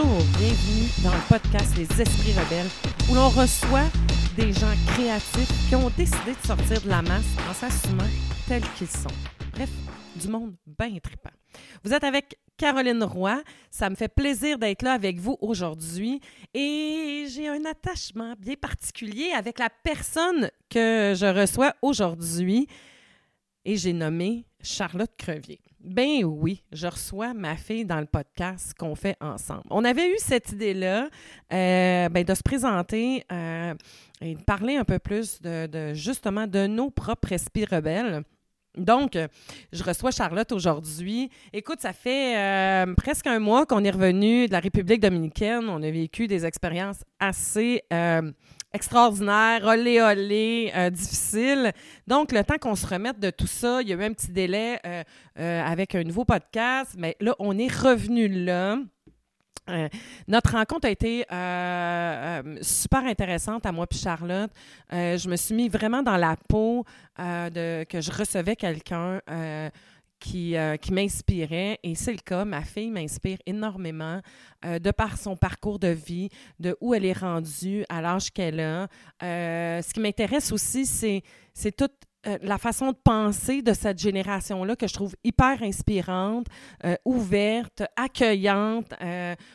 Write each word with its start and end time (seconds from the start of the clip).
Bonjour, 0.00 0.22
bienvenue 0.38 0.88
dans 1.02 1.10
le 1.10 1.28
podcast 1.28 1.76
Les 1.76 2.00
Esprits 2.00 2.32
Rebelles, 2.32 2.70
où 3.10 3.16
l'on 3.16 3.30
reçoit 3.30 3.88
des 4.36 4.52
gens 4.52 4.72
créatifs 4.94 5.50
qui 5.68 5.74
ont 5.74 5.90
décidé 5.90 6.34
de 6.40 6.46
sortir 6.46 6.80
de 6.82 6.88
la 6.88 7.02
masse 7.02 7.26
en 7.50 7.52
s'assumant 7.52 8.04
tels 8.46 8.62
qu'ils 8.76 8.86
sont. 8.86 9.10
Bref, 9.54 9.70
du 10.14 10.28
monde 10.28 10.54
bien 10.66 10.96
trippant. 11.02 11.32
Vous 11.82 11.92
êtes 11.92 12.04
avec 12.04 12.38
Caroline 12.56 13.02
Roy. 13.02 13.42
Ça 13.72 13.90
me 13.90 13.96
fait 13.96 14.08
plaisir 14.08 14.56
d'être 14.58 14.82
là 14.82 14.92
avec 14.92 15.18
vous 15.18 15.36
aujourd'hui 15.40 16.20
et 16.54 17.26
j'ai 17.28 17.48
un 17.48 17.64
attachement 17.64 18.34
bien 18.38 18.54
particulier 18.54 19.32
avec 19.32 19.58
la 19.58 19.68
personne 19.68 20.48
que 20.70 21.14
je 21.16 21.26
reçois 21.26 21.74
aujourd'hui 21.82 22.68
et 23.64 23.76
j'ai 23.76 23.94
nommé 23.94 24.44
Charlotte 24.62 25.10
Crevier. 25.18 25.58
Ben 25.80 26.24
oui, 26.24 26.64
je 26.72 26.88
reçois 26.88 27.34
ma 27.34 27.56
fille 27.56 27.84
dans 27.84 28.00
le 28.00 28.06
podcast 28.06 28.74
qu'on 28.76 28.96
fait 28.96 29.16
ensemble. 29.20 29.62
On 29.70 29.84
avait 29.84 30.08
eu 30.08 30.16
cette 30.18 30.50
idée-là 30.50 31.08
euh, 31.52 32.08
ben, 32.08 32.24
de 32.24 32.34
se 32.34 32.42
présenter 32.42 33.24
euh, 33.30 33.74
et 34.20 34.34
de 34.34 34.42
parler 34.42 34.76
un 34.76 34.84
peu 34.84 34.98
plus 34.98 35.40
de, 35.40 35.94
justement 35.94 36.48
de 36.48 36.66
nos 36.66 36.90
propres 36.90 37.32
esprits 37.32 37.64
rebelles. 37.64 38.22
Donc, 38.76 39.16
je 39.72 39.82
reçois 39.82 40.10
Charlotte 40.10 40.50
aujourd'hui. 40.52 41.30
Écoute, 41.52 41.80
ça 41.80 41.92
fait 41.92 42.36
euh, 42.36 42.94
presque 42.94 43.26
un 43.26 43.38
mois 43.38 43.64
qu'on 43.64 43.82
est 43.82 43.90
revenu 43.90 44.46
de 44.46 44.52
la 44.52 44.60
République 44.60 45.00
dominicaine. 45.00 45.68
On 45.68 45.82
a 45.82 45.90
vécu 45.90 46.26
des 46.26 46.44
expériences 46.44 47.02
assez 47.20 47.82
extraordinaires, 48.72 49.64
olé 49.64 50.00
olé, 50.00 50.72
euh, 50.74 50.90
difficiles. 50.90 51.72
Donc, 52.06 52.32
le 52.32 52.44
temps 52.44 52.58
qu'on 52.60 52.74
se 52.74 52.86
remette 52.86 53.18
de 53.18 53.30
tout 53.30 53.46
ça, 53.46 53.80
il 53.82 53.88
y 53.88 53.92
a 53.92 53.96
eu 53.96 54.04
un 54.04 54.12
petit 54.12 54.30
délai 54.30 54.78
euh, 54.86 55.02
euh, 55.38 55.62
avec 55.62 55.94
un 55.94 56.04
nouveau 56.04 56.24
podcast, 56.24 56.94
mais 56.98 57.16
là, 57.20 57.34
on 57.38 57.58
est 57.58 57.72
revenu 57.72 58.28
là. 58.28 58.78
Notre 60.28 60.52
rencontre 60.52 60.86
a 60.86 60.90
été 60.90 61.26
super 62.62 63.04
intéressante 63.04 63.66
à 63.66 63.72
moi 63.72 63.86
puis 63.86 63.98
Charlotte. 63.98 64.50
Je 64.90 65.28
me 65.28 65.36
suis 65.36 65.54
mis 65.54 65.68
vraiment 65.68 66.02
dans 66.02 66.16
la 66.16 66.36
peau 66.48 66.86
de 67.18 67.84
que 67.84 68.00
je 68.00 68.10
recevais 68.10 68.56
quelqu'un 68.56 69.20
qui, 70.18 70.56
euh, 70.56 70.76
m'inspirait 70.90 71.78
et 71.82 71.94
c'est 71.94 72.12
le 72.12 72.18
cas. 72.18 72.44
Ma 72.44 72.62
fille 72.62 72.90
m'inspire 72.90 73.38
énormément 73.46 74.20
euh, 74.64 74.78
de 74.78 74.90
par 74.90 75.16
son 75.16 75.36
parcours 75.36 75.78
de 75.78 75.88
vie, 75.88 76.28
de 76.58 76.76
où 76.80 76.94
elle 76.94 77.04
est 77.04 77.18
rendue, 77.18 77.84
à 77.88 78.00
l'âge 78.00 78.30
qu'elle 78.30 78.60
a. 78.60 78.88
Euh, 79.22 79.82
ce 79.82 79.92
qui 79.92 80.00
m'intéresse 80.00 80.52
aussi, 80.52 80.86
c'est 80.86 81.72
toute 81.76 81.92
euh, 82.26 82.38
la 82.42 82.58
façon 82.58 82.90
de 82.90 82.96
penser 82.96 83.62
de 83.62 83.72
cette 83.72 83.98
génération-là 83.98 84.74
que 84.74 84.88
je 84.88 84.94
trouve 84.94 85.14
hyper 85.22 85.62
inspirante, 85.62 86.46
ouverte, 87.04 87.82
accueillante. 87.96 88.92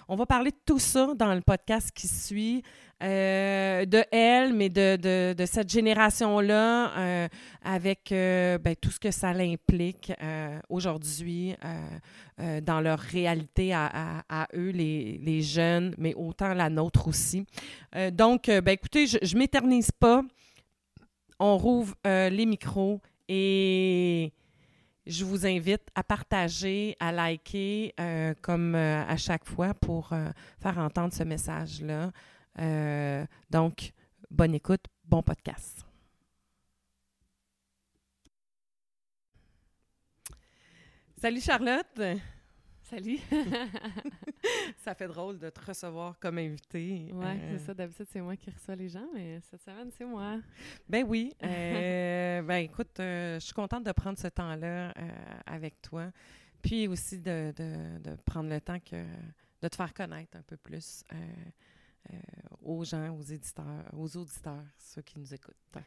On 0.07 0.15
va 0.15 0.25
parler 0.25 0.51
de 0.51 0.59
tout 0.65 0.79
ça 0.79 1.13
dans 1.15 1.33
le 1.33 1.41
podcast 1.41 1.91
qui 1.93 2.07
suit, 2.07 2.63
euh, 3.03 3.85
de 3.85 4.01
elle, 4.11 4.53
mais 4.53 4.69
de, 4.69 5.35
cette 5.45 5.69
génération-là, 5.69 6.97
euh, 6.97 7.27
avec 7.61 8.13
euh, 8.13 8.57
ben, 8.57 8.75
tout 8.79 8.91
ce 8.91 8.99
que 8.99 9.11
ça 9.11 9.33
l'implique 9.33 10.13
aujourd'hui 10.69 11.55
dans 12.61 12.81
leur 12.81 12.99
réalité 12.99 13.73
à, 13.73 14.47
eux, 14.55 14.69
les, 14.69 15.41
jeunes, 15.41 15.93
mais 15.97 16.13
autant 16.13 16.53
la 16.53 16.69
nôtre 16.69 17.07
aussi. 17.09 17.45
Donc, 18.13 18.47
ben, 18.47 18.69
écoutez, 18.69 19.07
je 19.07 19.17
ne 19.35 19.39
m'éternise 19.39 19.91
pas 19.91 20.23
on 21.39 21.57
rouvre 21.57 21.95
les 22.05 22.45
micros 22.45 23.01
et 23.27 24.31
je 25.05 25.25
vous 25.25 25.45
invite 25.45 25.81
à 25.93 26.03
partager, 26.03 26.95
à 27.01 27.11
liker, 27.11 27.93
comme 28.41 28.75
à 28.75 29.17
chaque 29.17 29.45
fois, 29.45 29.73
pour 29.73 30.13
faire 30.61 30.77
entendre 30.77 31.13
ce 31.13 31.23
message-là. 31.23 32.11
Euh, 32.59 33.25
donc, 33.49 33.91
bonne 34.29 34.53
écoute, 34.55 34.85
bon 35.05 35.23
podcast. 35.23 35.85
Salut 41.17 41.41
Charlotte! 41.41 42.01
Salut! 42.81 43.19
ça 44.77 44.93
fait 44.93 45.07
drôle 45.07 45.39
de 45.39 45.49
te 45.49 45.61
recevoir 45.65 46.19
comme 46.19 46.37
invité. 46.37 47.09
Oui, 47.13 47.25
Euh, 47.25 47.57
c'est 47.57 47.65
ça. 47.65 47.73
D'habitude, 47.73 48.05
c'est 48.11 48.21
moi 48.21 48.35
qui 48.35 48.49
reçois 48.49 48.75
les 48.75 48.89
gens, 48.89 49.07
mais 49.13 49.39
cette 49.49 49.61
semaine, 49.61 49.89
c'est 49.97 50.05
moi. 50.05 50.39
Ben 50.87 51.05
oui. 51.07 51.33
Euh, 51.43 52.41
ben 52.41 52.57
écoute, 52.57 52.99
euh, 52.99 53.35
je 53.39 53.45
suis 53.45 53.53
contente 53.53 53.83
de 53.85 53.91
prendre 53.91 54.17
ce 54.17 54.27
temps-là 54.27 54.89
euh, 54.97 55.09
avec 55.45 55.81
toi. 55.81 56.11
Puis 56.61 56.87
aussi 56.87 57.19
de, 57.19 57.53
de- 57.55 57.99
de 57.99 58.15
prendre 58.25 58.49
le 58.49 58.59
temps 58.59 58.79
que, 58.79 59.05
de 59.61 59.67
te 59.67 59.75
faire 59.75 59.93
connaître 59.93 60.37
un 60.37 60.41
peu 60.41 60.57
plus 60.57 61.03
aux 62.61 62.83
gens, 62.83 63.09
aux 63.17 63.21
éditeurs, 63.23 63.89
aux 63.93 64.17
auditeurs, 64.17 64.63
ceux 64.77 65.01
qui 65.01 65.19
nous 65.19 65.33
écoutent. 65.33 65.55
Ouais, 65.75 65.81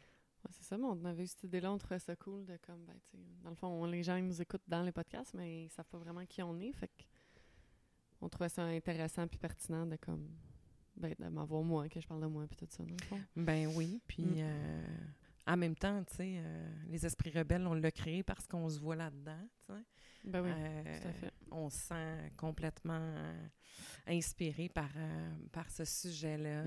c'est 0.51 0.63
ça, 0.63 0.77
mais 0.77 0.85
on 0.85 1.03
avait 1.05 1.23
eu 1.23 1.27
cette 1.27 1.43
idée-là, 1.43 1.71
on 1.71 1.77
trouvait 1.77 1.99
ça 1.99 2.15
cool 2.15 2.45
de 2.45 2.57
comme, 2.57 2.85
ben, 2.85 2.93
tu 3.09 3.17
sais, 3.17 3.23
dans 3.43 3.49
le 3.49 3.55
fond, 3.55 3.67
on- 3.67 3.85
les 3.85 4.03
gens 4.03 4.15
ils 4.15 4.25
nous 4.25 4.41
écoutent 4.41 4.63
dans 4.67 4.83
les 4.83 4.91
podcasts, 4.91 5.33
mais 5.33 5.65
ils 5.65 5.69
savent 5.69 5.85
pas 5.87 5.97
vraiment 5.97 6.25
qui 6.25 6.41
on 6.43 6.59
est, 6.59 6.71
fait 6.73 6.87
que 6.87 7.03
on 8.21 8.29
trouvait 8.29 8.49
ça 8.49 8.63
intéressant 8.63 9.27
puis 9.27 9.37
pertinent 9.37 9.85
de 9.85 9.95
comme, 9.97 10.27
ben, 10.95 11.13
de 11.19 11.27
m'avoir 11.27 11.61
moi, 11.63 11.87
que 11.89 11.99
je 11.99 12.07
parle 12.07 12.21
de 12.21 12.27
moi 12.27 12.45
puis 12.47 12.55
tout 12.55 12.67
ça, 12.69 12.83
dans 12.83 12.89
le 12.99 13.03
fond. 13.05 13.19
Ben 13.35 13.67
oui. 13.75 14.01
Puis 14.07 14.23
Mm. 14.23 14.35
euh, 14.39 14.87
en 15.47 15.57
même 15.57 15.75
temps, 15.75 16.03
tu 16.03 16.15
sais, 16.15 16.35
euh, 16.39 16.69
les 16.87 17.05
esprits 17.05 17.31
rebelles, 17.31 17.65
on 17.67 17.73
l'a 17.75 17.91
créé 17.91 18.23
parce 18.23 18.47
qu'on 18.47 18.67
se 18.69 18.79
voit 18.79 18.95
là-dedans. 18.95 19.47
tu 19.67 19.73
sais. 19.73 19.83
Ben 20.27 20.41
oui, 20.41 20.49
Euh, 20.53 20.99
tout 21.01 21.07
à 21.07 21.13
fait. 21.13 21.33
On 21.51 21.69
se 21.69 21.77
sent 21.77 22.31
complètement 22.37 22.99
euh, 22.99 23.47
inspiré 24.07 24.69
par, 24.69 24.89
euh, 24.95 25.35
par 25.51 25.69
ce 25.71 25.85
sujet-là. 25.85 26.63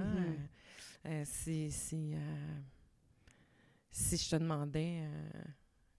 Euh, 1.06 1.22
si, 1.24 1.70
si, 1.70 2.14
si 3.90 4.16
je 4.16 4.30
te 4.30 4.36
demandais 4.36 5.06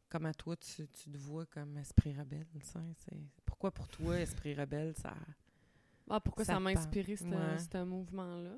comment 0.09 0.31
toi 0.33 0.55
tu, 0.57 0.87
tu 0.87 1.09
te 1.11 1.17
vois 1.17 1.45
comme 1.45 1.77
esprit 1.77 2.13
rebelle, 2.13 2.47
c'est 2.63 3.17
pourquoi 3.45 3.71
pour 3.71 3.87
toi 3.87 4.19
esprit 4.19 4.53
rebelle 4.53 4.93
ça 4.97 5.13
Ah, 6.09 6.19
pourquoi 6.19 6.43
ça 6.45 6.53
ça, 6.53 6.59
m'a 6.59 6.71
inspiré, 6.71 7.15
ce 7.15 7.23
Ouais. 7.25 7.57
ce 7.59 7.83
mouvement-là? 7.83 8.57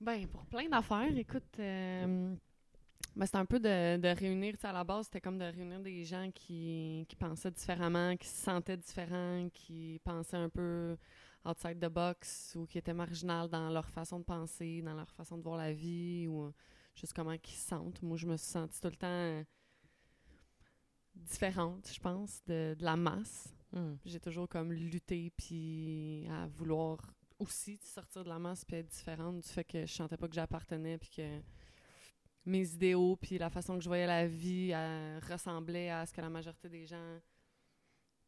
Ben, 0.00 0.26
pour 0.28 0.44
plein 0.46 0.68
d'affaires, 0.68 1.16
écoute, 1.16 1.58
euh, 1.60 2.34
ben, 3.16 3.26
c'était 3.26 3.38
un 3.38 3.46
peu 3.46 3.60
de, 3.60 3.96
de 3.96 4.08
réunir, 4.08 4.56
à 4.62 4.72
la 4.72 4.84
base, 4.84 5.06
c'était 5.06 5.20
comme 5.20 5.38
de 5.38 5.44
réunir 5.44 5.80
des 5.80 6.04
gens 6.04 6.30
qui, 6.32 7.06
qui 7.08 7.16
pensaient 7.16 7.50
différemment, 7.50 8.16
qui 8.16 8.26
se 8.26 8.42
sentaient 8.44 8.76
différents, 8.76 9.48
qui 9.52 10.00
pensaient 10.04 10.36
un 10.36 10.48
peu 10.48 10.96
outside 11.44 11.78
the 11.78 11.88
box 11.88 12.54
ou 12.56 12.66
qui 12.66 12.78
étaient 12.78 12.94
marginales 12.94 13.48
dans 13.48 13.70
leur 13.70 13.88
façon 13.88 14.18
de 14.18 14.24
penser, 14.24 14.82
dans 14.82 14.94
leur 14.94 15.10
façon 15.10 15.36
de 15.38 15.42
voir 15.42 15.56
la 15.56 15.72
vie 15.72 16.26
ou 16.26 16.52
juste 16.94 17.12
comment 17.12 17.32
ils 17.32 17.46
se 17.46 17.68
sentent. 17.68 18.02
Moi, 18.02 18.16
je 18.16 18.26
me 18.26 18.36
suis 18.36 18.50
sentie 18.50 18.80
tout 18.80 18.88
le 18.88 18.96
temps 18.96 19.44
différente, 21.14 21.88
je 21.92 22.00
pense, 22.00 22.42
de, 22.46 22.74
de 22.78 22.84
la 22.84 22.96
masse. 22.96 23.54
Hmm. 23.72 23.94
J'ai 24.04 24.20
toujours 24.20 24.48
comme 24.48 24.72
lutté 24.72 25.32
puis 25.36 26.26
à 26.30 26.46
vouloir 26.46 26.98
aussi 27.38 27.76
sortir 27.82 28.24
de 28.24 28.28
la 28.28 28.38
masse 28.38 28.64
puis 28.64 28.76
être 28.76 28.88
différente 28.88 29.40
du 29.40 29.48
fait 29.48 29.64
que 29.64 29.86
je 29.86 29.92
sentais 29.92 30.16
pas 30.16 30.28
que 30.28 30.34
j'appartenais 30.34 30.98
puis 30.98 31.10
que 31.10 31.40
mes 32.46 32.68
idéaux 32.74 33.16
puis 33.16 33.38
la 33.38 33.50
façon 33.50 33.76
que 33.76 33.82
je 33.82 33.88
voyais 33.88 34.06
la 34.06 34.26
vie 34.26 34.70
elle 34.70 35.18
ressemblait 35.24 35.90
à 35.90 36.04
ce 36.06 36.12
que 36.12 36.20
la 36.20 36.28
majorité 36.30 36.68
des 36.68 36.84
gens 36.86 37.18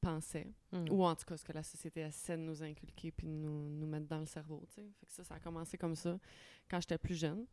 pensaient 0.01 0.53
Hmm. 0.73 0.85
ou 0.91 1.05
en 1.05 1.15
tout 1.17 1.25
cas 1.25 1.37
ce 1.37 1.45
que 1.45 1.53
la 1.53 1.63
société 1.63 2.01
essaie 2.01 2.37
de 2.37 2.43
nous 2.43 2.63
inculquer 2.63 3.11
puis 3.13 3.27
de 3.27 3.33
nous, 3.33 3.69
nous 3.71 3.87
mettre 3.87 4.07
dans 4.07 4.21
le 4.21 4.27
cerveau. 4.27 4.63
Fait 4.75 4.83
que 5.07 5.13
ça 5.13 5.25
ça 5.25 5.35
a 5.37 5.41
commencé 5.41 5.77
comme 5.79 5.95
ça 5.95 6.19
quand 6.69 6.81
j'étais 6.81 6.99
plus 6.99 7.15
jeune. 7.15 7.47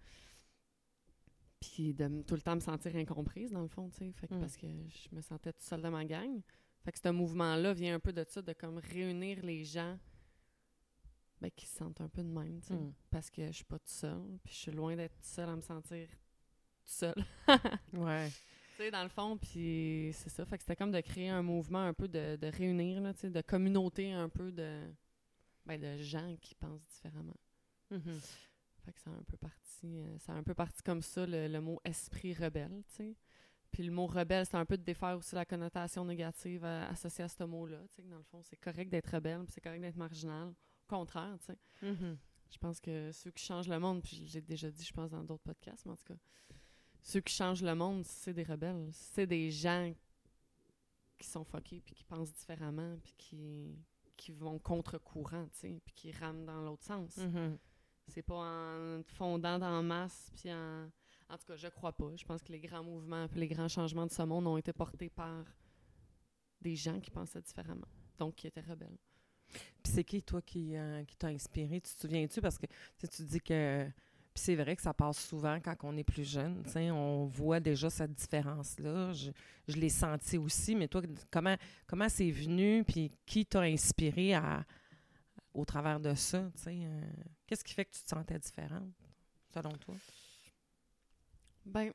Puis 1.60 1.94
de 1.94 2.22
tout 2.24 2.36
le 2.36 2.42
temps 2.42 2.56
me 2.56 2.60
sentir 2.60 2.96
incomprise 2.96 3.52
dans 3.52 3.62
le 3.62 3.68
fond, 3.70 3.90
fait 3.90 4.12
que 4.28 4.34
Mm. 4.36 4.40
parce 4.40 4.58
que 4.58 4.68
je 4.68 5.16
me 5.16 5.22
sentais 5.22 5.54
toute 5.54 5.62
seule 5.64 5.82
de 5.82 5.90
ma 5.90 6.04
gang. 6.06 6.42
Fait 6.84 6.92
que 6.92 7.00
ce 7.00 7.10
mouvement-là 7.10 7.74
vient 7.74 7.96
un 7.96 8.00
peu 8.00 8.12
de 8.12 8.26
ça, 8.28 8.42
de 8.42 8.52
comme 8.54 8.78
réunir 8.80 9.42
les 9.44 9.64
gens 9.64 9.98
ben, 11.40 11.50
qui 11.52 11.66
se 11.66 11.78
sentent 11.78 12.02
un 12.02 12.10
peu 12.10 12.22
de 12.24 12.28
même. 12.30 12.60
Mm. 12.70 12.92
Parce 13.10 13.30
que 13.30 13.48
je 13.48 13.52
suis 13.54 13.64
pas 13.66 13.80
toute 13.80 13.88
seule, 13.90 14.38
puis 14.44 14.54
je 14.54 14.60
suis 14.60 14.72
loin 14.72 14.96
d'être 14.96 15.16
seule 15.24 15.50
à 15.50 15.56
me 15.56 15.62
sentir 15.62 16.08
toute 16.84 16.94
seule. 16.94 17.26
Ouais. 17.94 18.30
Tu 18.30 18.84
sais, 18.84 18.92
dans 18.92 19.04
le 19.04 19.10
fond, 19.10 19.38
puis 19.38 20.12
c'est 20.14 20.30
ça. 20.30 20.46
Fait 20.46 20.58
que 20.58 20.64
c'était 20.64 20.76
comme 20.76 20.92
de 20.92 21.02
créer 21.02 21.30
un 21.30 21.44
mouvement 21.44 21.86
un 21.86 21.94
peu 21.94 22.08
de, 22.08 22.36
de 22.36 22.48
réunir, 22.48 23.02
là, 23.02 23.14
de 23.14 23.42
communauté 23.42 24.12
un 24.12 24.30
peu 24.30 24.52
de, 24.52 24.82
ben, 25.66 25.80
de 25.80 25.98
gens 25.98 26.36
qui 26.42 26.56
pensent 26.56 26.86
différemment. 26.88 27.38
Mhm. 27.92 28.20
Fait 28.84 28.92
que 28.92 29.00
ça 29.00 29.12
a 29.12 29.14
un 29.14 29.24
peu 29.24 29.38
parti, 29.38 30.00
euh, 30.00 30.18
ça 30.18 30.34
a 30.34 30.36
un 30.36 30.44
peu 30.44 30.54
parti 30.54 30.82
comme 30.82 31.02
ça, 31.02 31.26
le, 31.26 31.48
le 31.48 31.62
mot 31.62 31.80
esprit 31.86 32.34
rebelle, 32.34 32.84
tu 32.90 32.96
sais. 32.96 33.16
Puis 33.72 33.84
le 33.84 33.92
mot 33.92 34.06
rebelle, 34.06 34.46
c'est 34.46 34.58
un 34.58 34.66
peu 34.66 34.78
de 34.78 34.84
défaire 34.84 35.18
aussi 35.18 35.34
la 35.36 35.46
connotation 35.46 36.06
négative 36.06 36.64
euh, 36.66 36.86
associée 36.90 37.24
à 37.24 37.28
ce 37.30 37.44
mot-là, 37.44 37.80
tu 37.90 37.96
sais, 37.96 38.04
que 38.04 38.10
dans 38.10 38.18
le 38.18 38.24
fond, 38.24 38.42
c'est 38.42 38.58
correct 38.58 38.90
d'être 38.90 39.14
rebelle, 39.14 39.44
puis 39.46 39.54
c'est 39.54 39.62
correct 39.62 39.82
d'être 39.82 39.96
marginal. 39.96 40.50
Au 40.50 40.88
contraire, 40.88 41.38
tu 41.40 41.46
sais. 41.46 41.58
Mhm. 41.82 42.18
Je 42.52 42.58
pense 42.58 42.80
que 42.80 43.12
ceux 43.12 43.32
qui 43.32 43.44
changent 43.44 43.70
le 43.70 43.80
monde, 43.80 44.04
puis 44.04 44.28
j'ai 44.28 44.42
déjà 44.42 44.70
dit, 44.70 44.84
je 44.84 44.94
pense, 44.94 45.10
dans 45.10 45.24
d'autres 45.24 45.44
podcasts, 45.44 45.86
mais 45.86 45.94
en 45.94 45.96
tout 45.96 46.14
cas, 46.14 46.20
ceux 47.04 47.20
qui 47.20 47.34
changent 47.34 47.62
le 47.62 47.76
monde, 47.76 48.06
c'est 48.06 48.34
des 48.34 48.44
rebelles. 48.44 48.90
C'est 48.94 49.28
des 49.28 49.52
gens 49.52 49.94
qui 51.20 51.28
sont 51.28 51.44
fuckés, 51.44 51.82
puis 51.86 51.94
qui 51.94 52.04
pensent 52.04 52.34
différemment, 52.34 52.98
puis 53.04 53.14
qui, 53.18 53.78
qui 54.18 54.32
vont 54.32 54.58
contre-courant, 54.58 55.46
tu 55.54 55.60
sais, 55.60 55.82
puis 55.86 55.94
qui 55.94 56.12
rament 56.12 56.46
dans 56.46 56.62
l'autre 56.62 56.84
sens. 56.84 57.18
Mhm. 57.18 57.58
C'est 58.08 58.22
pas 58.22 58.36
en 58.36 59.04
fondant 59.04 59.60
dans 59.60 59.72
la 59.72 59.82
masse, 59.82 60.32
puis 60.36 60.52
en... 60.52 60.90
En 61.30 61.38
tout 61.38 61.46
cas, 61.48 61.56
je 61.56 61.68
crois 61.68 61.94
pas. 61.94 62.16
Je 62.16 62.26
pense 62.26 62.44
que 62.44 62.52
les 62.52 62.60
grands 62.60 62.84
mouvements 62.84 63.28
puis 63.28 63.40
les 63.40 63.48
grands 63.48 63.70
changements 63.70 64.06
de 64.06 64.12
ce 64.12 64.22
monde 64.22 64.46
ont 64.46 64.58
été 64.58 64.72
portés 64.72 65.10
par 65.10 65.46
des 66.62 66.76
gens 66.76 67.00
qui 67.00 67.10
pensaient 67.10 67.42
différemment, 67.42 67.88
donc 68.20 68.36
qui 68.36 68.46
étaient 68.46 68.62
rebelles. 68.62 68.98
Puis 69.82 69.94
c'est 69.94 70.04
qui, 70.04 70.22
toi, 70.22 70.42
qui, 70.42 70.76
euh, 70.76 71.04
qui 71.06 71.16
t'a 71.16 71.28
inspiré? 71.28 71.82
Tu 71.82 71.94
te 71.94 72.02
souviens-tu? 72.02 72.42
Parce 72.42 72.58
que 72.58 72.68
tu 73.08 73.24
dis 73.24 73.42
que. 73.42 73.90
Puis 74.34 74.44
c'est 74.44 74.56
vrai 74.56 74.76
que 74.76 74.82
ça 74.82 74.94
passe 74.94 75.24
souvent 75.28 75.60
quand 75.60 75.76
on 75.84 75.96
est 75.96 76.04
plus 76.04 76.24
jeune. 76.28 76.64
tu 76.64 76.72
sais, 76.72 76.90
On 76.90 77.26
voit 77.26 77.60
déjà 77.60 77.90
cette 77.90 78.14
différence-là. 78.14 79.14
Je, 79.14 79.30
je 79.68 79.76
l'ai 79.78 79.90
senti 79.90 80.38
aussi. 80.40 80.76
Mais 80.76 80.88
toi, 80.88 81.02
comment 81.30 81.56
comment 81.86 82.10
c'est 82.10 82.32
venu? 82.32 82.84
Puis 82.84 83.12
qui 83.26 83.46
t'a 83.46 83.62
inspiré 83.62 84.34
à, 84.34 84.66
au 85.54 85.66
travers 85.66 86.00
de 86.00 86.16
ça? 86.16 86.50
euh, 86.68 87.02
Qu'est-ce 87.46 87.64
qui 87.64 87.74
fait 87.76 87.86
que 87.86 87.92
tu 87.94 88.02
te 88.02 88.08
sentais 88.10 88.40
différente, 88.40 88.92
selon 89.54 89.72
toi? 89.74 89.96
Ben, 91.66 91.92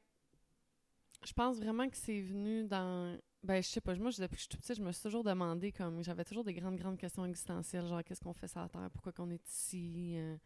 je 1.27 1.33
pense 1.33 1.59
vraiment 1.59 1.89
que 1.89 1.97
c'est 1.97 2.21
venu 2.21 2.65
dans. 2.65 3.19
Ben, 3.43 3.61
je 3.63 3.69
sais 3.69 3.81
pas. 3.81 3.95
Moi, 3.97 4.11
depuis 4.13 4.29
que 4.29 4.35
je 4.37 4.41
suis 4.43 4.49
toute 4.49 4.61
petite, 4.61 4.77
je 4.77 4.83
me 4.83 4.93
suis 4.93 5.03
toujours 5.03 5.25
demandé, 5.25 5.73
comme. 5.73 6.03
J'avais 6.05 6.25
toujours 6.25 6.45
des 6.45 6.55
grandes, 6.55 6.77
grandes 6.77 6.99
questions 6.99 7.25
existentielles, 7.25 7.87
genre, 7.87 8.03
qu'est-ce 8.05 8.21
qu'on 8.21 8.33
fait 8.33 8.49
sur 8.49 8.61
la 8.61 8.69
Terre? 8.69 8.89
Pourquoi 8.93 9.13
qu'on 9.13 9.31
est 9.31 9.45
ici? 9.49 10.15
Euh, 10.17 10.37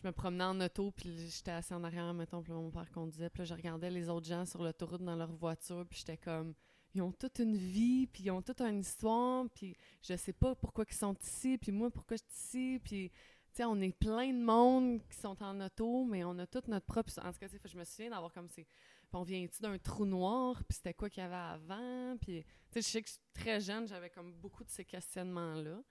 je 0.00 0.06
me 0.06 0.12
promenais 0.12 0.44
en 0.44 0.60
auto, 0.60 0.92
puis 0.92 1.28
j'étais 1.28 1.50
assis 1.50 1.74
en 1.74 1.82
arrière, 1.82 2.12
mettons, 2.14 2.42
puis 2.42 2.52
mon 2.52 2.70
père 2.70 2.90
conduisait, 2.92 3.30
puis 3.30 3.40
là, 3.40 3.44
je 3.46 3.54
regardais 3.54 3.90
les 3.90 4.08
autres 4.08 4.26
gens 4.26 4.44
sur 4.44 4.62
l'autoroute 4.62 5.02
dans 5.02 5.16
leur 5.16 5.32
voiture, 5.32 5.84
puis 5.88 5.98
j'étais 5.98 6.16
comme. 6.16 6.54
Ils 6.94 7.02
ont 7.02 7.12
toute 7.12 7.38
une 7.38 7.56
vie, 7.56 8.06
puis 8.06 8.24
ils 8.24 8.30
ont 8.30 8.40
toute 8.40 8.60
une 8.60 8.80
histoire, 8.80 9.44
puis 9.54 9.76
je 10.02 10.16
sais 10.16 10.32
pas 10.32 10.54
pourquoi 10.54 10.84
ils 10.88 10.94
sont 10.94 11.14
ici, 11.20 11.58
puis 11.58 11.72
moi, 11.72 11.90
pourquoi 11.90 12.16
je 12.16 12.22
suis 12.22 12.70
ici, 12.72 12.80
puis. 12.82 13.10
Tu 13.50 13.62
sais, 13.62 13.64
on 13.64 13.80
est 13.80 13.96
plein 13.96 14.32
de 14.32 14.44
monde 14.44 15.00
qui 15.08 15.16
sont 15.16 15.42
en 15.42 15.58
auto, 15.60 16.04
mais 16.04 16.22
on 16.22 16.38
a 16.38 16.46
toute 16.46 16.68
notre 16.68 16.84
propre. 16.84 17.10
En 17.24 17.32
tout 17.32 17.38
cas, 17.38 17.46
je 17.64 17.78
me 17.78 17.84
souviens 17.84 18.10
d'avoir 18.10 18.32
comme 18.32 18.48
ces. 18.50 18.64
Puis 18.64 19.18
on 19.18 19.22
vient-tu 19.22 19.62
d'un 19.62 19.78
trou 19.78 20.04
noir, 20.04 20.62
puis 20.64 20.76
c'était 20.76 20.92
quoi 20.92 21.08
qu'il 21.08 21.22
y 21.22 21.26
avait 21.26 21.34
avant, 21.34 22.16
puis... 22.20 22.44
Je 22.74 22.80
sais 22.82 23.02
que 23.02 23.08
je 23.08 23.14
suis 23.14 23.22
très 23.32 23.58
jeune, 23.58 23.88
j'avais 23.88 24.10
comme 24.10 24.34
beaucoup 24.34 24.62
de 24.62 24.68
ces 24.68 24.84
questionnements-là. 24.84 25.82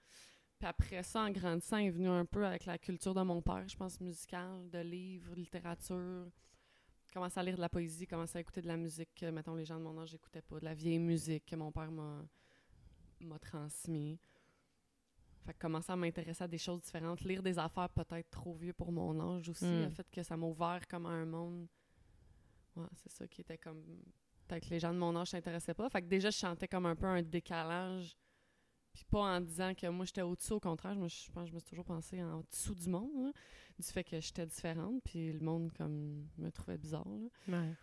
Puis 0.58 0.66
après 0.66 1.02
ça, 1.04 1.20
en 1.22 1.30
grandissant, 1.30 1.76
est 1.76 1.90
venu 1.90 2.08
un 2.08 2.24
peu 2.24 2.44
avec 2.44 2.66
la 2.66 2.78
culture 2.78 3.14
de 3.14 3.22
mon 3.22 3.40
père, 3.40 3.68
je 3.68 3.76
pense, 3.76 4.00
musicale, 4.00 4.68
de 4.70 4.78
livres, 4.80 5.34
littérature. 5.34 6.26
Commencer 7.12 7.38
à 7.40 7.42
lire 7.44 7.56
de 7.56 7.60
la 7.60 7.68
poésie, 7.68 8.06
commencer 8.06 8.38
à 8.38 8.40
écouter 8.40 8.60
de 8.60 8.66
la 8.66 8.76
musique 8.76 9.10
que, 9.14 9.26
mettons, 9.30 9.54
les 9.54 9.64
gens 9.64 9.78
de 9.78 9.84
mon 9.84 9.96
âge 10.00 10.12
n'écoutaient 10.12 10.42
pas, 10.42 10.58
de 10.58 10.64
la 10.64 10.74
vieille 10.74 10.98
musique 10.98 11.46
que 11.46 11.56
mon 11.56 11.70
père 11.72 11.90
m'a 11.90 13.38
transmis. 13.40 14.18
Fait 15.46 15.54
que 15.54 15.58
commencer 15.58 15.92
à 15.92 15.96
m'intéresser 15.96 16.44
à 16.44 16.48
des 16.48 16.58
choses 16.58 16.82
différentes, 16.82 17.22
lire 17.22 17.42
des 17.42 17.58
affaires 17.58 17.88
peut-être 17.88 18.28
trop 18.28 18.52
vieux 18.54 18.74
pour 18.74 18.92
mon 18.92 19.18
âge 19.36 19.48
aussi, 19.48 19.64
Mm. 19.64 19.84
le 19.84 19.90
fait 19.90 20.10
que 20.10 20.22
ça 20.22 20.36
m'a 20.36 20.46
ouvert 20.46 20.86
comme 20.88 21.06
à 21.06 21.10
un 21.10 21.24
monde. 21.24 21.66
Ouais, 22.76 22.86
c'est 22.96 23.10
ça 23.10 23.26
qui 23.26 23.40
était 23.40 23.56
comme. 23.58 23.82
Peut-être 24.46 24.64
que 24.64 24.70
les 24.70 24.80
gens 24.80 24.92
de 24.92 24.98
mon 24.98 25.16
âge 25.16 25.28
s'intéressaient 25.30 25.74
pas. 25.74 25.88
Fait 25.88 26.02
que 26.02 26.06
déjà, 26.06 26.30
je 26.30 26.36
chantais 26.36 26.68
comme 26.68 26.86
un 26.86 26.96
peu 26.96 27.06
un 27.06 27.22
décalage. 27.22 28.16
Puis 28.98 29.04
pas 29.04 29.20
en 29.36 29.40
disant 29.40 29.74
que 29.76 29.86
moi 29.86 30.04
j'étais 30.04 30.22
au-dessus, 30.22 30.54
au 30.54 30.58
contraire, 30.60 30.92
je, 30.92 30.98
me, 30.98 31.06
je 31.06 31.30
pense 31.30 31.44
que 31.44 31.50
je 31.50 31.54
me 31.54 31.60
suis 31.60 31.68
toujours 31.68 31.84
pensé 31.84 32.20
en 32.20 32.40
dessous 32.50 32.74
du 32.74 32.88
monde, 32.88 33.26
là, 33.26 33.32
du 33.78 33.86
fait 33.86 34.02
que 34.02 34.18
j'étais 34.20 34.44
différente, 34.44 35.00
puis 35.04 35.32
le 35.32 35.38
monde 35.38 35.70
comme 35.72 36.26
me 36.36 36.50
trouvait 36.50 36.78
bizarre. 36.78 37.06
là. 37.06 37.60
Ouais. 37.60 37.74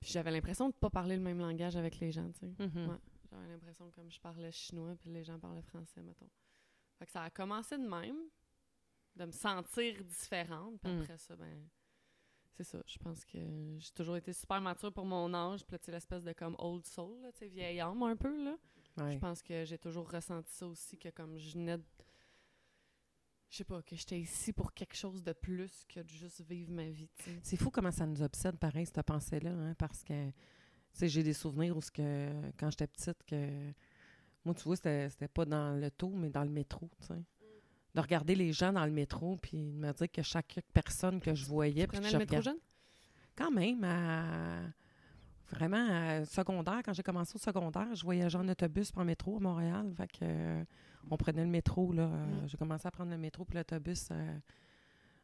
Puis 0.00 0.10
j'avais 0.12 0.30
l'impression 0.30 0.70
de 0.70 0.74
pas 0.74 0.88
parler 0.88 1.14
le 1.16 1.20
même 1.22 1.38
langage 1.40 1.76
avec 1.76 2.00
les 2.00 2.10
gens, 2.10 2.26
tu 2.32 2.40
sais. 2.40 2.54
Mhm. 2.58 2.88
Ouais. 2.88 2.96
J'avais 3.30 3.48
l'impression 3.48 3.90
comme 3.90 4.10
je 4.10 4.18
parlais 4.18 4.50
chinois, 4.50 4.94
puis 4.98 5.10
les 5.10 5.24
gens 5.24 5.38
parlaient 5.38 5.60
français, 5.60 6.00
mettons. 6.02 6.30
Fait 6.98 7.04
que 7.04 7.12
ça 7.12 7.24
a 7.24 7.28
commencé 7.30 7.76
de 7.76 7.86
même, 7.86 8.16
de 9.16 9.26
me 9.26 9.30
sentir 9.30 10.02
différente, 10.04 10.80
puis 10.80 10.90
Mm. 10.90 11.00
après 11.02 11.18
ça, 11.18 11.36
ben, 11.36 11.68
c'est 12.54 12.64
ça. 12.64 12.82
Je 12.86 12.96
pense 12.96 13.26
que 13.26 13.38
j'ai 13.78 13.90
toujours 13.92 14.16
été 14.16 14.32
super 14.32 14.58
mature 14.62 14.90
pour 14.90 15.04
mon 15.04 15.34
âge, 15.34 15.66
puis 15.66 15.78
tu 15.78 15.84
sais, 15.84 15.92
l'espèce 15.92 16.22
de 16.24 16.32
comme 16.32 16.56
old 16.58 16.86
soul, 16.86 17.18
tu 17.34 17.38
sais, 17.40 17.48
vieille 17.48 17.80
âme 17.80 18.02
un 18.02 18.16
peu, 18.16 18.42
là. 18.42 18.56
Ouais. 18.98 19.12
Je 19.12 19.18
pense 19.18 19.42
que 19.42 19.64
j'ai 19.64 19.78
toujours 19.78 20.10
ressenti 20.10 20.50
ça 20.52 20.66
aussi, 20.66 20.98
que 20.98 21.08
comme 21.08 21.36
je 21.38 21.52
venais 21.54 21.78
de... 21.78 21.84
Je 23.48 23.58
sais 23.58 23.64
pas, 23.64 23.82
que 23.82 23.94
j'étais 23.96 24.18
ici 24.18 24.52
pour 24.52 24.72
quelque 24.72 24.94
chose 24.96 25.22
de 25.22 25.32
plus 25.34 25.84
que 25.86 26.00
de 26.00 26.08
juste 26.08 26.40
vivre 26.42 26.72
ma 26.72 26.88
vie. 26.88 27.10
C'est 27.42 27.56
fou 27.58 27.70
comment 27.70 27.90
ça 27.90 28.06
nous 28.06 28.22
obsède, 28.22 28.56
pareil, 28.56 28.86
cette 28.86 29.02
pensée-là, 29.02 29.50
hein, 29.50 29.74
parce 29.76 30.02
que, 30.02 30.26
tu 30.28 30.32
sais, 30.92 31.08
j'ai 31.08 31.22
des 31.22 31.34
souvenirs 31.34 31.76
où, 31.76 31.80
que, 31.92 32.50
quand 32.58 32.70
j'étais 32.70 32.86
petite, 32.86 33.22
que, 33.24 33.72
moi, 34.44 34.54
tu 34.54 34.62
vois, 34.64 34.76
c'était 34.76 35.28
pas 35.28 35.44
dans 35.44 35.78
l'auto, 35.78 36.08
mais 36.10 36.30
dans 36.30 36.44
le 36.44 36.50
métro, 36.50 36.88
tu 37.00 37.06
sais. 37.08 37.22
De 37.94 38.00
regarder 38.00 38.34
les 38.34 38.54
gens 38.54 38.72
dans 38.72 38.86
le 38.86 38.90
métro, 38.90 39.36
puis 39.36 39.58
de 39.58 39.76
me 39.78 39.92
dire 39.92 40.10
que 40.10 40.22
chaque 40.22 40.58
personne 40.72 41.20
que 41.20 41.34
je 41.34 41.44
voyais, 41.44 41.82
Tu 41.82 41.88
puis 41.88 41.98
que 41.98 42.02
prenais 42.02 42.08
je 42.08 42.16
le 42.16 42.18
métro 42.20 42.40
jeune? 42.40 42.58
quand 43.36 43.50
même, 43.50 43.84
à- 43.84 44.64
vraiment, 45.50 45.86
à 45.90 46.24
secondaire, 46.24 46.80
quand 46.84 46.92
j'ai 46.92 47.02
commencé 47.02 47.32
au 47.34 47.38
secondaire, 47.38 47.94
je 47.94 48.02
voyageais 48.04 48.38
en 48.38 48.48
autobus 48.48 48.90
par 48.92 49.04
métro 49.04 49.36
à 49.36 49.40
Montréal. 49.40 49.92
Fait 49.96 50.06
que, 50.08 50.18
euh, 50.22 50.64
on 51.10 51.16
prenait 51.16 51.44
le 51.44 51.50
métro, 51.50 51.92
là. 51.92 52.02
euh, 52.04 52.26
Mm. 52.44 52.48
J'ai 52.48 52.56
commencé 52.56 52.86
à 52.86 52.90
prendre 52.90 53.10
le 53.10 53.18
métro 53.18 53.44
puis 53.44 53.56
l'autobus 53.56 54.08
euh, 54.10 54.38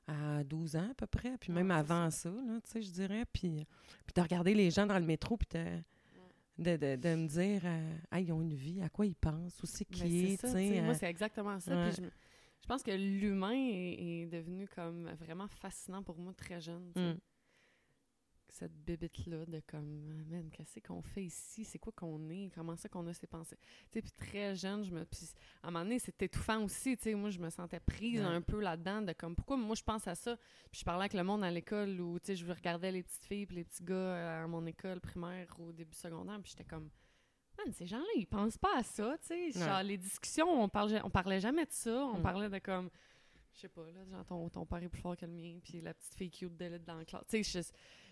à 0.06 0.42
12 0.44 0.76
ans 0.76 0.88
à 0.90 0.94
peu 0.94 1.06
près, 1.06 1.36
puis 1.38 1.50
Ah, 1.52 1.54
même 1.56 1.68
c'est 1.68 1.74
avant 1.92 2.10
ça, 2.10 2.30
là, 2.30 2.60
tu 2.64 2.70
sais, 2.70 2.82
je 2.82 2.90
dirais. 2.90 3.24
Puis, 3.32 3.66
puis 4.06 4.14
de 4.14 4.20
regarder 4.20 4.54
les 4.54 4.70
gens 4.70 4.86
dans 4.86 4.98
le 4.98 5.04
métro, 5.04 5.36
puis 5.36 5.48
de, 5.52 5.66
de, 6.58 6.76
de, 6.76 6.96
de 6.96 7.14
me 7.14 7.26
dire, 7.28 7.60
euh, 7.64 7.96
ah, 8.10 8.20
ils 8.20 8.32
ont 8.32 8.40
une 8.42 8.54
vie, 8.54 8.80
à 8.82 8.88
quoi 8.88 9.06
ils 9.06 9.14
pensent, 9.14 9.62
où 9.62 9.66
c'est 9.66 9.88
Ben, 9.90 9.96
qui 9.98 10.32
est, 10.32 10.36
tu 10.40 10.48
sais. 10.48 10.80
Moi, 10.82 10.94
euh, 10.94 10.96
c'est 10.98 11.06
exactement 11.10 11.60
ça. 11.60 11.74
ouais. 11.76 11.90
Puis 11.92 12.02
je, 12.02 12.08
je 12.62 12.66
pense 12.66 12.82
que 12.82 12.90
l'humain 12.90 13.52
est, 13.54 14.22
est 14.22 14.26
devenu 14.26 14.66
comme 14.74 15.08
vraiment 15.20 15.46
fascinant 15.48 16.02
pour 16.02 16.18
moi 16.18 16.32
très 16.34 16.60
jeune. 16.60 16.90
Mm. 16.96 17.12
Cette 18.50 18.72
bébite-là 18.84 19.44
de 19.44 19.60
comme, 19.66 20.24
man, 20.30 20.48
qu'est-ce 20.50 20.80
qu'on 20.80 21.02
fait 21.02 21.24
ici? 21.24 21.64
C'est 21.64 21.78
quoi 21.78 21.92
qu'on 21.92 22.30
est? 22.30 22.50
Comment 22.54 22.76
ça 22.76 22.88
qu'on 22.88 23.06
a 23.06 23.12
ces 23.12 23.26
pensées? 23.26 23.58
Tu 23.90 23.98
sais, 23.98 24.02
puis 24.02 24.10
très 24.12 24.56
jeune, 24.56 24.82
je 24.84 24.90
me. 24.90 25.04
Puis 25.04 25.28
à 25.62 25.68
un 25.68 25.70
moment 25.70 25.84
donné, 25.84 25.98
c'est 25.98 26.20
étouffant 26.22 26.64
aussi. 26.64 26.96
Tu 26.96 27.02
sais, 27.04 27.14
moi, 27.14 27.28
je 27.28 27.38
me 27.38 27.50
sentais 27.50 27.78
prise 27.78 28.20
Ouais. 28.20 28.26
un 28.26 28.40
peu 28.40 28.58
là-dedans 28.60 29.02
de 29.02 29.12
comme, 29.12 29.36
pourquoi 29.36 29.58
moi 29.58 29.74
je 29.74 29.82
pense 29.82 30.08
à 30.08 30.14
ça? 30.14 30.36
Puis 30.70 30.80
je 30.80 30.84
parlais 30.84 31.02
avec 31.02 31.12
le 31.12 31.22
monde 31.24 31.44
à 31.44 31.50
l'école 31.50 32.00
où, 32.00 32.18
tu 32.18 32.26
sais, 32.28 32.36
je 32.36 32.50
regardais 32.50 32.90
les 32.90 33.02
petites 33.02 33.26
filles 33.26 33.44
puis 33.46 33.56
les 33.56 33.64
petits 33.64 33.84
gars 33.84 33.94
euh, 33.94 34.44
à 34.44 34.46
mon 34.46 34.64
école 34.64 35.00
primaire 35.00 35.54
au 35.60 35.70
début 35.72 35.94
secondaire, 35.94 36.40
puis 36.42 36.50
j'étais 36.52 36.64
comme, 36.64 36.88
man, 37.58 37.70
ces 37.72 37.86
gens-là, 37.86 38.06
ils 38.16 38.26
pensent 38.26 38.56
pas 38.58 38.78
à 38.78 38.82
ça, 38.82 39.14
tu 39.20 39.26
sais. 39.26 39.50
Genre, 39.52 39.82
les 39.82 39.98
discussions, 39.98 40.48
on 40.62 40.70
parlait, 40.70 41.00
on 41.04 41.10
parlait 41.10 41.40
jamais 41.40 41.66
de 41.66 41.72
ça. 41.72 42.02
On 42.06 42.18
Mm. 42.18 42.22
parlait 42.22 42.48
de 42.48 42.58
comme, 42.60 42.88
je 43.52 43.60
sais 43.60 43.68
pas, 43.68 43.84
là, 43.90 44.04
genre, 44.06 44.24
ton, 44.24 44.48
ton 44.48 44.64
père 44.64 44.82
est 44.82 44.88
plus 44.88 45.00
fort 45.02 45.16
que 45.16 45.26
le 45.26 45.32
mien, 45.32 45.58
puis 45.62 45.80
la 45.80 45.92
petite 45.92 46.14
fille 46.14 46.30
cute 46.30 46.56
d'élite 46.56 46.84
dans 46.84 46.94
la 46.96 47.04
classe. 47.04 47.24
Tu 47.28 47.42
sais, 47.44 47.62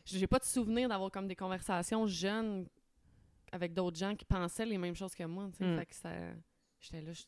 j'ai 0.06 0.26
pas 0.26 0.38
de 0.38 0.44
souvenir 0.44 0.88
d'avoir 0.88 1.10
comme 1.10 1.26
des 1.28 1.36
conversations 1.36 2.06
jeunes 2.06 2.66
avec 3.52 3.72
d'autres 3.74 3.96
gens 3.98 4.14
qui 4.14 4.24
pensaient 4.24 4.66
les 4.66 4.78
mêmes 4.78 4.94
choses 4.94 5.14
que 5.14 5.24
moi, 5.24 5.48
tu 5.52 5.58
sais. 5.58 5.64
Mm. 5.66 5.78
Fait 5.78 5.86
que 5.86 5.94
ça. 5.94 6.10
J'étais 6.80 7.00
là, 7.00 7.12
je 7.12 7.22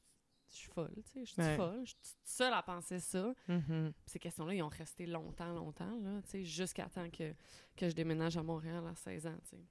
suis 0.48 0.68
folle, 0.70 0.94
tu 0.96 1.02
sais. 1.12 1.24
Je 1.24 1.30
suis 1.32 1.42
Ouais. 1.42 1.56
folle. 1.56 1.80
Je 1.84 1.90
suis 1.90 2.16
seule 2.24 2.52
à 2.52 2.62
penser 2.62 2.98
ça. 3.00 3.32
mhm. 3.48 3.92
Puis 3.92 4.12
ces 4.12 4.18
questions-là, 4.18 4.54
ils 4.54 4.62
ont 4.62 4.68
resté 4.68 5.06
longtemps, 5.06 5.52
longtemps, 5.52 5.98
là, 6.00 6.20
tu 6.22 6.30
sais, 6.30 6.44
jusqu'à 6.44 6.88
temps 6.88 7.08
que, 7.10 7.34
que 7.76 7.88
je 7.88 7.94
déménage 7.94 8.36
à 8.36 8.42
Montréal 8.42 8.84
à 8.86 8.94
16 8.94 9.26
ans, 9.26 9.36
tu 9.42 9.50
sais. 9.56 9.62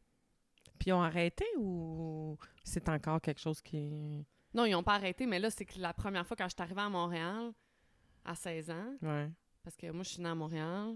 Puis 0.80 0.90
ils 0.90 0.94
ont 0.94 1.02
arrêté 1.02 1.46
ou 1.58 2.38
c'est 2.64 2.88
encore 2.90 3.20
quelque 3.22 3.40
chose 3.40 3.62
qui. 3.62 4.26
Non, 4.54 4.66
ils 4.66 4.76
ont 4.76 4.84
pas 4.84 4.94
arrêté, 4.96 5.26
mais 5.26 5.40
là, 5.40 5.50
c'est 5.50 5.66
que 5.66 5.80
la 5.80 5.94
première 5.94 6.26
fois 6.26 6.38
quand 6.38 6.46
je 6.48 6.54
suis 6.56 6.62
arrivée 6.62 6.82
à 6.82 6.90
Montréal, 6.90 7.52
à 8.24 8.36
16 8.36 8.70
ans, 8.72 8.96
Ouais. 9.02 9.30
parce 9.64 9.76
que 9.76 9.90
moi, 9.92 10.04
je 10.04 10.10
suis 10.10 10.22
née 10.22 10.30
à 10.30 10.36
Montréal, 10.36 10.96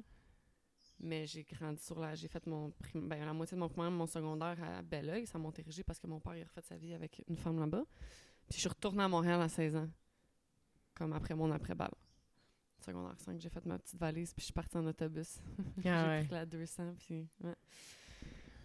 mais 1.01 1.25
j'ai 1.25 1.43
grandi 1.43 1.81
sur 1.84 2.00
la... 2.00 2.15
J'ai 2.15 2.27
fait 2.27 2.46
mon 2.48 2.72
prim- 2.72 3.08
ben, 3.08 3.25
la 3.25 3.34
moitié 3.34 3.55
de 3.55 3.60
mon 3.60 3.70
primaire, 3.70 3.91
mon 3.91 4.05
secondaire 4.08 4.58
à 4.63 4.81
Belleuil, 4.81 5.25
ça 5.27 5.38
Montérégie, 5.38 5.84
parce 5.84 6.00
que 6.00 6.08
mon 6.08 6.20
père, 6.20 6.36
il 6.36 6.41
a 6.41 6.46
refait 6.46 6.62
sa 6.62 6.77
vie 6.77 6.93
avec 6.93 7.22
une 7.27 7.38
femme 7.38 7.60
là-bas. 7.60 7.84
Puis 8.50 8.55
je 8.55 8.60
suis 8.60 8.70
retournée 8.70 9.03
à 9.03 9.08
Montréal 9.08 9.41
à 9.41 9.50
16 9.50 9.75
ans, 9.75 9.89
comme 10.96 11.13
après 11.13 11.36
mon 11.36 11.51
après-balle. 11.51 11.91
Secondaire 12.86 13.20
5, 13.20 13.39
j'ai 13.39 13.50
fait 13.50 13.65
ma 13.65 13.77
petite 13.77 14.00
valise, 14.00 14.34
puis 14.34 14.41
je 14.41 14.46
suis 14.46 14.53
partie 14.53 14.77
en 14.77 14.86
autobus. 14.88 15.39
Ah 15.77 15.81
j'ai 15.84 15.89
ouais. 15.89 16.24
pris 16.25 16.34
la 16.34 16.46
200, 16.46 16.96
puis... 17.00 17.27
ouais. 17.43 17.55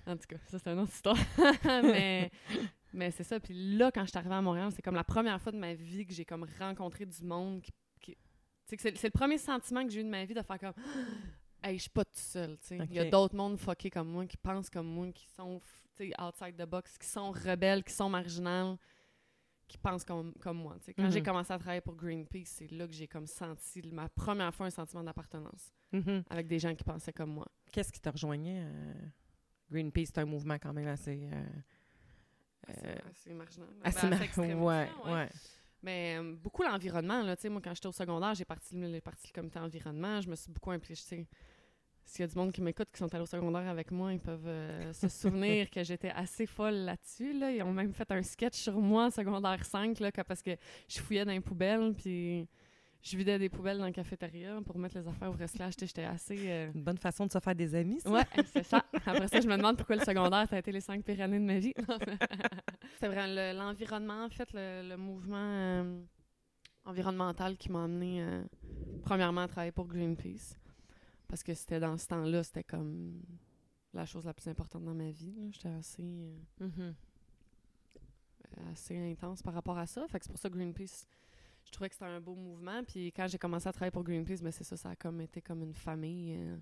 En 0.09 0.17
tout 0.17 0.27
cas, 0.29 0.37
ça, 0.49 0.59
c'est 0.59 0.71
une 0.73 0.79
autre 0.79 0.93
histoire. 0.93 1.17
mais 1.83 2.31
mais 2.93 3.11
c'est 3.11 3.25
ça. 3.25 3.41
Puis 3.41 3.77
là, 3.77 3.91
quand 3.91 4.05
je 4.05 4.11
suis 4.11 4.19
arrivée 4.19 4.37
à 4.37 4.41
Montréal, 4.41 4.71
c'est 4.75 4.81
comme 4.83 4.95
la 4.95 5.03
première 5.05 5.41
fois 5.43 5.51
de 5.53 5.59
ma 5.59 5.75
vie 5.75 6.07
que 6.07 6.13
j'ai 6.15 6.25
comme 6.25 6.47
rencontré 6.61 7.05
du 7.07 7.25
monde 7.25 7.61
qui... 7.61 7.73
qui- 8.01 8.15
tu 8.15 8.19
sais, 8.69 8.77
que 8.77 8.83
c'est 8.83 8.97
c'est 8.97 9.09
le 9.09 9.13
premier 9.19 9.37
sentiment 9.37 9.83
que 9.85 9.91
j'ai 9.91 10.01
eu 10.01 10.05
de 10.05 10.09
ma 10.09 10.25
vie 10.25 10.33
de 10.35 10.43
faire 10.43 10.59
comme... 10.61 10.73
Hey, 11.69 11.77
je 11.79 11.83
suis 11.83 11.91
pas 11.91 12.05
toute 12.05 12.17
seule, 12.17 12.57
tu 12.59 12.67
sais. 12.67 12.79
Il 12.89 12.95
y 12.95 12.99
a 13.01 13.11
d'autres 13.11 13.35
mondes 13.35 13.59
fuckés 13.59 13.91
comme 13.91 14.09
moi, 14.09 14.25
qui 14.27 14.37
pensent 14.37 14.71
comme 14.71 14.87
moi, 14.87 15.11
qui 15.13 15.27
sont, 15.27 15.61
outside 16.21 16.57
the 16.57 16.65
box, 16.67 16.97
qui 16.97 17.09
sont 17.09 17.33
rebelles, 17.33 17.83
qui 17.83 17.93
sont 17.93 18.09
marginales, 18.09 18.77
qui 19.67 19.77
pensent 19.79 20.05
comme, 20.05 20.33
comme 20.35 20.59
moi. 20.59 20.77
Quand 20.97 21.11
j'ai 21.11 21.19
Mhm. 21.21 21.27
commencé 21.27 21.53
à 21.53 21.59
travailler 21.59 21.81
pour 21.81 21.97
Greenpeace, 21.97 22.47
c'est 22.47 22.71
là 22.71 22.87
que 22.87 22.93
j'ai 22.93 23.09
comme 23.09 23.27
senti, 23.27 23.83
ma 23.91 24.09
première 24.09 24.55
fois, 24.55 24.67
un 24.67 24.71
sentiment 24.71 25.03
d'appartenance 25.03 25.73
Mhm. 25.93 26.23
avec 26.31 26.47
des 26.47 26.59
gens 26.61 26.73
qui 26.75 26.85
pensaient 26.85 27.13
comme 27.13 27.31
moi. 27.33 27.47
Qu'est-ce 27.73 27.91
qui 27.93 28.01
te 28.01 28.09
rejoignait? 28.11 28.63
euh, 28.65 28.95
Greenpeace, 29.69 30.07
c'est 30.15 30.19
un 30.19 30.25
mouvement 30.25 30.59
quand 30.61 30.73
même 30.73 30.87
assez. 30.87 31.29
euh, 31.33 31.47
Assez, 32.69 32.87
euh, 32.87 32.95
assez 33.11 33.33
marginal. 33.35 33.69
assez 33.83 34.01
Ben, 34.03 34.11
mar- 34.11 34.23
extrémiste, 34.23 34.61
ouais, 35.05 35.13
ouais. 35.13 35.29
Mais 35.83 36.17
euh, 36.19 36.35
beaucoup 36.37 36.63
l'environnement, 36.63 37.23
là. 37.23 37.37
Tu 37.37 37.43
sais, 37.43 37.49
moi, 37.49 37.61
quand 37.63 37.75
j'étais 37.75 37.87
au 37.87 37.93
secondaire, 37.93 38.35
j'ai 38.35 38.45
parti, 38.45 38.77
parti 39.01 39.29
le 39.29 39.33
comité 39.41 39.59
environnement. 39.59 40.21
Je 40.21 40.29
me 40.29 40.35
suis 40.37 40.51
beaucoup 40.51 40.71
impliquée. 40.73 41.27
S'il 42.09 42.21
y 42.21 42.25
a 42.25 42.29
du 42.29 42.37
monde 42.39 42.53
qui 42.53 42.63
m'écoute, 42.63 42.89
qui 42.93 42.99
sont 42.99 43.13
allés 43.13 43.25
au 43.25 43.27
secondaire 43.27 43.69
avec 43.69 43.91
moi, 43.91 44.13
ils 44.13 44.21
peuvent 44.21 44.47
euh, 44.47 44.93
se 44.93 45.09
souvenir 45.09 45.69
que 45.71 45.83
j'étais 45.83 46.11
assez 46.11 46.47
folle 46.47 46.75
là-dessus. 46.85 47.33
Là. 47.39 47.51
Ils 47.51 47.63
ont 47.65 47.73
même 47.73 47.93
fait 47.93 48.09
un 48.13 48.23
sketch 48.23 48.55
sur 48.55 48.81
moi 48.81 49.07
en 49.07 49.11
secondaire 49.11 49.65
5, 49.65 49.99
là, 49.99 50.13
que- 50.13 50.23
parce 50.23 50.41
que 50.41 50.53
je 50.89 51.01
fouillais 51.01 51.25
dans 51.25 51.33
les 51.33 51.41
poubelles, 51.41 51.95
puis 51.95 52.49
je 53.03 53.17
vidais 53.17 53.39
des 53.41 53.49
poubelles 53.49 53.79
dans 53.79 53.85
la 53.87 53.93
cafétéria 53.93 54.61
pour 54.65 54.79
mettre 54.79 54.97
les 54.99 55.07
affaires 55.09 55.31
au 55.31 55.33
recyclage. 55.33 55.75
J'étais 55.81 56.05
assez... 56.05 56.39
euh, 56.49 56.71
Une 56.75 56.83
bonne 56.85 56.97
façon 56.99 57.27
de 57.27 57.33
se 57.33 57.41
faire 57.41 57.55
des 57.57 57.75
amis, 57.75 58.01
ça. 58.01 58.09
Ouais, 58.11 58.23
c'est 58.53 58.65
ça. 58.65 58.85
Après 59.05 59.27
ça, 59.27 59.41
je 59.41 59.49
me 59.49 59.57
demande 59.57 59.77
pourquoi 59.77 59.97
le 59.97 60.05
secondaire, 60.05 60.47
ça 60.49 60.55
a 60.57 60.59
été 60.61 60.71
les 60.71 60.81
cinq 60.81 61.03
pires 61.05 61.21
années 61.21 61.41
de 61.41 61.45
ma 61.45 61.59
vie. 61.59 61.75
c'est 63.01 63.09
vraiment 63.09 63.35
le- 63.35 63.59
l'environnement, 63.59 64.25
en 64.25 64.31
fait, 64.31 64.49
le, 64.55 64.89
le 64.91 64.97
mouvement 64.97 65.37
euh, 65.39 66.01
environnemental 66.85 67.57
qui 67.57 67.71
m'a 67.71 67.85
amené, 67.85 68.23
euh, 68.23 68.45
premièrement, 69.03 69.43
à 69.43 69.49
travailler 69.49 69.73
pour 69.73 69.87
Greenpeace. 69.87 70.57
Parce 71.29 71.43
que 71.43 71.55
c'était 71.55 71.81
dans 71.81 71.97
ce 71.99 72.07
temps-là, 72.09 72.43
c'était 72.43 72.65
comme 72.65 73.21
la 73.93 74.07
chose 74.07 74.25
la 74.25 74.35
plus 74.35 74.49
importante 74.49 74.85
dans 74.85 74.95
ma 74.95 75.11
vie. 75.11 75.51
J'étais 75.53 75.69
assez, 75.71 76.03
euh, 76.05 76.37
Mhm. 76.61 76.95
assez 78.71 78.97
intense 79.13 79.43
par 79.43 79.55
rapport 79.55 79.79
à 79.79 79.87
ça. 79.87 80.07
Fait 80.09 80.19
que 80.19 80.25
c'est 80.25 80.31
pour 80.31 80.39
ça 80.39 80.49
que 80.49 80.55
Greenpeace, 80.55 81.07
je 81.65 81.71
trouvais 81.73 81.89
que 81.89 81.95
c'était 81.95 82.07
un 82.07 82.21
beau 82.21 82.35
mouvement. 82.35 82.83
Puis 82.85 83.13
quand 83.13 83.27
j'ai 83.27 83.39
commencé 83.39 83.69
à 83.69 83.73
travailler 83.73 83.91
pour 83.91 84.05
Greenpeace, 84.05 84.41
ben 84.43 84.53
c'est 84.53 84.65
ça, 84.65 84.77
ça 84.77 84.91
a 84.91 84.97
comme 84.97 85.21
été 85.21 85.41
comme 85.43 85.63
une 85.63 85.75
famille. 85.75 86.37
euh, 86.39 86.57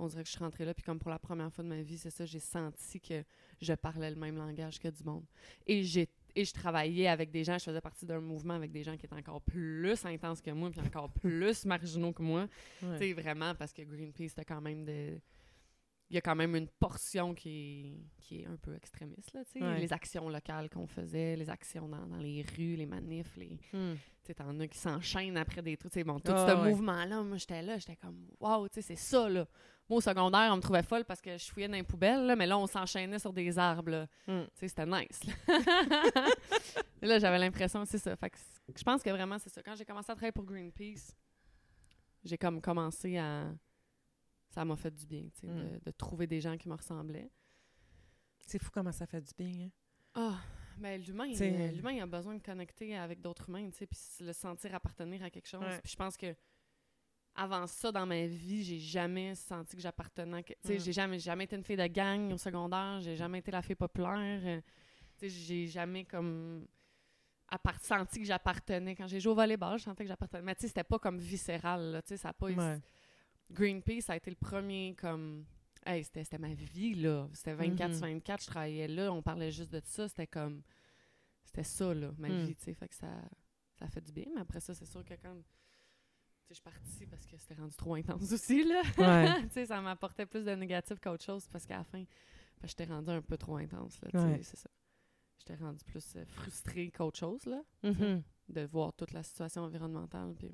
on 0.00 0.06
dirait 0.06 0.22
que 0.22 0.28
je 0.28 0.32
suis 0.34 0.44
rentrée 0.44 0.64
là, 0.64 0.74
puis 0.74 0.84
comme 0.84 0.98
pour 1.00 1.10
la 1.10 1.18
première 1.18 1.52
fois 1.52 1.64
de 1.64 1.68
ma 1.68 1.82
vie, 1.82 1.98
c'est 1.98 2.10
ça, 2.10 2.24
j'ai 2.24 2.38
senti 2.38 3.00
que 3.00 3.24
je 3.60 3.72
parlais 3.74 4.10
le 4.10 4.16
même 4.16 4.36
langage 4.36 4.78
que 4.78 4.86
du 4.88 5.02
monde. 5.02 5.24
Et 5.66 5.82
j'ai 5.82 6.08
et 6.40 6.44
je 6.44 6.52
travaillais 6.52 7.08
avec 7.08 7.30
des 7.30 7.42
gens, 7.44 7.58
je 7.58 7.64
faisais 7.64 7.80
partie 7.80 8.06
d'un 8.06 8.20
mouvement 8.20 8.54
avec 8.54 8.70
des 8.70 8.82
gens 8.84 8.96
qui 8.96 9.06
étaient 9.06 9.14
encore 9.16 9.40
plus 9.42 10.04
intenses 10.06 10.40
que 10.40 10.50
moi, 10.52 10.70
puis 10.70 10.80
encore 10.80 11.10
plus 11.20 11.64
marginaux 11.64 12.12
que 12.12 12.22
moi. 12.22 12.46
Ouais. 12.82 12.98
Tu 12.98 13.06
sais, 13.08 13.12
vraiment, 13.12 13.54
parce 13.54 13.72
que 13.72 13.82
Greenpeace, 13.82 14.28
c'était 14.30 14.44
quand 14.44 14.60
même 14.60 14.84
de. 14.84 15.18
Il 16.10 16.14
y 16.14 16.18
a 16.18 16.22
quand 16.22 16.36
même 16.36 16.56
une 16.56 16.68
portion 16.68 17.34
qui 17.34 17.50
est, 17.50 18.22
qui 18.22 18.40
est 18.40 18.46
un 18.46 18.56
peu 18.56 18.74
extrémiste, 18.74 19.32
là, 19.34 19.44
tu 19.44 19.58
sais. 19.58 19.62
Ouais. 19.62 19.78
Les 19.78 19.92
actions 19.92 20.28
locales 20.30 20.70
qu'on 20.70 20.86
faisait, 20.86 21.36
les 21.36 21.50
actions 21.50 21.86
dans, 21.86 22.06
dans 22.06 22.16
les 22.16 22.42
rues, 22.56 22.76
les 22.76 22.86
manifs, 22.86 23.36
les. 23.36 23.58
Tu 23.72 23.98
sais, 24.22 24.34
t'en 24.34 24.58
as 24.60 24.68
qui 24.68 24.78
s'enchaînent 24.78 25.36
après 25.36 25.60
des 25.60 25.76
trucs. 25.76 25.92
Tu 25.92 25.98
sais, 25.98 26.04
bon, 26.04 26.18
tout 26.18 26.32
Ah, 26.34 26.46
ce 26.48 26.62
ouais. 26.62 26.70
mouvement-là, 26.70 27.22
moi, 27.24 27.36
j'étais 27.36 27.60
là, 27.62 27.76
j'étais 27.78 27.96
comme, 27.96 28.26
waouh, 28.40 28.68
tu 28.68 28.74
sais, 28.76 28.82
c'est 28.82 28.96
ça, 28.96 29.28
là. 29.28 29.46
Moi, 29.88 29.98
au 29.98 30.00
secondaire, 30.00 30.50
on 30.52 30.56
me 30.56 30.60
trouvait 30.60 30.82
folle 30.82 31.04
parce 31.04 31.20
que 31.20 31.36
je 31.38 31.46
fouillais 31.46 31.68
dans 31.68 31.74
les 31.74 31.82
poubelles, 31.82 32.26
là, 32.26 32.36
mais 32.36 32.46
là, 32.46 32.58
on 32.58 32.66
s'enchaînait 32.66 33.18
sur 33.18 33.32
des 33.32 33.58
arbres, 33.58 34.06
sais, 34.54 34.68
c'était 34.68 34.84
nice, 34.86 35.20
là. 35.24 36.28
J'avais 37.18 37.38
l'impression, 37.38 37.84
c'est 37.84 37.98
ça. 37.98 38.14
Fait 38.16 38.30
que 38.30 38.38
c- 38.38 38.44
je 38.76 38.82
pense 38.82 39.02
que 39.02 39.10
vraiment, 39.10 39.38
c'est 39.38 39.48
ça. 39.50 39.62
Quand 39.62 39.74
j'ai 39.76 39.84
commencé 39.84 40.10
à 40.10 40.14
travailler 40.14 40.32
pour 40.32 40.44
Greenpeace, 40.44 41.14
j'ai 42.24 42.36
comme 42.38 42.60
commencé 42.60 43.16
à. 43.18 43.52
Ça 44.50 44.64
m'a 44.64 44.76
fait 44.76 44.90
du 44.90 45.06
bien, 45.06 45.22
tu 45.34 45.40
sais, 45.40 45.46
Mm. 45.46 45.70
de, 45.78 45.80
de 45.84 45.90
trouver 45.92 46.26
des 46.26 46.40
gens 46.40 46.56
qui 46.56 46.68
me 46.68 46.74
ressemblaient. 46.74 47.30
C'est 48.46 48.58
fou 48.62 48.70
comment 48.72 48.92
ça 48.92 49.06
fait 49.06 49.20
du 49.20 49.32
bien. 49.38 49.66
hein. 49.66 49.70
Ah, 50.14 50.38
ben 50.78 51.00
l'humain, 51.00 51.30
euh, 51.40 51.70
l'humain 51.72 51.92
il 51.92 52.00
a 52.00 52.06
besoin 52.06 52.34
de 52.34 52.42
connecter 52.42 52.96
avec 52.96 53.20
d'autres 53.20 53.48
humains, 53.48 53.68
tu 53.70 53.76
sais, 53.76 53.86
puis 53.86 53.98
se 53.98 54.24
le 54.24 54.32
sentir 54.32 54.74
appartenir 54.74 55.22
à 55.22 55.30
quelque 55.30 55.46
chose. 55.48 55.60
Ouais. 55.62 55.80
Puis 55.82 55.92
je 55.92 55.96
pense 55.96 56.16
que 56.16 56.34
avant 57.40 57.66
ça 57.68 57.92
dans 57.92 58.04
ma 58.04 58.26
vie, 58.26 58.64
j'ai 58.64 58.78
jamais 58.80 59.34
senti 59.34 59.76
que 59.76 59.82
j'appartenais. 59.82 60.42
Tu 60.42 60.54
sais, 60.60 60.74
Mm. 60.76 60.80
j'ai 60.80 60.92
jamais, 60.92 61.18
jamais 61.20 61.44
été 61.44 61.54
une 61.56 61.62
fille 61.62 61.76
de 61.76 61.86
gang 61.86 62.32
au 62.32 62.36
secondaire, 62.36 63.00
j'ai 63.00 63.14
jamais 63.16 63.38
été 63.38 63.50
la 63.52 63.62
fille 63.62 63.76
populaire. 63.76 64.40
euh, 64.44 64.60
tu 65.18 65.28
sais, 65.28 65.30
j'ai 65.30 65.66
jamais 65.68 66.04
comme 66.04 66.66
senti 67.80 68.18
que 68.20 68.24
j'appartenais. 68.26 68.94
Quand 68.94 69.06
j'ai 69.06 69.20
joué 69.20 69.32
au 69.32 69.34
volleyball, 69.36 69.78
je 69.78 69.84
sentais 69.84 70.04
que 70.04 70.08
j'appartenais. 70.08 70.42
Mais 70.42 70.54
tu 70.54 70.62
sais, 70.62 70.68
c'était 70.68 70.84
pas 70.84 70.98
comme 70.98 71.18
viscéral, 71.18 72.02
tu 72.04 72.08
sais, 72.10 72.16
ça 72.16 72.30
a 72.30 72.32
pas 72.32 72.50
Ouais. 72.50 72.80
Greenpeace 73.50 74.02
ça 74.02 74.12
a 74.12 74.16
été 74.16 74.28
le 74.30 74.36
premier 74.36 74.94
comme 75.00 75.46
hey, 75.86 76.04
c'était 76.04 76.36
ma 76.38 76.52
vie 76.52 76.94
là, 76.96 77.28
c'était 77.32 77.54
24 77.54 77.92
Mhm. 77.94 78.00
24, 78.00 78.42
je 78.42 78.46
travaillais 78.46 78.88
là, 78.88 79.10
on 79.12 79.22
parlait 79.22 79.50
juste 79.50 79.70
de 79.72 79.80
ça, 79.84 80.06
c'était 80.08 80.26
comme 80.26 80.62
c'était 81.44 81.62
ça 81.64 81.94
là, 81.94 82.10
ma 82.18 82.28
Mm. 82.28 82.42
vie, 82.44 82.54
tu 82.56 82.64
sais, 82.64 82.74
fait 82.74 82.88
que 82.88 82.94
ça 82.94 83.08
ça 83.78 83.88
fait 83.88 84.02
du 84.02 84.12
bien, 84.12 84.26
mais 84.34 84.42
après 84.42 84.60
ça 84.60 84.74
c'est 84.74 84.84
sûr 84.84 85.02
que 85.02 85.14
quand 85.14 85.34
je 86.50 86.54
suis 86.54 86.62
partie 86.62 87.06
parce 87.06 87.26
que 87.26 87.36
c'était 87.36 87.54
rendu 87.54 87.74
trop 87.76 87.94
intense 87.94 88.32
aussi 88.32 88.64
là. 88.64 88.82
Ouais. 88.98 89.42
tu 89.48 89.50
sais 89.50 89.66
ça 89.66 89.80
m'apportait 89.80 90.26
plus 90.26 90.44
de 90.44 90.52
négatif 90.52 90.98
qu'autre 91.00 91.24
chose 91.24 91.46
parce 91.48 91.66
qu'à 91.66 91.78
la 91.78 91.84
fin 91.84 91.98
ben, 92.60 92.66
j'étais 92.66 92.84
rendue 92.84 93.10
un 93.10 93.22
peu 93.22 93.36
trop 93.36 93.56
intense 93.56 94.00
là, 94.02 94.20
Ouais. 94.24 94.40
c'est 94.42 94.56
ça. 94.56 94.70
J'étais 95.38 95.54
rendue 95.62 95.84
plus 95.84 96.16
euh, 96.16 96.24
frustrée 96.26 96.90
qu'autre 96.90 97.18
chose 97.18 97.44
là 97.46 97.62
Mhm. 97.82 98.22
de 98.48 98.60
voir 98.62 98.92
toute 98.94 99.12
la 99.12 99.22
situation 99.22 99.62
environnementale. 99.62 100.34
Puis... 100.38 100.50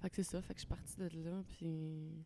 Fait 0.00 0.10
que 0.10 0.16
c'est 0.16 0.24
ça, 0.24 0.42
fait 0.42 0.54
que 0.54 0.60
je 0.60 0.66
suis 0.66 0.68
partie 0.68 0.96
de 0.96 1.08
là, 1.24 1.42
puis... 1.48 2.24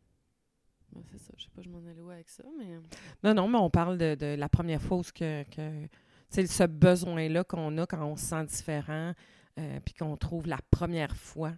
ben, 0.93 1.03
c'est 1.13 1.19
ça, 1.19 1.33
je 1.37 1.45
sais 1.45 1.51
pas, 1.55 1.61
je 1.63 1.69
m'en 1.69 1.85
allais 1.87 2.01
où 2.01 2.11
avec 2.11 2.29
ça, 2.31 2.43
mais... 2.59 2.79
Non, 3.23 3.35
non, 3.35 3.49
mais 3.49 3.59
on 3.59 3.69
parle 3.71 3.99
de, 3.99 4.15
de 4.15 4.35
la 4.35 4.49
première 4.49 4.81
fois 4.81 5.03
que, 5.15 5.43
que 5.51 5.89
c'est 6.31 6.47
ce 6.47 6.65
besoin-là 6.65 7.45
qu'on 7.45 7.77
a 7.79 7.87
quand 7.87 8.03
on 8.05 8.17
se 8.17 8.25
sent 8.25 8.45
différent, 8.47 9.13
euh, 9.59 9.81
puis 9.85 9.95
qu'on 9.95 10.17
trouve 10.17 10.47
la 10.47 10.59
première 10.71 11.15
fois 11.17 11.53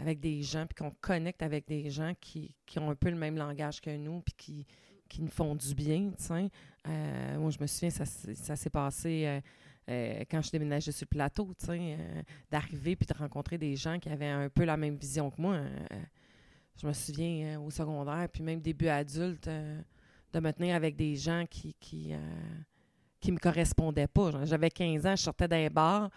avec 0.00 0.20
des 0.20 0.42
gens, 0.42 0.66
puis 0.66 0.74
qu'on 0.74 0.92
connecte 1.00 1.42
avec 1.42 1.66
des 1.66 1.90
gens 1.90 2.12
qui, 2.20 2.54
qui 2.66 2.78
ont 2.78 2.90
un 2.90 2.94
peu 2.94 3.10
le 3.10 3.16
même 3.16 3.36
langage 3.36 3.80
que 3.80 3.94
nous, 3.96 4.20
puis 4.20 4.34
qui, 4.36 4.66
qui 5.08 5.22
nous 5.22 5.30
font 5.30 5.54
du 5.54 5.74
bien, 5.74 6.10
tu. 6.16 6.32
Euh, 6.32 7.38
moi, 7.38 7.50
je 7.50 7.58
me 7.60 7.66
souviens, 7.66 7.90
ça, 7.90 8.04
ça 8.04 8.56
s'est 8.56 8.70
passé 8.70 9.24
euh, 9.26 9.40
euh, 9.90 10.24
quand 10.30 10.42
je 10.42 10.50
déménageais 10.50 10.92
sur 10.92 11.06
le 11.10 11.16
plateau, 11.16 11.52
tu 11.58 11.96
d'arriver 12.50 12.94
puis 12.94 13.06
de 13.06 13.14
rencontrer 13.18 13.58
des 13.58 13.74
gens 13.74 13.98
qui 13.98 14.08
avaient 14.08 14.26
un 14.26 14.48
peu 14.48 14.64
la 14.64 14.76
même 14.76 14.96
vision 14.96 15.30
que 15.30 15.40
moi. 15.40 15.60
je 16.80 16.86
me 16.86 16.92
souviens 16.92 17.60
au 17.60 17.70
secondaire, 17.70 18.28
puis 18.32 18.42
même 18.42 18.60
début 18.60 18.88
adulte, 18.88 19.48
de 19.48 20.40
me 20.40 20.52
tenir 20.52 20.76
avec 20.76 20.94
des 20.94 21.16
gens 21.16 21.44
qui 21.48 21.74
qui, 21.80 22.12
qui 23.18 23.32
me 23.32 23.38
correspondaient 23.38 24.06
pas. 24.06 24.44
J'avais 24.44 24.70
15 24.70 25.06
ans, 25.06 25.16
je 25.16 25.22
sortais 25.22 25.48
d'un 25.48 25.68
bar. 25.68 26.10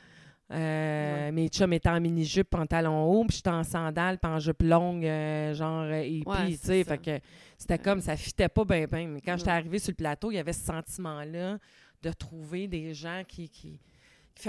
Euh, 0.51 1.25
Ouais. 1.25 1.31
Mes 1.31 1.48
chums 1.48 1.74
étaient 1.74 1.89
en 1.89 2.00
mini-jupe, 2.01 2.50
pantalon 2.50 3.03
haut, 3.05 3.25
puis 3.25 3.38
j'étais 3.38 3.50
en 3.50 3.63
sandales, 3.63 4.17
puis 4.20 4.31
en 4.31 4.39
jupe 4.39 4.62
longue, 4.63 5.05
euh, 5.05 5.53
genre 5.53 5.84
euh, 5.84 6.03
hippie, 6.03 6.27
Ouais, 6.27 6.48
tu 6.51 6.58
sais. 6.58 6.84
Fait 6.84 6.98
que 6.98 7.20
c'était 7.58 7.79
comme, 7.79 8.01
ça 8.01 8.15
fitait 8.17 8.50
pas 8.50 8.65
bien, 8.65 8.86
bien. 8.86 9.08
Mais 9.08 9.22
quand 9.22 9.38
j'étais 9.38 9.51
arrivée 9.51 9.79
sur 9.79 9.91
le 9.91 9.96
plateau, 9.96 10.31
il 10.31 10.36
y 10.36 10.39
avait 10.39 10.53
ce 10.53 10.65
sentiment-là 10.65 11.58
de 12.01 12.12
trouver 12.12 12.67
des 12.67 12.93
gens 12.93 13.24
qui... 13.27 13.50
qui 13.50 13.79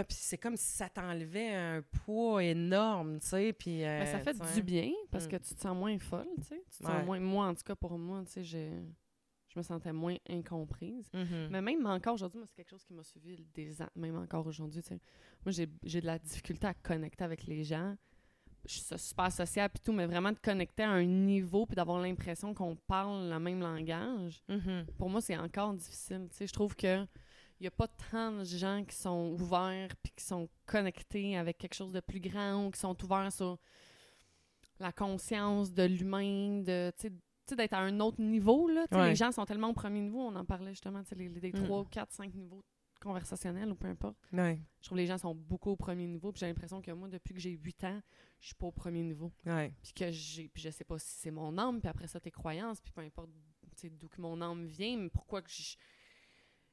c'est 0.09 0.39
comme 0.39 0.57
si 0.57 0.73
ça 0.77 0.89
t'enlevait 0.89 1.53
un 1.55 1.83
poids 2.05 2.43
énorme, 2.43 3.19
tu 3.21 3.27
sais, 3.27 3.53
puis... 3.53 3.81
Ben, 3.81 4.07
ça 4.07 4.17
euh, 4.17 4.21
fait 4.21 4.55
du 4.55 4.63
bien, 4.63 4.91
parce 5.11 5.27
Mm. 5.27 5.29
que 5.29 5.37
tu 5.37 5.55
te 5.55 5.61
sens 5.61 5.77
moins 5.77 5.99
folle, 5.99 6.29
tu 6.39 6.45
sais. 6.45 6.63
Tu 6.71 6.79
te 6.79 6.85
sens 6.87 7.05
moins... 7.05 7.21
Moi, 7.21 7.47
en 7.47 7.55
tout 7.55 7.65
cas, 7.65 7.75
pour 7.75 7.99
moi, 7.99 8.23
tu 8.25 8.33
sais, 8.33 8.45
je... 8.45 8.59
je 9.53 9.59
me 9.59 9.63
sentais 9.63 9.93
moins 9.93 10.17
incomprise. 10.29 11.09
Mhm. 11.13 11.49
Mais 11.51 11.61
même 11.63 11.87
encore 11.87 12.15
aujourd'hui, 12.15 12.39
moi, 12.39 12.47
c'est 12.47 12.57
quelque 12.57 12.71
chose 12.71 12.85
qui 12.85 12.95
m'a 12.95 13.05
suivi 13.05 13.37
des 13.55 13.83
ans, 13.83 13.89
même 13.97 14.17
encore 14.17 14.47
aujourd'hui. 14.47 14.83
Moi, 15.45 15.53
j'ai 15.53 16.01
de 16.01 16.07
la 16.07 16.19
difficulté 16.19 16.67
à 16.67 16.75
connecter 16.75 17.25
avec 17.25 17.47
les 17.47 17.65
gens. 17.65 17.97
Je 18.65 18.75
suis 18.79 18.99
super 18.99 19.31
sociable 19.33 19.75
et 19.77 19.85
tout, 19.85 19.93
mais 19.93 20.07
vraiment 20.07 20.31
de 20.31 20.39
connecter 20.39 20.85
à 20.85 20.91
un 20.91 21.05
niveau 21.05 21.67
puis 21.67 21.75
d'avoir 21.75 22.01
l'impression 22.01 22.55
qu'on 22.55 22.77
parle 22.77 23.29
le 23.29 23.39
même 23.41 23.61
langage, 23.61 24.41
Mhm. 24.49 24.87
pour 24.99 25.11
moi, 25.11 25.21
c'est 25.21 25.37
encore 25.37 25.75
difficile. 25.75 26.29
Tu 26.31 26.37
sais, 26.37 26.47
je 26.47 26.53
trouve 26.53 26.77
que 26.77 27.03
il 27.59 27.65
n'y 27.65 27.69
a 27.69 27.73
pas 27.73 27.89
tant 28.11 28.33
de 28.39 28.45
gens 28.45 28.85
qui 28.85 28.97
sont 28.97 29.37
ouverts 29.39 29.95
puis 30.03 30.13
qui 30.17 30.25
sont 30.25 30.49
connectés 30.67 31.37
avec 31.37 31.59
quelque 31.59 31.75
chose 31.75 31.93
de 31.93 32.01
plus 32.01 32.19
grand 32.21 32.67
ou 32.67 32.71
qui 32.71 32.81
sont 32.81 32.97
ouverts 33.05 33.33
sur 33.33 33.59
la 34.81 34.91
conscience 34.93 35.73
de 35.73 35.85
l'humain, 35.85 36.63
de 36.63 36.93
d'être 37.51 37.73
à 37.75 37.79
un 37.81 38.01
autre 38.01 38.21
niveau. 38.21 38.69
Là. 38.69 38.87
Ouais. 38.93 39.11
Les 39.11 39.15
gens 39.17 39.33
sont 39.33 39.45
tellement 39.45 39.69
au 39.71 39.75
premier 39.75 40.01
niveau, 40.01 40.21
on 40.21 40.35
en 40.37 40.45
parlait 40.45 40.71
justement, 40.73 41.03
les, 41.17 41.29
les, 41.29 41.41
des 41.41 41.53
Mm. 41.53 41.65
3, 41.65 41.85
4, 41.91 42.13
5 42.13 42.35
niveaux 42.35 42.65
conversationnels 43.01 43.71
ou 43.71 43.75
peu 43.75 43.89
importe. 43.89 44.17
Ouais, 44.33 44.61
Je 44.81 44.87
trouve 44.87 44.97
que 44.97 45.01
les 45.03 45.07
gens 45.09 45.19
sont 45.19 45.35
beaucoup 45.35 45.71
au 45.71 45.77
premier 45.77 46.07
niveau. 46.07 46.31
Puis 46.33 46.41
j'ai 46.41 46.47
l'impression 46.47 46.81
que 46.81 46.91
moi, 46.93 47.09
depuis 47.09 47.35
que 47.35 47.41
j'ai 47.41 47.51
8 47.51 47.85
ans, 47.85 48.01
je 48.39 48.47
suis 48.47 48.55
pas 48.55 48.67
au 48.67 48.73
premier 48.73 49.03
niveau 49.03 49.33
ouais. 49.47 49.73
puis 49.83 49.93
que 49.93 50.11
j'ai 50.11 50.49
puis 50.49 50.63
je 50.63 50.71
sais 50.71 50.85
pas 50.85 50.99
si 50.99 51.09
c'est 51.19 51.31
mon 51.31 51.57
âme 51.59 51.81
puis 51.81 51.89
après 51.89 52.09
ça 52.09 52.19
tes 52.21 52.31
croyances 52.33 52.81
puis 52.81 52.91
peu 52.93 53.01
importe 53.01 53.31
d'où 53.99 54.09
que 54.09 54.21
mon 54.21 54.41
âme 54.43 54.67
vient 54.67 54.97
mais 54.97 55.09
pourquoi 55.11 55.43
que 55.43 55.51
je 55.51 55.77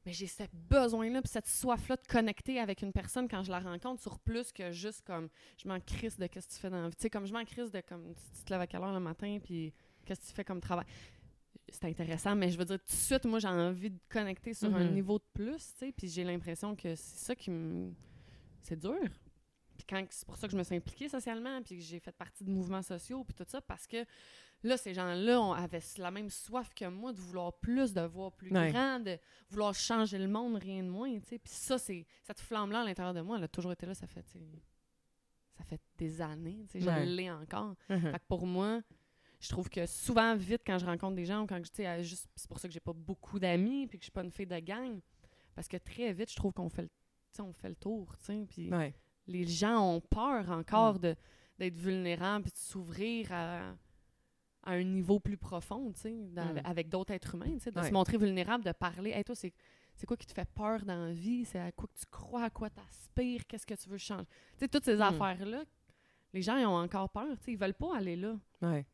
mais 0.06 0.12
j'ai 0.14 0.26
ce 0.26 0.44
besoin 0.52 1.10
là 1.12 1.22
puis 1.22 1.30
cette 1.30 1.46
soif 1.48 1.88
là 1.90 1.96
de 1.96 2.08
connecter 2.08 2.60
avec 2.60 2.82
une 2.82 2.92
personne 2.92 3.28
quand 3.28 3.44
je 3.44 3.52
la 3.52 3.60
rencontre 3.60 4.02
sur 4.02 4.18
plus 4.20 4.52
que 4.52 4.72
juste 4.72 5.06
comme 5.06 5.30
je 5.58 5.68
m'en 5.68 5.80
crisse 5.80 6.18
de 6.18 6.26
qu'est-ce 6.26 6.48
que 6.48 6.54
tu 6.54 6.60
fais 6.60 6.70
dans 6.72 6.82
la 6.82 6.90
vie 6.90 6.96
tu 6.96 7.04
sais 7.04 7.10
comme 7.12 7.28
je 7.28 7.34
m'en 7.34 7.46
crisse 7.46 7.70
de 7.70 7.82
comme 7.82 8.14
tu 8.16 8.44
te 8.44 8.52
lèves 8.52 8.62
à 8.62 8.68
quelle 8.68 8.82
heure 8.82 8.94
le 8.94 9.00
matin 9.00 9.38
puis 9.44 9.72
qu'est-ce 10.10 10.22
que 10.22 10.28
tu 10.28 10.34
fais 10.34 10.44
comme 10.44 10.60
travail? 10.62 10.86
C'est 11.72 11.86
intéressant 11.86 12.36
mais 12.36 12.50
je 12.50 12.58
veux 12.58 12.66
dire 12.66 12.80
tout 12.80 12.86
de 12.88 12.92
suite 13.00 13.26
moi 13.26 13.38
j'ai 13.40 13.48
envie 13.48 13.92
de 13.92 14.00
connecter 14.10 14.54
sur 14.56 14.74
un 14.76 14.84
Mhm. 14.86 14.94
niveau 14.94 15.20
de 15.20 15.24
plus 15.34 15.58
tu 15.58 15.78
sais 15.78 15.92
puis 15.92 16.08
j'ai 16.08 16.24
l'impression 16.24 16.76
que 16.76 16.96
c'est 16.96 17.26
ça 17.26 17.36
qui 17.36 17.52
me 17.52 17.94
c'est 18.64 18.76
dur 18.80 18.98
puis 19.78 19.86
quand 19.88 20.04
c'est 20.10 20.26
pour 20.26 20.36
ça 20.36 20.48
que 20.48 20.52
je 20.52 20.58
me 20.58 20.64
suis 20.64 20.76
impliquée 20.76 21.08
socialement, 21.08 21.62
puis 21.62 21.78
que 21.78 21.82
j'ai 21.82 22.00
fait 22.02 22.12
partie 22.12 22.44
de 22.44 22.50
mouvements 22.52 22.82
sociaux, 22.82 23.24
puis 23.24 23.34
tout 23.34 23.46
ça, 23.48 23.62
parce 23.62 23.88
que 23.88 24.04
là, 24.62 24.76
ces 24.76 24.94
gens-là 24.94 25.54
avaient 25.56 25.80
la 26.00 26.12
même 26.12 26.30
soif 26.30 26.74
que 26.76 26.84
moi 26.84 27.14
de 27.14 27.18
vouloir 27.22 27.54
plus, 27.54 27.94
de 27.94 28.02
voir 28.02 28.34
plus 28.34 28.52
Ouais. 28.52 28.74
grand, 28.74 29.00
de 29.00 29.18
vouloir 29.50 29.74
changer 29.74 30.18
le 30.18 30.28
monde, 30.28 30.58
rien 30.58 30.84
de 30.84 30.90
moins, 30.90 31.18
tu 31.22 31.28
sais. 31.30 31.40
Puis 31.40 31.54
ça, 31.54 31.78
c'est 31.78 32.06
cette 32.24 32.42
flamme-là 32.42 32.82
à 32.82 32.84
l'intérieur 32.84 33.14
de 33.14 33.22
moi, 33.22 33.38
elle 33.38 33.46
a 33.46 33.48
toujours 33.48 33.72
été 33.72 33.86
là, 33.86 33.94
ça 33.96 34.06
fait, 34.06 34.26
ça 35.58 35.64
fait 35.64 35.80
des 35.98 36.22
années, 36.22 36.66
tu 36.70 36.82
sais, 36.82 36.86
Ouais. 36.86 37.06
je 37.06 37.10
l'ai 37.12 37.32
encore. 37.32 37.74
Mhm. 37.88 38.12
Fait 38.12 38.20
que 38.20 38.26
pour 38.28 38.46
moi, 38.46 38.82
je 39.40 39.50
trouve 39.50 39.70
que 39.70 39.86
souvent, 39.86 40.36
vite, 40.36 40.62
quand 40.66 40.78
je 40.78 40.86
rencontre 40.86 41.16
des 41.16 41.26
gens, 41.26 41.44
ou 41.44 41.48
quand 41.48 41.62
je, 41.64 42.04
juste, 42.04 42.28
c'est 42.36 42.48
pour 42.50 42.60
ça 42.60 42.68
que 42.68 42.74
j'ai 42.74 42.80
pas 42.80 42.94
beaucoup 42.94 43.40
d'amis, 43.40 43.88
puis 43.88 43.98
que 43.98 44.04
je 44.04 44.06
suis 44.06 44.12
pas 44.12 44.24
une 44.24 44.32
fille 44.32 44.46
de 44.48 44.60
gang, 44.60 45.00
parce 45.56 45.68
que 45.68 45.78
très 45.78 46.12
vite, 46.14 46.30
je 46.32 46.36
trouve 46.36 46.54
qu'on 46.54 46.70
fait 46.70 46.84
le, 46.84 46.90
on 47.44 47.54
fait 47.54 47.70
le 47.70 47.76
tour, 47.76 48.14
puis 48.50 48.70
Ouais. 48.72 48.94
les 49.28 49.46
gens 49.48 49.80
ont 49.96 50.02
peur 50.02 50.50
encore 50.52 50.96
Mm. 50.96 51.00
de 51.00 51.16
d'être 51.58 51.76
vulnérables 51.76 52.44
puis 52.46 52.54
de 52.54 52.58
s'ouvrir 52.58 53.34
à, 53.34 53.72
à 54.64 54.72
un 54.72 54.84
niveau 54.84 55.20
plus 55.20 55.36
profond, 55.36 55.92
dans- 56.32 56.54
Mm. 56.54 56.62
avec 56.64 56.88
d'autres 56.88 57.14
êtres 57.14 57.36
humains, 57.36 57.58
de 57.58 57.80
Ouais. 57.80 57.88
se 57.88 57.92
montrer 57.92 58.18
vulnérable, 58.18 58.64
de 58.64 58.72
parler. 58.72 59.12
Hey, 59.12 59.24
toi, 59.24 59.36
c'est 59.36 59.54
c'est 59.96 60.06
quoi 60.06 60.16
qui 60.16 60.26
te 60.26 60.32
fait 60.34 60.48
peur 60.56 60.86
dans 60.86 61.08
la 61.08 61.12
vie? 61.12 61.44
C'est 61.44 61.60
à 61.60 61.74
quoi 61.74 61.90
que 61.94 62.00
tu 62.00 62.06
crois, 62.10 62.44
à 62.44 62.50
quoi 62.50 62.70
tu 62.70 62.80
aspires, 62.90 63.46
qu'est-ce 63.46 63.66
que 63.68 63.74
tu 63.74 63.90
veux 63.90 63.98
changer? 63.98 64.24
Tu 64.54 64.60
sais, 64.60 64.68
toutes 64.70 64.86
ces 64.86 64.96
Mm. 64.96 65.02
affaires-là, 65.02 65.64
les 66.32 66.42
gens 66.42 66.56
ils 66.56 66.66
ont 66.66 66.78
encore 66.78 67.10
peur, 67.10 67.28
tu 67.38 67.44
sais, 67.44 67.52
ils 67.52 67.58
veulent 67.58 67.74
pas 67.74 67.98
aller 67.98 68.16
là. 68.16 68.40
Ouais. 68.62 68.86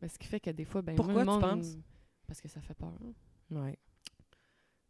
Mais 0.00 0.08
ce 0.08 0.18
qui 0.18 0.26
fait 0.26 0.40
que 0.40 0.50
des 0.50 0.64
fois, 0.64 0.82
ben, 0.82 0.96
Pourquoi 0.96 1.24
moi, 1.24 1.36
le 1.36 1.40
tu 1.40 1.46
monde- 1.46 1.56
penses? 1.62 1.76
Parce 2.26 2.40
que 2.40 2.48
ça 2.48 2.60
fait 2.60 2.74
peur. 2.74 2.94
Ouais. 3.50 3.78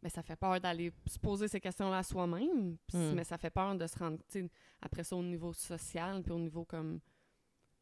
Mais 0.03 0.09
ça 0.09 0.23
fait 0.23 0.35
peur 0.35 0.59
d'aller 0.59 0.91
se 1.05 1.19
poser 1.19 1.47
ces 1.47 1.59
questions-là 1.59 1.99
à 1.99 2.03
soi-même. 2.03 2.77
Puis- 2.87 2.97
Mm. 2.97 3.13
Mais 3.15 3.23
ça 3.23 3.37
fait 3.37 3.49
peur 3.51 3.75
de 3.75 3.85
se 3.87 3.97
rendre, 3.99 4.17
tu 4.29 4.49
après 4.81 5.03
ça, 5.03 5.15
au 5.15 5.23
niveau 5.23 5.53
social, 5.53 6.23
puis 6.23 6.31
au 6.31 6.39
niveau 6.39 6.65
comme 6.65 6.99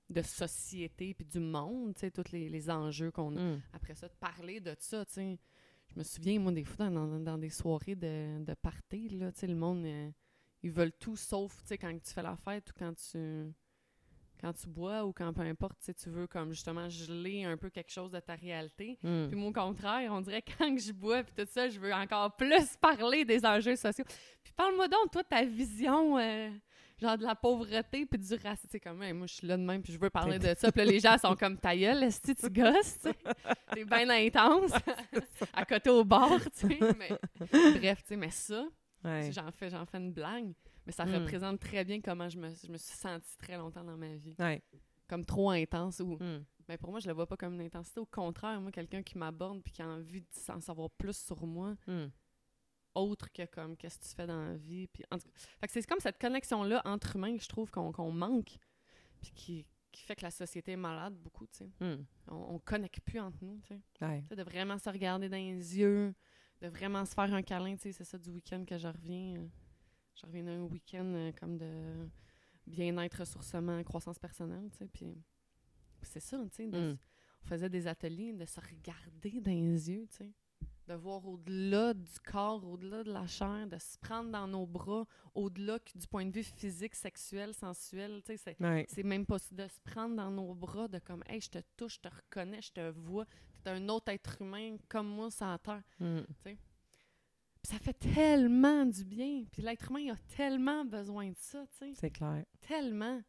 de 0.10 0.22
société, 0.22 1.14
puis 1.14 1.26
du 1.26 1.40
monde, 1.40 1.94
tu 1.94 2.02
sais, 2.02 2.12
tous 2.12 2.32
les, 2.32 2.50
les 2.50 2.70
enjeux 2.70 3.12
qu'on 3.12 3.38
a. 3.38 3.42
Mm. 3.42 3.62
Après 3.74 3.96
ça, 3.96 4.08
de 4.08 4.14
parler 4.16 4.60
de 4.60 4.76
ça, 4.80 5.06
tu 5.06 5.14
sais. 5.14 5.40
Je 5.88 5.98
me 5.98 6.04
souviens, 6.04 6.40
moi, 6.40 6.52
des 6.52 6.64
fois, 6.66 6.90
dans, 6.90 7.08
dans- 7.08 7.20
dans 7.20 7.38
des 7.38 7.50
soirées 7.50 7.96
de, 7.96 8.44
de 8.44 8.54
party, 8.56 9.10
là, 9.10 9.32
tu 9.32 9.40
sais, 9.40 9.48
le 9.48 9.56
monde, 9.56 9.86
euh, 9.86 10.12
ils 10.62 10.72
veulent 10.72 10.94
tout 10.94 11.16
sauf, 11.16 11.62
tu 11.62 11.68
sais, 11.68 11.78
quand 11.78 11.92
tu 12.04 12.12
fais 12.14 12.22
la 12.24 12.36
fête 12.36 12.70
ou 12.70 12.74
quand 12.78 12.94
tu 12.96 13.54
quand 14.40 14.54
tu 14.54 14.68
bois 14.68 15.04
ou 15.06 15.12
quand 15.12 15.34
peu 15.34 15.42
importe, 15.42 15.78
tu 15.80 15.86
sais, 15.86 15.94
tu 15.94 16.10
veux 16.10 16.28
comme 16.28 16.52
justement 16.52 16.90
geler 16.90 17.44
un 17.44 17.58
peu 17.58 17.70
quelque 17.70 17.92
chose 17.92 18.12
de 18.12 18.20
ta 18.20 18.36
réalité. 18.36 18.98
Mm. 19.04 19.28
Puis 19.28 19.36
moi, 19.36 19.50
au 19.50 19.54
contraire, 19.54 20.12
on 20.14 20.22
dirait 20.22 20.42
que 20.42 20.52
quand 20.58 20.78
je 20.78 20.92
bois 20.92 21.24
puis 21.24 21.34
tout 21.36 21.50
ça, 21.52 21.68
je 21.70 21.80
veux 21.80 21.94
encore 21.94 22.36
plus 22.36 22.76
parler 22.82 23.26
des 23.26 23.46
enjeux 23.46 23.76
sociaux. 23.76 24.06
Puis 24.44 24.54
parle-moi 24.56 24.88
donc, 24.88 25.12
toi, 25.12 25.24
ta 25.24 25.44
vision, 25.44 26.18
euh, 26.18 26.50
genre 27.02 27.18
de 27.18 27.24
la 27.24 27.36
pauvreté 27.36 28.06
puis 28.06 28.20
du 28.20 28.34
racisme. 28.36 28.70
Sais, 28.72 28.80
comme, 28.80 29.04
hey, 29.04 29.14
moi, 29.14 29.28
je 29.28 29.34
suis 29.36 29.48
là 29.48 29.58
de 29.58 29.64
même 29.64 29.82
puis 29.82 29.94
je 29.94 30.00
veux 30.00 30.10
parler 30.10 30.40
de 30.40 30.54
ça. 30.58 30.72
Puis 30.72 30.86
là, 30.86 30.92
les 30.92 31.00
gens 31.00 31.18
sont 31.18 31.36
comme, 31.36 31.58
ta 31.58 31.76
gueule, 31.76 32.04
est 32.04 32.36
tu 32.36 32.50
gosses, 32.50 33.00
tu 33.02 33.10
sais. 33.10 33.16
T'es 33.74 33.86
bien 33.86 34.10
intense. 34.10 34.72
à 35.54 35.66
côté 35.66 35.90
au 35.90 36.04
bar, 36.06 36.40
tu 36.58 36.68
sais. 36.68 36.80
Mais, 36.98 37.10
bref, 37.50 38.04
tu 38.04 38.08
sais, 38.10 38.16
mais 38.16 38.32
ça, 38.32 38.66
Ouais. 39.04 39.32
j'en 39.32 39.50
fais, 39.52 39.70
j'en 39.70 39.86
fais 39.86 39.98
une 39.98 40.12
blague. 40.12 40.52
Mais 40.90 40.94
ça 40.94 41.06
Mm. 41.06 41.14
représente 41.22 41.60
très 41.60 41.86
bien 41.86 42.02
comment 42.02 42.28
je 42.30 42.40
me, 42.40 42.50
je 42.50 42.72
me 42.72 42.78
suis 42.78 42.98
sentie 42.98 43.38
très 43.38 43.56
longtemps 43.58 43.84
dans 43.84 43.96
ma 43.96 44.16
vie. 44.16 44.36
Ouais. 44.40 44.60
Comme 45.08 45.24
trop 45.24 45.52
intense 45.52 46.00
ou 46.00 46.16
Mm. 46.16 46.44
ben 46.68 46.78
pour 46.80 46.90
moi, 46.90 47.00
je 47.00 47.08
le 47.08 47.14
vois 47.14 47.28
pas 47.28 47.38
comme 47.38 47.54
une 47.54 47.62
intensité. 47.62 48.00
Au 48.00 48.08
contraire, 48.08 48.60
moi, 48.60 48.72
quelqu'un 48.72 49.04
qui 49.04 49.16
m'aborde 49.16 49.62
puis 49.62 49.72
qui 49.72 49.84
a 49.84 49.88
envie 49.88 50.22
de 50.22 50.28
s'en 50.32 50.60
savoir 50.60 50.90
plus 50.90 51.16
sur 51.16 51.46
moi, 51.46 51.76
Mm. 51.86 52.08
autre 52.96 53.32
que 53.32 53.46
comme 53.46 53.78
qu'est-ce 53.78 54.00
que 54.00 54.04
tu 54.06 54.16
fais 54.16 54.26
dans 54.26 54.44
la 54.44 54.56
vie. 54.58 54.88
Puis, 54.88 55.04
en 55.12 55.20
tout 55.20 55.28
cas, 55.62 55.68
c'est 55.70 55.86
comme 55.86 56.00
cette 56.00 56.20
connexion-là 56.20 56.82
entre 56.86 57.16
humains 57.18 57.38
que 57.38 57.44
je 57.44 57.50
trouve 57.50 57.70
qu'on 57.70 57.92
qu'on 57.92 58.12
manque, 58.12 58.58
puis 59.22 59.32
qui, 59.36 59.66
qui 59.92 60.02
fait 60.04 60.16
que 60.16 60.24
la 60.24 60.32
société 60.32 60.72
est 60.72 60.76
malade 60.76 61.14
beaucoup, 61.16 61.46
tu 61.46 61.60
sais. 61.60 61.70
Mm. 61.82 62.04
On, 62.30 62.56
on 62.56 62.60
connecte 62.60 63.00
plus 63.02 63.20
entre 63.20 63.38
nous, 63.44 63.60
tu 63.62 63.68
sais. 63.76 63.80
Ouais. 64.02 64.22
Tu 64.24 64.28
sais, 64.30 64.36
De 64.38 64.44
vraiment 64.44 64.80
se 64.80 64.90
regarder 64.90 65.30
dans 65.30 65.38
les 65.38 65.78
yeux, 65.78 66.16
de 66.62 66.68
vraiment 66.68 67.06
se 67.06 67.14
faire 67.14 67.32
un 67.32 67.44
câlin, 67.44 67.76
tu 67.76 67.84
sais. 67.84 67.92
C'est 67.92 68.04
ça 68.06 68.18
du 68.18 68.32
week-end 68.32 68.66
que 68.66 68.78
je 68.80 68.88
reviens. 68.88 69.48
Je 70.20 70.26
reviens 70.26 70.44
d'un 70.44 70.62
week-end 70.64 71.06
euh, 71.16 71.32
comme 71.40 71.58
de 71.58 72.10
bien-être, 72.68 73.20
ressourcement, 73.20 73.82
croissance 73.84 74.20
personnelle, 74.20 74.70
tu 74.72 74.78
sais. 74.80 74.88
Puis 74.88 75.16
c'est 76.02 76.20
ça, 76.20 76.38
tu 76.50 76.56
sais. 76.56 76.66
Mm. 76.68 76.98
On 77.44 77.48
faisait 77.48 77.70
des 77.70 77.88
ateliers 77.88 78.34
de 78.34 78.46
se 78.46 78.60
regarder 78.60 79.40
dans 79.40 79.52
les 79.52 79.90
yeux, 79.90 80.08
tu 80.10 80.18
sais. 80.18 80.32
De 80.88 80.96
voir 80.96 81.26
au-delà 81.26 81.94
du 81.94 82.20
corps, 82.26 82.66
au-delà 82.66 83.04
de 83.04 83.12
la 83.14 83.28
chair, 83.28 83.68
de 83.68 83.78
se 83.78 83.98
prendre 84.00 84.32
dans 84.32 84.48
nos 84.48 84.66
bras, 84.66 85.06
au-delà 85.36 85.78
du 85.96 86.08
point 86.08 86.26
de 86.26 86.32
vue 86.32 86.44
physique, 86.44 86.96
sexuel, 86.96 87.54
sensuel, 87.54 88.22
tu 88.26 88.36
sais. 88.36 88.56
c'est- 88.58 88.62
Ouais. 88.62 89.04
même 89.04 89.26
pas 89.26 89.38
de 89.52 89.68
se 89.68 89.80
prendre 89.82 90.16
dans 90.16 90.32
nos 90.32 90.54
bras, 90.56 90.88
de 90.88 91.00
comme, 91.00 91.24
hey, 91.28 91.40
je 91.40 91.50
te 91.50 91.60
touche, 91.78 91.96
je 92.04 92.10
te 92.10 92.14
reconnais, 92.14 92.62
je 92.62 92.72
te 92.72 92.90
vois, 92.90 93.26
t'es 93.64 93.70
un 93.70 93.88
autre 93.88 94.12
être 94.12 94.42
humain 94.42 94.78
comme 94.90 95.08
moi 95.08 95.30
sur 95.32 95.46
la 95.46 95.60
terre. 95.60 95.84
Mm. 96.00 96.22
Puis 96.44 96.58
ça 97.70 97.80
fait 97.80 97.94
tellement 97.94 98.86
du 98.86 99.04
bien. 99.06 99.44
Puis 99.52 99.62
l'être 99.62 99.90
humain 99.90 100.14
a 100.14 100.18
tellement 100.36 100.86
besoin 100.86 101.30
de 101.30 101.38
ça, 101.38 101.66
tu 101.72 101.78
sais. 101.78 101.94
C'est 101.96 102.10
clair. 102.12 102.44
Tellement. 102.62 103.22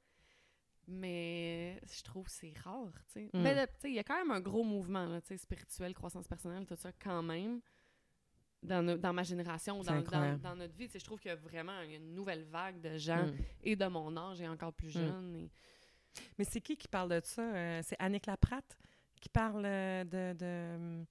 Mais 0.88 1.81
je 1.87 2.03
trouve 2.03 2.24
que 2.24 2.33
c'est 2.33 2.53
rare, 2.64 2.92
tu 3.07 3.12
sais. 3.12 3.31
Mm. 3.33 3.42
Mais 3.42 3.66
tu 3.66 3.72
sais, 3.81 3.88
il 3.90 3.94
y 3.94 3.98
a 3.98 4.05
quand 4.05 4.16
même 4.18 4.31
un 4.33 4.40
gros 4.40 4.64
mouvement, 4.64 5.07
là, 5.07 5.20
tu 5.20 5.29
sais, 5.29 5.37
spirituel, 5.37 5.94
croissance 5.94 6.26
personnelle, 6.26 6.66
tout 6.66 6.74
ça, 6.76 6.90
quand 6.92 7.22
même. 7.22 7.61
Dans, 8.62 8.83
no- 8.85 8.98
dans 8.98 9.12
ma 9.14 9.22
génération, 9.22 9.81
dans, 9.83 10.03
dans, 10.38 10.57
notre 10.57 10.74
vie, 10.76 10.87
tu 10.87 10.92
sais, 10.92 10.98
je 10.98 11.05
trouve 11.05 11.18
qu'il 11.18 11.31
y 11.31 11.33
a 11.33 11.37
vraiment 11.37 11.81
il 11.83 11.94
une 11.94 12.14
nouvelle 12.14 12.44
vague 12.44 12.81
de 12.81 12.98
gens, 12.98 13.26
Mm. 13.26 13.35
et 13.62 13.76
de 13.76 13.87
mon 13.87 14.16
âge, 14.16 14.40
et 14.40 14.48
encore 14.48 14.72
plus 14.72 14.88
Mm. 14.88 15.00
jeunes. 15.00 15.37
et- 15.37 15.50
Mais 16.38 16.44
c'est 16.44 16.61
qui 16.61 16.76
qui 16.76 16.88
parle 16.88 17.09
de 17.11 17.20
ça? 17.24 17.42
Euh, 17.55 17.81
c'est 17.85 17.96
Annick 18.00 18.26
Laprate 18.26 18.76
qui 19.20 19.29
parle 19.29 19.64
euh, 19.64 20.05
de, 20.05 20.37
de 20.37 21.05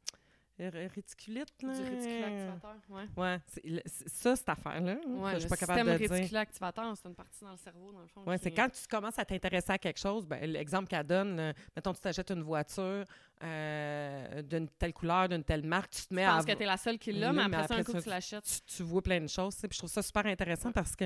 réticulite, 0.68 1.48
là? 1.64 1.74
Du 1.74 1.82
réticule 1.82 2.24
activateur, 2.24 2.76
ouais. 2.90 3.04
Ouais, 3.16 3.40
c'est- 3.48 3.66
le- 3.66 3.82
c'est- 3.86 4.10
ça, 4.10 4.36
cette 4.36 4.50
affaire-là, 4.50 4.92
hein, 4.94 5.00
Ouais, 5.08 5.30
je 5.30 5.34
le 5.36 5.40
suis 5.40 5.50
pas 5.50 5.56
système 5.56 5.78
capable 5.78 5.92
de 5.92 5.98
dire. 6.06 6.12
réticule 6.12 6.38
activateur, 6.38 6.98
c'est 6.98 7.08
une 7.08 7.16
partie 7.16 7.44
dans 7.46 7.52
le 7.52 7.58
cerveau, 7.58 7.92
dans 7.94 8.02
le 8.02 8.08
fond. 8.08 8.24
Ouais, 8.26 8.38
qui- 8.38 8.44
c'est 8.44 8.52
quand 8.52 8.70
tu 8.70 8.88
commences 8.88 9.18
à 9.18 9.26
t'intéresser 9.26 9.72
à 9.72 9.78
quelque 9.78 10.00
chose, 10.00 10.26
ben, 10.28 10.44
l'exemple 10.46 10.88
qu'elle 10.88 11.06
donne, 11.08 11.54
mettons, 11.76 11.94
tu 11.94 12.02
t'achètes 12.02 12.32
une 12.32 12.44
voiture 12.44 13.06
euh, 13.42 14.42
d'une 14.42 14.68
telle 14.68 14.92
couleur, 14.94 15.30
d'une 15.30 15.44
telle 15.46 15.64
marque, 15.66 15.92
tu 15.92 16.06
te 16.08 16.14
mets 16.14 16.24
Je 16.26 16.28
à... 16.30 16.36
pense 16.36 16.46
que 16.46 16.52
t'es 16.52 16.66
la 16.66 16.76
seule 16.76 17.00
qui 17.00 17.14
l'a, 17.14 17.30
Oui, 17.30 17.38
mais 17.38 17.48
mais 17.48 17.56
après 17.56 17.68
ça, 17.70 17.76
un 17.76 17.84
coup, 17.86 17.94
ça, 17.94 18.02
tu 18.02 18.10
l'achètes. 18.10 18.44
tu, 18.44 18.76
tu 18.78 18.84
vois 18.84 19.02
plein 19.02 19.22
de 19.22 19.28
choses. 19.28 19.56
Puis 19.56 19.70
je 19.72 19.78
trouve 19.78 19.90
ça 19.90 20.02
super 20.02 20.26
intéressant 20.26 20.68
Ouais. 20.70 20.74
parce 20.74 20.94
que, 20.96 21.06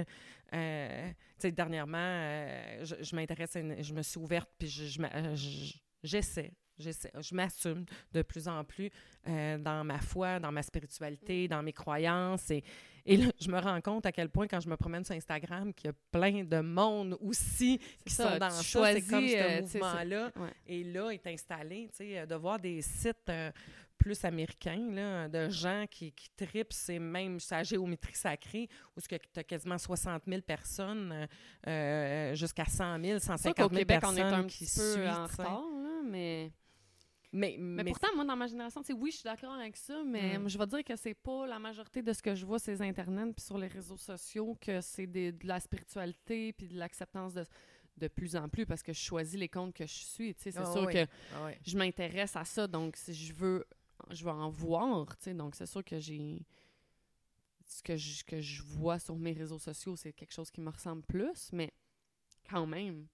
euh, 0.54 1.10
tu 1.10 1.16
sais, 1.38 1.52
dernièrement, 1.52 1.98
euh, 2.00 2.84
je, 2.86 2.96
je 3.02 3.16
m'intéresse, 3.16 3.52
je 3.54 3.94
me 3.94 4.02
suis 4.02 4.18
ouverte, 4.20 4.50
puis 4.58 4.68
je, 4.68 4.86
je 4.86 5.02
euh, 5.04 5.36
je- 5.36 5.76
j'essaie, 6.04 6.52
je 6.80 7.36
m'assume 7.36 7.86
de 8.12 8.22
plus 8.22 8.48
en 8.48 8.64
plus 8.64 8.90
euh, 9.28 9.58
dans 9.58 9.84
ma 9.84 10.00
foi, 10.00 10.40
dans 10.40 10.52
ma 10.52 10.64
spiritualité, 10.64 11.48
dans 11.48 11.64
mes 11.64 11.74
croyances. 11.74 12.50
Et, 12.52 12.64
et 13.06 13.18
là, 13.18 13.26
je 13.40 13.50
me 13.50 13.60
rends 13.60 13.82
compte 13.82 14.06
à 14.06 14.12
quel 14.12 14.30
point, 14.30 14.48
quand 14.48 14.60
je 14.60 14.70
me 14.70 14.78
promène 14.78 15.04
sur 15.04 15.16
Instagram, 15.16 15.74
qu'il 15.74 15.88
y 15.88 15.90
a 15.90 15.94
plein 16.12 16.44
de 16.44 16.60
monde 16.62 17.18
aussi 17.22 17.80
qui 18.06 18.14
ça, 18.14 18.32
sont 18.34 18.38
dans 18.40 18.50
ça. 18.50 18.94
C'est 18.94 19.02
comme 19.02 19.24
euh, 19.24 19.62
ce 19.62 19.68
ça- 19.68 19.78
mouvement-là. 19.80 20.32
Ouais. 20.38 20.50
Et 20.68 20.84
là, 20.84 21.10
est 21.12 21.26
installé, 21.28 21.90
tu 21.92 21.98
sais, 21.98 22.20
euh, 22.20 22.26
de 22.26 22.36
voir 22.36 22.60
des 22.60 22.82
sites 22.82 23.18
euh, 23.30 23.52
plus 23.98 24.26
américains, 24.26 24.90
là, 24.92 25.30
de 25.30 25.50
gens 25.50 25.86
qui, 25.90 26.12
qui 26.12 26.30
tripent, 26.36 26.74
c'est 26.74 27.00
même 27.00 27.40
sa 27.40 27.64
géométrie 27.64 28.16
sacrée, 28.16 28.68
où 28.98 29.02
tu 29.02 29.16
as 29.38 29.44
quasiment 29.44 29.78
60 29.78 30.24
000 30.28 30.42
personnes, 30.42 31.12
euh, 31.14 31.28
euh, 31.68 32.36
jusqu'à 32.36 32.66
100 32.66 33.00
000, 33.02 33.20
C'est 33.20 33.26
sûr 33.26 33.34
150 33.38 33.56
qu'au 33.56 33.70
000 33.70 33.80
Québec, 33.80 33.98
on 34.04 34.14
personnes 34.14 34.18
est 34.18 34.22
un 34.36 34.44
qui 34.46 34.66
petit 34.66 34.80
peu 34.80 34.94
suivent, 34.94 35.08
en 35.10 35.28
tu 35.28 35.36
sais. 35.36 35.42
retard, 35.44 35.62
là, 35.62 36.02
mais... 36.06 36.52
Mais, 37.36 37.56
Mais, 37.58 37.84
mais 37.84 37.92
pourtant, 37.92 38.08
moi, 38.16 38.24
dans 38.26 38.36
ma 38.36 38.46
génération, 38.48 38.82
oui, 38.96 39.10
je 39.12 39.16
suis 39.18 39.24
d'accord 39.24 39.54
avec 39.54 39.76
ça, 39.76 40.04
mais 40.06 40.38
Mm. 40.38 40.48
je 40.50 40.58
vais 40.58 40.68
dire 40.68 40.84
que 40.84 40.96
c'est 40.96 41.16
pas 41.16 41.48
la 41.48 41.58
majorité 41.60 42.02
de 42.04 42.14
ce 42.14 42.22
que 42.22 42.36
je 42.36 42.46
vois 42.46 42.60
sur 42.60 42.72
les 42.72 42.82
Internet 42.84 43.34
puis 43.36 43.44
sur 43.44 43.58
les 43.58 43.68
réseaux 43.68 43.98
sociaux, 43.98 44.56
que 44.62 44.80
c'est 44.82 45.08
de 45.08 45.34
la 45.44 45.60
spiritualité 45.60 46.54
puis 46.54 46.68
de 46.68 46.78
l'acceptance 46.78 47.34
de, 47.34 47.46
de 47.98 48.08
plus 48.08 48.36
en 48.36 48.48
plus 48.50 48.66
parce 48.68 48.84
que 48.84 48.94
je 48.94 49.00
choisis 49.00 49.40
les 49.40 49.50
comptes 49.50 49.74
que 49.74 49.86
je 49.88 49.94
suis. 49.94 50.36
C'est 50.38 50.56
Ah 50.58 50.66
sûr 50.72 50.84
oui. 50.86 50.94
que 50.94 51.06
Ah 51.36 51.50
je 51.66 51.78
m'intéresse 51.78 52.36
à 52.36 52.46
ça, 52.46 52.68
donc 52.68 52.96
si 52.98 53.14
je 53.14 53.34
veux, 53.34 53.66
je 54.12 54.24
veux 54.24 54.32
en 54.32 54.50
voir, 54.50 55.08
donc 55.36 55.56
c'est 55.56 55.66
sûr 55.66 55.84
que 55.84 56.00
j'ai 56.00 56.46
ce 57.66 57.82
que 57.82 57.96
je, 57.96 58.24
que 58.26 58.42
je 58.42 58.62
vois 58.62 59.00
sur 59.00 59.16
mes 59.16 59.32
réseaux 59.34 59.58
sociaux, 59.58 59.96
c'est 59.96 60.14
quelque 60.14 60.34
chose 60.34 60.52
qui 60.52 60.62
me 60.62 60.70
ressemble 60.70 61.02
plus, 61.04 61.50
mais 61.52 61.72
quand 62.48 62.68
même, 62.68 63.08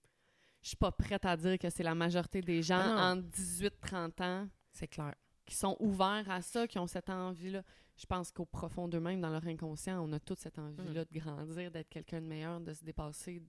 je 0.62 0.69
suis 0.69 0.78
pas 0.78 0.91
prête 0.91 1.26
à 1.26 1.36
dire 1.38 1.58
que 1.58 1.69
c'est 1.69 1.84
la 1.84 1.95
majorité 1.95 2.41
des 2.41 2.62
gens 2.62 2.80
Ah 2.82 3.13
entre 3.13 3.28
18-30 3.30 4.22
ans 4.24 4.48
c'est 4.72 4.88
clair. 4.88 5.15
qui 5.45 5.56
sont 5.56 5.76
ouverts 5.80 6.30
à 6.30 6.41
ça, 6.41 6.67
qui 6.67 6.78
ont 6.80 6.88
cette 6.88 7.10
envie-là. 7.10 7.63
Je 7.98 8.06
pense 8.06 8.32
qu'au 8.32 8.45
profond 8.45 8.88
d'eux-mêmes, 8.88 9.19
dans 9.19 9.30
leur 9.30 9.45
inconscient, 9.45 10.00
on 10.02 10.13
a 10.13 10.19
toute 10.19 10.39
cette 10.39 10.58
envie-là 10.60 11.04
de 11.06 11.19
grandir, 11.19 11.69
d'être 11.72 11.89
quelqu'un 11.89 12.22
de 12.22 12.28
meilleur, 12.28 12.62
de 12.62 12.72
se 12.74 12.84
dépasser, 12.86 13.41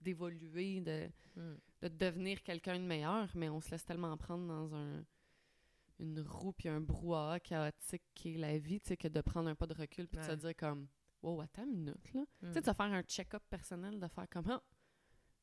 d'évoluer, 0.00 0.80
de, 0.80 1.08
Mm. 1.36 1.54
de 1.82 1.88
devenir 1.88 2.42
quelqu'un 2.42 2.78
de 2.78 2.84
meilleur, 2.84 3.28
mais 3.34 3.48
on 3.48 3.60
se 3.60 3.70
laisse 3.70 3.84
tellement 3.84 4.16
prendre 4.16 4.46
dans 4.46 4.74
un 4.74 5.04
une 6.00 6.20
roue 6.20 6.52
puis 6.52 6.68
un 6.68 6.80
brouhaha 6.80 7.38
chaotique 7.38 8.02
qui 8.14 8.34
est 8.34 8.38
la 8.38 8.58
vie, 8.58 8.80
tu 8.80 8.88
sais, 8.88 8.96
que 8.96 9.06
de 9.06 9.20
prendre 9.20 9.48
un 9.48 9.54
pas 9.54 9.66
de 9.66 9.74
recul 9.74 10.08
puis 10.08 10.18
de 10.20 10.24
se 10.24 10.32
dire 10.32 10.56
comme 10.56 10.88
«Wow, 11.22 11.40
attends 11.42 11.62
une 11.64 11.70
minute, 11.72 12.12
là. 12.14 12.22
Mm. 12.22 12.46
Tu 12.48 12.52
sais, 12.52 12.60
de 12.60 12.66
se 12.66 12.72
faire 12.72 12.86
un 12.92 13.02
check-up 13.02 13.42
personnel, 13.48 14.00
de 14.00 14.08
faire 14.08 14.28
comme 14.28 14.46
«Ah, 14.50 14.60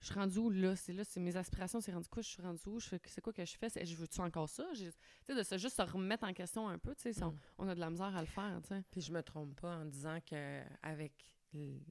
je 0.01 0.07
suis 0.07 0.15
rendue 0.15 0.37
où 0.39 0.49
là? 0.49 0.75
C'est 0.75 0.93
là, 0.93 1.03
c'est 1.03 1.19
mes 1.19 1.35
aspirations, 1.37 1.79
c'est 1.79 1.93
rendu 1.93 2.09
quoi? 2.09 2.21
Je 2.21 2.29
suis 2.29 2.41
rendue 2.41 2.59
où? 2.67 2.79
Je 2.79 2.87
fais, 2.87 2.99
c'est 3.05 3.21
quoi 3.21 3.31
que 3.33 3.45
je 3.45 3.55
fais? 3.55 3.69
C'est, 3.69 3.85
je 3.85 3.95
veux-tu 3.95 4.19
encore 4.19 4.49
ça? 4.49 4.65
Tu 4.73 4.79
sais, 5.25 5.35
de 5.35 5.43
se 5.43 5.57
juste 5.57 5.77
se 5.77 5.81
remettre 5.83 6.23
en 6.27 6.33
question 6.33 6.67
un 6.67 6.77
peu, 6.79 6.93
tu 6.95 7.13
sais, 7.13 7.23
on, 7.23 7.31
Mm. 7.31 7.35
on 7.59 7.67
a 7.69 7.75
de 7.75 7.79
la 7.79 7.89
misère 7.89 8.15
à 8.15 8.21
le 8.21 8.27
faire, 8.27 8.59
tu 8.63 8.69
sais. 8.69 8.83
Puis 8.91 9.01
je 9.01 9.11
me 9.13 9.21
trompe 9.21 9.59
pas 9.61 9.77
en 9.77 9.85
disant 9.85 10.17
que 10.27 10.61
avec 10.83 11.13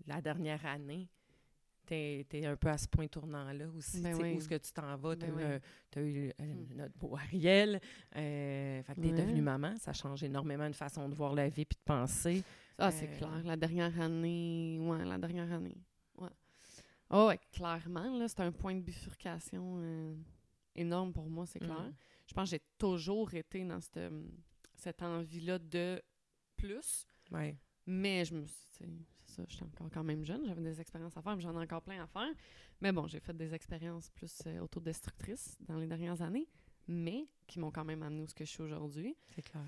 la 0.07 0.21
dernière 0.21 0.65
année, 0.67 1.09
t'es 1.87 2.25
es 2.33 2.47
un 2.47 2.57
peu 2.57 2.69
à 2.69 2.79
ce 2.79 2.87
point 2.89 3.07
tournant-là 3.09 3.67
aussi. 3.77 4.01
Ben 4.01 4.15
oui. 4.15 4.35
Où 4.35 4.39
est-ce 4.39 4.49
que 4.49 4.55
tu 4.59 4.73
t'en 4.73 4.97
vas? 4.97 5.17
Ben 5.17 5.19
T'as 5.19 5.27
eu, 5.29 5.33
oui. 5.33 5.43
euh, 5.43 5.59
t'as 5.91 6.01
eu 6.03 6.29
euh, 6.29 6.33
Mm. 6.45 6.75
notre 6.77 6.97
beau 6.99 7.17
Ariel. 7.17 7.81
Euh, 8.17 8.83
fait 8.83 8.95
que 8.95 9.01
t'es 9.01 9.13
devenue 9.13 9.43
maman. 9.43 9.77
Ça 9.77 9.93
change 9.93 10.23
énormément 10.23 10.69
de 10.69 10.75
façon 10.75 11.09
de 11.09 11.15
voir 11.15 11.35
la 11.35 11.49
vie 11.49 11.65
puis 11.65 11.77
de 11.77 11.85
penser. 11.85 12.43
Ah, 12.79 12.91
c'est 12.91 13.09
Euh, 13.09 13.17
clair. 13.19 13.43
La 13.45 13.57
dernière 13.57 14.01
année, 14.01 14.79
ouais, 14.81 15.05
la 15.05 15.19
dernière 15.19 15.53
année. 15.53 15.77
Oh, 17.11 17.27
ouais, 17.29 17.39
clairement, 17.53 18.17
là, 18.19 18.29
c'est 18.29 18.41
un 18.41 18.53
point 18.53 18.75
de 18.75 18.81
bifurcation 18.81 19.79
euh, 19.81 20.15
énorme 20.77 21.13
pour 21.13 21.29
moi, 21.29 21.47
c'est 21.47 21.59
clair. 21.59 21.81
Mhm. 21.83 21.95
Je 22.27 22.35
pense 22.35 22.51
que 22.51 22.57
j'ai 22.57 22.63
toujours 22.79 23.35
été 23.35 23.65
dans 23.65 23.81
cette, 23.81 23.97
euh, 23.97 24.23
cette 24.77 25.03
envie-là 25.03 25.59
de 25.59 26.01
plus, 26.57 27.07
Ouais. 27.33 27.57
mais 27.87 28.25
je 28.25 28.35
me 28.35 28.47
suis, 28.47 28.57
c'est 28.71 28.89
ça, 29.25 29.43
j'étais 29.49 29.65
encore 29.65 29.89
quand 29.93 30.05
même 30.05 30.25
jeune, 30.25 30.45
j'avais 30.47 30.63
des 30.63 30.81
expériences 30.81 31.17
à 31.17 31.23
faire, 31.23 31.35
mais 31.35 31.43
j'en 31.43 31.59
ai 31.59 31.63
encore 31.65 31.83
plein 31.83 32.03
à 32.03 32.07
faire. 32.07 32.33
Mais 32.81 32.93
bon, 32.93 33.07
j'ai 33.09 33.21
fait 33.21 33.37
des 33.37 33.53
expériences 33.55 34.09
plus 34.11 34.41
euh, 34.47 34.61
autodestructrices 34.61 35.57
dans 35.61 35.79
les 35.79 35.87
dernières 35.87 36.23
années, 36.23 36.49
mais 36.87 37.27
qui 37.47 37.59
m'ont 37.59 37.71
quand 37.73 37.85
même 37.85 38.03
amené 38.03 38.23
où 38.23 38.27
ce 38.29 38.35
que 38.35 38.45
je 38.45 38.51
suis 38.51 38.63
aujourd'hui. 38.63 39.17
C'est 39.35 39.43
clair. 39.43 39.65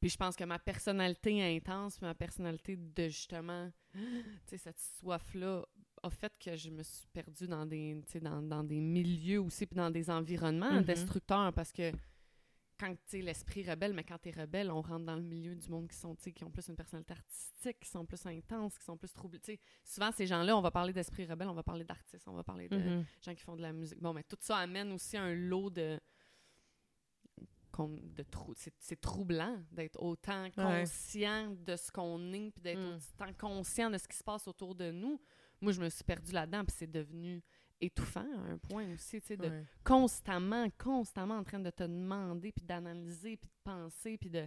Puis 0.00 0.10
je 0.10 0.16
pense 0.16 0.34
que 0.34 0.42
ma 0.42 0.58
personnalité 0.58 1.40
intense, 1.56 2.00
ma 2.02 2.14
personnalité 2.14 2.76
de 2.76 3.04
justement, 3.08 3.70
tu 3.92 4.00
sais, 4.46 4.58
cette 4.58 4.78
soif-là 4.80 5.64
a 6.02 6.10
fait 6.10 6.32
que 6.38 6.56
je 6.56 6.70
me 6.70 6.82
suis 6.82 7.06
perdue 7.08 7.46
dans 7.46 7.64
des, 7.66 8.00
dans, 8.20 8.42
dans 8.42 8.64
des 8.64 8.80
milieux 8.80 9.40
aussi, 9.40 9.66
puis 9.66 9.76
dans 9.76 9.90
des 9.90 10.10
environnements 10.10 10.72
Mhm. 10.72 10.82
destructeurs 10.82 11.52
parce 11.52 11.72
que 11.72 11.92
quand 12.80 12.96
tu 13.06 13.20
l'esprit 13.20 13.62
rebelle, 13.70 13.92
mais 13.92 14.02
quand 14.02 14.18
tu 14.18 14.30
es 14.30 14.32
rebelle, 14.32 14.68
on 14.72 14.80
rentre 14.82 15.04
dans 15.04 15.14
le 15.14 15.22
milieu 15.22 15.54
du 15.54 15.68
monde 15.68 15.86
qui 15.88 15.96
sont, 15.96 16.16
qui 16.16 16.42
ont 16.42 16.50
plus 16.50 16.66
une 16.68 16.74
personnalité 16.74 17.12
artistique, 17.12 17.78
qui 17.78 17.88
sont 17.88 18.04
plus 18.04 18.26
intenses, 18.26 18.76
qui 18.76 18.84
sont 18.84 18.96
plus 18.96 19.12
troublés. 19.12 19.38
Souvent, 19.84 20.10
ces 20.10 20.26
gens-là, 20.26 20.56
on 20.56 20.60
va 20.62 20.72
parler 20.72 20.92
d'esprit 20.92 21.24
rebelle, 21.24 21.48
on 21.48 21.54
va 21.54 21.62
parler 21.62 21.84
d'artistes, 21.84 22.26
on 22.26 22.32
va 22.34 22.42
parler 22.42 22.68
de 22.68 22.76
Mhm. 22.76 23.04
gens 23.24 23.34
qui 23.36 23.42
font 23.42 23.54
de 23.54 23.62
la 23.62 23.72
musique. 23.72 24.00
Bon, 24.00 24.12
mais 24.12 24.24
tout 24.24 24.38
ça 24.40 24.56
amène 24.56 24.90
aussi 24.90 25.16
un 25.16 25.32
lot 25.32 25.70
de. 25.70 26.00
de 27.78 28.22
trou- 28.24 28.52
c'est, 28.54 28.74
c'est 28.80 29.00
troublant 29.00 29.58
d'être 29.70 30.00
autant 30.02 30.50
conscient 30.50 31.50
de 31.52 31.74
ce 31.76 31.90
qu'on 31.90 32.32
est, 32.34 32.50
puis 32.50 32.60
d'être 32.62 32.78
Mm. 32.78 32.98
autant 33.20 33.32
conscient 33.38 33.90
de 33.90 33.96
ce 33.96 34.06
qui 34.06 34.16
se 34.16 34.22
passe 34.24 34.46
autour 34.46 34.74
de 34.74 34.90
nous. 34.90 35.18
Moi, 35.62 35.72
je 35.72 35.80
me 35.80 35.88
suis 35.88 36.04
perdue 36.04 36.32
là-dedans, 36.32 36.64
puis 36.64 36.74
c'est 36.76 36.90
devenu 36.90 37.40
étouffant 37.80 38.20
à 38.20 38.50
un 38.52 38.58
point 38.58 38.92
aussi, 38.94 39.20
tu 39.20 39.28
sais, 39.28 39.36
de 39.36 39.48
Ouais. 39.48 39.64
constamment, 39.84 40.68
constamment 40.78 41.38
en 41.38 41.44
train 41.44 41.58
de 41.60 41.70
te 41.70 41.82
demander, 41.84 42.52
puis 42.52 42.64
d'analyser, 42.64 43.36
puis 43.36 43.48
de 43.48 43.54
penser, 43.64 44.18
puis 44.18 44.28
de 44.30 44.46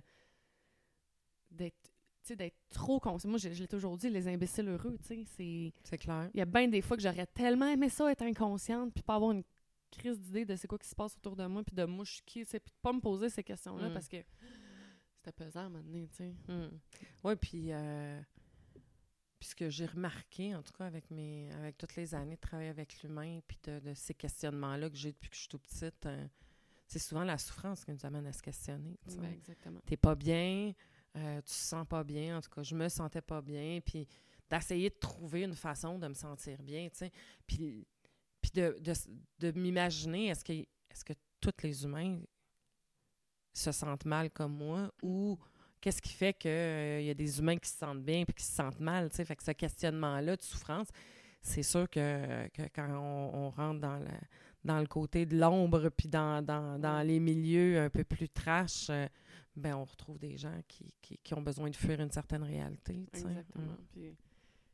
d'être 1.52 1.76
tu 2.22 2.30
sais, 2.30 2.36
d'être 2.36 2.58
trop 2.70 3.00
conscient. 3.00 3.30
Moi, 3.30 3.38
je, 3.38 3.54
je 3.54 3.62
l'ai 3.62 3.68
toujours 3.68 3.98
dit, 3.98 4.10
les 4.10 4.28
imbéciles 4.28 4.68
heureux, 4.68 4.98
tu 5.00 5.06
sais, 5.10 5.24
c'est... 5.38 5.72
C'est 5.84 5.98
clair. 6.00 6.28
Il 6.34 6.40
y 6.40 6.42
a 6.42 6.46
bien 6.46 6.68
des 6.68 6.82
fois 6.82 6.98
que 6.98 7.04
j'aurais 7.04 7.28
tellement 7.28 7.68
aimé 7.68 7.88
ça, 7.88 8.12
être 8.12 8.24
inconsciente, 8.24 8.92
puis 8.96 9.04
pas 9.04 9.14
avoir 9.16 9.32
une 9.32 9.44
crise 9.92 10.20
d'idée 10.20 10.44
de 10.44 10.56
c'est 10.56 10.68
quoi 10.68 10.80
qui 10.80 10.88
se 10.90 10.96
passe 10.96 11.16
autour 11.18 11.36
de 11.36 11.46
moi, 11.46 11.64
puis 11.64 11.76
de 11.76 11.84
moi, 11.86 12.04
je 12.04 12.14
suis 12.14 12.22
qui, 12.26 12.40
tu 12.44 12.50
sais, 12.50 12.60
puis 12.60 12.72
de 12.72 12.78
pas 12.82 12.92
me 12.94 13.00
poser 13.00 13.30
ces 13.30 13.44
questions-là, 13.44 13.90
Mm. 13.90 13.94
parce 13.94 14.08
que 14.08 14.18
c'était 15.18 15.32
pesant 15.34 15.70
maintenant, 15.70 16.04
tu 16.08 16.16
sais. 16.16 16.34
Oui, 17.24 17.36
puis, 17.36 17.68
euh, 17.72 18.20
puis 19.46 19.52
ce 19.52 19.56
que 19.56 19.70
j'ai 19.70 19.86
remarqué, 19.86 20.56
en 20.56 20.64
tout 20.64 20.74
cas 20.74 20.88
avec 20.88 21.12
mes 21.12 21.52
avec 21.54 21.78
toutes 21.78 21.96
les 21.96 22.16
années 22.16 22.36
de 22.36 22.42
travail 22.42 22.68
avec 22.68 23.04
l'humain, 23.04 23.42
puis 23.48 23.60
de, 23.64 23.78
de 23.78 23.94
ces 23.94 24.16
questionnements-là 24.16 24.90
que 24.90 24.96
j'ai 24.96 25.12
depuis 25.12 25.30
que 25.30 25.36
je 25.36 25.42
suis 25.42 25.50
tout 25.50 25.60
petite, 25.60 26.04
euh, 26.08 26.28
c'est 26.88 26.98
souvent 26.98 27.24
la 27.24 27.38
souffrance 27.38 27.86
qui 27.86 27.92
nous 27.92 28.04
amène 28.04 28.26
à 28.26 28.34
se 28.34 28.42
questionner. 28.42 28.98
tu. 29.08 29.18
Ben, 29.18 29.32
exactement. 29.32 29.80
T'es 29.86 29.98
pas 29.98 30.16
bien, 30.16 30.74
euh, 31.16 31.38
tu 31.38 31.44
te 31.44 31.52
sens 31.52 31.86
pas 31.88 32.04
bien, 32.04 32.38
en 32.38 32.42
tout 32.42 32.50
cas, 32.50 32.64
je 32.64 32.74
me 32.74 32.90
sentais 32.90 33.22
pas 33.22 33.40
bien, 33.44 33.82
puis 33.86 34.08
d'essayer 34.50 34.90
de 34.90 34.96
trouver 34.96 35.44
une 35.44 35.54
façon 35.54 36.00
de 36.00 36.08
me 36.08 36.16
sentir 36.16 36.64
bien, 36.64 36.90
tu 36.90 36.98
sais. 36.98 37.12
Puis, 37.46 37.86
puis 38.42 38.52
de, 38.52 38.76
de, 38.80 38.94
de 39.40 39.60
m'imaginer, 39.60 40.30
est-ce 40.30 40.44
que, 40.44 40.54
est-ce 40.54 41.06
que 41.06 41.14
tous 41.40 41.54
les 41.62 41.84
humains 41.84 42.20
se 43.54 43.72
sentent 43.72 44.06
mal 44.06 44.32
comme 44.32 44.58
moi 44.58 44.92
ou 45.04 45.38
qu'est-ce 45.86 46.02
qui 46.02 46.14
fait 46.14 46.34
qu'il 46.34 46.50
y 46.50 47.12
a 47.12 47.14
des 47.14 47.40
humains 47.40 47.58
qui 47.58 47.70
se 47.70 47.78
sentent 47.78 48.04
bien 48.04 48.26
puis 48.26 48.34
qui 48.34 48.44
se 48.44 48.56
sentent 48.56 48.80
mal, 48.80 49.08
tu 49.12 49.18
sais? 49.18 49.26
Fait 49.26 49.36
que 49.36 49.44
ce 49.44 49.52
questionnement-là 49.52 50.36
de 50.36 50.42
souffrance, 50.42 50.88
c'est 51.44 51.62
sûr 51.62 51.88
que, 51.88 52.48
que 52.48 52.64
quand 52.74 52.90
on, 52.90 53.46
on 53.46 53.50
rentre 53.52 53.82
dans 53.82 54.00
le, 54.00 54.08
dans 54.64 54.80
le 54.80 54.88
côté 54.88 55.28
de 55.28 55.38
l'ombre 55.38 55.90
puis 55.90 56.08
dans, 56.08 56.44
dans, 56.44 56.80
dans 56.80 57.06
les 57.06 57.20
milieux 57.20 57.80
un 57.80 57.92
peu 57.92 58.04
plus 58.04 58.28
trash, 58.30 58.90
euh, 58.90 59.06
ben 59.56 59.76
on 59.76 59.84
retrouve 59.84 60.18
des 60.18 60.38
gens 60.38 60.60
qui, 60.68 60.92
qui, 61.04 61.20
qui 61.20 61.36
ont 61.36 61.42
besoin 61.44 61.70
de 61.70 61.76
fuir 61.76 62.02
une 62.02 62.10
certaine 62.10 62.42
réalité. 62.42 63.06
Exactement. 63.14 63.74
Mm. 63.74 63.86
Puis 63.92 64.16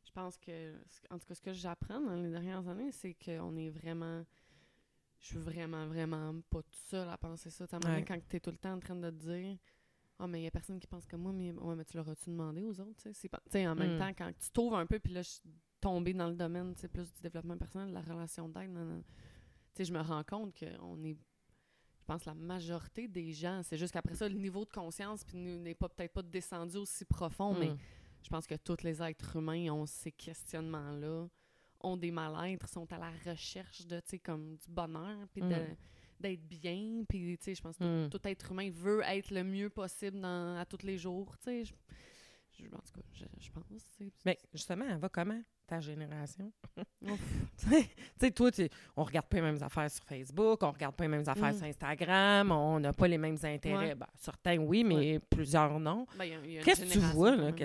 je 0.06 0.10
pense 0.12 0.38
que, 0.38 0.72
en 1.10 1.18
tout 1.18 1.26
cas, 1.26 1.34
ce 1.34 1.42
que 1.42 1.52
j'apprends 1.52 2.00
dans 2.00 2.16
les 2.16 2.30
dernières 2.30 2.66
années, 2.66 2.90
c'est 2.90 3.14
qu'on 3.22 3.54
est 3.58 3.68
vraiment. 3.68 4.24
Je 5.20 5.26
suis 5.26 5.38
vraiment, 5.38 5.86
vraiment 5.86 6.34
pas 6.48 6.62
toute 6.62 6.74
seule 6.88 7.08
à 7.10 7.18
penser 7.18 7.50
ça. 7.50 7.66
Ouais. 7.84 8.02
quand 8.02 8.18
tu 8.28 8.36
es 8.36 8.40
tout 8.40 8.50
le 8.50 8.56
temps 8.56 8.72
en 8.72 8.80
train 8.80 8.96
de 8.96 9.10
te 9.10 9.26
dire 9.26 9.58
Ah, 10.24 10.28
mais 10.28 10.40
il 10.40 10.44
y 10.44 10.46
a 10.46 10.50
personne 10.52 10.78
qui 10.78 10.86
pense 10.86 11.04
comme 11.06 11.22
moi, 11.22 11.32
mais, 11.32 11.50
ouais, 11.50 11.74
mais 11.74 11.84
tu 11.84 11.96
l'auras-tu 11.96 12.30
demandé 12.30 12.62
aux 12.62 12.80
autres? 12.80 13.10
tu 13.12 13.28
pas- 13.28 13.42
sais, 13.50 13.66
en 13.66 13.74
même 13.74 13.96
Mm. 13.96 13.98
temps, 13.98 14.12
quand 14.16 14.32
tu 14.38 14.50
t'ouvres 14.52 14.76
un 14.76 14.86
peu, 14.86 15.00
puis 15.00 15.12
là, 15.12 15.20
je 15.22 15.30
suis 15.30 15.42
tombée 15.80 16.14
dans 16.14 16.28
le 16.28 16.36
domaine 16.36 16.74
plus 16.74 17.12
du 17.12 17.20
développement 17.22 17.56
personnel, 17.58 17.88
de 17.88 17.94
la 17.94 18.02
relation 18.02 18.48
d'aide, 18.48 18.70
je 19.78 19.92
me 19.92 20.00
rends 20.00 20.22
compte 20.22 20.56
qu'on 20.58 21.02
est 21.04 21.16
je 21.98 22.04
pense 22.06 22.24
la 22.24 22.34
majorité 22.34 23.06
des 23.06 23.32
gens, 23.32 23.62
c'est 23.62 23.76
juste 23.76 23.92
qu'après 23.92 24.14
ça, 24.16 24.28
le 24.28 24.34
niveau 24.36 24.64
de 24.64 24.70
conscience 24.72 25.24
n'est 25.34 25.74
pas 25.74 25.88
peut-être 25.88 26.12
pas 26.12 26.22
descendu 26.22 26.76
aussi 26.78 27.04
profond, 27.04 27.54
mais 27.58 27.70
Mm. 27.70 27.78
je 28.24 28.28
pense 28.28 28.46
que 28.46 28.56
tous 28.56 28.82
les 28.82 29.00
êtres 29.02 29.36
humains 29.36 29.72
ont 29.72 29.86
ces 29.86 30.10
questionnements-là, 30.10 31.28
ont 31.80 31.96
des 31.96 32.10
mal-être, 32.10 32.68
sont 32.68 32.92
à 32.92 32.98
la 32.98 33.10
recherche 33.24 33.86
de, 33.86 34.00
comme 34.18 34.56
du 34.56 34.68
bonheur, 34.68 35.16
puis 35.32 35.42
de- 35.42 35.46
Mm. 35.48 35.76
D'être 36.22 36.46
bien, 36.48 37.02
puis, 37.08 37.36
tu 37.38 37.44
sais, 37.44 37.54
je 37.54 37.60
pense 37.62 37.76
que 37.76 37.84
Mm. 38.06 38.08
tout, 38.10 38.18
tout 38.18 38.28
être 38.28 38.50
humain 38.52 38.70
veut 38.72 39.02
être 39.06 39.30
le 39.30 39.44
mieux 39.44 39.68
possible 39.68 40.20
dans, 40.20 40.56
à 40.56 40.64
tous 40.64 40.84
les 40.86 40.96
jours, 40.98 41.36
tu 41.38 41.44
sais. 41.44 41.64
Je, 41.64 41.72
je- 42.52 42.66
en 42.66 42.78
tout 42.78 42.92
cas, 42.94 43.00
je, 43.12 43.24
je 43.38 43.50
pense. 43.50 43.64
Mais 44.24 44.38
justement, 44.54 44.84
elle 44.88 44.98
va 44.98 45.08
comment, 45.08 45.40
ta 45.66 45.80
génération? 45.80 46.52
Tu 47.58 47.86
sais, 48.20 48.30
toi, 48.30 48.50
on 48.96 49.04
regarde 49.04 49.26
pas 49.26 49.36
les 49.36 49.42
mêmes 49.42 49.62
affaires 49.62 49.90
sur 49.90 50.04
Facebook, 50.04 50.62
on 50.62 50.70
regarde 50.70 50.94
pas 50.94 51.04
les 51.04 51.08
mêmes 51.08 51.28
affaires 51.28 51.52
Mm. 51.52 51.56
sur 51.58 51.66
Instagram, 51.66 52.50
on 52.52 52.78
n'a 52.80 52.92
pas 52.92 53.08
les 53.08 53.18
mêmes 53.18 53.38
intérêts. 53.42 53.88
Ouais. 53.88 53.94
Ben, 53.94 54.06
certains, 54.16 54.58
oui, 54.58 54.84
mais 54.84 55.18
plusieurs, 55.18 55.78
non. 55.80 56.06
Ben, 56.18 56.30
Qu'est-ce 56.64 56.84
que 56.84 56.92
tu 56.92 56.98
vois, 56.98 57.34
là? 57.36 57.52
que 57.52 57.64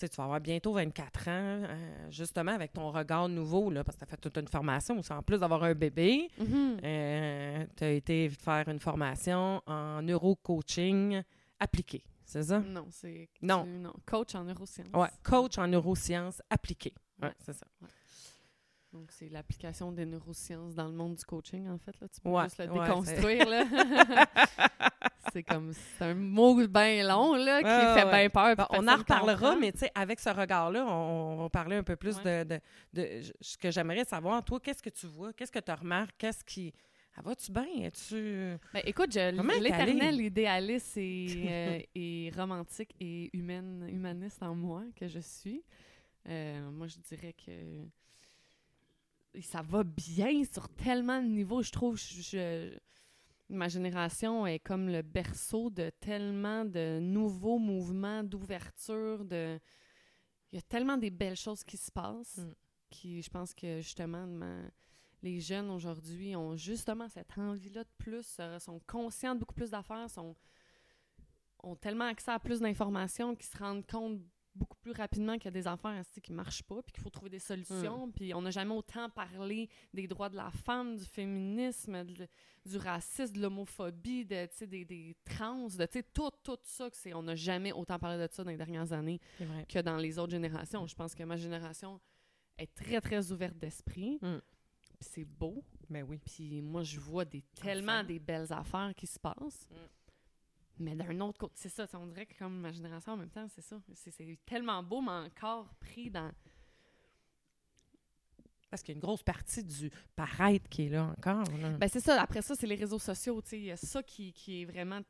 sais, 0.00 0.08
tu 0.08 0.16
vas 0.16 0.24
avoir 0.24 0.40
bientôt 0.40 0.72
24 0.72 1.28
ans, 1.28 1.30
euh, 1.30 2.10
justement, 2.10 2.52
avec 2.52 2.72
ton 2.72 2.90
regard 2.90 3.28
nouveau, 3.28 3.70
là, 3.70 3.84
parce 3.84 3.96
que 3.96 4.00
tu 4.00 4.04
as 4.04 4.08
fait 4.08 4.16
toute 4.20 4.36
une 4.38 4.48
formation. 4.48 4.98
aussi. 4.98 5.12
En 5.12 5.22
plus 5.22 5.38
d'avoir 5.38 5.62
un 5.64 5.74
bébé, 5.74 6.28
Mhm. 6.38 6.76
tu 7.76 7.84
as 7.84 7.90
été 7.90 8.28
faire 8.30 8.68
une 8.68 8.80
formation 8.80 9.62
en 9.66 10.02
neurocoaching 10.02 11.22
appliqué. 11.60 12.02
C'est 12.24 12.42
ça? 12.42 12.60
Non, 12.60 12.86
c'est... 12.90 13.28
Non. 13.42 13.66
Coach 14.06 14.34
en 14.34 14.44
neurosciences. 14.44 14.88
Ouais, 14.94 15.08
coach 15.22 15.58
en 15.58 15.68
neurosciences 15.68 16.40
appliquées. 16.50 16.94
Ouais, 17.22 17.28
Ouais. 17.28 17.34
c'est 17.44 17.52
ça. 17.52 17.66
Donc, 18.94 19.10
c'est 19.10 19.28
l'application 19.28 19.90
des 19.90 20.06
neurosciences 20.06 20.74
dans 20.76 20.86
le 20.86 20.92
monde 20.94 21.16
du 21.16 21.24
coaching, 21.24 21.68
en 21.68 21.78
fait. 21.78 22.00
Là. 22.00 22.06
Tu 22.08 22.20
peux 22.20 22.28
Ouais, 22.30 22.44
juste 22.44 22.58
le 22.64 22.70
ouais, 22.70 22.86
déconstruire. 22.86 23.48
là. 23.48 23.64
c'est 25.32 25.42
comme... 25.50 25.72
C'est 25.72 26.04
un 26.04 26.14
mot 26.14 26.54
bien 26.68 27.06
long, 27.06 27.34
là, 27.34 27.58
qui 27.60 27.98
fait 27.98 28.04
ouais. 28.06 28.28
bien 28.28 28.30
peur. 28.30 28.68
On 28.70 28.86
en 28.86 28.96
reparlera, 28.96 29.56
mais 29.56 29.72
tu 29.72 29.84
avec 29.96 30.20
ce 30.20 30.30
regard-là, 30.30 30.86
on, 30.86 30.90
on 30.92 31.36
va 31.42 31.50
parler 31.50 31.74
un 31.76 31.82
peu 31.82 31.96
plus 31.96 32.16
de, 32.22 32.44
de, 32.44 32.60
de- 32.92 33.20
Ce 33.40 33.58
que 33.58 33.70
j'aimerais 33.72 34.04
savoir, 34.04 34.44
toi, 34.44 34.60
qu'est-ce 34.60 34.82
que 34.82 34.90
tu 34.90 35.06
vois? 35.08 35.32
Qu'est-ce 35.32 35.50
que 35.52 35.58
tu 35.58 35.72
remarques? 35.72 36.14
Qu'est-ce 36.16 36.44
qui. 36.44 36.72
Ah, 37.16 37.22
vas-tu 37.24 37.50
bien? 37.50 37.66
Es-tu. 37.82 38.56
Ben, 38.72 38.82
écoute, 38.86 39.14
l'éternel 39.14 40.20
idéaliste 40.20 40.96
et, 40.98 41.26
euh, 41.48 41.78
et 41.96 42.30
romantique 42.36 42.94
et 43.00 43.30
humaine, 43.36 43.86
humaniste 43.88 44.40
en 44.42 44.54
moi 44.54 44.82
que 44.96 45.08
je 45.08 45.18
suis. 45.20 45.64
Euh, 46.28 46.70
moi, 46.70 46.86
je 46.86 46.96
dirais 47.08 47.34
que 47.34 47.50
ça 49.42 49.62
va 49.62 49.82
bien 49.84 50.42
sur 50.44 50.68
tellement 50.70 51.20
de 51.22 51.26
niveaux. 51.28 51.62
Je 51.62 51.70
trouve 51.72 51.96
je, 51.96 52.22
je- 52.22 52.78
ma 53.48 53.68
génération 53.68 54.46
est 54.46 54.58
comme 54.60 54.88
le 54.88 55.02
berceau 55.02 55.70
de 55.70 55.90
tellement 56.00 56.64
de 56.64 56.98
nouveaux 57.00 57.58
mouvements, 57.58 58.22
d'ouverture, 58.24 59.24
de 59.24 59.58
il 60.52 60.56
y 60.56 60.58
a 60.58 60.62
tellement 60.62 60.96
des 60.96 61.10
belles 61.10 61.36
choses 61.36 61.64
qui 61.64 61.76
se 61.76 61.90
passent 61.90 62.38
Mm. 62.38 62.52
qui, 62.90 63.22
je 63.22 63.28
pense 63.30 63.52
que 63.54 63.80
justement, 63.80 64.24
ma- 64.26 64.70
les 65.22 65.40
jeunes 65.40 65.68
aujourd'hui 65.70 66.36
ont 66.36 66.54
justement 66.56 67.08
cette 67.08 67.36
envie-là 67.36 67.82
de 67.82 67.90
plus, 67.98 68.36
euh, 68.38 68.58
sont 68.60 68.80
conscients 68.86 69.34
de 69.34 69.40
beaucoup 69.40 69.54
plus 69.54 69.70
d'affaires, 69.70 70.08
sont, 70.08 70.36
ont 71.62 71.74
tellement 71.74 72.04
accès 72.04 72.30
à 72.30 72.38
plus 72.38 72.60
d'informations 72.60 73.34
qu'ils 73.34 73.46
se 73.50 73.58
rendent 73.58 73.86
compte 73.86 74.20
beaucoup 74.54 74.76
plus 74.78 74.92
rapidement 74.92 75.34
qu'il 75.34 75.46
y 75.46 75.48
a 75.48 75.50
des 75.50 75.66
affaires 75.66 75.90
ainsi, 75.90 76.20
qui 76.20 76.32
marchent 76.32 76.62
pas, 76.62 76.80
puis 76.82 76.92
qu'il 76.92 77.02
faut 77.02 77.10
trouver 77.10 77.30
des 77.30 77.38
solutions. 77.38 78.10
Puis 78.12 78.32
on 78.34 78.42
n'a 78.42 78.50
jamais 78.50 78.74
autant 78.74 79.10
parlé 79.10 79.68
des 79.92 80.06
droits 80.06 80.28
de 80.28 80.36
la 80.36 80.50
femme, 80.50 80.96
du 80.96 81.04
féminisme, 81.04 82.04
de- 82.04 82.28
du 82.66 82.76
racisme, 82.78 83.34
de 83.34 83.40
l'homophobie, 83.42 84.24
de, 84.24 84.48
des, 84.64 84.84
des 84.84 85.16
trans, 85.24 85.66
de 85.68 85.86
tout, 86.14 86.30
tout 86.42 86.58
ça. 86.62 86.88
Que 86.90 87.14
on 87.14 87.22
n'a 87.22 87.34
jamais 87.34 87.72
autant 87.72 87.98
parlé 87.98 88.26
de 88.26 88.32
ça 88.32 88.44
dans 88.44 88.50
les 88.50 88.56
dernières 88.56 88.92
années 88.92 89.20
que 89.68 89.80
dans 89.80 89.96
les 89.96 90.18
autres 90.18 90.32
générations. 90.32 90.86
Je 90.86 90.94
pense 90.94 91.14
que 91.14 91.22
ma 91.24 91.36
génération 91.36 92.00
est 92.56 92.72
très, 92.74 93.00
très 93.00 93.32
ouverte 93.32 93.56
d'esprit. 93.58 94.18
Mm. 94.22 94.38
Puis 95.00 95.08
c'est 95.10 95.24
beau. 95.24 95.64
Ben 95.90 96.04
oui. 96.08 96.18
Puis 96.24 96.62
moi, 96.62 96.82
je 96.84 97.00
vois 97.00 97.24
des, 97.24 97.42
tellement 97.60 97.92
Enfin. 97.92 98.04
des 98.04 98.18
belles 98.20 98.52
affaires 98.52 98.92
qui 98.96 99.06
se 99.06 99.18
passent. 99.18 99.68
Mm. 99.70 99.74
Mais 100.78 100.94
d'un 100.94 101.20
autre 101.20 101.38
côté, 101.38 101.54
c'est 101.56 101.68
ça, 101.68 101.86
on 101.94 102.06
dirait 102.06 102.26
que 102.26 102.36
comme 102.36 102.60
ma 102.60 102.72
génération 102.72 103.12
en 103.12 103.16
même 103.16 103.30
temps, 103.30 103.46
c'est 103.48 103.62
ça. 103.62 103.76
C'est, 103.94 104.38
tellement 104.44 104.82
beau, 104.82 105.00
mais 105.00 105.10
encore 105.10 105.72
pris 105.74 106.10
dans. 106.10 106.32
Parce 108.70 108.82
qu'il 108.82 108.92
y 108.92 108.96
a 108.96 108.98
une 108.98 109.02
grosse 109.02 109.22
partie 109.22 109.62
du 109.62 109.90
paraître 110.16 110.68
qui 110.68 110.86
est 110.86 110.88
là 110.88 111.14
encore. 111.16 111.44
là. 111.60 111.70
Ben 111.78 111.88
c'est 111.88 112.00
ça, 112.00 112.20
après 112.20 112.42
ça, 112.42 112.56
c'est 112.56 112.66
les 112.66 112.74
réseaux 112.74 112.98
sociaux, 112.98 113.40
tu 113.40 113.50
sais. 113.50 113.58
Il 113.58 113.66
y 113.66 113.70
a 113.70 113.76
ça 113.76 114.02
qui, 114.02 114.32
qui 114.32 114.62
est 114.62 114.64
vraiment 114.64 115.00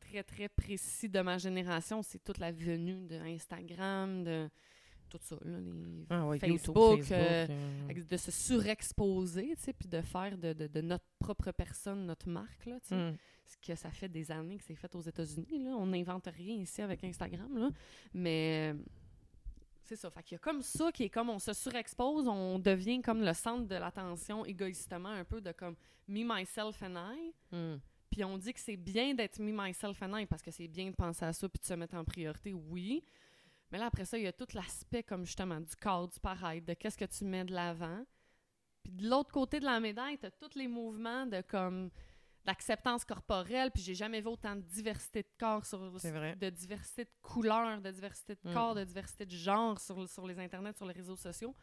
très, 0.00 0.24
très 0.24 0.48
précis 0.48 1.08
de 1.08 1.20
ma 1.20 1.38
génération. 1.38 2.02
C'est 2.02 2.22
toute 2.22 2.38
la 2.38 2.50
venue 2.50 3.06
de 3.06 3.16
Instagram, 3.16 4.24
de 4.24 4.50
tout 5.08 5.18
ça, 5.22 5.36
là, 5.44 5.58
les 5.60 6.06
Ah 6.10 6.26
ouais, 6.26 6.38
YouTube, 6.38 6.74
Facebook, 6.74 7.10
euh, 7.12 7.46
euh, 7.90 8.04
de 8.10 8.16
se 8.16 8.30
surexposer, 8.30 9.54
tu 9.56 9.62
sais, 9.62 9.72
puis 9.72 9.88
de 9.88 10.00
faire 10.00 10.36
de, 10.38 10.52
de- 10.52 10.66
de 10.66 10.80
notre 10.80 11.04
propre 11.18 11.50
personne 11.52 12.06
notre 12.06 12.28
marque, 12.28 12.66
là, 12.66 12.78
tu 12.80 12.88
sais. 12.88 12.94
hum. 12.94 13.16
Ce 13.46 13.56
que 13.64 13.76
ça 13.76 13.90
fait 13.92 14.08
des 14.08 14.32
années 14.32 14.56
que 14.58 14.64
c'est 14.64 14.74
fait 14.74 14.92
aux 14.96 15.00
États-Unis, 15.00 15.62
là. 15.62 15.70
On 15.76 15.86
n'invente 15.86 16.26
rien 16.26 16.56
ici 16.56 16.82
avec 16.82 17.04
Instagram, 17.04 17.56
là. 17.56 17.70
Mais 18.12 18.74
c'est 19.84 19.94
ça. 19.94 20.10
Fait 20.10 20.22
qu'il 20.24 20.34
y 20.34 20.36
a 20.36 20.38
comme 20.40 20.62
ça 20.62 20.90
qui 20.90 21.04
est 21.04 21.10
comme 21.10 21.30
on 21.30 21.38
se 21.38 21.52
surexpose, 21.52 22.26
on 22.26 22.58
devient 22.58 23.00
comme 23.02 23.22
le 23.22 23.32
centre 23.32 23.68
de 23.68 23.76
l'attention 23.76 24.44
égoïstement, 24.44 25.10
un 25.10 25.24
peu 25.24 25.40
de 25.40 25.52
comme 25.52 25.76
me, 26.08 26.24
myself 26.24 26.82
and 26.82 26.96
I. 26.96 27.32
Hum. 27.52 27.80
Puis 28.10 28.24
on 28.24 28.36
dit 28.38 28.52
que 28.52 28.60
c'est 28.60 28.76
bien 28.76 29.14
d'être 29.14 29.38
me, 29.40 29.52
myself 29.52 30.02
and 30.02 30.16
I 30.18 30.26
parce 30.26 30.42
que 30.42 30.50
c'est 30.50 30.68
bien 30.68 30.90
de 30.90 30.94
penser 30.96 31.24
à 31.24 31.32
ça 31.32 31.48
puis 31.48 31.60
de 31.60 31.66
se 31.66 31.74
mettre 31.74 31.94
en 31.94 32.04
priorité, 32.04 32.52
oui. 32.52 33.04
Mais 33.70 33.78
là, 33.78 33.86
après 33.86 34.04
ça, 34.04 34.16
il 34.16 34.24
y 34.24 34.26
a 34.28 34.32
tout 34.32 34.46
l'aspect, 34.54 35.02
comme 35.02 35.24
justement, 35.24 35.60
du 35.60 35.74
corps, 35.76 36.08
du 36.08 36.20
paraître, 36.20 36.66
de 36.66 36.74
qu'est-ce 36.74 36.96
que 36.96 37.04
tu 37.04 37.24
mets 37.24 37.44
de 37.44 37.52
l'avant. 37.52 38.04
Puis 38.82 38.92
de 38.92 39.08
l'autre 39.08 39.32
côté 39.32 39.58
de 39.58 39.64
la 39.64 39.80
médaille, 39.80 40.18
tu 40.18 40.26
as 40.26 40.30
tous 40.30 40.54
les 40.56 40.68
mouvements 40.68 41.26
de 41.26 41.40
comme 41.42 41.90
d'acceptance 42.44 43.04
corporelle, 43.04 43.72
puis 43.72 43.82
j'ai 43.82 43.96
jamais 43.96 44.20
vu 44.20 44.28
autant 44.28 44.54
de 44.54 44.60
diversité 44.60 45.22
de 45.24 45.28
corps, 45.36 45.66
sur, 45.66 45.80
vrai. 45.90 46.36
de 46.36 46.48
diversité 46.48 47.04
de 47.04 47.10
couleurs, 47.20 47.80
de 47.80 47.90
diversité 47.90 48.36
de 48.36 48.48
Mm. 48.48 48.54
corps, 48.54 48.74
de 48.76 48.84
diversité 48.84 49.26
de 49.26 49.32
genre 49.32 49.80
sur, 49.80 50.08
sur 50.08 50.24
les 50.28 50.38
internets, 50.38 50.76
sur 50.76 50.86
les 50.86 50.92
réseaux 50.94 51.16
sociaux. 51.16 51.56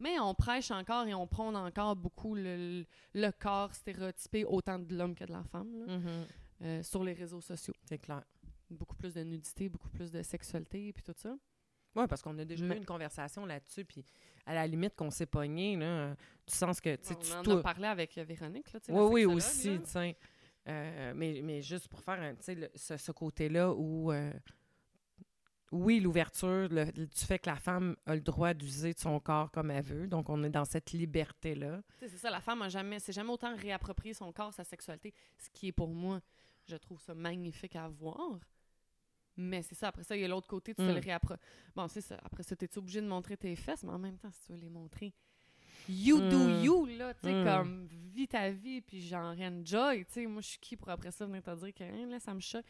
Mais 0.00 0.18
on 0.18 0.34
prêche 0.34 0.72
encore 0.72 1.06
et 1.06 1.14
on 1.14 1.28
prône 1.28 1.54
encore 1.54 1.94
beaucoup 1.94 2.34
le, 2.34 2.84
le 3.14 3.30
corps 3.30 3.72
stéréotypé, 3.72 4.44
autant 4.44 4.80
de 4.80 4.92
l'homme 4.96 5.14
que 5.14 5.22
de 5.24 5.30
la 5.32 5.44
femme, 5.44 5.72
là, 5.78 5.86
Mhm. 5.98 6.26
euh, 6.62 6.82
sur 6.82 7.04
les 7.04 7.12
réseaux 7.12 7.40
sociaux. 7.40 7.74
C'est 7.84 7.98
clair. 7.98 8.24
Beaucoup 8.70 8.96
plus 8.96 9.14
de 9.14 9.22
nudité, 9.22 9.68
beaucoup 9.68 9.90
plus 9.90 10.10
de 10.10 10.22
sexualité, 10.22 10.92
puis 10.92 11.02
tout 11.02 11.14
ça. 11.16 11.36
Oui, 11.96 12.06
parce 12.08 12.22
qu'on 12.22 12.36
a 12.38 12.44
déjà 12.44 12.64
Mais- 12.64 12.74
eu 12.74 12.78
une 12.78 12.84
conversation 12.86 13.46
là-dessus, 13.46 13.84
puis 13.84 14.04
à 14.46 14.54
la 14.54 14.66
limite 14.66 14.96
qu'on 14.96 15.10
s'est 15.10 15.26
pogné, 15.26 15.76
là, 15.76 16.14
du 16.46 16.54
sens 16.54 16.80
que, 16.80 16.90
on 16.90 17.14
tu 17.14 17.32
en 17.32 17.42
toi- 17.42 17.58
a 17.60 17.62
parlé 17.62 17.86
avec 17.86 18.18
euh, 18.18 18.24
Véronique, 18.24 18.72
là, 18.72 18.80
Oui, 18.88 19.24
oui, 19.24 19.34
aussi, 19.34 19.78
sais. 19.84 20.16
Euh, 20.66 21.12
mais, 21.14 21.40
mais 21.44 21.60
juste 21.62 21.88
pour 21.88 22.00
faire, 22.00 22.20
un, 22.20 22.34
tu 22.34 22.42
sais, 22.42 22.54
le- 22.54 22.70
ce, 22.74 22.96
ce 22.96 23.12
côté-là 23.12 23.72
où, 23.72 24.10
euh, 24.10 24.32
oui, 25.72 26.00
l'ouverture, 26.00 26.68
du 26.68 27.06
fait 27.26 27.38
que 27.38 27.50
la 27.50 27.56
femme 27.56 27.96
a 28.06 28.14
le 28.14 28.20
droit 28.20 28.54
d'user 28.54 28.92
de 28.94 28.98
son 28.98 29.18
corps 29.20 29.50
comme 29.50 29.70
elle 29.70 29.84
veut, 29.84 30.06
donc 30.06 30.28
on 30.30 30.42
est 30.44 30.50
dans 30.50 30.64
cette 30.64 30.92
liberté-là. 30.92 31.82
C'est 32.00 32.08
ça, 32.16 32.30
la 32.30 32.40
femme 32.40 32.62
a 32.62 32.68
jamais, 32.68 33.00
c'est 33.00 33.12
jamais 33.12 33.30
autant 33.30 33.54
réapproprié 33.56 34.14
son 34.14 34.32
corps, 34.32 34.52
sa 34.52 34.64
sexualité, 34.64 35.12
ce 35.36 35.50
qui 35.50 35.68
est 35.68 35.72
pour 35.72 35.88
moi, 35.88 36.20
je 36.66 36.76
trouve 36.76 37.00
ça 37.00 37.14
magnifique 37.14 37.76
à 37.76 37.88
voir. 37.88 38.38
Mais 39.36 39.62
c'est 39.62 39.74
ça, 39.74 39.88
après 39.88 40.04
ça, 40.04 40.16
il 40.16 40.22
y 40.22 40.24
a 40.24 40.28
l'autre 40.28 40.46
côté, 40.48 40.74
tu 40.74 40.82
te 40.84 40.90
Mm. 40.90 40.94
le 40.94 41.00
réappro... 41.00 41.34
Bon, 41.74 41.88
c'est 41.88 42.00
ça, 42.00 42.16
après 42.22 42.42
ça, 42.42 42.54
t'es 42.54 42.78
obligé 42.78 43.00
de 43.00 43.06
montrer 43.06 43.36
tes 43.36 43.54
fesses, 43.56 43.82
mais 43.82 43.90
en 43.92 43.98
même 43.98 44.16
temps, 44.18 44.30
si 44.30 44.40
tu 44.46 44.52
veux 44.52 44.58
les 44.58 44.68
montrer, 44.70 45.12
you 45.88 46.20
do 46.20 46.48
Mm. 46.48 46.62
you, 46.62 46.86
là, 46.86 47.14
tu 47.14 47.20
sais, 47.24 47.34
Mm. 47.34 47.44
comme, 47.44 47.86
vis 47.86 48.28
ta 48.28 48.50
vie, 48.50 48.80
puis 48.80 49.00
genre, 49.00 49.34
enjoy, 49.38 50.04
tu 50.06 50.12
sais, 50.12 50.26
moi, 50.26 50.40
je 50.40 50.48
suis 50.48 50.58
qui 50.60 50.76
pour 50.76 50.88
après 50.88 51.10
ça 51.10 51.26
venir 51.26 51.42
te 51.42 51.54
dire 51.56 51.74
que, 51.74 51.82
hein, 51.84 52.06
là, 52.06 52.20
ça 52.20 52.32
me 52.32 52.40
choque? 52.40 52.64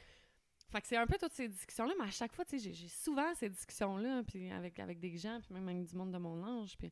Fait 0.71 0.81
que 0.81 0.87
c'est 0.89 0.97
un 0.97 1.07
peu 1.07 1.19
toutes 1.19 1.33
ces 1.35 1.49
discussions-là, 1.49 1.93
mais 1.99 2.07
à 2.07 2.11
chaque 2.11 2.33
fois, 2.33 2.45
tu 2.45 2.59
sais, 2.59 2.73
j'ai- 2.73 2.89
souvent 2.89 3.35
ces 3.35 3.51
discussions-là, 3.51 4.23
puis 4.25 4.51
avec, 4.51 4.79
avec 4.81 4.99
des 4.99 5.17
gens, 5.19 5.39
puis 5.41 5.53
même 5.55 5.69
avec 5.69 5.85
du 5.85 5.95
monde 5.95 6.13
de 6.13 6.19
mon 6.19 6.43
âge, 6.63 6.77
puis... 6.79 6.91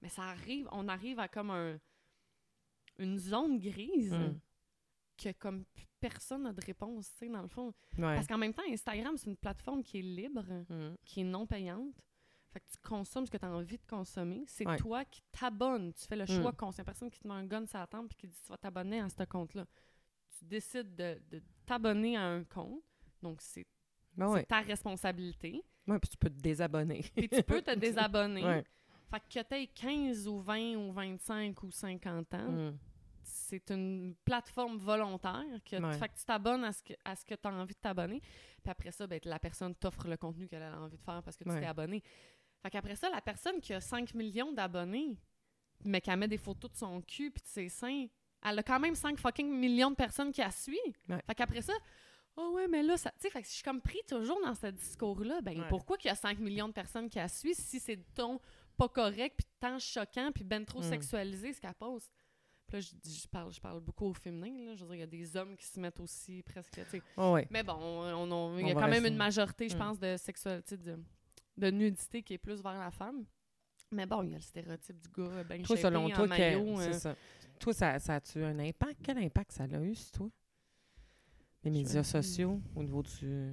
Mais 0.00 0.08
ça 0.08 0.22
arrive, 0.22 0.68
on 0.70 0.86
arrive 0.86 1.18
à 1.18 1.26
comme 1.26 1.50
un, 1.50 1.76
une 2.98 3.18
zone 3.18 3.58
grise. 3.58 4.12
Que 5.18 5.32
comme 5.32 5.64
personne 6.00 6.44
n'a 6.44 6.52
de 6.52 6.64
réponse, 6.64 7.10
tu 7.12 7.18
sais, 7.26 7.28
dans 7.28 7.42
le 7.42 7.48
fond. 7.48 7.66
Ouais. 7.96 8.14
Parce 8.14 8.26
qu'en 8.26 8.38
même 8.38 8.54
temps, 8.54 8.62
Instagram, 8.70 9.16
c'est 9.16 9.28
une 9.28 9.36
plateforme 9.36 9.82
qui 9.82 9.98
est 9.98 10.02
libre, 10.02 10.44
Mm. 10.68 10.94
qui 11.04 11.20
est 11.20 11.24
non 11.24 11.46
payante. 11.46 11.94
Fait 12.52 12.60
que 12.60 12.66
tu 12.70 12.78
consommes 12.82 13.26
ce 13.26 13.30
que 13.30 13.36
tu 13.36 13.44
as 13.44 13.50
envie 13.52 13.76
de 13.76 13.86
consommer. 13.86 14.44
C'est 14.46 14.66
Ouais. 14.66 14.76
toi 14.78 15.04
qui 15.04 15.20
t'abonnes. 15.32 15.92
Tu 15.92 16.06
fais 16.06 16.16
le 16.16 16.24
Mm. 16.24 16.40
choix 16.42 16.52
conscient. 16.52 16.84
Personne 16.84 17.10
qui 17.10 17.18
te 17.20 17.28
met 17.28 17.34
un 17.34 17.44
gun 17.44 17.66
sur 17.66 17.78
la 17.78 17.86
tempe 17.86 18.10
et 18.12 18.14
qui 18.14 18.26
dit 18.28 18.38
tu 18.42 18.48
vas 18.48 18.56
t'abonner 18.56 19.00
à 19.00 19.08
ce 19.10 19.22
compte-là. 19.24 19.66
Tu 20.38 20.44
décides 20.46 20.94
de, 20.94 21.20
de 21.30 21.42
t'abonner 21.66 22.16
à 22.16 22.22
un 22.24 22.44
compte. 22.44 22.82
Donc, 23.22 23.40
c'est 23.42 23.66
Ben 24.16 24.28
ouais. 24.30 24.44
ta 24.44 24.60
responsabilité. 24.60 25.62
Ouais, 25.86 25.98
puis 25.98 26.08
tu 26.10 26.16
peux 26.16 26.30
te 26.30 26.40
désabonner. 26.40 27.04
Puis 27.16 27.28
tu 27.28 27.42
peux 27.42 27.60
te 27.60 27.74
désabonner. 27.74 28.44
Ouais. 28.44 28.64
Fait 29.10 29.20
que 29.20 29.48
tu 29.48 29.54
aies 29.54 29.66
15 29.68 30.26
ou 30.28 30.38
20 30.40 30.76
ou 30.76 30.92
25 30.92 31.62
ou 31.62 31.70
50 31.70 32.32
ans, 32.34 32.50
Mm. 32.50 32.78
C'est 33.28 33.70
une 33.70 34.14
plateforme 34.24 34.78
volontaire. 34.78 35.44
Que, 35.64 35.76
Ouais. 35.76 35.98
Fait 35.98 36.08
que 36.08 36.18
tu 36.18 36.24
t'abonnes 36.24 36.64
à 36.64 36.72
ce 36.72 36.82
que, 36.82 36.94
à 37.04 37.14
ce 37.14 37.24
que 37.24 37.34
tu 37.34 37.46
as 37.48 37.52
envie 37.52 37.74
de 37.74 37.78
t'abonner. 37.80 38.20
Puis 38.20 38.70
après 38.70 38.90
ça, 38.90 39.06
ben, 39.06 39.20
la 39.24 39.38
personne 39.38 39.74
t'offre 39.74 40.08
le 40.08 40.16
contenu 40.16 40.48
qu'elle 40.48 40.62
a 40.62 40.80
envie 40.80 40.96
de 40.96 41.02
faire 41.02 41.22
parce 41.22 41.36
que 41.36 41.44
tu 41.44 41.50
Ouais. 41.50 41.60
t'es 41.60 41.66
abonné. 41.66 42.02
Fait 42.62 42.70
qu'après 42.70 42.96
ça, 42.96 43.08
la 43.10 43.20
personne 43.20 43.60
qui 43.60 43.72
a 43.72 43.80
5 43.80 44.14
millions 44.14 44.52
d'abonnés, 44.52 45.16
mais 45.84 46.00
qui 46.00 46.10
met 46.16 46.26
des 46.28 46.38
photos 46.38 46.70
de 46.72 46.76
son 46.76 47.00
cul 47.02 47.30
puis 47.30 47.42
de 47.42 47.48
ses 47.48 47.68
seins, 47.68 48.06
elle 48.44 48.58
a 48.58 48.62
quand 48.62 48.80
même 48.80 48.94
5 48.94 49.18
fucking 49.18 49.48
millions 49.50 49.90
de 49.90 49.96
personnes 49.96 50.32
qui 50.32 50.40
la 50.40 50.50
suivent. 50.50 50.78
Ouais. 51.08 51.22
Fait 51.26 51.34
qu'après 51.36 51.62
ça, 51.62 51.72
oh 52.36 52.52
ouais, 52.54 52.66
mais 52.68 52.82
là, 52.82 52.96
ça. 52.96 53.10
Tu 53.12 53.16
sais, 53.22 53.30
fait 53.30 53.42
que 53.42 53.48
je 53.48 53.52
suis 53.54 53.62
comme 53.62 53.80
pris 53.80 54.00
toujours 54.08 54.40
dans 54.44 54.54
ce 54.54 54.66
discours-là. 54.68 55.40
Ben, 55.40 55.64
pourquoi 55.68 55.96
qu'il 55.98 56.08
y 56.08 56.12
a 56.12 56.16
5 56.16 56.38
millions 56.40 56.68
de 56.68 56.72
personnes 56.72 57.08
qui 57.08 57.18
la 57.18 57.28
suivent 57.28 57.56
si 57.58 57.78
c'est 57.78 57.98
ton 58.14 58.40
pas 58.76 58.88
correct, 58.88 59.34
puis 59.38 59.46
tant 59.58 59.76
choquant, 59.80 60.30
puis 60.32 60.44
ben 60.44 60.64
trop 60.64 60.78
Mm. 60.80 60.84
sexualisé 60.84 61.52
ce 61.52 61.60
qu'elle 61.60 61.74
pose? 61.74 62.08
Puis 62.68 62.76
là, 62.76 62.80
je, 62.80 62.90
dis- 63.02 63.20
je 63.22 63.26
parle, 63.26 63.50
je 63.52 63.60
parle 63.60 63.80
beaucoup 63.80 64.04
au 64.04 64.12
féminin. 64.12 64.66
Là. 64.66 64.76
Je 64.76 64.84
veux 64.84 64.90
dire, 64.90 64.96
il 64.96 65.00
y 65.00 65.02
a 65.02 65.06
des 65.06 65.36
hommes 65.36 65.56
qui 65.56 65.64
se 65.66 65.80
mettent 65.80 65.98
aussi 66.00 66.42
presque. 66.42 66.80
Oh, 67.16 67.32
ouais. 67.32 67.48
Mais 67.50 67.62
bon, 67.62 67.72
on, 67.80 68.30
on- 68.30 68.58
il 68.58 68.68
y 68.68 68.70
a 68.70 68.74
quand 68.74 68.88
même 68.88 69.06
une 69.06 69.16
majorité, 69.16 69.68
je 69.68 69.74
Mm. 69.74 69.78
pense, 69.78 69.98
de 69.98 70.16
sexualité, 70.18 70.76
de, 70.76 70.98
de 71.56 71.70
nudité 71.70 72.22
qui 72.22 72.34
est 72.34 72.38
plus 72.38 72.62
vers 72.62 72.78
la 72.78 72.90
femme. 72.90 73.24
Mais 73.90 74.04
bon, 74.04 74.22
il 74.22 74.30
y 74.30 74.34
a 74.34 74.36
le 74.36 74.42
stéréotype 74.42 74.98
du 75.00 75.08
gars 75.08 75.42
bien 75.44 75.62
Toi, 75.62 75.76
selon 75.78 76.04
en 76.04 76.10
toi, 76.10 76.26
maillot. 76.26 76.78
euh, 76.78 76.92
ça. 76.92 77.16
Toi, 77.58 77.72
ça, 77.72 77.98
ça 77.98 78.16
a-tu 78.16 78.44
un 78.44 78.58
impact? 78.58 79.00
Quel 79.02 79.16
impact 79.18 79.52
ça 79.52 79.64
a 79.64 79.80
eu 79.82 79.94
sur 79.94 80.10
toi? 80.10 80.30
Les 81.64 81.70
médias 81.70 82.04
sociaux, 82.04 82.60
au 82.76 82.82
niveau 82.82 83.02
du, 83.02 83.50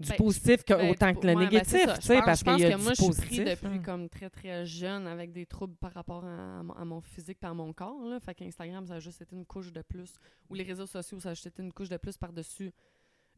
du 0.00 0.08
Ben, 0.10 0.16
positif 0.16 0.64
que, 0.64 0.74
Ben, 0.74 0.90
autant 0.90 1.12
que 1.14 1.26
le 1.26 1.34
ouais, 1.34 1.34
ben, 1.34 1.40
négatif, 1.44 1.80
tu 1.82 1.94
Je 1.96 2.00
sais, 2.06 2.16
pense- 2.16 2.24
parce 2.24 2.42
qu'il 2.44 2.58
y 2.58 2.64
a 2.64 2.70
que 2.72 2.76
du 2.76 2.82
moi, 2.82 2.92
je 2.94 3.02
suis 3.26 3.44
depuis 3.44 3.66
hein. 3.66 3.82
comme 3.84 4.08
très, 4.08 4.30
très 4.30 4.64
jeune 4.64 5.06
avec 5.08 5.32
des 5.32 5.44
troubles 5.46 5.74
par 5.76 5.92
rapport 5.92 6.24
à, 6.24 6.60
à 6.60 6.84
mon- 6.84 7.00
physique 7.00 7.38
et 7.42 7.46
à 7.46 7.54
mon 7.54 7.72
corps. 7.72 8.04
Là. 8.04 8.20
Fait 8.20 8.34
qu'Instagram, 8.34 8.86
ça 8.86 8.94
a 8.94 9.00
juste 9.00 9.20
été 9.22 9.34
une 9.34 9.44
couche 9.44 9.72
de 9.72 9.82
plus. 9.82 10.14
Ou 10.48 10.54
les 10.54 10.62
réseaux 10.62 10.86
sociaux, 10.86 11.18
ça 11.18 11.30
a 11.30 11.34
juste 11.34 11.46
été 11.48 11.62
une 11.62 11.72
couche 11.72 11.88
de 11.88 11.96
plus 11.96 12.16
par-dessus 12.16 12.72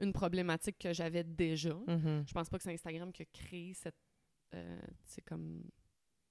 une 0.01 0.13
problématique 0.13 0.79
que 0.79 0.93
j'avais 0.93 1.25
déjà. 1.25 1.75
Mhm. 1.87 2.25
Je 2.27 2.33
pense 2.33 2.49
pas 2.49 2.57
que 2.59 2.63
c'est 2.65 2.73
Instagram 2.73 3.13
qui 3.13 3.23
a 3.23 3.27
créé 3.27 3.75
cette, 3.75 3.97
euh, 4.55 4.81
c'est 5.05 5.21
comme 5.23 5.63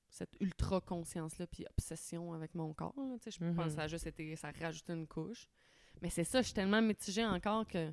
cette 0.10 0.34
ultra 0.40 0.82
conscience 0.82 1.38
là 1.38 1.46
puis 1.46 1.66
obsession 1.70 2.34
avec 2.34 2.56
mon 2.56 2.74
corps. 2.74 2.96
là. 2.98 3.16
Tu 3.22 3.32
sais, 3.32 3.38
Je 3.40 3.52
pense 3.54 3.66
que 3.68 3.72
ça 3.74 3.84
a 3.84 3.88
juste 3.88 4.08
été, 4.08 4.36
ça 4.36 4.48
a 4.50 4.52
rajouté 4.52 4.94
une 4.94 5.06
couche. 5.08 5.48
Mais 6.02 6.10
c'est 6.10 6.24
ça, 6.24 6.42
je 6.42 6.46
suis 6.48 6.54
tellement 6.56 6.82
mitigée 6.82 7.26
encore 7.26 7.68
que 7.68 7.92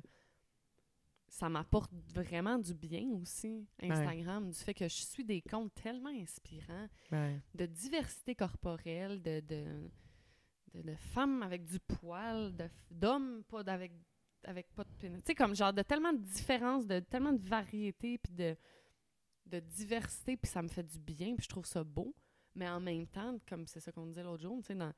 ça 1.27 1.49
m'apporte 1.49 1.91
vraiment 2.13 2.57
du 2.57 2.73
bien 2.73 3.09
aussi, 3.21 3.67
Instagram, 3.81 4.49
du 4.49 4.57
fait 4.57 4.73
que 4.73 4.87
je 4.87 4.95
suis 4.95 5.23
des 5.25 5.41
comptes 5.41 5.73
tellement 5.75 6.09
inspirants 6.09 6.87
Ouais. 7.11 7.39
de 7.53 7.65
diversité 7.65 8.33
corporelle, 8.35 9.21
de, 9.21 9.41
de, 9.41 9.65
de, 10.73 10.81
de 10.83 10.95
femmes 10.95 11.43
avec 11.43 11.65
du 11.65 11.79
poil, 11.79 12.53
d'hommes 12.89 13.43
pas 13.43 13.63
d'avec 13.63 13.91
avec 14.43 14.73
pas 14.73 14.83
de 14.85 14.89
pénis. 14.99 15.17
Tu 15.23 15.31
sais, 15.31 15.35
comme 15.35 15.53
genre 15.55 15.73
de 15.73 15.81
tellement 15.81 16.13
de 16.13 16.19
différences, 16.23 16.85
de 16.87 16.99
tellement 17.01 17.33
de 17.33 17.41
variété, 17.45 18.17
puis 18.19 18.31
de, 18.33 18.55
de 19.47 19.59
diversité, 19.59 20.37
puis 20.37 20.49
ça 20.49 20.61
me 20.61 20.69
fait 20.69 20.83
du 20.83 20.99
bien, 20.99 21.35
puis 21.35 21.43
je 21.43 21.49
trouve 21.49 21.65
ça 21.65 21.83
beau. 21.83 22.15
Mais 22.55 22.69
en 22.69 22.79
même 22.79 23.05
temps, 23.07 23.37
comme 23.49 23.67
c'est 23.67 23.79
ça 23.81 23.91
qu'on 23.91 24.05
disait 24.07 24.23
l'autre 24.23 24.43
jour, 24.43 24.59
tu 24.61 24.67
sais, 24.67 24.75
dans... 24.75 24.93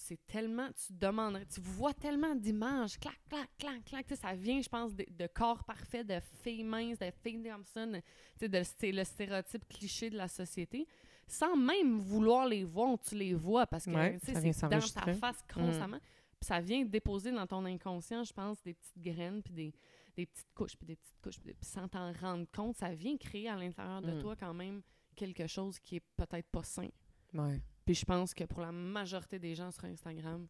c'est 0.00 0.26
tellement, 0.26 0.68
tu 0.72 0.92
demanderais, 0.92 1.46
tu 1.46 1.60
vois 1.60 1.92
tellement 1.92 2.34
d'images, 2.34 2.98
clac, 2.98 3.18
clac, 3.28 3.48
clac, 3.58 3.84
clac, 3.84 4.06
tu 4.06 4.14
sais, 4.14 4.20
ça 4.20 4.34
vient, 4.34 4.60
je 4.60 4.68
pense, 4.68 4.94
de, 4.94 5.04
de 5.10 5.26
corps 5.26 5.64
parfaits, 5.64 6.06
de 6.06 6.20
filles 6.42 6.64
minces, 6.64 6.98
de 6.98 7.10
filles 7.22 7.42
Thompson, 7.42 7.92
tu 7.94 8.00
sais, 8.40 8.48
de 8.48 8.58
sté- 8.58 8.92
le 8.94 9.04
stéréotype 9.04 9.66
cliché 9.68 10.08
de 10.10 10.16
la 10.16 10.28
société, 10.28 10.86
sans 11.26 11.56
même 11.56 11.98
vouloir 11.98 12.46
les 12.46 12.64
voir, 12.64 12.98
tu 13.00 13.14
les 13.16 13.34
vois 13.34 13.66
parce 13.66 13.84
que, 13.86 13.90
Ouais, 13.90 14.18
tu 14.20 14.32
sais, 14.32 14.52
c'est 14.52 14.68
dans 14.68 14.78
ta 14.80 15.14
face 15.14 15.44
Mm. 15.44 15.52
constamment. 15.64 15.98
Puis 16.40 16.46
ça 16.46 16.60
vient 16.60 16.84
déposer 16.84 17.32
dans 17.32 17.46
ton 17.46 17.64
inconscient, 17.64 18.22
je 18.24 18.32
pense, 18.32 18.62
des 18.62 18.74
petites 18.74 18.98
graines, 19.02 19.42
puis 19.42 19.52
des, 19.52 19.74
des 20.16 20.26
petites 20.26 20.54
couches, 20.54 20.76
puis 20.76 20.86
des 20.86 20.96
petites 20.96 21.20
couches, 21.20 21.40
puis 21.40 21.54
sans 21.62 21.88
t'en 21.88 22.12
rendre 22.12 22.46
compte, 22.54 22.76
ça 22.76 22.94
vient 22.94 23.16
créer 23.16 23.48
à 23.48 23.56
l'intérieur 23.56 24.00
de 24.00 24.12
Mm. 24.12 24.18
toi 24.20 24.36
quand 24.36 24.54
même 24.54 24.80
quelque 25.16 25.46
chose 25.48 25.78
qui 25.80 25.96
est 25.96 26.04
peut-être 26.16 26.48
pas 26.48 26.62
sain. 26.62 26.88
Ouais. 27.34 27.60
Puis 27.88 27.94
je 27.94 28.04
pense 28.04 28.34
que 28.34 28.44
pour 28.44 28.60
la 28.60 28.70
majorité 28.70 29.38
des 29.38 29.54
gens 29.54 29.70
sur 29.70 29.86
Instagram, 29.86 30.46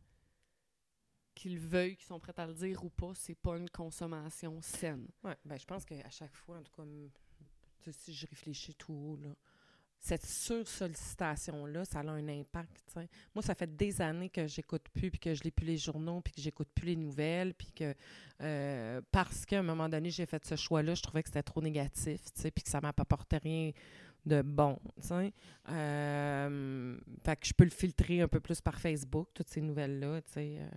qu'ils 1.36 1.56
veuillent, 1.56 1.94
qu'ils 1.94 2.08
sont 2.08 2.18
prêts 2.18 2.34
à 2.36 2.48
le 2.48 2.52
dire 2.52 2.84
ou 2.84 2.88
pas, 2.90 3.12
c'est 3.14 3.36
pas 3.36 3.56
une 3.56 3.70
consommation 3.70 4.60
saine. 4.60 5.06
Ouais, 5.22 5.36
ben, 5.44 5.56
je 5.56 5.64
pense 5.64 5.84
qu'à 5.84 6.10
chaque 6.10 6.34
fois, 6.34 6.58
en 6.58 6.62
tout 6.64 6.72
cas, 6.72 7.92
si 7.92 8.12
je 8.12 8.26
réfléchis 8.26 8.74
tout 8.74 8.92
haut, 8.92 9.16
là, 9.22 9.36
cette 10.00 10.26
sursollicitation-là, 10.26 11.84
ça 11.84 12.00
a 12.00 12.08
un 12.08 12.28
impact. 12.28 12.98
Moi, 13.32 13.42
ça 13.42 13.54
fait 13.54 13.76
des 13.76 14.00
années 14.00 14.30
que 14.30 14.48
j'écoute 14.48 14.88
plus, 14.92 15.12
puis 15.12 15.20
que 15.20 15.32
je 15.32 15.44
lis 15.44 15.52
plus 15.52 15.66
les 15.66 15.76
journaux, 15.76 16.20
puis 16.20 16.32
que 16.32 16.40
j'écoute 16.40 16.68
plus 16.74 16.86
les 16.86 16.96
nouvelles, 16.96 17.54
puis 17.54 17.70
que 17.70 17.94
euh, 18.40 19.00
parce 19.12 19.46
qu'à 19.46 19.60
un 19.60 19.62
moment 19.62 19.88
donné, 19.88 20.10
j'ai 20.10 20.26
fait 20.26 20.44
ce 20.44 20.56
choix-là, 20.56 20.94
je 20.94 21.02
trouvais 21.02 21.22
que 21.22 21.28
c'était 21.28 21.44
trop 21.44 21.62
négatif, 21.62 22.20
puis 22.34 22.64
que 22.64 22.68
ça 22.68 22.80
m'apportait 22.80 23.38
rien 23.38 23.70
de 24.28 24.42
bon. 24.42 24.78
tu 25.00 25.08
sais. 25.08 25.32
Euh, 25.70 26.96
fait 27.24 27.36
que 27.40 27.46
je 27.46 27.52
peux 27.54 27.64
le 27.64 27.70
filtrer 27.70 28.20
un 28.20 28.28
peu 28.28 28.40
plus 28.40 28.60
par 28.60 28.78
Facebook, 28.78 29.28
toutes 29.34 29.48
ces 29.48 29.60
nouvelles-là, 29.60 30.20
tu 30.22 30.32
sais. 30.32 30.56
euh, 30.60 30.68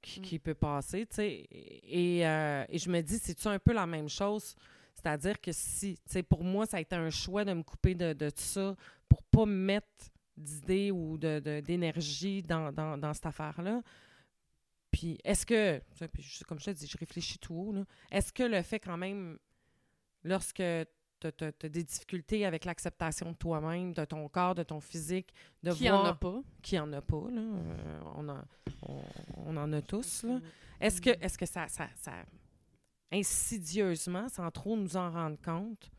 qui, 0.00 0.18
Mm. 0.20 0.22
qui 0.24 0.38
peut 0.40 0.54
passer, 0.54 1.06
tu 1.06 1.14
sais. 1.16 1.46
Et, 1.50 2.26
euh, 2.26 2.64
et 2.68 2.78
je 2.78 2.90
me 2.90 3.00
dis, 3.00 3.18
c'est-tu 3.18 3.46
un 3.48 3.58
peu 3.60 3.72
la 3.72 3.86
même 3.86 4.08
chose? 4.08 4.54
C'est-à-dire 4.94 5.40
que 5.40 5.52
si, 5.52 5.94
tu 5.94 6.02
sais, 6.12 6.22
pour 6.22 6.42
moi, 6.44 6.66
ça 6.66 6.76
a 6.76 6.80
été 6.80 6.96
un 6.96 7.08
choix 7.10 7.44
de 7.44 7.52
me 7.52 7.62
couper 7.62 7.94
de, 7.94 8.12
de 8.12 8.28
tout 8.30 8.42
ça 8.42 8.76
pour 9.08 9.22
pas 9.22 9.46
me 9.46 9.54
mettre 9.54 9.86
d'idées 10.36 10.90
ou 10.90 11.16
de- 11.18 11.38
de- 11.40 11.60
d'énergie 11.60 12.42
dans, 12.42 12.72
dans, 12.72 12.98
dans 12.98 13.14
cette 13.14 13.26
affaire-là. 13.26 13.80
Puis, 14.90 15.18
est-ce 15.24 15.46
que, 15.46 15.80
puis 16.12 16.40
comme 16.48 16.58
je 16.58 16.66
te 16.66 16.70
dis, 16.72 16.86
je 16.86 16.98
réfléchis 16.98 17.38
tout 17.38 17.54
haut. 17.54 17.84
Est-ce 18.10 18.32
que 18.32 18.42
le 18.42 18.60
fait 18.62 18.80
quand 18.80 18.96
même, 18.98 19.38
lorsque 20.24 20.62
tu 21.30 21.44
as, 21.44 21.68
des 21.68 21.84
difficultés 21.84 22.44
avec 22.46 22.64
l'acceptation 22.64 23.32
de 23.32 23.36
toi-même, 23.36 23.92
de 23.92 24.04
ton 24.04 24.28
corps, 24.28 24.54
de 24.54 24.62
ton 24.62 24.80
physique, 24.80 25.32
de 25.62 25.72
Qui 25.72 25.88
voir... 25.88 26.02
en 26.02 26.06
a 26.06 26.14
pas? 26.14 26.40
Qui 26.62 26.78
en 26.78 26.92
a 26.92 27.00
pas, 27.00 27.30
là. 27.30 27.40
euh, 27.40 28.00
on, 28.16 28.28
en, 28.28 28.42
on, 28.82 29.02
on 29.36 29.56
en 29.56 29.72
a 29.72 29.82
tous, 29.82 30.24
là. 30.24 30.40
Est-ce 30.80 31.00
que, 31.00 31.10
est-ce 31.10 31.38
que 31.38 31.46
ça, 31.46 31.68
ça, 31.68 31.88
ça, 31.96 32.12
insidieusement, 33.12 34.28
sans 34.28 34.50
trop 34.50 34.76
nous 34.76 34.96
en 34.96 35.10
rendre 35.10 35.40
compte, 35.42 35.90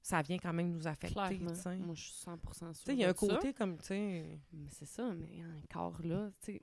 ça 0.00 0.20
vient 0.22 0.38
quand 0.38 0.52
même 0.52 0.70
nous 0.70 0.86
affecter, 0.86 1.14
Clairement. 1.14 1.52
Moi, 1.86 1.94
je 1.94 2.02
suis 2.02 2.24
100% 2.24 2.38
sûre 2.52 2.72
Tu 2.72 2.80
sais, 2.84 2.92
il 2.94 2.98
y 3.00 3.04
a 3.04 3.08
un 3.10 3.14
ça. 3.14 3.26
côté 3.26 3.52
comme, 3.52 3.78
tu 3.78 3.84
sais... 3.86 4.38
C'est 4.70 4.86
ça, 4.86 5.12
mais 5.14 5.42
encore 5.64 6.00
là, 6.04 6.30
tu 6.40 6.52
sais, 6.54 6.62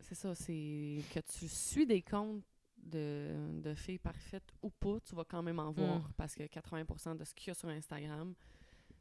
c'est 0.00 0.14
ça, 0.14 0.34
c'est 0.34 0.98
que 1.14 1.20
tu 1.20 1.48
suis 1.48 1.86
des 1.86 2.02
comptes 2.02 2.42
de, 2.82 3.60
de 3.62 3.74
filles 3.74 3.98
parfaites 3.98 4.50
ou 4.62 4.70
pas, 4.70 4.98
tu 5.08 5.14
vas 5.14 5.24
quand 5.24 5.42
même 5.42 5.58
en 5.58 5.70
voir 5.70 5.98
Mm. 6.00 6.12
parce 6.16 6.34
que 6.34 6.42
80% 6.44 7.16
de 7.16 7.24
ce 7.24 7.34
qu'il 7.34 7.48
y 7.48 7.50
a 7.50 7.54
sur 7.54 7.68
Instagram, 7.68 8.34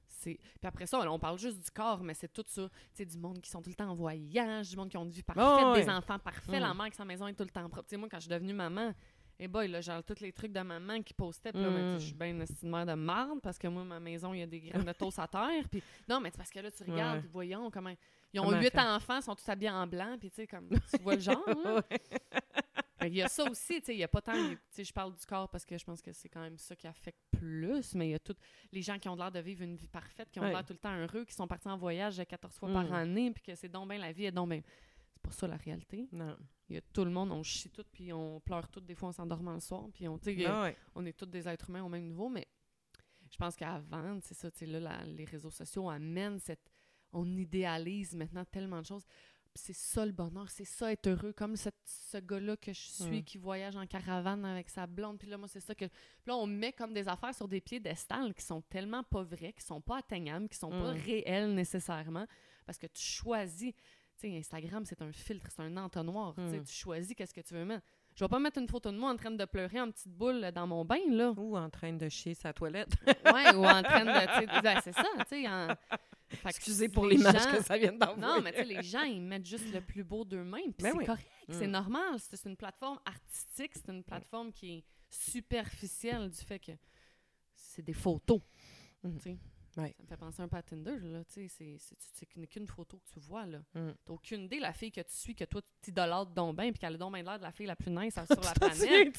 c'est... 0.08 0.36
Puis 0.36 0.68
après 0.68 0.86
ça, 0.86 1.04
là, 1.04 1.12
on 1.12 1.18
parle 1.20 1.40
juste 1.40 1.60
du 1.64 1.72
corps, 1.72 2.04
mais 2.04 2.14
c'est 2.14 2.32
tout 2.32 2.44
ça. 2.46 2.70
Tu 2.70 2.76
sais, 2.94 3.06
du 3.06 3.18
monde 3.18 3.42
qui 3.42 3.50
sont 3.50 3.62
tout 3.62 3.70
le 3.70 3.76
temps 3.76 3.90
en 3.90 3.96
voyage, 3.96 4.70
du 4.70 4.76
monde 4.76 4.90
qui 4.90 4.98
ont 4.98 5.04
une 5.04 5.10
vie 5.10 5.24
parfaite, 5.24 5.66
ouais. 5.74 5.84
des 5.84 5.90
enfants 5.90 6.20
parfaits, 6.20 6.50
Mm. 6.56 6.60
la 6.60 6.74
mère 6.74 6.90
qui 6.90 6.96
sa 6.98 7.06
maison 7.06 7.28
est 7.28 7.34
tout 7.34 7.44
le 7.44 7.50
temps 7.50 7.68
propre. 7.70 7.88
Tu 7.88 7.96
sais, 7.96 7.98
moi, 7.98 8.08
quand 8.10 8.18
je 8.20 8.26
suis 8.28 8.30
devenue 8.32 8.54
maman, 8.54 8.94
et 9.40 9.48
boy, 9.48 9.68
là, 9.70 9.82
genre, 9.82 10.04
tous 10.04 10.20
les 10.20 10.32
trucs 10.32 10.52
de 10.52 10.60
maman 10.62 11.02
qui 11.02 11.16
postaient, 11.16 11.52
puis 11.52 11.64
là, 11.64 11.70
ben, 11.72 11.96
Mm. 11.96 12.00
je 12.00 12.06
suis 12.06 12.14
bien 12.14 12.28
une 12.28 12.70
mère 12.70 12.86
de 12.86 12.94
marde 12.94 13.42
parce 13.42 13.58
que 13.58 13.68
moi, 13.68 13.84
ma 13.84 14.00
maison, 14.00 14.34
il 14.36 14.42
y 14.42 14.44
a 14.44 14.48
des 14.48 14.60
graines 14.62 14.84
de 14.86 14.92
toast 14.94 15.18
à 15.18 15.28
terre. 15.28 15.68
Puis 15.72 15.82
non, 16.08 16.20
mais 16.20 16.30
c'est 16.30 16.38
parce 16.38 16.52
que 16.52 16.60
là, 16.60 16.70
tu 16.70 16.84
regardes, 16.84 17.16
Ouais. 17.16 17.22
puis 17.22 17.30
voyons 17.34 17.72
comment. 17.72 17.92
Ils 18.34 18.40
ont 18.40 18.52
huit 18.60 18.78
enfants, 18.78 19.18
ils 19.18 19.24
sont 19.24 19.34
tous 19.36 19.50
habillés 19.50 19.72
en 19.72 19.88
blanc, 19.88 20.16
puis 20.20 20.30
tu 20.30 20.36
sais, 20.36 20.48
comme, 20.48 20.70
tu 20.70 21.02
vois 21.02 21.16
le 21.16 21.22
genre, 21.22 21.44
là. 21.66 21.82
Qu'il 23.08 23.16
y 23.16 23.22
a 23.22 23.28
ça 23.28 23.50
aussi, 23.50 23.80
tu 23.80 23.86
sais, 23.88 23.96
il 23.96 24.00
y 24.00 24.04
a 24.04 24.08
pas 24.08 24.22
tant, 24.22 24.34
tu 24.34 24.58
sais, 24.70 24.84
je 24.84 24.94
parle 24.94 25.14
du 25.16 25.26
corps 25.26 25.50
parce 25.50 25.66
que 25.66 25.78
je 25.78 25.84
pense 25.84 26.02
que 26.02 26.12
c'est 26.14 26.30
quand 26.30 26.42
même 26.42 26.58
ça 26.58 26.76
qui 26.76 26.88
affecte 26.88 27.20
plus, 27.32 27.96
mais 27.96 28.08
il 28.10 28.12
y 28.12 28.16
a 28.16 28.20
tous 28.20 28.36
les 28.72 28.82
gens 28.82 28.98
qui 29.00 29.10
ont 29.10 29.16
l'air 29.16 29.32
de 29.32 29.40
vivre 29.40 29.64
une 29.64 29.76
vie 29.76 29.88
parfaite, 29.88 30.30
qui 30.32 30.40
ont 30.40 30.44
Ouais. 30.44 30.52
l'air 30.52 30.66
tout 30.66 30.74
le 30.74 30.80
temps 30.80 30.96
heureux, 30.96 31.26
qui 31.26 31.34
sont 31.34 31.48
partis 31.48 31.68
en 31.68 31.78
voyage 31.78 32.22
14 32.28 32.56
fois 32.58 32.72
par 32.72 32.94
année, 32.94 33.32
puis 33.32 33.44
que 33.44 33.56
c'est 33.56 33.70
donc 33.70 33.90
bien 33.90 33.98
la 33.98 34.12
vie 34.12 34.26
est 34.26 34.32
donc 34.32 34.50
bien. 34.50 34.62
C'est 35.14 35.22
pas 35.22 35.32
ça 35.32 35.48
la 35.48 35.58
réalité. 35.58 36.08
Non. 36.12 36.36
Il 36.70 36.76
y 36.76 36.78
a 36.78 36.82
tout 36.94 37.04
le 37.04 37.12
monde, 37.12 37.32
on 37.32 37.44
chie 37.44 37.70
tout, 37.70 37.84
puis 37.92 38.14
on 38.14 38.40
pleure 38.40 38.68
tout, 38.70 38.80
des 38.80 38.96
fois 38.96 39.10
on 39.10 39.14
s'endorme 39.14 39.54
le 39.54 39.60
soir, 39.60 39.86
puis 39.94 40.08
on, 40.08 40.18
il 40.26 40.46
a- 40.46 40.62
ouais. 40.64 40.78
on 40.96 41.06
est 41.06 41.14
tous 41.18 41.26
des 41.26 41.48
êtres 41.48 41.70
humains 41.70 41.84
au 41.84 41.90
même 41.90 42.06
niveau, 42.06 42.30
mais 42.30 42.48
je 43.30 43.38
pense 43.38 43.56
qu'avant, 43.56 44.20
c'est 44.22 44.34
ça, 44.36 44.50
tu 44.52 44.60
sais, 44.60 44.66
là, 44.66 44.80
la- 44.80 45.04
les 45.06 45.26
réseaux 45.26 45.50
sociaux 45.52 45.90
amènent 45.90 46.40
cette... 46.40 46.70
On 47.14 47.26
idéalise 47.38 48.16
maintenant 48.16 48.46
tellement 48.46 48.80
de 48.82 48.86
choses. 48.86 49.06
C'est 49.54 49.76
ça 49.76 50.06
le 50.06 50.14
bonheur, 50.14 50.50
c'est 50.50 50.64
ça 50.66 50.92
être 50.94 51.08
heureux. 51.08 51.34
Comme 51.34 51.58
cette- 51.58 51.76
ce 51.86 52.18
gars-là 52.18 52.56
que 52.56 52.72
je 52.72 52.80
suis 52.80 53.24
qui 53.24 53.38
voyage 53.38 53.76
en 53.76 53.86
caravane 53.86 54.46
avec 54.46 54.70
sa 54.70 54.88
blonde. 54.88 55.18
Puis 55.20 55.28
là, 55.28 55.38
moi, 55.38 55.48
c'est 55.50 55.60
ça 55.60 55.76
que. 55.76 55.86
Puis 55.86 56.28
là, 56.28 56.36
on 56.38 56.48
met 56.48 56.72
comme 56.72 56.94
des 56.94 57.08
affaires 57.10 57.36
sur 57.36 57.48
des 57.50 57.60
piédestals 57.60 58.34
qui 58.34 58.44
sont 58.46 58.62
tellement 58.62 59.04
pas 59.04 59.24
vrais, 59.24 59.52
qui 59.54 59.64
sont 59.66 59.82
pas 59.82 59.98
atteignables, 59.98 60.48
qui 60.48 60.58
sont 60.58 60.70
pas 60.70 60.92
réels 60.92 61.54
nécessairement. 61.54 62.26
Parce 62.66 62.78
que 62.78 62.88
tu 62.88 63.02
choisis. 63.02 63.74
Tu 63.74 64.30
sais, 64.30 64.38
Instagram, 64.38 64.86
c'est 64.86 65.02
un 65.02 65.12
filtre, 65.12 65.48
c'est 65.50 65.62
un 65.62 65.76
entonnoir. 65.78 66.34
tu 66.64 66.74
choisis 66.74 67.14
qu'est-ce 67.16 67.34
que 67.34 67.42
tu 67.42 67.54
veux 67.54 67.66
mettre. 67.66 67.86
Je 68.16 68.24
vais 68.24 68.30
pas 68.30 68.40
mettre 68.40 68.58
une 68.60 68.68
photo 68.68 68.92
de 68.92 68.98
moi 68.98 69.10
en 69.12 69.16
train 69.18 69.32
de 69.32 69.46
pleurer 69.46 69.82
en 69.82 69.90
petite 69.92 70.12
boule 70.14 70.52
dans 70.54 70.68
mon 70.68 70.86
bain, 70.86 71.00
là. 71.10 71.32
Ou 71.36 71.58
en 71.58 71.70
train 71.70 71.92
de 71.94 72.08
chier 72.08 72.36
sa 72.36 72.54
toilette. 72.54 72.94
Ouais, 73.08 73.54
ou 73.56 73.66
en 73.66 73.82
train 73.84 74.06
de. 74.06 74.62
ben, 74.62 74.80
c'est 74.84 74.94
ça, 74.94 75.04
tu 75.20 75.26
sais. 75.28 75.48
en- 75.48 75.76
Excusez 76.46 76.90
pour 76.90 77.06
les 77.06 77.18
l'image 77.18 77.42
gens- 77.44 77.52
que 77.58 77.64
ça 77.64 77.78
vient 77.78 77.92
d'envoyer. 77.94 78.22
Non, 78.22 78.42
mais 78.42 78.52
tu 78.52 78.58
sais, 78.60 78.64
les 78.66 78.84
gens, 78.84 79.04
ils 79.04 79.22
mettent 79.22 79.46
juste 79.46 79.72
le 79.74 79.82
plus 79.82 80.04
beau 80.04 80.24
d'eux-mêmes. 80.26 80.72
Ben 80.80 80.92
c'est 80.92 80.98
oui. 80.98 81.06
correct, 81.06 81.28
c'est 81.50 81.68
Mm. 81.68 81.72
normal. 81.72 82.20
C'est 82.20 82.46
une 82.50 82.56
plateforme 82.58 83.00
artistique, 83.06 83.72
c'est 83.76 83.90
une 83.90 84.04
plateforme 84.04 84.52
qui 84.52 84.72
est 84.78 84.84
superficielle 85.10 86.30
du 86.30 86.38
fait 86.46 86.60
que 86.60 86.72
c'est 87.56 87.82
des 87.82 87.94
photos. 87.94 88.42
Mm. 89.04 89.18
Tu. 89.74 89.80
Ouais. 89.80 89.96
Ça 89.98 90.04
me 90.04 90.08
fait 90.10 90.18
penser 90.18 90.42
un 90.42 90.48
peu 90.48 90.58
à 90.58 90.62
Tinder, 90.62 90.98
là. 91.02 91.24
Tu 91.34 91.48
sais, 91.48 91.78
c'est- 91.80 92.26
qu'une 92.48 92.68
photo 92.68 92.98
que 92.98 93.14
tu 93.14 93.20
vois, 93.20 93.46
là. 93.46 93.60
Mm. 93.74 93.92
T'as 94.06 94.14
aucune 94.14 94.44
idée, 94.44 94.60
la 94.60 94.74
fille 94.74 94.92
que 94.92 95.02
tu 95.02 95.14
suis, 95.16 95.36
que 95.36 95.44
toi, 95.46 95.62
tu 95.62 95.68
t'idolâtres 95.92 96.32
donc 96.32 96.56
bien, 96.58 96.72
puis 96.72 96.80
qu'elle 96.80 96.96
a 96.96 96.98
donc 96.98 97.14
bien 97.14 97.24
l'air 97.24 97.38
de 97.38 97.44
la 97.44 97.52
fille 97.52 97.66
la 97.66 97.76
plus 97.76 97.92
nice 97.92 98.14
sur 98.28 98.42
la 98.42 98.52
Tu 98.54 98.60
planète. 98.60 99.18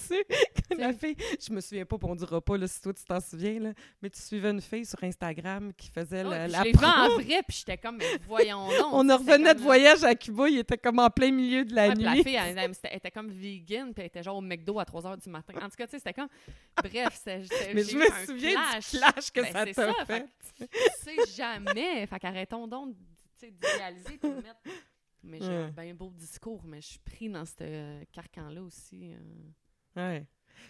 Quand 0.69 0.79
la 0.79 0.93
fille, 0.93 1.17
je 1.41 1.53
me 1.53 1.61
souviens 1.61 1.85
pas, 1.85 1.99
puis 1.99 2.09
on 2.11 2.15
dira 2.15 2.41
pas 2.41 2.57
là, 2.57 2.67
si 2.67 2.81
toi 2.81 2.93
tu 2.95 3.05
t'en 3.05 3.21
souviens, 3.21 3.59
là, 3.61 3.73
mais 4.01 4.11
tu 4.11 4.21
suivais 4.21 4.51
une 4.51 4.61
fille 4.61 4.85
sur 4.87 5.03
Instagram 5.03 5.73
qui 5.75 5.89
faisait 5.89 6.21
Ah, 6.21 6.49
la, 6.49 6.61
puis 6.63 6.73
la 6.73 6.89
en 7.07 7.09
vrai, 7.15 7.43
puis 7.47 7.57
j'étais 7.59 7.79
comme, 7.79 7.97
mais 7.97 8.19
voyons 8.27 8.67
donc. 8.79 8.93
On 8.93 9.05
tu 9.07 9.13
revenait 9.13 9.55
de 9.55 9.61
voyage 9.61 10.05
à 10.05 10.15
Cuba, 10.15 10.49
il 10.49 10.59
était 10.59 10.79
comme 10.79 10.99
en 10.99 11.11
plein 11.11 11.31
milieu 11.33 11.65
de 11.65 11.75
la 11.75 11.89
Ouais, 11.89 11.95
nuit. 11.95 12.05
la 12.05 12.15
fille, 12.17 12.35
elle, 12.37 12.59
elle- 12.59 12.75
c'était- 12.75 12.89
elle 12.93 12.97
était 12.99 13.11
comme 13.11 13.31
vegan, 13.31 13.93
puis 13.93 14.01
elle 14.03 14.07
était 14.07 14.23
genre 14.23 14.37
au 14.37 14.41
McDo 14.41 14.79
à 14.79 14.85
3 14.85 15.03
h 15.03 15.23
du 15.23 15.29
matin. 15.31 15.55
En 15.57 15.69
tout 15.69 15.77
cas, 15.77 15.87
tu 15.87 15.93
sais, 15.93 15.99
c'était 15.99 16.13
comme. 16.15 16.29
Bref, 16.77 17.15
c'était. 17.25 17.43
mais 17.75 17.85
je 17.85 17.97
me 17.97 18.05
souviens 18.27 18.53
clash. 18.53 18.91
du 18.93 18.99
clash 18.99 19.31
que 19.31 19.41
Ben, 19.41 19.75
ça 19.75 19.93
t'a 19.93 20.05
fait. 20.07 20.27
Tu 20.57 20.67
sais 20.99 21.17
jamais. 21.35 22.07
Fait 22.07 22.19
qu'arrêtons 22.19 22.67
donc 22.67 22.95
d'idéaliser 23.41 24.19
puis 24.19 24.29
de 24.31 24.35
mettre. 24.37 24.61
Mais 25.25 25.39
j'ai 25.41 25.55
un 25.55 25.67
Ouais. 25.67 25.71
bien 25.71 25.95
beau 25.95 26.11
discours, 26.11 26.63
mais 26.65 26.81
je 26.81 26.89
suis 26.89 26.99
pris 26.99 27.29
dans 27.29 27.45
ce 27.45 27.55
euh, 27.61 28.05
carcan-là 28.13 28.63
aussi. 28.63 29.15
euh. 29.15 29.21
Ouais. 29.97 30.27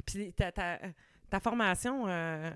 Puis 0.07 0.33
ta, 0.35 0.53
ta, 0.53 0.79
ta 1.31 1.41
formation, 1.41 2.07
euh, 2.07 2.51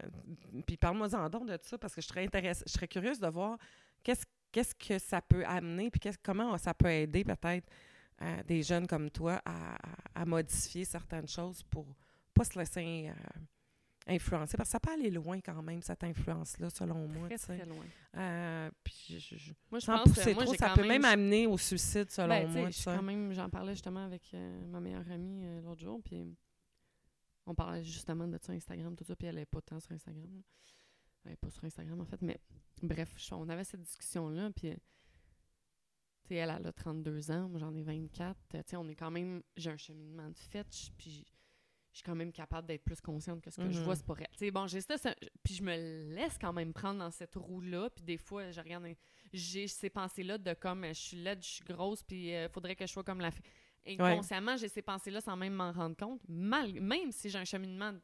puis 0.66 0.76
parle-moi-en 0.76 1.28
donc 1.30 1.46
de 1.48 1.58
ça, 1.62 1.78
parce 1.78 1.94
que 1.94 2.00
je 2.02 2.06
serais, 2.06 2.26
intéress- 2.26 2.62
je 2.66 2.72
serais 2.72 2.88
curieuse 2.88 3.18
de 3.18 3.28
voir 3.28 3.56
qu'est-ce 4.02 4.24
qu'est-ce 4.52 4.74
que 4.74 4.98
ça 4.98 5.20
peut 5.20 5.44
amener, 5.46 5.90
puis 5.90 6.00
comment 6.22 6.56
ça 6.58 6.72
peut 6.72 6.90
aider 6.90 7.24
peut-être 7.24 7.68
euh, 8.22 8.42
des 8.44 8.62
jeunes 8.62 8.86
comme 8.86 9.10
toi 9.10 9.40
à, 9.44 9.74
à- 9.76 10.22
à 10.22 10.24
modifier 10.24 10.84
certaines 10.86 11.28
choses 11.28 11.62
pour 11.64 11.86
pas 12.32 12.44
se 12.44 12.58
laisser 12.58 13.10
influencer. 14.06 14.56
Parce 14.56 14.68
que 14.68 14.72
ça 14.72 14.80
peut 14.80 14.92
aller 14.92 15.10
loin 15.10 15.40
quand 15.40 15.62
même, 15.62 15.82
cette 15.82 16.04
influence-là, 16.04 16.70
selon 16.70 17.08
moi. 17.08 17.28
Très, 17.28 17.38
très 17.38 17.64
loin. 17.66 17.84
Euh, 18.16 18.70
puis 18.84 19.18
je, 19.18 19.36
je- 19.36 19.52
Moi, 19.70 19.80
je 19.80 19.84
sans 19.86 19.96
pense 19.98 20.08
pousser 20.14 20.30
que 20.30 20.34
moi, 20.34 20.44
trop, 20.44 20.54
ça 20.54 20.70
peut 20.74 20.80
même, 20.82 21.02
même 21.02 21.04
amener 21.04 21.46
au 21.46 21.58
suicide, 21.58 22.10
selon 22.10 22.28
Ben, 22.28 22.48
moi. 22.52 22.70
je 22.70 22.84
quand 22.84 23.02
même, 23.02 23.32
j'en 23.32 23.50
parlais 23.50 23.72
justement 23.74 24.04
avec 24.04 24.22
euh, 24.34 24.66
ma 24.66 24.80
meilleure 24.80 25.10
amie 25.10 25.44
euh, 25.44 25.60
l'autre 25.62 25.80
jour, 25.80 26.00
puis 26.04 26.36
on 27.46 27.54
parlait 27.54 27.82
justement 27.84 28.26
de 28.28 28.38
ça 28.40 28.52
Instagram, 28.52 28.94
tout 28.96 29.04
ça, 29.04 29.14
puis 29.16 29.26
elle 29.28 29.38
est 29.38 29.46
pas 29.46 29.60
tant 29.60 29.80
sur 29.80 29.92
Instagram. 29.92 30.24
là. 30.34 30.40
Elle 31.24 31.32
est 31.32 31.36
pas 31.36 31.50
sur 31.50 31.64
Instagram, 31.64 32.00
en 32.00 32.06
fait, 32.06 32.22
mais 32.22 32.38
bref, 32.82 33.12
on 33.32 33.48
avait 33.48 33.64
cette 33.64 33.82
discussion-là, 33.82 34.50
puis 34.54 34.70
tu 34.70 34.76
sais, 36.28 36.34
elle, 36.36 36.54
elle 36.56 36.66
a 36.66 36.72
32 36.72 37.30
ans, 37.30 37.48
moi 37.48 37.58
j'en 37.60 37.74
ai 37.74 37.82
24, 37.82 38.36
euh, 38.54 38.62
tu 38.62 38.70
sais, 38.70 38.76
on 38.76 38.88
est 38.88 38.94
quand 38.96 39.10
même, 39.10 39.42
j'ai 39.56 39.70
un 39.70 39.76
cheminement 39.76 40.28
de 40.30 40.38
fait, 40.38 40.66
puis 40.96 41.24
je 41.96 42.00
suis 42.00 42.04
quand 42.04 42.14
même 42.14 42.30
capable 42.30 42.68
d'être 42.68 42.84
plus 42.84 43.00
consciente 43.00 43.40
que 43.40 43.48
ce 43.50 43.56
que 43.56 43.70
je 43.70 43.78
Mhm. 43.78 43.84
vois, 43.84 43.96
c'est 43.96 44.04
pas 44.04 44.12
réel. 44.12 44.28
Tu 44.32 44.38
sais, 44.40 44.50
bon, 44.50 44.66
j'ai 44.66 44.82
ça, 44.82 44.98
ça- 44.98 45.14
puis 45.42 45.54
je 45.54 45.62
me 45.62 45.74
laisse 46.14 46.36
quand 46.38 46.52
même 46.52 46.74
prendre 46.74 46.98
dans 46.98 47.10
cette 47.10 47.34
roue-là, 47.36 47.88
puis 47.88 48.04
des 48.04 48.18
fois, 48.18 48.50
je 48.50 48.60
regarde, 48.60 48.84
j'ai 49.32 49.66
ces 49.66 49.88
pensées-là 49.88 50.36
de 50.36 50.52
comme, 50.52 50.84
je 50.88 50.92
suis 50.92 51.16
laide, 51.16 51.42
je 51.42 51.48
suis 51.48 51.64
grosse, 51.64 52.02
puis 52.02 52.28
il 52.32 52.50
faudrait 52.50 52.76
que 52.76 52.86
je 52.86 52.92
sois 52.92 53.02
comme 53.02 53.20
la 53.20 53.30
fille. 53.30 53.42
Inconsciemment, 53.98 54.58
j'ai 54.58 54.68
ces 54.68 54.82
pensées-là 54.82 55.22
sans 55.22 55.36
même 55.38 55.54
m'en 55.54 55.72
rendre 55.72 55.96
compte, 55.96 56.20
mal, 56.28 56.70
même 56.74 57.10
si 57.12 57.30
j'ai 57.30 57.38
un 57.38 57.46
cheminement 57.46 57.94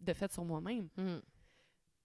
de 0.00 0.12
fait 0.12 0.32
sur 0.32 0.44
moi-même. 0.44 0.88
Mm. 0.96 1.18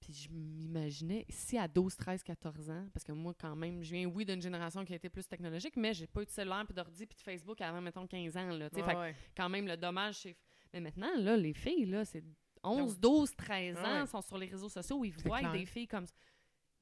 Puis 0.01 0.13
je 0.13 0.29
m'imaginais, 0.29 1.25
si 1.29 1.57
à 1.57 1.67
12, 1.67 1.95
13, 1.95 2.21
14 2.21 2.69
ans, 2.69 2.87
parce 2.93 3.03
que 3.03 3.13
moi, 3.13 3.33
quand 3.39 3.55
même, 3.55 3.81
je 3.81 3.91
viens, 3.95 4.05
oui, 4.05 4.25
d'une 4.25 4.41
génération 4.43 4.85
qui 4.85 4.93
a 4.93 4.97
été 4.97 5.09
plus 5.09 5.27
technologique, 5.27 5.75
mais 5.75 5.91
j'ai 5.95 6.05
pas 6.05 6.21
eu 6.21 6.25
de 6.25 6.29
cellulaire, 6.29 6.65
puis 6.67 6.75
d'ordi, 6.75 7.07
puis 7.07 7.15
de 7.15 7.21
Facebook 7.21 7.59
avant, 7.61 7.81
mettons, 7.81 8.05
15 8.05 8.37
ans, 8.37 8.49
là. 8.51 8.69
Ouais, 8.71 8.83
Fait 8.83 8.95
ouais. 8.95 9.15
quand 9.35 9.49
même, 9.49 9.65
le 9.65 9.75
dommage, 9.75 10.15
c'est... 10.19 10.35
Mais 10.75 10.81
maintenant, 10.81 11.15
là, 11.17 11.37
les 11.37 11.53
filles, 11.53 11.85
là, 11.85 12.03
c'est 12.03 12.21
11, 12.61 12.99
12, 12.99 13.33
13 13.37 13.77
ans, 13.77 14.01
ouais. 14.01 14.07
sont 14.07 14.21
sur 14.21 14.37
les 14.37 14.47
réseaux 14.47 14.67
sociaux 14.67 14.97
où 14.97 15.05
ils 15.05 15.13
voient 15.13 15.39
clair. 15.39 15.53
des 15.53 15.65
filles 15.65 15.87
comme 15.87 16.05
ça. 16.05 16.13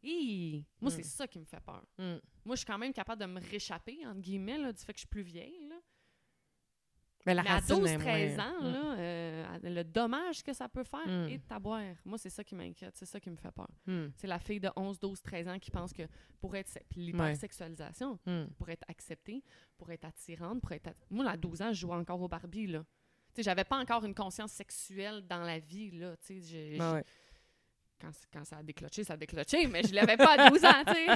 Hi! 0.02 0.66
Moi, 0.82 0.90
Mm. 0.92 0.96
c'est 0.96 1.04
ça 1.04 1.28
qui 1.28 1.38
me 1.38 1.46
fait 1.46 1.60
peur. 1.62 1.84
Mm. 2.00 2.16
Moi, 2.44 2.56
je 2.56 2.58
suis 2.58 2.66
quand 2.66 2.80
même 2.80 2.92
capable 2.92 3.22
de 3.22 3.28
me 3.28 3.40
réchapper, 3.40 4.00
entre 4.08 4.20
guillemets, 4.20 4.58
là, 4.58 4.74
du 4.74 4.82
fait 4.84 4.94
que 4.94 4.98
je 4.98 5.02
suis 5.02 5.08
plus 5.08 5.22
vieille, 5.22 5.68
là. 5.70 5.76
Mais 7.26 7.34
la 7.36 7.44
Mais 7.44 7.50
à 7.52 7.54
racine 7.54 7.76
12, 7.78 7.90
est 7.92 7.98
13 8.00 8.36
moins- 8.36 8.46
ans, 8.50 8.62
Mm. 8.62 8.72
là, 8.74 8.98
euh, 8.98 9.60
le 9.64 9.84
dommage 9.84 10.44
que 10.44 10.52
ça 10.54 10.68
peut 10.68 10.84
faire 10.84 11.08
Mm. 11.08 11.30
est 11.30 11.52
à 11.52 11.60
boire. 11.60 11.96
Moi, 12.04 12.18
c'est 12.18 12.30
ça 12.32 12.44
qui 12.44 12.56
m'inquiète, 12.56 12.98
c'est 12.98 13.06
ça 13.06 13.20
qui 13.20 13.30
me 13.30 13.38
fait 13.38 13.52
peur. 13.52 13.70
C'est 14.18 14.28
la 14.28 14.40
fille 14.40 14.60
de 14.60 14.70
11, 14.76 15.00
12, 15.00 15.22
13 15.22 15.48
ans 15.48 15.60
qui 15.60 15.70
pense 15.72 15.94
que 15.94 16.04
pour 16.42 16.56
être... 16.56 16.80
L'hypersexualisation, 16.96 18.18
pour 18.58 18.70
être 18.70 18.84
acceptée, 18.90 19.44
pour 19.78 19.92
être 19.92 20.06
attirante, 20.06 20.60
pour 20.62 20.72
être... 20.72 20.90
Moi, 21.12 21.30
à 21.30 21.38
12 21.38 21.62
ans, 21.62 21.72
je 21.72 21.80
jouais 21.82 21.96
encore 21.96 22.20
au 22.22 22.28
Barbie, 22.28 22.68
là. 22.68 22.84
Tu 23.34 23.38
sais, 23.38 23.44
j'avais 23.44 23.64
pas 23.64 23.78
encore 23.80 24.04
une 24.06 24.14
conscience 24.16 24.52
sexuelle 24.52 25.26
dans 25.28 25.42
la 25.42 25.60
vie, 25.60 25.92
là. 25.92 26.16
Tu 26.18 26.40
sais, 26.40 26.42
j'ai- 26.42 26.80
Ouais, 26.80 26.92
ouais. 26.94 27.04
quand, 28.00 28.12
quand 28.32 28.46
ça 28.46 28.58
a 28.58 28.64
décloché, 28.64 29.04
ça 29.04 29.14
a 29.14 29.18
décloché, 29.18 29.66
mais 29.68 29.82
je 29.84 29.94
l'avais 29.94 30.18
pas 30.18 30.34
à 30.40 30.50
12 30.50 30.64
ans, 30.66 30.84
tu 30.86 30.94
sais. 30.94 31.08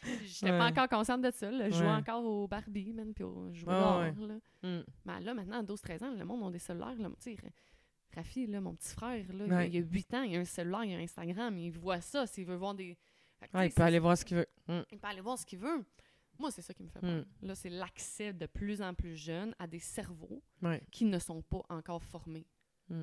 J'étais 0.24 0.50
pas 0.58 0.66
encore 0.68 0.88
consciente 0.88 1.22
de 1.22 1.30
ça, 1.30 1.50
là. 1.50 1.68
Je 1.70 1.74
jouais 1.76 1.86
Ouais. 1.86 1.92
encore 1.92 2.24
au 2.24 2.48
Barbie, 2.48 2.92
man, 2.92 3.12
puis 3.12 3.24
au 3.24 3.50
dehors, 3.50 4.00
ouais. 4.00 4.14
là. 4.26 4.34
Mm. 4.62 4.84
Mais 5.04 5.20
là, 5.20 5.34
maintenant, 5.34 5.60
à 5.60 5.62
12-13 5.62 6.02
ans, 6.04 6.14
le 6.16 6.24
monde 6.24 6.48
a 6.48 6.50
des 6.50 6.58
cellulaires, 6.58 6.94
là. 6.98 7.08
Tu 7.22 7.34
sais, 7.34 7.36
Ra- 7.42 7.50
Rafi, 8.16 8.46
là, 8.46 8.60
mon 8.60 8.74
petit 8.74 8.90
frère, 8.94 9.24
là, 9.32 9.44
il 9.46 9.52
a- 9.52 9.56
Ouais. 9.56 9.68
il 9.68 9.76
a 9.76 9.80
8 9.86 10.14
ans, 10.14 10.22
il 10.22 10.36
a 10.36 10.40
un 10.40 10.44
cellulaire, 10.44 10.84
il 10.84 10.94
a 10.94 10.98
Instagram, 10.98 11.56
il 11.58 11.70
voit 11.70 12.00
ça 12.00 12.26
s'il 12.26 12.44
veut 12.46 12.56
voir 12.56 12.74
des... 12.74 12.96
Fait 13.38 13.48
sais, 13.52 13.66
il 13.66 13.72
peut 13.72 13.82
aller 13.82 13.98
voir 13.98 14.16
ce 14.18 14.24
qu'il 14.24 14.36
veut. 14.38 14.46
Mm. 14.66 14.80
il 14.92 14.98
peut 14.98 15.08
aller 15.08 15.20
voir 15.20 15.38
ce 15.38 15.46
qu'il 15.46 15.58
veut. 15.58 15.84
Moi, 16.40 16.50
c'est 16.50 16.62
ça 16.62 16.72
qui 16.74 16.82
me 16.82 16.88
fait 16.88 17.00
peur. 17.00 17.10
Mm. 17.42 17.46
Là, 17.46 17.54
c'est 17.54 17.68
l'accès 17.70 18.32
de 18.32 18.46
plus 18.46 18.80
en 18.82 18.94
plus 18.94 19.14
jeune 19.16 19.54
à 19.58 19.66
des 19.66 19.78
cerveaux 19.78 20.42
Ouais. 20.62 20.82
qui 20.90 21.04
ne 21.04 21.18
sont 21.18 21.42
pas 21.42 21.62
encore 21.68 22.02
formés. 22.02 22.46
Mm. 22.88 23.02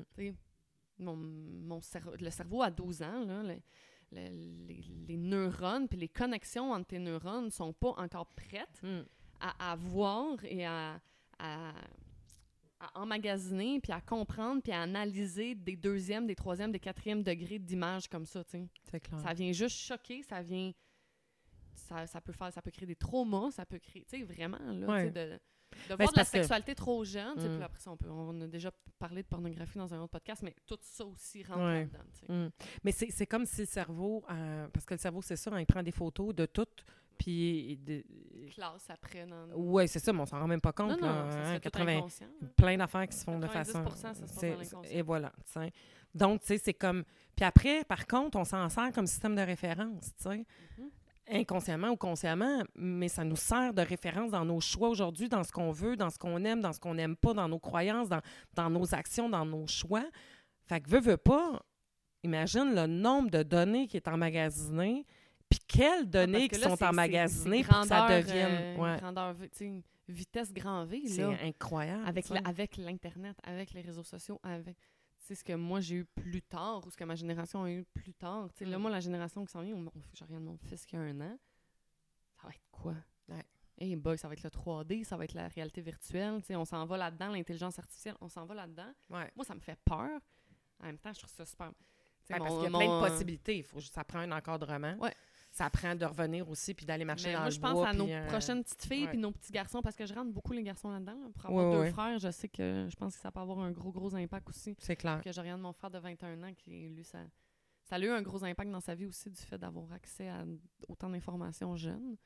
Mon, 0.98 1.16
mon 1.16 1.80
cerveau, 1.80 2.12
le 2.18 2.30
cerveau 2.30 2.60
à 2.62 2.70
12 2.70 3.02
ans, 3.02 3.24
là, 3.24 3.42
le- 3.44 3.62
le- 4.10 4.66
les, 4.66 4.82
les 5.06 5.16
neurones 5.16 5.86
puis 5.86 5.96
les 5.98 6.08
connexions 6.08 6.72
entre 6.72 6.88
tes 6.88 6.98
neurones 6.98 7.44
ne 7.46 7.50
sont 7.50 7.72
pas 7.72 7.90
encore 7.96 8.26
prêtes 8.34 8.82
Mm. 8.82 9.02
à, 9.40 9.72
à 9.72 9.76
voir 9.76 10.44
et 10.44 10.66
à, 10.66 11.00
à, 11.38 11.72
à 12.80 13.00
emmagasiner, 13.00 13.78
puis 13.80 13.92
à 13.92 14.00
comprendre, 14.00 14.60
puis 14.62 14.72
à 14.72 14.82
analyser 14.82 15.54
des 15.54 15.76
deuxièmes, 15.76 16.26
des 16.26 16.34
troisièmes, 16.34 16.72
des 16.72 16.80
quatrièmes 16.80 17.22
degrés 17.22 17.58
d'images 17.60 18.08
comme 18.08 18.26
ça. 18.26 18.42
clair. 18.44 19.20
Ça 19.20 19.32
vient 19.32 19.52
juste 19.52 19.76
choquer, 19.78 20.22
ça 20.24 20.42
vient. 20.42 20.72
Ça, 21.78 22.06
ça 22.06 22.20
peut 22.20 22.32
faire, 22.32 22.52
ça 22.52 22.62
peut 22.62 22.70
créer 22.70 22.86
des 22.86 22.96
traumas, 22.96 23.50
ça 23.50 23.64
peut 23.66 23.78
créer, 23.78 24.04
tu 24.04 24.18
sais, 24.18 24.22
vraiment, 24.24 24.58
là, 24.58 24.86
Ouais. 24.86 25.10
de, 25.10 25.10
de 25.10 25.38
c'est 25.88 25.96
voir 25.96 26.12
de 26.12 26.16
la 26.16 26.24
que- 26.24 26.28
sexualité 26.30 26.74
trop 26.74 27.04
jeune, 27.04 27.34
tu 27.36 27.42
sais, 27.42 27.48
Mm. 27.48 27.54
puis 27.56 27.62
après 27.64 27.80
ça, 27.80 27.90
on, 27.90 27.96
peut, 27.96 28.08
on 28.10 28.40
a 28.40 28.46
déjà 28.46 28.70
parlé 28.98 29.22
de 29.22 29.28
pornographie 29.28 29.78
dans 29.78 29.92
un 29.94 29.98
autre 30.00 30.12
podcast, 30.12 30.42
mais 30.42 30.54
tout 30.66 30.78
ça 30.80 31.04
aussi 31.04 31.42
rentre 31.44 31.60
Ouais. 31.60 31.88
là-dedans. 31.92 32.46
Mm. 32.46 32.50
Mais 32.84 32.92
c'est 32.92 33.26
comme 33.26 33.44
si 33.46 33.60
le 33.62 33.66
cerveau, 33.66 34.24
euh, 34.30 34.66
parce 34.72 34.84
que 34.86 34.94
le 34.94 34.98
cerveau, 34.98 35.22
c'est 35.22 35.36
ça, 35.36 35.50
hein, 35.52 35.60
il 35.60 35.66
prend 35.66 35.82
des 35.82 35.92
photos 35.92 36.34
de 36.34 36.46
tout, 36.46 36.66
puis... 37.18 37.76
de- 37.78 38.04
Classe 38.54 38.88
après 38.88 39.26
dans... 39.26 39.48
Ouais, 39.54 39.86
c'est 39.86 39.98
ça, 39.98 40.12
mais 40.12 40.20
on 40.20 40.26
s'en 40.26 40.38
rend 40.40 40.46
même 40.46 40.60
pas 40.60 40.72
compte. 40.72 40.90
non, 40.92 40.96
non, 41.06 41.06
là, 41.24 41.30
ça 41.30 41.38
hein, 41.38 41.44
se 41.44 41.50
fait 41.54 41.60
tout 41.60 41.70
80 41.70 41.96
inconscient. 41.98 42.26
là. 42.40 42.48
plein 42.56 42.76
d'affaires 42.78 43.06
qui 43.08 43.16
se 43.16 43.24
font 43.24 43.38
de 43.38 43.46
90% 43.46 43.50
façon... 43.50 43.90
ça 43.90 44.14
se 44.14 44.72
dans. 44.74 44.82
Et 44.84 45.02
voilà, 45.02 45.32
tu 45.44 45.52
sais. 45.52 45.72
Donc, 46.14 46.40
tu 46.40 46.46
sais, 46.46 46.58
c'est 46.58 46.74
comme... 46.74 47.04
Puis 47.36 47.44
après, 47.44 47.84
par 47.84 48.06
contre, 48.06 48.38
on 48.38 48.44
s'en 48.44 48.68
sert 48.68 48.90
comme 48.92 49.06
système 49.06 49.36
de 49.36 49.42
référence, 49.42 50.06
tu 50.16 50.22
sais. 50.22 50.38
Mhm. 50.78 50.90
Inconsciemment 51.30 51.90
ou 51.90 51.96
consciemment, 51.96 52.62
mais 52.74 53.08
ça 53.08 53.24
nous 53.24 53.36
sert 53.36 53.74
de 53.74 53.82
référence 53.82 54.30
dans 54.30 54.44
nos 54.44 54.60
choix 54.60 54.88
aujourd'hui, 54.88 55.28
dans 55.28 55.44
ce 55.44 55.52
qu'on 55.52 55.70
veut, 55.70 55.96
dans 55.96 56.10
ce 56.10 56.18
qu'on 56.18 56.44
aime, 56.44 56.60
dans 56.60 56.72
ce 56.72 56.80
qu'on 56.80 56.94
n'aime 56.94 57.16
pas, 57.16 57.34
dans 57.34 57.48
nos 57.48 57.58
croyances, 57.58 58.08
dans, 58.08 58.20
dans 58.54 58.70
nos 58.70 58.94
actions, 58.94 59.28
dans 59.28 59.44
nos 59.44 59.66
choix. 59.66 60.04
Fait 60.66 60.80
que, 60.80 60.88
veux, 60.90 61.00
veux 61.00 61.16
pas, 61.16 61.62
imagine 62.22 62.74
le 62.74 62.86
nombre 62.86 63.30
de 63.30 63.42
données 63.42 63.86
qui 63.86 63.96
est 63.96 64.08
emmagasiné, 64.08 65.04
puis 65.48 65.60
quelles 65.66 66.02
Ah, 66.02 66.04
données 66.04 66.48
parce 66.48 66.48
que 66.48 66.54
qui 66.56 66.60
là, 66.62 66.76
sont 66.76 66.84
emmagasinées 66.84 67.64
pour 67.64 67.80
que 67.80 67.86
ça 67.86 68.08
devienne... 68.08 68.52
euh, 68.52 68.76
ouais, 68.76 68.96
grandeur 68.98 69.34
vitesse 70.08 70.52
grand 70.52 70.84
V, 70.86 71.02
c'est 71.06 71.22
incroyable. 71.22 72.04
avec 72.44 72.76
l'Internet, 72.78 73.36
avec 73.44 73.72
les 73.72 73.82
réseaux 73.82 74.02
sociaux, 74.02 74.40
avec 74.42 74.76
sais, 75.28 75.34
ce 75.36 75.44
que 75.44 75.52
moi 75.54 75.80
j'ai 75.80 75.96
eu 75.96 76.04
plus 76.04 76.42
tard 76.42 76.86
ou 76.86 76.90
ce 76.90 76.96
que 76.96 77.04
ma 77.04 77.14
génération 77.14 77.62
a 77.64 77.70
eu 77.70 77.84
plus 77.84 78.14
tard. 78.14 78.48
Là, 78.60 78.78
Mm. 78.78 78.80
moi, 78.82 78.90
la 78.90 79.00
génération 79.00 79.44
qui 79.44 79.52
s'en 79.52 79.62
vient, 79.62 79.74
on- 79.76 79.86
on- 79.86 80.02
je 80.14 80.24
regarde 80.24 80.42
mon 80.42 80.56
fils 80.58 80.84
qui 80.86 80.96
a 80.96 81.00
un 81.00 81.20
an, 81.20 81.38
ça 82.36 82.42
va 82.48 82.50
être 82.50 82.60
quoi? 82.70 82.94
Ouais. 83.28 83.44
Hey 83.80 83.94
boy, 83.96 84.18
ça 84.18 84.26
va 84.28 84.34
être 84.34 84.42
le 84.42 84.50
3D, 84.50 85.04
ça 85.04 85.16
va 85.16 85.24
être 85.24 85.34
la 85.34 85.46
réalité 85.48 85.80
virtuelle. 85.80 86.40
On 86.50 86.64
s'en 86.64 86.84
va 86.84 86.96
là-dedans, 86.96 87.28
l'intelligence 87.30 87.78
artificielle, 87.78 88.16
on 88.20 88.28
s'en 88.28 88.44
va 88.44 88.54
là-dedans. 88.54 88.92
Ouais. 89.10 89.30
Moi, 89.36 89.44
ça 89.44 89.54
me 89.54 89.60
fait 89.60 89.78
peur. 89.84 90.20
En 90.80 90.86
même 90.86 90.98
temps, 90.98 91.12
je 91.12 91.18
trouve 91.20 91.30
ça 91.32 91.44
super. 91.44 91.68
Ouais, 91.68 92.38
parce 92.38 92.54
qu'il 92.54 92.64
y 92.64 92.66
a 92.66 92.70
plein 92.78 93.00
de 93.00 93.08
possibilités. 93.08 93.56
Il 93.58 93.62
faut 93.64 93.78
juste, 93.80 93.94
ça 93.94 94.04
prend 94.04 94.18
un 94.18 94.32
encadrement. 94.32 94.96
Ouais. 94.98 95.14
Ça 95.58 95.70
prend 95.70 95.94
de 95.96 96.04
revenir 96.04 96.48
aussi, 96.48 96.72
puis 96.72 96.86
d'aller 96.86 97.04
marcher 97.04 97.28
Mais 97.28 97.32
dans 97.34 97.38
moi, 97.40 97.48
le 97.48 97.54
je 97.54 97.60
pense 97.60 97.72
bois, 97.72 97.88
à 97.88 97.92
nos 97.92 98.04
puis, 98.04 98.14
euh, 98.14 98.26
prochaines 98.28 98.62
petites 98.62 98.84
filles 98.84 99.08
puis 99.08 99.18
nos 99.18 99.32
petits 99.32 99.50
garçons, 99.52 99.82
parce 99.82 99.96
que 99.96 100.06
je 100.06 100.14
rentre 100.14 100.30
beaucoup 100.32 100.52
les 100.52 100.62
garçons 100.62 100.90
là-dedans. 100.90 101.18
là. 101.20 101.28
Pour 101.34 101.46
avoir 101.46 101.66
Ouais, 101.66 101.72
deux 101.74 101.80
ouais. 101.80 101.90
frères, 101.90 102.18
je 102.18 102.30
sais 102.30 102.48
que 102.48 102.86
je 102.88 102.96
pense 102.96 103.16
que 103.16 103.20
ça 103.20 103.32
peut 103.32 103.40
avoir 103.40 103.58
un 103.58 103.72
gros, 103.72 103.90
gros 103.90 104.14
impact 104.14 104.48
aussi. 104.50 104.76
C'est 104.78 104.94
clair. 104.96 105.20
que 105.20 105.32
je 105.32 105.40
regarde 105.40 105.60
mon 105.60 105.72
frère 105.72 105.90
de 105.90 105.98
21 105.98 106.40
ans 106.44 106.52
qui, 106.56 106.88
lui, 106.90 107.02
ça, 107.04 107.18
ça 107.82 107.96
a 107.96 107.98
eu 107.98 108.08
un 108.08 108.22
gros 108.22 108.44
impact 108.44 108.70
dans 108.70 108.80
sa 108.80 108.94
vie 108.94 109.06
aussi 109.06 109.30
du 109.30 109.40
fait 109.40 109.58
d'avoir 109.58 109.92
accès 109.92 110.28
à 110.28 110.44
autant 110.88 111.10
d'informations 111.10 111.74
jeunes. 111.76 112.16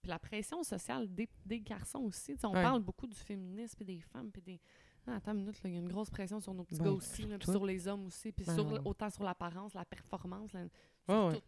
Puis 0.00 0.08
la 0.10 0.18
pression 0.18 0.62
sociale 0.62 1.12
des, 1.12 1.28
des 1.44 1.60
garçons 1.60 2.00
aussi. 2.00 2.36
On 2.44 2.48
Ouais. 2.52 2.62
parle 2.62 2.80
beaucoup 2.82 3.06
du 3.06 3.16
féminisme 3.16 3.76
et 3.82 3.84
des 3.84 4.00
femmes. 4.00 4.30
Puis 4.30 4.42
des... 4.42 4.60
Ah, 5.06 5.16
attends 5.16 5.32
une 5.32 5.38
minute, 5.38 5.60
il 5.64 5.72
y 5.72 5.76
a 5.76 5.78
une 5.80 5.88
grosse 5.88 6.10
pression 6.10 6.38
sur 6.40 6.54
nos 6.54 6.62
petits 6.64 6.78
Ben, 6.78 6.84
gars 6.86 6.90
aussi, 6.92 7.22
là, 7.24 7.38
puis 7.38 7.50
sur 7.50 7.64
les 7.66 7.88
hommes 7.88 8.06
aussi, 8.06 8.30
puis 8.30 8.44
Ben, 8.44 8.80
autant 8.84 9.10
sur 9.10 9.24
l'apparence, 9.24 9.74
la 9.74 9.84
performance, 9.84 10.52
la- 10.52 10.66
sur 11.08 11.40
tout. 11.40 11.42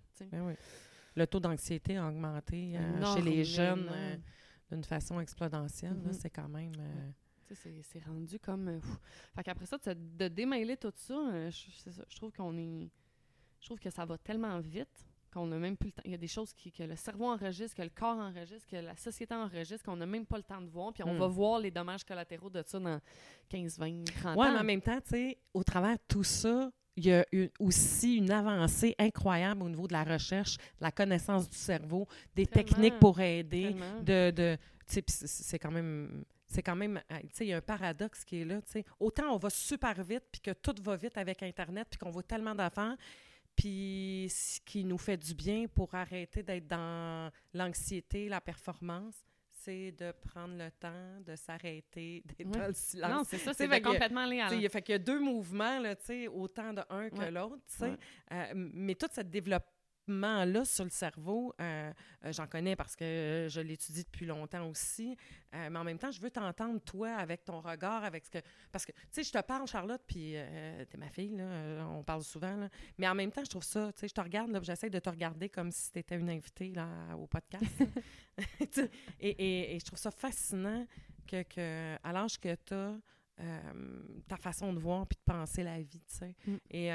Oui. 1.17 1.21
Le 1.21 1.27
taux 1.27 1.41
d'anxiété 1.41 1.97
a 1.97 2.09
augmenté 2.09 2.77
euh, 2.77 3.15
chez 3.15 3.23
les 3.23 3.45
jeunes 3.45 3.89
euh, 3.91 4.17
d'une 4.71 4.85
façon 4.85 5.21
exponentielle. 5.21 5.95
Mhm. 5.95 6.13
C'est 6.13 6.31
quand 6.31 6.49
même... 6.49 6.73
euh, 6.79 7.11
c'est- 7.55 8.05
rendu 8.07 8.39
comme. 8.41 8.81
fait 9.37 9.43
qu'après 9.45 9.67
ça, 9.67 9.77
de, 9.95 10.29
démêler 10.29 10.77
tout 10.77 10.93
ça, 10.97 11.51
je, 11.51 11.65
c'est 11.79 11.93
ça, 11.93 12.03
je 12.09 12.17
trouve 12.17 12.33
qu'on 12.33 12.57
est. 12.57 12.91
Je 13.61 13.67
trouve 13.67 13.79
que 13.79 13.91
ça 13.91 14.05
va 14.05 14.19
tellement 14.19 14.59
vite 14.61 15.07
qu'on 15.33 15.47
n'a 15.47 15.59
même 15.59 15.77
plus 15.77 15.89
le 15.89 15.93
temps. 15.93 16.03
Il 16.05 16.11
y 16.13 16.15
a 16.15 16.19
des 16.19 16.29
choses 16.29 16.53
qui, 16.53 16.71
que 16.71 16.83
le 16.85 16.95
cerveau 16.97 17.27
enregistre, 17.27 17.77
que 17.77 17.83
le 17.83 17.89
corps 17.91 18.19
enregistre, 18.19 18.69
que 18.69 18.77
la 18.77 18.95
société 18.97 19.35
enregistre, 19.35 19.85
qu'on 19.85 19.97
n'a 19.97 20.07
même 20.07 20.27
pas 20.27 20.37
le 20.37 20.43
temps 20.45 20.61
de 20.61 20.69
voir. 20.69 20.93
Puis 20.93 21.03
on 21.03 21.15
Mm. 21.15 21.19
va 21.19 21.27
voir 21.27 21.59
les 21.61 21.71
dommages 21.73 22.05
collatéraux 22.05 22.51
de 22.51 22.63
ça 22.67 22.79
dans 22.79 23.01
15, 23.49 23.79
20, 23.79 24.05
30 24.05 24.37
Ouais, 24.37 24.47
ans. 24.49 24.53
mais 24.53 24.59
en 24.61 24.65
même 24.65 24.81
temps, 24.83 25.01
tu 25.01 25.11
sais, 25.11 25.39
au 25.53 25.65
travers 25.65 25.95
de 25.97 26.03
tout 26.07 26.23
ça, 26.25 26.71
il 26.97 27.07
y 27.07 27.13
a 27.13 27.25
aussi 27.59 28.17
une 28.19 28.31
avancée 28.31 28.95
incroyable 28.99 29.63
au 29.63 29.69
niveau 29.69 29.87
de 29.89 29.93
la 29.93 30.05
recherche, 30.05 30.57
de 30.59 30.63
la 30.83 30.93
connaissance 30.93 31.49
du 31.49 31.57
cerveau, 31.57 32.07
des 32.35 32.47
Tellement. 32.47 32.69
techniques 32.69 32.99
pour 33.01 33.21
aider, 33.21 33.63
Tellement. 33.75 34.01
de, 34.03 34.31
de 34.31 34.57
c'est- 34.87 35.59
quand 35.59 35.71
même 35.73 36.25
c'est 36.47 36.63
quand 36.63 36.77
même 36.77 37.01
tu 37.09 37.17
sais 37.33 37.47
il 37.47 37.49
y 37.49 37.53
a 37.53 37.57
un 37.57 37.61
paradoxe 37.63 38.23
qui 38.23 38.43
est 38.43 38.45
là 38.45 38.61
tu 38.63 38.71
sais 38.73 38.85
autant 39.01 39.33
on 39.35 39.39
va 39.39 39.51
super 39.51 40.01
vite 40.05 40.23
puis 40.31 40.41
que 40.43 40.51
tout 40.53 40.75
va 40.83 40.95
vite 40.95 41.17
avec 41.19 41.43
internet 41.43 41.89
puis 41.91 41.99
qu'on 41.99 42.11
voit 42.11 42.23
tellement 42.23 42.55
d'affaires 42.55 42.97
puis 43.57 44.29
ce 44.31 44.61
qui 44.61 44.85
nous 44.85 44.99
fait 44.99 45.17
du 45.17 45.35
bien 45.35 45.67
pour 45.67 45.95
arrêter 45.95 46.43
d'être 46.43 46.67
dans 46.69 47.31
l'anxiété 47.55 48.29
la 48.29 48.41
performance 48.41 49.15
c'est 49.65 49.93
de 49.93 50.13
prendre 50.13 50.57
le 50.57 50.71
temps 50.73 51.21
de 51.27 51.37
s'arrêter 51.37 52.23
d'être 52.39 52.51
dans 52.51 52.67
le 52.69 52.75
silence. 52.75 53.11
Non, 53.11 53.23
c'est 53.25 53.39
ça, 53.39 53.53
c'est 53.55 53.67
que- 53.81 53.89
complètement 53.89 54.27
a- 54.67 54.71
fait 54.71 54.83
qu'il 54.83 54.93
y 54.93 54.97
a 54.97 54.99
deux 54.99 55.21
mouvements, 55.21 55.79
là, 55.81 55.95
autant 56.29 56.73
de 56.73 56.83
un 56.91 57.09
que 57.11 57.31
l'autre. 57.31 57.63
Euh, 58.33 58.45
mais 58.55 58.95
tout 58.95 59.09
ce 59.13 59.21
développement-là 60.07 60.65
sur 60.65 60.85
le 60.85 60.91
cerveau, 60.91 61.55
euh, 61.61 61.93
euh, 62.25 62.33
j'en 62.33 62.47
connais 62.47 62.77
parce 62.77 62.97
que 62.97 63.05
euh, 63.05 63.49
je 63.49 63.61
l'étudie 63.61 64.05
depuis 64.05 64.27
longtemps 64.27 64.69
aussi. 64.69 65.17
Mais 65.53 65.79
en 65.79 65.85
même 65.85 65.99
temps, 65.99 66.11
je 66.11 66.21
veux 66.21 66.33
t'entendre, 66.33 66.81
toi, 66.81 67.11
avec 67.15 67.45
ton 67.45 67.61
regard, 67.61 68.03
avec 68.03 68.25
ce 68.25 68.31
que... 68.31 68.39
Parce 68.73 68.85
que, 68.85 68.91
tu 68.91 68.99
sais, 69.13 69.23
je 69.23 69.31
te 69.31 69.41
parle, 69.41 69.69
Charlotte, 69.69 70.03
puis 70.05 70.35
t'es 70.91 70.99
ma 70.99 71.09
fille, 71.09 71.37
là, 71.37 71.87
on 71.89 72.03
parle 72.03 72.25
souvent, 72.25 72.57
là. 72.57 72.69
Mais 72.99 73.07
en 73.07 73.15
même 73.15 73.31
temps, 73.31 73.45
je 73.45 73.51
trouve 73.51 73.63
ça, 73.63 73.93
tu 73.93 74.01
sais, 74.01 74.09
je 74.09 74.15
te 74.15 74.21
regarde, 74.21 74.51
là, 74.51 74.59
j'essaie 74.65 74.91
de 74.91 74.99
te 74.99 75.09
regarder 75.09 75.49
comme 75.49 75.71
si 75.71 75.93
t'étais 75.93 76.17
une 76.17 76.29
invitée, 76.29 76.73
là, 76.73 76.89
au 77.17 77.29
podcast. 77.29 77.65
Et, 79.21 79.29
et, 79.29 79.77
et 79.77 79.79
je 79.79 79.85
trouve 79.85 79.99
ça 79.99 80.11
fascinant 80.11 80.85
que, 81.25 81.45
que 81.45 81.95
à 82.03 82.13
l'âge 82.13 82.41
que 82.41 82.53
tu 82.57 82.75
as, 82.75 82.97
euh, 83.41 84.03
ta 84.29 84.37
façon 84.37 84.73
de 84.73 84.79
voir 84.79 85.09
puis 85.09 85.17
de 85.17 85.33
penser 85.33 85.65
la 85.65 85.81
vie, 85.81 86.03
tu 86.07 86.17
sais. 86.17 86.37
Mm. 86.47 86.57
Et, 86.71 86.93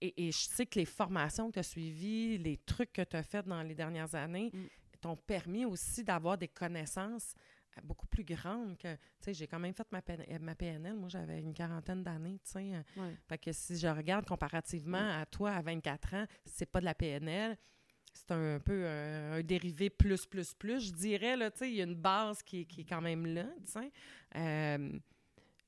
et, 0.00 0.28
et 0.28 0.32
je 0.32 0.38
sais 0.38 0.66
que 0.66 0.78
les 0.78 0.84
formations 0.86 1.48
que 1.48 1.54
tu 1.54 1.58
as 1.60 1.62
suivies, 1.64 2.38
les 2.38 2.56
trucs 2.58 2.92
que 2.92 3.02
tu 3.02 3.16
as 3.16 3.22
faits 3.22 3.46
dans 3.46 3.62
les 3.62 3.74
dernières 3.74 4.14
années, 4.14 4.50
Mm. 4.52 4.66
t'ont 5.00 5.16
permis 5.16 5.64
aussi 5.64 6.04
d'avoir 6.04 6.36
des 6.36 6.48
connaissances 6.48 7.34
euh, 7.78 7.80
beaucoup 7.84 8.06
plus 8.06 8.24
grandes 8.24 8.76
que, 8.76 8.94
tu 8.94 9.00
sais, 9.20 9.34
j'ai 9.34 9.46
quand 9.46 9.58
même 9.60 9.72
fait 9.74 9.86
ma, 9.92 10.00
PN- 10.00 10.38
ma 10.40 10.54
PNL, 10.54 10.94
moi 10.96 11.08
j'avais 11.08 11.40
une 11.40 11.54
quarantaine 11.54 12.02
d'années, 12.02 12.38
tu 12.44 12.50
sais. 12.52 12.74
euh, 12.74 12.82
Ouais. 13.02 13.14
fait 13.28 13.38
que 13.38 13.52
si 13.52 13.78
je 13.78 13.86
regarde 13.88 14.26
comparativement 14.26 15.20
à 15.20 15.24
toi 15.26 15.52
à 15.52 15.62
24 15.62 16.14
ans, 16.14 16.26
c'est 16.44 16.66
pas 16.70 16.80
de 16.80 16.84
la 16.86 16.94
PNL, 16.94 17.56
c'est 18.12 18.32
un 18.32 18.58
peu 18.58 18.72
euh, 18.84 19.38
un 19.38 19.42
dérivé 19.42 19.88
plus, 19.88 20.26
plus, 20.26 20.52
plus, 20.54 20.88
je 20.88 20.92
dirais, 20.92 21.36
là, 21.36 21.50
tu 21.50 21.58
sais, 21.58 21.70
il 21.70 21.76
y 21.76 21.80
a 21.80 21.84
une 21.84 21.94
base 21.94 22.42
qui, 22.42 22.62
est- 22.62 22.64
qui 22.64 22.80
est 22.80 22.84
quand 22.84 23.00
même 23.00 23.24
là, 23.24 23.46
tu 23.64 23.70
sais. 23.72 23.92
Euh, 24.36 24.98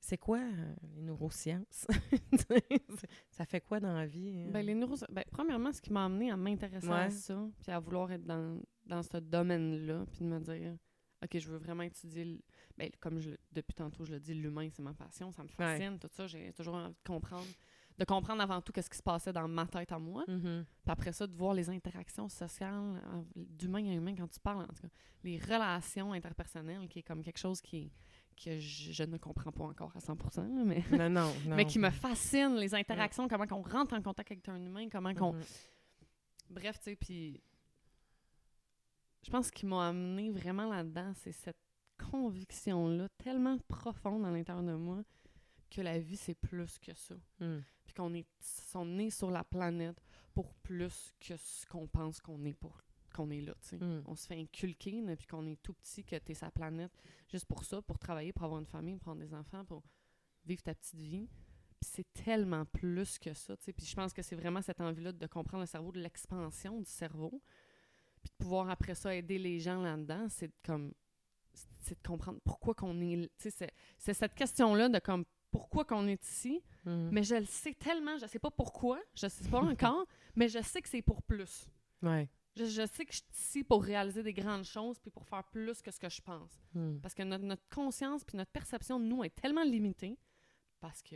c'est 0.05 0.17
quoi 0.17 0.39
euh, 0.39 0.75
les 0.95 1.01
neurosciences? 1.01 1.87
ça 3.31 3.45
fait 3.45 3.61
quoi 3.61 3.79
dans 3.79 3.93
la 3.93 4.05
vie? 4.05 4.33
euh? 4.35 4.51
Ben, 4.51 4.65
les 4.65 4.73
neuro... 4.73 4.95
ben, 5.09 5.23
premièrement, 5.31 5.71
ce 5.71 5.81
qui 5.81 5.91
m'a 5.93 6.05
amené 6.05 6.29
à 6.29 6.35
m'intéresser 6.37 6.87
à 7.05 7.09
ça, 7.09 7.49
puis 7.61 7.71
à 7.71 7.79
vouloir 7.79 8.11
être 8.11 8.25
dans, 8.25 8.61
dans 8.85 9.01
ce 9.01 9.17
domaine-là, 9.17 10.05
puis 10.11 10.19
de 10.21 10.25
me 10.25 10.39
dire, 10.39 10.75
OK, 11.23 11.37
je 11.39 11.49
veux 11.49 11.57
vraiment 11.57 11.83
étudier, 11.83 12.25
le- 12.25 12.41
ben, 12.77 12.89
comme 12.99 13.19
je, 13.19 13.31
depuis 13.53 13.73
tantôt, 13.75 14.03
je 14.03 14.11
le 14.11 14.19
dis, 14.19 14.33
l'humain, 14.33 14.67
c'est 14.73 14.81
ma 14.83 14.93
passion, 14.93 15.31
ça 15.31 15.43
me 15.43 15.47
fascine, 15.47 15.97
tout 15.99 16.09
ça, 16.11 16.27
j'ai 16.27 16.51
toujours 16.51 16.75
envie 16.75 16.93
de 16.93 17.07
comprendre, 17.07 17.47
de 17.97 18.03
comprendre 18.05 18.41
avant 18.41 18.59
tout 18.61 18.73
qu'est-ce 18.73 18.89
qui 18.89 18.97
se 18.97 19.03
passait 19.03 19.31
dans 19.31 19.47
ma 19.47 19.65
tête 19.67 19.93
à 19.93 19.99
moi, 19.99 20.25
Mhm. 20.27 20.65
puis 20.83 20.91
après 20.91 21.13
ça, 21.13 21.25
de 21.25 21.33
voir 21.33 21.53
les 21.53 21.69
interactions 21.69 22.27
sociales 22.27 23.01
d'humain 23.37 23.87
à 23.89 23.93
humain 23.93 24.15
quand 24.17 24.27
tu 24.27 24.39
parles, 24.41 24.63
en 24.63 24.73
tout 24.73 24.81
cas, 24.81 24.89
les 25.23 25.37
relations 25.37 26.11
interpersonnelles, 26.11 26.89
qui 26.89 26.99
est 26.99 27.03
comme 27.03 27.23
quelque 27.23 27.39
chose 27.39 27.61
qui 27.61 27.89
que 28.33 28.59
je, 28.59 28.91
je 28.91 29.03
ne 29.03 29.17
comprends 29.17 29.51
pas 29.51 29.63
encore 29.63 29.91
à 29.95 29.99
100%, 29.99 30.55
là, 30.55 30.63
mais, 30.63 30.83
Non, 30.91 31.09
non, 31.09 31.33
non. 31.45 31.55
mais 31.55 31.65
qui 31.65 31.79
me 31.79 31.89
fascine, 31.89 32.55
les 32.55 32.73
interactions, 32.75 33.27
comment 33.27 33.47
qu'on 33.47 33.61
rentre 33.61 33.93
en 33.93 34.01
contact 34.01 34.31
avec 34.31 34.47
un 34.49 34.63
humain, 34.63 34.87
comment 34.89 35.13
qu'on... 35.13 35.33
Mhm. 35.33 35.43
Bref, 36.49 36.77
tu 36.77 36.83
sais, 36.83 36.95
puis 36.95 37.41
je 39.23 39.31
pense 39.31 39.47
ce 39.47 39.51
qui 39.51 39.65
m'a 39.65 39.87
amené 39.87 40.29
vraiment 40.31 40.67
là-dedans, 40.69 41.13
c'est 41.15 41.31
cette 41.31 41.57
conviction-là 42.11 43.07
tellement 43.17 43.57
profonde 43.67 44.25
à 44.25 44.31
l'intérieur 44.31 44.63
de 44.63 44.75
moi 44.75 45.03
que 45.71 45.81
la 45.81 45.97
vie, 45.99 46.17
c'est 46.17 46.35
plus 46.35 46.77
que 46.79 46.93
ça. 46.93 47.15
Mhm. 47.39 47.63
Puis 47.85 47.93
qu'on 47.93 48.13
est, 48.13 48.27
sont 48.39 48.85
nés 48.85 49.09
sur 49.09 49.31
la 49.31 49.43
planète 49.43 49.99
pour 50.33 50.53
plus 50.55 51.13
que 51.19 51.35
ce 51.37 51.65
qu'on 51.65 51.87
pense 51.87 52.19
qu'on 52.19 52.43
est 52.45 52.53
pour 52.53 52.81
qu'on 53.13 53.29
est 53.31 53.41
là. 53.41 53.53
Mhm. 53.71 54.03
On 54.07 54.15
se 54.15 54.27
fait 54.27 54.37
inculquer 54.39 55.01
depuis 55.01 55.27
qu'on 55.27 55.45
est 55.47 55.61
tout 55.61 55.73
petit 55.73 56.03
que 56.03 56.15
t'es 56.17 56.33
sa 56.33 56.51
planète 56.51 56.91
juste 57.29 57.45
pour 57.45 57.63
ça, 57.63 57.81
pour 57.81 57.97
travailler, 57.97 58.33
pour 58.33 58.43
avoir 58.43 58.59
une 58.59 58.65
famille, 58.65 58.97
pour 58.97 59.11
avoir 59.13 59.25
des 59.25 59.33
enfants, 59.33 59.63
pour 59.63 59.83
vivre 60.45 60.61
ta 60.61 60.73
petite 60.75 60.99
vie. 60.99 61.29
Puis 61.79 61.89
c'est 61.95 62.13
tellement 62.13 62.65
plus 62.65 63.17
que 63.19 63.33
ça, 63.33 63.55
tu. 63.57 63.71
Puis 63.73 63.85
je 63.85 63.95
pense 63.95 64.11
que 64.13 64.21
c'est 64.21 64.35
vraiment 64.35 64.61
cette 64.61 64.81
envie-là 64.81 65.11
de 65.13 65.27
comprendre 65.27 65.61
le 65.61 65.67
cerveau, 65.67 65.91
de 65.91 65.99
l'expansion 66.01 66.79
du 66.79 66.89
cerveau. 66.89 67.41
Puis 68.21 68.29
de 68.29 68.35
pouvoir 68.43 68.69
après 68.69 68.95
ça 68.95 69.13
aider 69.15 69.37
les 69.37 69.59
gens 69.59 69.81
là-dedans, 69.81 70.27
c'est 70.29 70.47
de 70.47 70.53
comme 70.65 70.93
c'est 71.79 72.01
de 72.01 72.07
comprendre 72.07 72.39
pourquoi 72.43 72.73
qu'on 72.73 72.99
est, 73.01 73.29
tu 73.37 73.51
sais, 73.51 73.69
c'est- 73.97 74.13
cette 74.13 74.33
question-là 74.33 74.89
de 74.89 74.97
comme 74.99 75.23
pourquoi 75.51 75.85
qu'on 75.85 76.07
est 76.07 76.23
ici, 76.25 76.63
Mhm. 76.85 77.09
mais 77.11 77.21
je 77.21 77.35
le 77.35 77.45
sais 77.45 77.73
tellement, 77.75 78.17
je 78.17 78.25
sais 78.25 78.39
pas 78.39 78.49
pourquoi, 78.49 78.99
je 79.13 79.27
sais 79.27 79.47
pas 79.49 79.59
encore, 79.59 80.07
mais 80.35 80.47
je 80.47 80.59
sais 80.63 80.81
que 80.81 80.89
c'est 80.89 81.03
pour 81.03 81.21
plus. 81.21 81.67
Ouais. 82.01 82.27
Je, 82.55 82.65
je 82.65 82.85
sais 82.85 83.05
que 83.05 83.11
je 83.13 83.17
suis 83.17 83.25
ici 83.33 83.63
pour 83.63 83.83
réaliser 83.83 84.21
des 84.23 84.33
grandes 84.33 84.63
choses 84.65 84.99
puis 84.99 85.09
pour 85.09 85.25
faire 85.25 85.43
plus 85.45 85.81
que 85.81 85.89
ce 85.91 85.99
que 85.99 86.09
je 86.09 86.21
pense. 86.21 86.51
Mhm. 86.73 86.99
Parce 87.01 87.13
que 87.15 87.23
notre, 87.23 87.43
notre 87.43 87.67
conscience 87.69 88.23
puis 88.23 88.37
notre 88.37 88.51
perception 88.51 88.99
de 88.99 89.05
nous 89.05 89.23
est 89.23 89.33
tellement 89.35 89.63
limitée 89.63 90.17
parce 90.79 91.01
que 91.01 91.15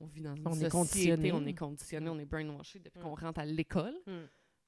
on 0.00 0.06
vit 0.06 0.22
dans 0.22 0.34
une 0.36 0.46
On 0.46 0.50
est 0.52 0.54
société, 0.70 0.70
conditionné. 0.70 1.32
on 1.32 1.46
est 1.46 1.54
conditionné, 1.54 2.08
on 2.10 2.18
est 2.18 2.24
brainwashé 2.26 2.78
depuis 2.78 3.00
Mm. 3.00 3.02
qu'on 3.02 3.14
rentre 3.14 3.40
à 3.40 3.44
l'école. 3.44 3.94
Mm. 4.06 4.12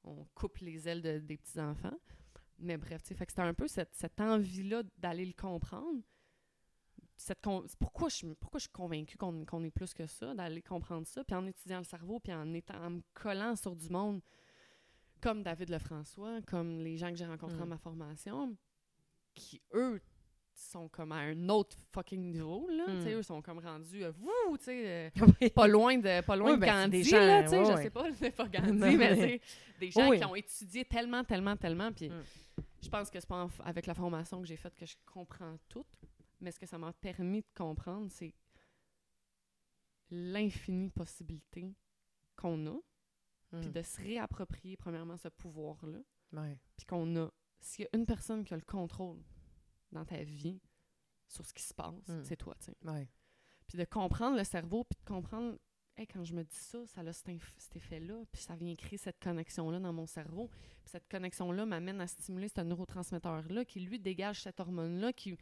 On 0.05 0.25
coupe 0.35 0.59
les 0.59 0.89
ailes 0.89 1.01
de- 1.03 1.19
des 1.19 1.37
petits-enfants. 1.37 1.97
Mais 2.59 2.77
bref, 2.77 3.03
tu 3.03 3.15
sais, 3.15 3.25
c'était 3.29 3.41
un 3.43 3.55
peu 3.55 3.69
cette, 3.69 3.95
cette 3.95 4.21
envie-là 4.21 4.83
d'aller 4.99 5.25
le 5.27 5.33
comprendre. 5.33 6.01
Cette 7.17 7.41
con- 7.41 7.65
c'est 7.67 7.79
pourquoi, 7.79 8.09
je, 8.09 8.27
pourquoi 8.35 8.59
je 8.59 8.63
suis 8.65 8.73
convaincue 8.73 9.17
qu'on 9.17 9.45
qu'on 9.45 9.63
est 9.63 9.71
plus 9.71 9.95
que 9.95 10.07
ça, 10.07 10.35
d'aller 10.35 10.61
comprendre 10.63 11.07
ça, 11.07 11.23
puis 11.25 11.37
en 11.37 11.47
étudiant 11.47 11.79
le 11.79 11.85
cerveau, 11.85 12.19
puis 12.19 12.33
en, 12.33 12.53
étant, 12.53 12.75
en 12.83 12.91
me 12.91 13.01
collant 13.15 13.55
sur 13.55 13.77
du 13.77 13.89
monde 13.91 14.21
comme 15.23 15.43
David 15.43 15.71
Lefrançois, 15.71 16.43
comme 16.43 16.81
les 16.81 16.97
gens 16.99 17.11
que 17.11 17.17
j'ai 17.17 17.25
rencontrés 17.27 17.57
Mm. 17.57 17.61
dans 17.61 17.67
ma 17.67 17.79
formation, 17.79 18.57
qui, 19.35 19.63
eux, 19.73 20.01
sont 20.55 20.89
comme 20.89 21.13
à 21.13 21.17
un 21.21 21.49
autre 21.49 21.79
fucking 21.93 22.21
niveau, 22.21 22.69
là. 22.69 22.87
Mm. 22.89 23.01
Sais, 23.03 23.13
eux 23.15 23.23
sont 23.23 23.41
comme 23.41 23.59
rendus, 23.61 24.05
euh, 24.05 24.13
wouh, 24.21 24.59
tu 24.59 24.65
sais, 24.65 24.83
euh, 24.87 25.11
Oui. 25.41 25.49
pas 25.51 25.67
loin 25.67 25.97
de, 25.97 26.21
pas 26.27 26.37
loin 26.37 26.51
Oui, 26.51 26.57
de 26.57 26.61
ben, 26.61 26.67
c'est 26.67 26.73
Gandhi, 26.91 27.03
des 27.03 27.05
gens, 27.05 27.17
là, 27.27 27.47
je 27.47 27.73
ouais. 27.73 27.83
sais 27.83 27.91
pas, 27.91 28.13
c'est 28.13 28.31
pas 28.37 28.49
Gandhi, 28.49 28.73
Non, 28.73 28.97
mais 28.99 29.15
sais, 29.17 29.41
des 29.81 29.91
gens 29.91 30.11
Oui. 30.11 30.19
qui 30.19 30.25
ont 30.27 30.35
étudié 30.35 30.85
tellement, 30.85 31.25
tellement, 31.25 31.57
tellement, 31.57 31.91
puis 31.93 32.11
Mm. 32.11 32.23
je 32.83 32.89
pense 32.91 33.09
que 33.11 33.19
c'est 33.19 33.29
pas 33.29 33.49
avec 33.65 33.87
la 33.87 33.95
formation 33.95 34.41
que 34.43 34.47
j'ai 34.47 34.57
faite 34.57 34.75
que 34.75 34.85
je 34.85 34.97
comprends 35.07 35.57
tout, 35.69 35.87
mais 36.41 36.51
ce 36.51 36.59
que 36.59 36.67
ça 36.67 36.77
m'a 36.77 36.93
permis 36.93 37.41
de 37.41 37.49
comprendre, 37.57 38.09
c'est 38.11 38.35
l'infinie 40.11 40.91
possibilité 40.91 41.75
qu'on 42.37 42.67
a, 42.67 42.77
puis 43.53 43.67
Mhm. 43.69 43.73
de 43.73 43.83
se 43.83 44.01
réapproprier, 44.01 44.77
premièrement, 44.77 45.17
ce 45.17 45.29
pouvoir-là, 45.29 45.99
Ouais. 46.33 46.59
puis 46.77 46.87
qu'on 46.87 47.17
a, 47.17 47.31
s'il 47.61 47.85
y 47.85 47.87
a 47.87 47.97
une 47.97 48.07
personne 48.07 48.45
qui 48.45 48.55
a 48.55 48.57
le 48.57 48.63
contrôle 48.65 49.23
dans 49.93 50.05
ta 50.05 50.23
vie 50.23 50.61
sur 51.29 51.45
ce 51.47 51.53
qui 51.53 51.63
se 51.63 51.75
passe, 51.75 52.09
Mm. 52.09 52.25
c'est 52.25 52.37
toi, 52.37 52.55
tu 52.59 52.67
sais. 52.73 53.09
Puis 53.67 53.79
de 53.79 53.85
comprendre 53.85 54.37
le 54.37 54.45
cerveau, 54.45 54.85
puis 54.85 54.99
de 55.01 55.05
comprendre, 55.09 55.59
hey, 55.97 56.07
quand 56.07 56.25
je 56.25 56.35
me 56.35 56.43
dis 56.43 56.57
ça, 56.57 56.87
ça 56.87 57.01
a 57.03 57.13
cet, 57.13 57.29
effet-là, 57.77 58.25
puis 58.33 58.41
ça 58.43 58.57
vient 58.57 58.75
créer 58.75 58.99
cette 58.99 59.21
connexion-là 59.21 59.79
dans 59.79 59.93
mon 59.93 60.07
cerveau. 60.07 60.49
Puis 60.49 60.91
cette 60.91 61.09
connexion-là 61.09 61.65
m'amène 61.67 62.01
à 62.01 62.07
stimuler 62.07 62.49
ce 62.49 62.61
neurotransmetteur-là 62.63 63.65
qui, 63.65 63.81
lui, 63.81 63.99
dégage 63.99 64.43
cette 64.43 64.61
hormone-là 64.61 65.13
qui, 65.13 65.37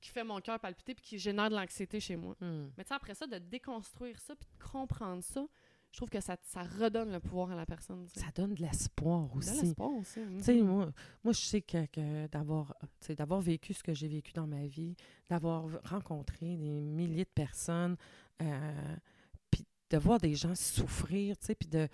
qui 0.00 0.10
fait 0.10 0.24
mon 0.24 0.40
cœur 0.40 0.58
palpiter 0.60 0.94
puis 0.94 1.04
qui 1.04 1.18
génère 1.18 1.50
de 1.50 1.54
l'anxiété 1.56 2.00
chez 2.00 2.16
moi. 2.16 2.36
Mhm. 2.40 2.72
Mais 2.76 2.84
tu 2.84 2.88
sais, 2.88 2.94
après 2.94 3.14
ça, 3.14 3.26
de 3.26 3.38
déconstruire 3.38 4.20
ça 4.20 4.34
puis 4.36 4.46
de 4.58 4.62
comprendre 4.64 5.22
ça, 5.22 5.46
je 5.92 5.98
trouve 5.98 6.08
que 6.08 6.20
ça, 6.20 6.36
ça 6.42 6.62
redonne 6.62 7.12
le 7.12 7.20
pouvoir 7.20 7.50
à 7.50 7.54
la 7.54 7.66
personne. 7.66 8.06
Ça 8.14 8.26
donne 8.34 8.54
de 8.54 8.62
l'espoir 8.62 9.28
De 9.28 9.36
aussi. 9.38 9.60
l'espoir 9.60 9.90
aussi. 9.92 10.20
mhm. 10.20 10.40
Sais, 10.40 10.60
moi, 10.62 10.90
moi, 11.22 11.32
je 11.34 11.40
sais 11.40 11.60
que, 11.60 11.84
que 11.86 12.26
d'avoir, 12.28 12.74
d'avoir 13.16 13.40
vécu 13.42 13.74
ce 13.74 13.82
que 13.82 13.92
j'ai 13.92 14.08
vécu 14.08 14.32
dans 14.32 14.46
ma 14.46 14.66
vie, 14.66 14.96
d'avoir 15.28 15.66
rencontré 15.84 16.56
des 16.56 16.80
milliers 16.80 17.24
de 17.24 17.30
personnes, 17.34 17.96
euh, 18.40 18.96
puis 19.50 19.66
de 19.90 19.98
voir 19.98 20.18
des 20.18 20.34
gens 20.34 20.54
souffrir, 20.54 21.36
puis 21.38 21.68
de 21.68 21.88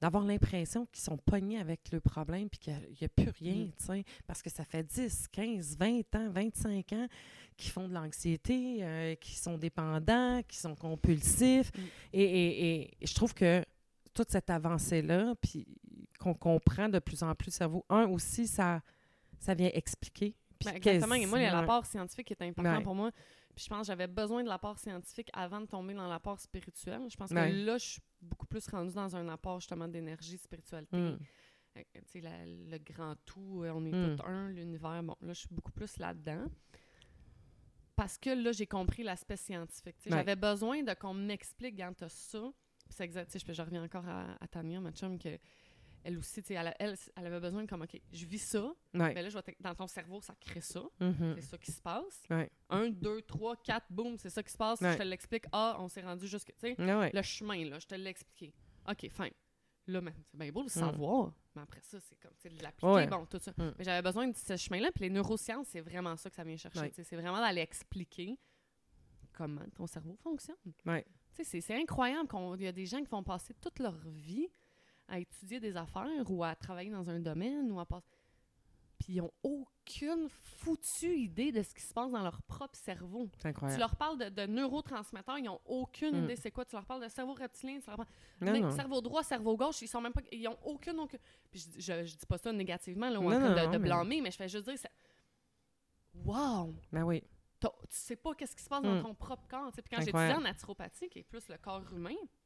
d'avoir 0.00 0.24
l'impression 0.24 0.86
qu'ils 0.86 1.02
sont 1.02 1.16
pognés 1.16 1.58
avec 1.58 1.90
le 1.92 2.00
problème 2.00 2.48
puis 2.48 2.58
qu'il 2.58 2.72
n'y 3.00 3.04
a, 3.04 3.08
plus 3.08 3.30
rien, 3.30 3.54
Mm. 3.66 3.72
tu 3.78 3.84
sais, 3.84 4.04
parce 4.26 4.42
que 4.42 4.50
ça 4.50 4.64
fait 4.64 4.82
10, 4.82 5.28
15, 5.28 5.76
20 5.78 6.14
ans, 6.16 6.30
25 6.30 6.92
ans 6.92 7.06
qu'ils 7.56 7.70
font 7.70 7.88
de 7.88 7.94
l'anxiété, 7.94 8.78
euh, 8.82 9.14
qui 9.14 9.36
sont 9.36 9.56
dépendants, 9.56 10.42
qui 10.46 10.56
sont 10.58 10.74
compulsifs. 10.74 11.70
Mm. 11.76 11.80
Et, 12.12 12.22
et- 12.22 12.82
et 13.02 13.06
je 13.06 13.14
trouve 13.14 13.32
que 13.34 13.64
toute 14.12 14.30
cette 14.30 14.50
avancée-là, 14.50 15.34
puis 15.40 15.66
qu'on 16.18 16.34
comprend 16.34 16.88
de 16.88 16.98
plus 16.98 17.22
en 17.22 17.34
plus 17.34 17.46
le 17.48 17.52
cerveau, 17.52 17.84
un 17.88 18.06
aussi, 18.08 18.46
ça, 18.46 18.80
ça 19.40 19.54
vient 19.54 19.70
expliquer. 19.74 20.34
Ben, 20.64 20.74
exactement. 20.76 21.14
Et 21.14 21.26
moi, 21.26 21.38
il 21.38 21.42
y 21.42 21.44
a 21.44 21.48
quasiment- 21.50 21.60
l'apport 21.62 21.86
scientifique 21.86 22.26
qui 22.28 22.32
est 22.32 22.42
important 22.42 22.76
Ouais. 22.78 22.82
pour 22.82 22.94
moi. 22.94 23.10
Puis 23.54 23.64
je 23.64 23.68
pense 23.68 23.80
que 23.82 23.86
j'avais 23.88 24.06
besoin 24.08 24.42
de 24.42 24.48
l'apport 24.48 24.78
scientifique 24.78 25.30
avant 25.32 25.60
de 25.60 25.66
tomber 25.66 25.94
dans 25.94 26.08
l'apport 26.08 26.40
spirituel. 26.40 27.02
Je 27.08 27.16
pense 27.16 27.30
Ouais. 27.30 27.50
que 27.50 27.56
là, 27.66 27.78
je 27.78 27.84
suis 27.84 28.00
beaucoup 28.24 28.46
plus 28.46 28.66
rendue 28.68 28.94
dans 28.94 29.14
un 29.16 29.28
apport 29.28 29.60
justement 29.60 29.88
d'énergie, 29.88 30.38
spiritualité. 30.38 30.96
Mm. 30.96 31.18
Euh, 31.76 31.82
la- 32.20 32.46
le 32.46 32.78
grand 32.78 33.14
tout, 33.24 33.62
euh, 33.64 33.70
on 33.74 33.84
est 33.84 33.92
Mm. 33.92 34.16
tout 34.16 34.22
un, 34.26 34.48
l'univers. 34.50 35.02
Bon, 35.02 35.16
là, 35.20 35.32
je 35.32 35.40
suis 35.40 35.48
beaucoup 35.50 35.72
plus 35.72 35.98
là-dedans. 35.98 36.46
Parce 37.96 38.18
que 38.18 38.30
là, 38.30 38.50
j'ai 38.52 38.66
compris 38.66 39.02
l'aspect 39.04 39.36
scientifique. 39.36 39.96
Ouais. 40.06 40.10
J'avais 40.12 40.36
besoin 40.36 40.82
de 40.82 40.92
qu'on 40.94 41.14
m'explique 41.14 41.76
quand 41.78 41.92
t'as 41.96 42.08
ça. 42.08 42.40
Puis 42.86 42.94
c'est 42.96 43.04
exact. 43.04 43.36
Je, 43.46 43.52
je 43.52 43.62
reviens 43.62 43.84
encore 43.84 44.06
à, 44.08 44.36
à 44.40 44.48
Tania, 44.48 44.80
ma 44.80 44.90
chum, 44.92 45.18
que 45.18 45.38
elle 46.04 46.18
aussi, 46.18 46.42
tu 46.42 46.48
sais, 46.48 46.54
elle, 46.54 46.74
elle, 46.78 46.96
elle 47.16 47.26
avait 47.26 47.40
besoin 47.40 47.62
de 47.64 47.68
comme, 47.68 47.82
OK, 47.82 48.00
je 48.12 48.26
vis 48.26 48.38
ça, 48.38 48.62
Ouais. 48.94 49.14
mais 49.14 49.22
là, 49.22 49.28
je 49.30 49.36
vais 49.38 49.56
dans 49.60 49.74
ton 49.74 49.86
cerveau, 49.86 50.20
ça 50.20 50.34
crée 50.38 50.60
ça. 50.60 50.82
Mhm. 51.00 51.34
C'est 51.36 51.40
ça 51.42 51.58
qui 51.58 51.72
se 51.72 51.80
passe. 51.80 52.22
Ouais. 52.30 52.50
Un, 52.70 52.90
deux, 52.90 53.22
trois, 53.22 53.56
quatre, 53.56 53.86
boum, 53.90 54.16
c'est 54.18 54.30
ça 54.30 54.42
qui 54.42 54.52
se 54.52 54.56
passe. 54.58 54.80
Ouais. 54.80 54.92
Je 54.92 54.98
te 54.98 55.02
l'explique. 55.02 55.44
Ah, 55.52 55.76
on 55.80 55.88
s'est 55.88 56.02
rendu 56.02 56.26
jusque. 56.28 56.52
Tu 56.58 56.60
sais, 56.60 56.76
Ah 56.78 57.10
le 57.12 57.22
chemin, 57.22 57.64
là, 57.68 57.78
je 57.78 57.86
te 57.86 57.94
l'ai 57.94 58.10
expliqué. 58.10 58.52
OK, 58.88 59.08
fin. 59.10 59.28
Là, 59.86 60.00
ben, 60.00 60.14
c'est 60.30 60.36
bien 60.38 60.50
beau 60.50 60.60
de 60.62 60.68
le 60.68 60.70
Mm. 60.70 60.80
savoir, 60.92 61.32
mais 61.54 61.62
après 61.62 61.80
ça, 61.82 61.98
c'est 62.00 62.18
comme, 62.18 62.32
tu 62.40 62.48
sais, 62.48 62.54
de 62.54 62.62
l'appliquer, 62.62 63.06
bon, 63.06 63.26
tout 63.26 63.38
ça. 63.38 63.50
Mm. 63.56 63.72
Mais 63.78 63.84
j'avais 63.84 64.02
besoin 64.02 64.28
de 64.28 64.36
ce 64.36 64.56
chemin-là, 64.56 64.90
puis 64.92 65.04
les 65.04 65.10
neurosciences, 65.10 65.66
c'est 65.68 65.80
vraiment 65.82 66.16
ça 66.16 66.30
que 66.30 66.36
ça 66.36 66.44
vient 66.44 66.56
chercher. 66.56 66.90
C'est 66.94 67.16
vraiment 67.16 67.38
d'aller 67.38 67.60
expliquer 67.60 68.38
comment 69.32 69.60
ton 69.74 69.86
cerveau 69.86 70.14
fonctionne. 70.16 70.56
C'est 71.32 71.74
incroyable 71.74 72.28
qu'il 72.28 72.62
y 72.62 72.68
a 72.68 72.72
des 72.72 72.86
gens 72.86 73.00
qui 73.02 73.10
vont 73.10 73.22
passer 73.24 73.52
toute 73.54 73.78
leur 73.80 73.96
vie 73.98 74.48
à 75.14 75.18
étudier 75.20 75.60
des 75.60 75.76
affaires 75.76 76.28
ou 76.30 76.42
à 76.44 76.54
travailler 76.54 76.90
dans 76.90 77.08
un 77.08 77.20
domaine 77.20 77.70
ou 77.72 77.80
à 77.80 77.86
passer. 77.86 78.06
puis 78.98 79.14
ils 79.14 79.20
ont 79.20 79.32
aucune 79.42 80.28
foutue 80.30 81.14
idée 81.18 81.52
de 81.52 81.62
ce 81.62 81.74
qui 81.74 81.82
se 81.82 81.92
passe 81.92 82.10
dans 82.10 82.22
leur 82.22 82.40
propre 82.42 82.76
cerveau. 82.76 83.28
C'est 83.34 83.40
Tu 83.42 83.48
incroyable. 83.48 83.80
leur 83.80 83.96
parles 83.96 84.18
de, 84.18 84.28
de 84.30 84.46
neurotransmetteurs, 84.46 85.36
ils 85.38 85.48
ont 85.48 85.60
aucune 85.66 86.20
Mm. 86.20 86.24
idée 86.24 86.36
c'est 86.36 86.50
quoi. 86.50 86.64
Tu 86.64 86.74
leur 86.76 86.86
parles 86.86 87.02
de 87.02 87.08
cerveau 87.08 87.34
reptilien, 87.34 87.78
tu 87.80 87.86
leur 87.88 87.96
parles 87.96 88.08
Non, 88.40 88.58
non. 88.60 88.70
cerveau 88.70 89.00
droit, 89.00 89.22
cerveau 89.22 89.56
gauche, 89.56 89.82
ils 89.82 89.88
sont 89.88 90.00
même 90.00 90.12
pas 90.12 90.22
ils 90.32 90.46
ont 90.48 90.58
aucune 90.64 90.98
aucune 91.00 91.18
puis 91.50 91.60
je, 91.60 91.80
je, 91.80 92.04
je 92.04 92.16
dis 92.16 92.26
pas 92.26 92.38
ça 92.38 92.52
négativement 92.52 93.10
là, 93.10 93.20
ou 93.20 93.26
en 93.30 93.38
train 93.38 93.68
de, 93.70 93.78
blâmer, 93.78 94.20
mais 94.20 94.30
je 94.30 94.36
fais 94.36 94.48
juste 94.48 94.64
dire 94.68 94.78
c'est 94.78 94.90
Wow! 96.24 96.74
Ben 96.92 97.02
oui. 97.04 97.22
Tu 97.60 97.68
sais 97.90 98.16
pas 98.16 98.34
qu'est-ce 98.34 98.54
qui 98.54 98.62
se 98.62 98.68
passe 98.68 98.82
dans 98.82 98.94
Mm. 99.00 99.02
ton 99.02 99.14
propre 99.14 99.46
corps. 99.48 99.72
tu. 99.72 99.80
Puis 99.82 99.90
quand 99.90 100.00
j'étudiais 100.02 100.34
en 100.34 100.40
naturopathie, 100.40 101.08
qui 101.08 101.20
est 101.20 101.22
plus 101.24 101.48
le 101.48 101.56
corps 101.58 101.82
humain, 101.92 102.14
ça, 102.14 102.43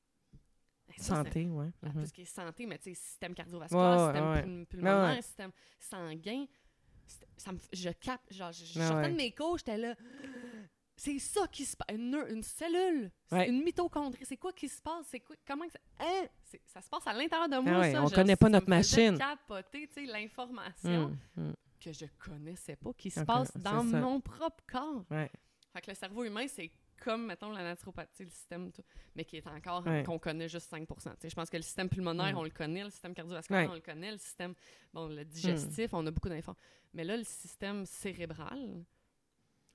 Santé, 0.96 1.46
oui. 1.50 1.66
à 1.82 1.88
Mhm. 1.88 2.00
tout 2.00 2.06
ce 2.06 2.12
qui 2.12 2.22
est 2.22 2.24
santé, 2.24 2.66
mais 2.66 2.78
tu 2.78 2.84
sais, 2.90 2.94
système 2.94 3.34
cardiovasculaire, 3.34 4.12
système 4.14 4.66
pulmonaire, 4.66 5.22
système 5.22 5.50
sanguin. 5.78 6.46
Ça 7.36 7.52
me, 7.52 7.58
je 7.72 7.90
capte, 7.90 8.32
genre, 8.32 8.52
je, 8.52 8.64
je 8.64 8.80
sortais 8.80 9.10
de 9.10 9.16
mes 9.16 9.32
cours, 9.32 9.58
j'étais 9.58 9.78
là. 9.78 9.94
C'est 10.96 11.18
ça 11.20 11.46
qui 11.46 11.64
se 11.64 11.76
passe. 11.76 11.94
Une, 11.96 12.16
une 12.28 12.42
cellule, 12.42 13.10
Ouais. 13.30 13.48
une 13.48 13.62
mitochondrie. 13.62 14.24
C'est 14.26 14.36
quoi 14.36 14.52
qui 14.52 14.68
se 14.68 14.82
passe? 14.82 15.06
C'est 15.08 15.20
quoi? 15.20 15.36
Comment 15.46 15.64
que 15.66 15.72
ça. 15.72 15.78
Hein? 16.00 16.26
Ça 16.66 16.80
se 16.82 16.88
passe 16.88 17.06
à 17.06 17.12
l'intérieur 17.12 17.48
de 17.48 17.56
moi. 17.58 17.72
Ah 17.76 17.80
ouais, 17.80 17.92
ça. 17.92 18.02
on 18.02 18.08
Je- 18.08 18.14
connaît 18.16 18.34
pas 18.36 18.48
notre 18.48 18.68
machine. 18.68 19.16
capoter, 19.16 19.86
tu 19.86 19.94
sais, 19.94 20.06
l'information 20.06 21.16
Mm, 21.36 21.42
mm. 21.50 21.54
que 21.80 21.92
je 21.92 22.04
connaissais 22.18 22.74
pas, 22.74 22.92
qui 22.94 23.10
se 23.10 23.20
passe 23.20 23.56
dans 23.56 23.84
mon 23.84 24.20
propre 24.20 24.64
corps. 24.70 25.04
Ouais. 25.10 25.30
Fait 25.72 25.80
que 25.82 25.90
le 25.92 25.94
cerveau 25.94 26.24
humain, 26.24 26.46
c'est 26.48 26.72
comme, 27.02 27.26
mettons, 27.26 27.50
la 27.50 27.62
naturopathie, 27.62 28.24
le 28.24 28.30
système, 28.30 28.70
tout, 28.72 28.82
mais 29.14 29.24
qui 29.24 29.36
est 29.36 29.46
encore, 29.46 29.86
Ouais. 29.86 30.02
qu'on 30.04 30.18
connaît 30.18 30.48
juste 30.48 30.68
5 30.70 30.86
Tu 30.86 30.94
sais, 31.00 31.28
Je 31.30 31.34
pense 31.34 31.48
que 31.50 31.56
le 31.56 31.62
système 31.62 31.88
pulmonaire, 31.88 32.34
Mm. 32.34 32.38
on 32.38 32.44
le 32.44 32.50
connaît, 32.50 32.84
le 32.84 32.90
système 32.90 33.14
cardiovasculaire, 33.14 33.62
Ouais. 33.64 33.70
on 33.70 33.74
le 33.74 33.80
connaît, 33.80 34.12
le 34.12 34.18
système, 34.18 34.54
bon, 34.92 35.08
le 35.08 35.24
digestif, 35.24 35.92
on 35.94 36.06
a 36.06 36.10
beaucoup 36.10 36.28
d'infos. 36.28 36.54
Mais 36.94 37.04
là, 37.04 37.16
le 37.16 37.24
système 37.24 37.84
cérébral, 37.86 38.84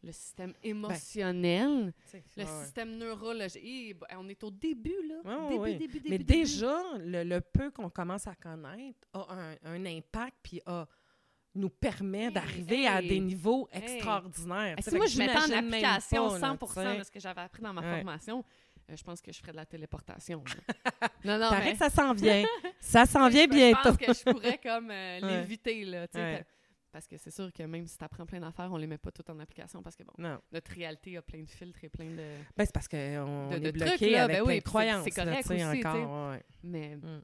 le 0.06 0.12
système 0.12 0.54
émotionnel, 0.64 1.86
le 1.86 1.92
Ben, 2.12 2.22
Ouais, 2.38 2.44
ouais. 2.44 2.64
système 2.66 2.98
neurologique, 2.98 3.62
eh, 3.64 3.94
ben, 3.94 4.08
on 4.18 4.28
est 4.28 4.44
au 4.44 4.52
début, 4.52 4.96
là. 5.08 5.22
Ouais, 5.24 5.78
début, 5.78 5.78
début, 5.80 5.94
début, 6.00 6.10
Mais 6.10 6.18
début. 6.18 6.34
déjà, 6.42 6.82
le, 7.00 7.24
le 7.24 7.40
peu 7.42 7.72
qu'on 7.72 7.90
commence 7.90 8.28
à 8.28 8.36
connaître 8.36 9.08
a 9.14 9.34
un, 9.34 9.56
un 9.64 9.86
impact, 9.86 10.36
puis 10.44 10.62
a- 10.66 10.88
nous 11.56 11.70
permet 11.70 12.26
Hey, 12.26 12.32
d'arriver 12.32 12.88
à 12.88 13.02
des 13.02 13.20
niveaux 13.20 13.68
hey. 13.72 13.84
extraordinaires. 13.84 14.76
Si 14.82 14.96
moi, 14.96 15.06
je 15.08 15.18
mettais 15.18 15.38
en 15.38 15.52
application 15.58 16.28
pas, 16.30 16.34
là, 16.40 16.40
100 16.40 16.58
tu 16.58 16.74
sais. 16.74 16.98
de 17.00 17.04
ce 17.04 17.12
que 17.12 17.20
j'avais 17.20 17.42
appris 17.42 17.62
dans 17.62 17.74
ma 17.74 17.82
Ouais. 17.82 17.96
formation, 17.98 18.44
euh, 18.90 18.96
je 18.96 19.04
pense 19.04 19.22
que 19.22 19.32
je 19.32 19.40
ferais 19.40 19.52
de 19.52 19.58
la 19.58 19.66
téléportation. 19.66 20.44
là. 20.44 21.08
non, 21.26 21.38
non, 21.38 21.50
Paraît 21.50 21.66
mais... 21.66 21.72
que 21.74 21.78
ça 21.78 21.90
s'en 21.90 22.14
vient. 22.14 22.44
ça 22.80 23.06
s'en 23.06 23.28
vient 23.30 23.44
Je 23.44 23.50
bientôt. 23.50 23.80
pense 23.84 23.98
que 23.98 24.14
je 24.14 24.24
pourrais 24.24 24.58
comme 24.58 24.90
euh, 24.92 25.20
l'éviter, 25.42 25.86
là, 25.86 26.08
Ouais. 26.14 26.46
Parce 26.92 27.08
que 27.08 27.18
c'est 27.18 27.32
sûr 27.32 27.52
que 27.52 27.64
même 27.64 27.88
si 27.88 27.98
tu 27.98 28.04
apprends 28.04 28.24
plein 28.26 28.40
d'affaires, 28.40 28.72
on 28.72 28.78
les 28.78 28.86
met 28.86 29.00
pas 29.00 29.10
toutes 29.10 29.28
en 29.32 29.40
application 29.40 29.82
parce 29.82 29.96
que, 29.96 30.04
bon, 30.04 30.14
Non. 30.20 30.40
notre 30.52 30.72
réalité 30.74 31.18
a 31.18 31.24
plein 31.24 31.42
de 31.42 31.50
filtres 31.50 31.84
et 31.84 31.90
plein 31.90 32.06
de... 32.12 32.18
Ben, 32.56 32.66
c'est 32.66 32.72
parce 32.72 32.88
qu'on 32.88 33.50
est 33.52 33.60
de 33.60 33.72
bloqué 33.72 33.96
trucs, 33.98 34.12
là, 34.12 34.24
avec 34.26 34.38
ben 34.38 34.44
plein 34.44 34.54
oui, 34.54 34.60
de 34.60 34.64
croyances. 34.64 35.04
c'est 35.12 35.18
là, 35.18 35.26
correct 35.42 35.50
aussi, 35.52 35.86
encore, 35.88 36.30
ouais. 36.32 36.44
Mais 36.64 36.96
Mm. 36.98 37.22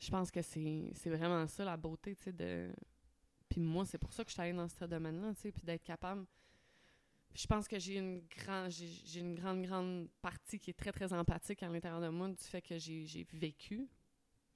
je 0.00 0.10
pense 0.10 0.30
que 0.32 0.42
c'est 0.42 0.90
c'est 0.94 1.10
vraiment 1.10 1.46
ça, 1.46 1.64
la 1.64 1.76
beauté, 1.76 2.16
tu 2.16 2.22
sais, 2.24 2.32
de... 2.32 2.72
Puis 3.48 3.60
moi, 3.60 3.84
c'est 3.86 3.98
pour 3.98 4.12
ça 4.12 4.24
que 4.24 4.30
je 4.30 4.34
suis 4.34 4.42
allée 4.42 4.52
dans 4.52 4.68
ce 4.68 4.84
domaine-là, 4.84 5.32
tu 5.34 5.40
sais, 5.42 5.52
puis 5.52 5.62
d'être 5.62 5.84
capable... 5.84 6.24
Je 7.34 7.46
pense 7.46 7.68
que 7.68 7.78
j'ai 7.78 7.98
une 7.98 8.22
grande 8.26 8.70
j'ai 8.70 9.20
une 9.20 9.34
grande 9.34 9.62
grande 9.62 10.08
partie 10.22 10.58
qui 10.58 10.70
est 10.70 10.74
très 10.74 10.90
très 10.92 11.12
empathique 11.12 11.62
à 11.62 11.68
l'intérieur 11.68 12.00
de 12.00 12.08
moi 12.08 12.28
du 12.30 12.42
fait 12.42 12.62
que 12.62 12.78
j'ai 12.78 13.26
vécu 13.32 13.88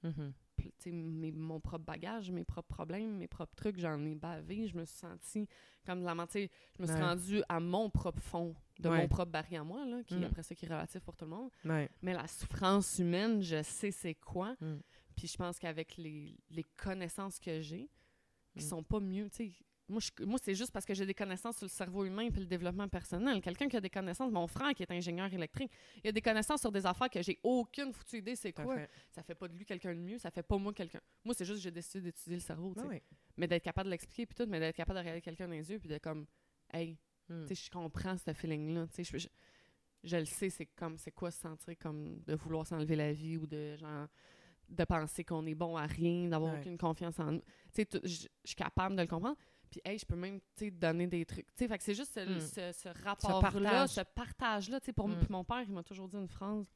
Mhm. 0.01 0.33
Puis, 0.57 0.73
tu 0.77 0.83
sais, 0.83 0.91
mes- 0.91 1.31
mon 1.31 1.61
propre 1.61 1.85
bagage, 1.85 2.29
mes 2.29 2.43
propres 2.43 2.67
problèmes, 2.67 3.15
mes 3.17 3.27
propres 3.29 3.55
trucs, 3.55 3.79
j'en 3.79 4.03
ai 4.05 4.15
bavé. 4.15 4.67
Je 4.67 4.75
me 4.75 4.83
suis 4.83 4.97
sentie 4.97 5.47
comme 5.85 6.01
de 6.01 6.05
la 6.05 6.13
menthe. 6.13 6.33
Je 6.33 6.47
me 6.81 6.85
suis 6.85 6.95
Ouais. 6.95 7.01
rendue 7.01 7.41
à 7.47 7.61
mon 7.61 7.89
propre 7.89 8.21
fond, 8.21 8.53
de 8.79 8.89
Ouais. 8.89 8.97
mon 8.97 9.07
propre 9.07 9.31
baril 9.31 9.55
à 9.57 9.63
moi, 9.63 9.85
là, 9.85 10.03
qui 10.03 10.15
Mm. 10.15 10.25
après 10.25 10.43
ça 10.43 10.53
qui 10.53 10.65
est 10.65 10.67
relatif 10.67 10.99
pour 11.03 11.15
tout 11.15 11.23
le 11.23 11.31
monde. 11.31 11.49
Ouais. 11.63 11.89
Mais 12.01 12.13
la 12.13 12.27
souffrance 12.27 12.99
humaine, 12.99 13.41
je 13.41 13.63
sais 13.63 13.91
c'est 13.91 14.15
quoi. 14.15 14.57
Mm. 14.59 14.79
Puis 15.15 15.27
je 15.29 15.37
pense 15.37 15.57
qu'avec 15.57 15.95
les, 15.95 16.35
les 16.49 16.63
connaissances 16.75 17.39
que 17.39 17.61
j'ai, 17.61 17.89
qui 18.53 18.63
Mm. 18.63 18.67
sont 18.69 18.83
pas 18.83 18.99
mieux. 18.99 19.29
Moi, 19.89 19.99
je- 19.99 20.23
moi 20.25 20.39
c'est 20.41 20.55
juste 20.55 20.71
parce 20.71 20.85
que 20.85 20.93
j'ai 20.93 21.05
des 21.05 21.13
connaissances 21.13 21.57
sur 21.57 21.65
le 21.65 21.69
cerveau 21.69 22.05
humain 22.05 22.23
et 22.23 22.29
le 22.29 22.45
développement 22.45 22.87
personnel. 22.87 23.41
Quelqu'un 23.41 23.67
qui 23.67 23.75
a 23.75 23.81
des 23.81 23.89
connaissances, 23.89 24.31
mon 24.31 24.47
frère 24.47 24.73
qui 24.73 24.81
est 24.83 24.91
ingénieur 24.91 25.31
électrique, 25.33 25.71
il 26.03 26.07
a 26.07 26.11
des 26.13 26.21
connaissances 26.21 26.61
sur 26.61 26.71
des 26.71 26.85
affaires 26.85 27.09
que 27.09 27.21
j'ai 27.21 27.37
aucune 27.43 27.91
foutue 27.91 28.19
idée 28.19 28.35
c'est 28.37 28.53
quoi 28.53 28.63
Parfait. 28.65 28.89
ça 29.11 29.21
fait 29.23 29.35
pas 29.35 29.47
de 29.49 29.57
lui 29.57 29.65
quelqu'un 29.65 29.93
de 29.93 29.99
mieux, 29.99 30.17
ça 30.17 30.31
fait 30.31 30.41
pas 30.43 30.57
moi 30.57 30.73
quelqu'un. 30.73 31.01
Moi, 31.25 31.33
c'est 31.37 31.43
juste 31.45 31.57
que 31.57 31.63
j'ai 31.63 31.71
décidé 31.71 32.01
d'étudier 32.01 32.35
le 32.35 32.41
cerveau, 32.41 32.73
tu 32.73 32.79
sais. 32.79 32.85
Ah 32.87 32.89
ouais. 32.89 33.03
Mais 33.35 33.47
d'être 33.47 33.63
capable 33.63 33.87
de 33.87 33.91
l'expliquer, 33.91 34.25
puis 34.25 34.35
tout, 34.35 34.45
mais 34.49 34.59
d'être 34.59 34.75
capable 34.75 34.95
de 34.99 35.01
regarder 35.01 35.21
quelqu'un 35.21 35.47
dans 35.47 35.53
les 35.53 35.69
yeux, 35.69 35.79
puis 35.79 35.89
de 35.89 35.97
comme, 35.97 36.25
hey, 36.73 36.97
Mm. 37.29 37.45
tu 37.47 37.55
sais, 37.55 37.65
je 37.65 37.69
comprends 37.71 38.17
ce 38.17 38.33
feeling-là, 38.33 38.85
je, 38.97 39.27
je 40.03 40.17
le 40.17 40.25
sais, 40.25 40.49
c'est 40.49 40.65
comme, 40.67 40.97
c'est 40.97 41.11
quoi 41.11 41.29
se 41.31 41.39
sentir 41.41 41.77
comme 41.77 42.19
de 42.25 42.35
vouloir 42.35 42.65
s'enlever 42.67 42.95
la 42.95 43.11
vie 43.13 43.37
ou 43.37 43.47
de, 43.47 43.75
genre, 43.77 44.07
de 44.75 44.83
penser 44.83 45.23
qu'on 45.23 45.45
est 45.45 45.55
bon 45.55 45.75
à 45.77 45.85
rien, 45.85 46.27
d'avoir 46.29 46.53
Ouais. 46.53 46.59
aucune 46.59 46.77
confiance 46.77 47.19
en 47.19 47.31
nous. 47.33 47.41
Tu 47.73 47.83
sais, 47.83 47.87
je 48.03 48.27
suis 48.43 48.55
capable 48.55 48.95
de 48.95 49.01
le 49.01 49.07
comprendre. 49.07 49.37
Puis, 49.69 49.81
hey, 49.85 49.97
je 49.97 50.05
peux 50.05 50.15
même, 50.15 50.39
tu 50.55 50.65
sais, 50.65 50.71
donner 50.71 51.07
des 51.07 51.25
trucs. 51.25 51.47
Tu 51.47 51.53
sais, 51.63 51.67
fait 51.67 51.77
que 51.79 51.83
c'est 51.83 51.95
juste 51.95 52.13
ce, 52.13 52.19
Mm. 52.19 52.39
ce, 52.39 52.71
ce 52.79 52.89
rapport-là, 53.03 53.41
partage. 53.71 53.89
ce 53.89 54.01
partage-là. 54.01 54.79
Tu 54.79 54.85
sais, 54.87 54.93
pour 54.93 55.07
Mm. 55.07 55.17
puis 55.19 55.27
mon 55.31 55.43
père, 55.43 55.61
il 55.67 55.71
m'a 55.73 55.83
toujours 55.83 56.07
dit 56.07 56.17
une 56.17 56.27
phrase 56.27 56.69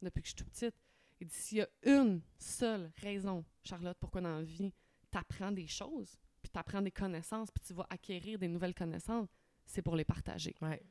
depuis 0.00 0.22
que 0.22 0.28
je 0.28 0.34
suis 0.34 0.44
toute 0.44 0.50
petite. 0.50 0.74
Il 1.20 1.28
dit 1.28 1.34
s'il 1.34 1.58
y 1.58 1.62
a 1.62 1.68
une 1.84 2.20
seule 2.38 2.90
raison, 2.96 3.44
Charlotte, 3.62 3.96
pourquoi 4.00 4.20
dans 4.20 4.36
la 4.38 4.42
vie, 4.42 4.72
t'apprends 5.10 5.52
des 5.52 5.68
choses, 5.68 6.16
puis 6.42 6.50
t'apprends 6.50 6.82
des 6.82 6.90
connaissances, 6.90 7.48
puis 7.52 7.62
tu 7.64 7.74
vas 7.74 7.86
acquérir 7.90 8.38
des 8.40 8.48
nouvelles 8.48 8.74
connaissances, 8.74 9.28
c'est 9.64 9.82
pour 9.82 9.94
les 9.94 10.04
partager. 10.04 10.56
Ouais. 10.62 10.82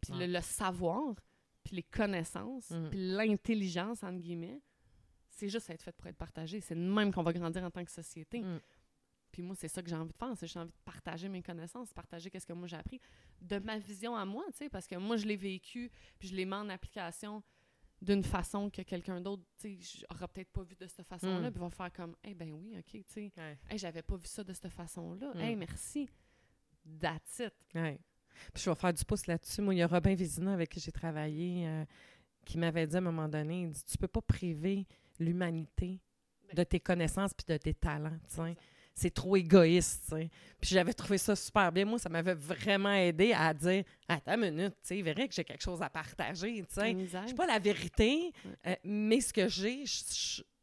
Puis 0.00 0.12
Ouais. 0.14 0.26
le, 0.26 0.32
le 0.32 0.40
savoir, 0.40 1.14
puis 1.62 1.76
les 1.76 1.82
connaissances, 1.82 2.70
Mm. 2.70 2.88
puis 2.88 2.98
l'intelligence, 3.10 4.02
entre 4.02 4.20
guillemets, 4.20 4.62
c'est 5.34 5.48
juste 5.48 5.68
être 5.70 5.82
fait 5.82 5.92
pour 5.96 6.06
être 6.06 6.16
partagé. 6.16 6.60
C'est 6.60 6.74
de 6.74 6.80
même 6.80 7.12
qu'on 7.12 7.22
va 7.22 7.32
grandir 7.32 7.62
en 7.64 7.70
tant 7.70 7.84
que 7.84 7.90
société. 7.90 8.40
Mm. 8.40 8.60
Puis 9.32 9.42
moi, 9.42 9.56
c'est 9.56 9.68
ça 9.68 9.82
que 9.82 9.88
j'ai 9.88 9.96
envie 9.96 10.12
de 10.12 10.16
faire. 10.16 10.32
C'est 10.36 10.46
j'ai 10.46 10.60
envie 10.60 10.70
de 10.70 10.76
partager 10.84 11.28
mes 11.28 11.42
connaissances, 11.42 11.92
partager 11.92 12.30
qu'est-ce 12.30 12.46
que 12.46 12.52
moi 12.52 12.68
j'ai 12.68 12.76
appris, 12.76 13.00
de 13.40 13.58
ma 13.58 13.78
vision 13.78 14.14
à 14.14 14.24
moi, 14.24 14.44
tu 14.52 14.58
sais, 14.58 14.68
parce 14.68 14.86
que 14.86 14.94
moi, 14.96 15.16
je 15.16 15.26
l'ai 15.26 15.36
vécu, 15.36 15.90
puis 16.18 16.28
je 16.28 16.34
l'ai 16.36 16.44
mis 16.44 16.54
en 16.54 16.68
application 16.68 17.42
d'une 18.00 18.22
façon 18.22 18.70
que 18.70 18.82
quelqu'un 18.82 19.20
d'autre, 19.20 19.42
tu 19.58 19.76
sais, 19.82 20.04
aura 20.10 20.28
peut-être 20.28 20.50
pas 20.50 20.62
vu 20.62 20.76
de 20.76 20.86
cette 20.86 21.06
façon-là, 21.06 21.48
Mm. 21.48 21.52
puis 21.52 21.60
va 21.60 21.70
faire 21.70 21.92
comme, 21.92 22.14
eh 22.22 22.34
ben 22.34 22.52
oui, 22.52 22.76
ok, 22.78 22.84
tu 22.92 23.04
sais, 23.08 23.32
Ouais. 23.36 23.58
hey, 23.70 23.78
j'avais 23.78 24.02
pas 24.02 24.16
vu 24.16 24.26
ça 24.26 24.44
de 24.44 24.52
cette 24.52 24.68
façon-là, 24.68 25.32
Mm. 25.34 25.38
hey, 25.40 25.56
merci, 25.56 26.08
that's 27.00 27.38
it. 27.40 27.54
Ouais. 27.74 27.98
Puis 28.52 28.62
je 28.64 28.70
vais 28.70 28.76
faire 28.76 28.92
du 28.92 29.04
pouce 29.04 29.26
là-dessus. 29.26 29.62
Moi, 29.62 29.74
il 29.74 29.78
y 29.78 29.82
a 29.82 29.86
Robin 29.86 30.14
Vézina 30.14 30.52
avec 30.52 30.70
qui 30.70 30.80
j'ai 30.80 30.92
travaillé 30.92 31.66
euh, 31.66 31.84
qui 32.44 32.58
m'avait 32.58 32.86
dit 32.86 32.94
à 32.94 32.98
un 32.98 33.02
moment 33.02 33.28
donné, 33.28 33.62
il 33.62 33.70
dit, 33.70 33.84
tu 33.84 33.96
peux 33.96 34.08
pas 34.08 34.20
priver 34.22 34.86
l'humanité 35.18 36.00
de 36.54 36.62
tes 36.64 36.80
connaissances 36.80 37.32
puis 37.34 37.44
de 37.52 37.56
tes 37.56 37.74
talents. 37.74 38.18
C'est 38.96 39.12
trop 39.12 39.34
égoïste. 39.34 40.14
Puis 40.60 40.70
j'avais 40.70 40.92
trouvé 40.92 41.18
ça 41.18 41.34
super 41.34 41.72
bien. 41.72 41.84
Moi, 41.84 41.98
ça 41.98 42.08
m'avait 42.08 42.34
vraiment 42.34 42.92
aidé 42.92 43.32
à 43.32 43.52
dire, 43.52 43.82
attends 44.06 44.34
une 44.40 44.52
minute, 44.52 44.74
tu 44.86 45.02
sais, 45.02 45.02
que 45.28 45.34
j'ai 45.34 45.42
quelque 45.44 45.62
chose 45.64 45.82
à 45.82 45.90
partager, 45.90 46.64
tu 46.68 46.74
sais. 46.74 46.96
Je 47.28 47.34
pas 47.34 47.46
la 47.46 47.58
vérité, 47.58 48.30
euh, 48.66 48.74
mais 48.84 49.20
ce 49.20 49.32
que 49.32 49.48
j'ai, 49.48 49.82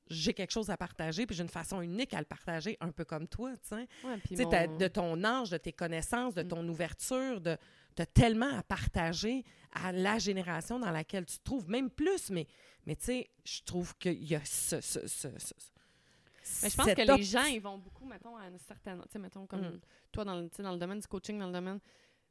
j'ai 0.10 0.34
quelque 0.34 0.52
chose 0.52 0.70
à 0.70 0.78
partager, 0.78 1.26
puis 1.26 1.36
j'ai 1.36 1.44
une 1.44 1.50
façon 1.50 1.82
unique 1.82 2.14
à 2.14 2.20
le 2.20 2.26
partager, 2.26 2.78
un 2.80 2.92
peu 2.92 3.04
comme 3.04 3.28
toi, 3.28 3.52
tu 3.58 3.76
sais. 3.76 3.88
Ouais, 4.08 4.18
mon- 4.46 4.78
de 4.78 4.88
ton 4.88 5.22
âge, 5.26 5.50
de 5.50 5.58
tes 5.58 5.74
connaissances, 5.74 6.34
de 6.34 6.44
Mm. 6.44 6.48
ton 6.48 6.68
ouverture, 6.70 7.42
de 7.42 7.58
t'as 7.96 8.06
tellement 8.06 8.58
à 8.58 8.64
partager 8.64 9.44
à 9.74 9.92
la 9.92 10.20
génération 10.20 10.80
dans 10.80 10.92
laquelle 10.92 11.26
tu 11.26 11.38
te 11.38 11.44
trouves, 11.44 11.70
même 11.70 11.90
plus, 11.90 12.30
mais, 12.30 12.48
mais 12.86 12.96
tu 12.96 13.06
sais, 13.06 13.30
je 13.46 13.62
trouve 13.64 13.98
qu'il 13.98 14.24
y 14.24 14.36
a 14.36 14.44
ce... 14.46 14.82
ce, 14.82 15.08
ce, 15.08 15.28
ce- 15.38 15.54
Mais 16.64 16.70
je 16.70 16.76
pense 16.76 16.94
que 16.94 17.18
les 17.18 17.24
gens, 17.24 17.46
ils 17.46 17.62
vont 17.62 17.78
beaucoup, 17.78 18.06
mettons, 18.06 18.36
à 18.36 18.48
une 18.48 18.58
certaine. 18.58 19.02
Tu 19.04 19.10
sais, 19.14 19.20
mettons, 19.20 19.46
comme 19.46 19.62
Mm. 19.62 19.80
toi, 20.12 20.26
dans 20.26 20.36
le, 20.40 20.50
tu 20.50 20.62
dans 20.62 20.72
le 20.74 20.80
domaine 20.80 21.00
du 21.00 21.08
coaching, 21.08 21.38
dans 21.40 21.48
le 21.48 21.54
domaine. 21.54 21.80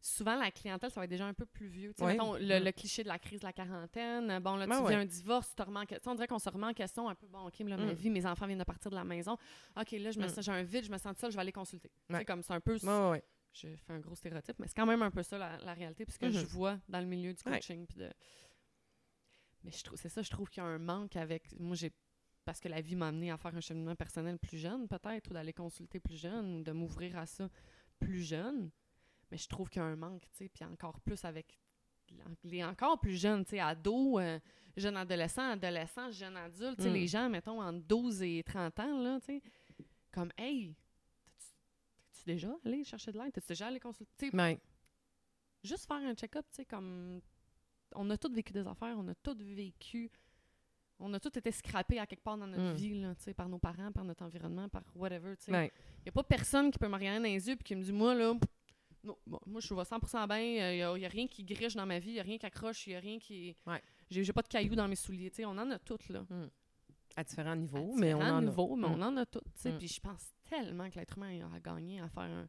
Souvent, 0.02 0.34
la 0.36 0.50
clientèle, 0.50 0.90
ça 0.90 0.98
va 0.98 1.04
être 1.04 1.10
déjà 1.10 1.26
un 1.26 1.34
peu 1.34 1.44
plus 1.44 1.66
vieux. 1.68 1.90
Tu 1.92 1.98
sais, 1.98 2.04
Ouais. 2.04 2.12
mettons, 2.12 2.34
le, 2.34 2.58
Mm. 2.60 2.64
le 2.64 2.72
cliché 2.72 3.02
de 3.02 3.08
la 3.08 3.18
crise 3.18 3.40
de 3.40 3.46
la 3.46 3.52
quarantaine. 3.52 4.38
Bon, 4.40 4.56
là, 4.56 4.64
tu 4.64 4.70
Ben 4.70 4.78
vis 4.80 4.86
ouais. 4.86 4.94
un 4.94 5.04
divorce, 5.04 5.50
tu 5.50 5.56
te 5.56 5.62
remets 5.62 5.80
en 5.80 5.86
que- 5.86 5.94
tu 5.94 6.00
sais, 6.02 6.08
on 6.08 6.14
dirait 6.14 6.26
qu'on 6.26 6.38
se 6.38 6.48
remet 6.48 6.66
en 6.66 6.72
question 6.74 7.08
un 7.08 7.14
peu. 7.14 7.26
Bon, 7.28 7.46
OK, 7.46 7.58
là, 7.60 7.76
ma 7.76 7.92
Mm. 7.92 7.96
vie, 7.96 8.10
mes 8.10 8.24
enfants 8.26 8.46
viennent 8.46 8.58
de 8.58 8.64
partir 8.64 8.90
de 8.90 8.96
la 8.96 9.04
maison. 9.04 9.36
OK, 9.78 9.90
là, 9.92 10.10
je 10.10 10.18
me 10.18 10.26
sens, 10.28 10.44
j'ai 10.44 10.52
un 10.52 10.62
vide, 10.62 10.84
je 10.86 10.90
me 10.90 10.98
sens 10.98 11.16
seule, 11.18 11.30
je 11.30 11.36
vais 11.36 11.42
aller 11.42 11.52
consulter. 11.52 11.88
Tu 11.90 11.94
sais, 12.08 12.14
Ouais. 12.18 12.24
comme 12.24 12.42
c'est 12.42 12.52
un 12.54 12.60
peu. 12.60 12.74
Ouais, 12.76 12.88
ouais, 12.88 13.10
ouais. 13.10 13.24
Je 13.52 13.68
fais 13.76 13.92
un 13.92 13.98
gros 14.00 14.14
stéréotype, 14.14 14.58
mais 14.58 14.68
c'est 14.68 14.76
quand 14.76 14.86
même 14.86 15.02
un 15.02 15.10
peu 15.10 15.22
ça, 15.22 15.36
la, 15.36 15.58
la 15.58 15.74
réalité, 15.74 16.04
puisque 16.06 16.22
Mhm. 16.22 16.32
je 16.32 16.46
vois 16.46 16.78
dans 16.88 17.00
le 17.00 17.06
milieu 17.06 17.32
du 17.34 17.42
coaching. 17.42 17.86
puis 17.86 17.98
de... 17.98 18.10
Mais 19.64 19.70
je 19.72 19.82
trouve, 19.82 19.98
c'est 19.98 20.08
ça, 20.08 20.22
je 20.22 20.30
trouve 20.30 20.48
qu'il 20.48 20.62
y 20.62 20.66
a 20.66 20.68
un 20.68 20.78
manque 20.78 21.16
avec. 21.16 21.58
Moi, 21.58 21.76
j'ai. 21.76 21.92
Parce 22.44 22.58
que 22.60 22.68
la 22.68 22.80
vie 22.80 22.96
m'a 22.96 23.08
amené 23.08 23.30
à 23.30 23.36
faire 23.36 23.54
un 23.54 23.60
cheminement 23.60 23.94
personnel 23.94 24.38
plus 24.38 24.56
jeune, 24.58 24.88
peut-être, 24.88 25.30
ou 25.30 25.34
d'aller 25.34 25.52
consulter 25.52 26.00
plus 26.00 26.16
jeune, 26.16 26.56
ou 26.56 26.62
de 26.62 26.72
m'ouvrir 26.72 27.18
à 27.18 27.26
ça 27.26 27.48
plus 27.98 28.22
jeune. 28.22 28.70
Mais 29.30 29.36
je 29.36 29.46
trouve 29.48 29.68
qu'il 29.68 29.80
y 29.80 29.84
a 29.84 29.88
un 29.88 29.96
manque, 29.96 30.22
tu 30.30 30.38
sais, 30.38 30.48
puis 30.48 30.64
encore 30.64 31.00
plus 31.00 31.22
avec 31.24 31.58
les 32.42 32.64
encore 32.64 32.98
plus 32.98 33.16
jeunes, 33.20 33.44
tu 33.44 33.50
sais, 33.50 33.60
ados, 33.60 34.20
euh, 34.20 34.40
jeunes 34.76 34.96
adolescents, 34.96 35.50
adolescents, 35.52 36.10
jeunes 36.10 36.36
adultes, 36.36 36.78
tu 36.78 36.84
sais, 36.84 36.90
Mm. 36.90 36.94
les 36.94 37.06
gens, 37.06 37.28
mettons, 37.30 37.62
entre 37.62 37.86
12 37.86 38.22
et 38.22 38.42
30 38.44 38.80
ans, 38.80 38.98
là, 39.00 39.20
tu 39.20 39.26
sais, 39.26 39.42
comme, 40.10 40.32
hey, 40.38 40.74
T'es-tu 42.12 42.24
déjà 42.24 42.54
allé 42.64 42.82
chercher 42.84 43.12
de 43.12 43.18
l'aide? 43.18 43.32
T'es-tu 43.32 43.46
déjà 43.48 43.68
allé 43.68 43.78
consulter? 43.80 44.30
Ouais. 44.34 44.58
juste 45.62 45.86
faire 45.86 45.96
un 45.98 46.14
check-up, 46.14 46.44
tu 46.50 46.56
sais, 46.56 46.64
comme... 46.64 47.20
On 47.94 48.08
a 48.10 48.16
tous 48.16 48.32
vécu 48.32 48.52
des 48.52 48.66
affaires, 48.66 48.96
on 48.98 49.08
a 49.08 49.14
tous 49.14 49.36
vécu... 49.38 50.10
On 51.02 51.14
a 51.14 51.18
tous 51.20 51.34
été 51.38 51.50
scrappés 51.50 51.98
à 51.98 52.06
quelque 52.06 52.22
part 52.22 52.36
dans 52.36 52.46
notre 52.46 52.72
Mm. 52.74 52.76
vie, 52.76 53.00
là, 53.00 53.14
par 53.34 53.48
nos 53.48 53.58
parents, 53.58 53.90
par 53.90 54.04
notre 54.04 54.22
environnement, 54.22 54.68
par 54.68 54.82
whatever. 54.94 55.34
Ouais. 55.48 55.72
Il 56.00 56.02
n'y 56.04 56.08
a 56.10 56.12
pas 56.12 56.22
personne 56.22 56.70
qui 56.70 56.78
peut 56.78 56.88
me 56.88 56.94
regarder 56.94 57.18
dans 57.20 57.24
les 57.24 57.48
yeux 57.48 57.54
et 57.58 57.64
qui 57.64 57.74
me 57.74 57.82
dit, 57.82 57.92
moi, 57.92 58.14
là, 58.14 58.34
non, 59.02 59.16
bon, 59.26 59.40
moi, 59.46 59.62
je 59.62 59.72
vais 59.72 59.80
100% 59.82 60.26
bien, 60.28 60.38
il 60.72 60.76
n'y 60.98 61.06
a, 61.06 61.08
rien 61.08 61.26
qui 61.26 61.42
griche 61.42 61.74
dans 61.74 61.86
ma 61.86 61.98
vie, 61.98 62.10
il 62.10 62.14
n'y 62.14 62.20
a 62.20 62.22
rien 62.22 62.36
qui 62.36 62.44
accroche, 62.44 62.86
il 62.86 62.90
n'y 62.90 62.96
a 62.96 63.00
rien 63.00 63.18
qui... 63.18 63.56
Ouais. 63.66 63.82
J'ai 64.10 64.30
pas 64.34 64.42
de 64.42 64.48
cailloux 64.48 64.74
dans 64.74 64.88
mes 64.88 64.94
souliers, 64.96 65.32
on 65.46 65.56
en 65.56 65.70
a 65.70 65.78
toutes, 65.78 66.10
là. 66.10 66.22
À 67.16 67.24
différents 67.24 67.56
niveaux, 67.56 67.94
À 67.96 67.98
mais 67.98 68.12
on 68.12 68.20
en 68.20 68.22
a. 68.22 68.40
mais 68.42 68.50
Mm. 68.50 68.84
on 68.84 69.00
en 69.02 69.16
a 69.16 69.24
toutes. 69.24 69.64
Mm. 69.64 69.78
Puis 69.78 69.88
je 69.88 70.00
pense 70.00 70.34
tellement 70.44 70.90
que 70.90 70.96
l'être 70.98 71.16
humain 71.16 71.50
a 71.54 71.60
gagné 71.60 72.00
à 72.02 72.10
faire 72.10 72.24
un, 72.24 72.46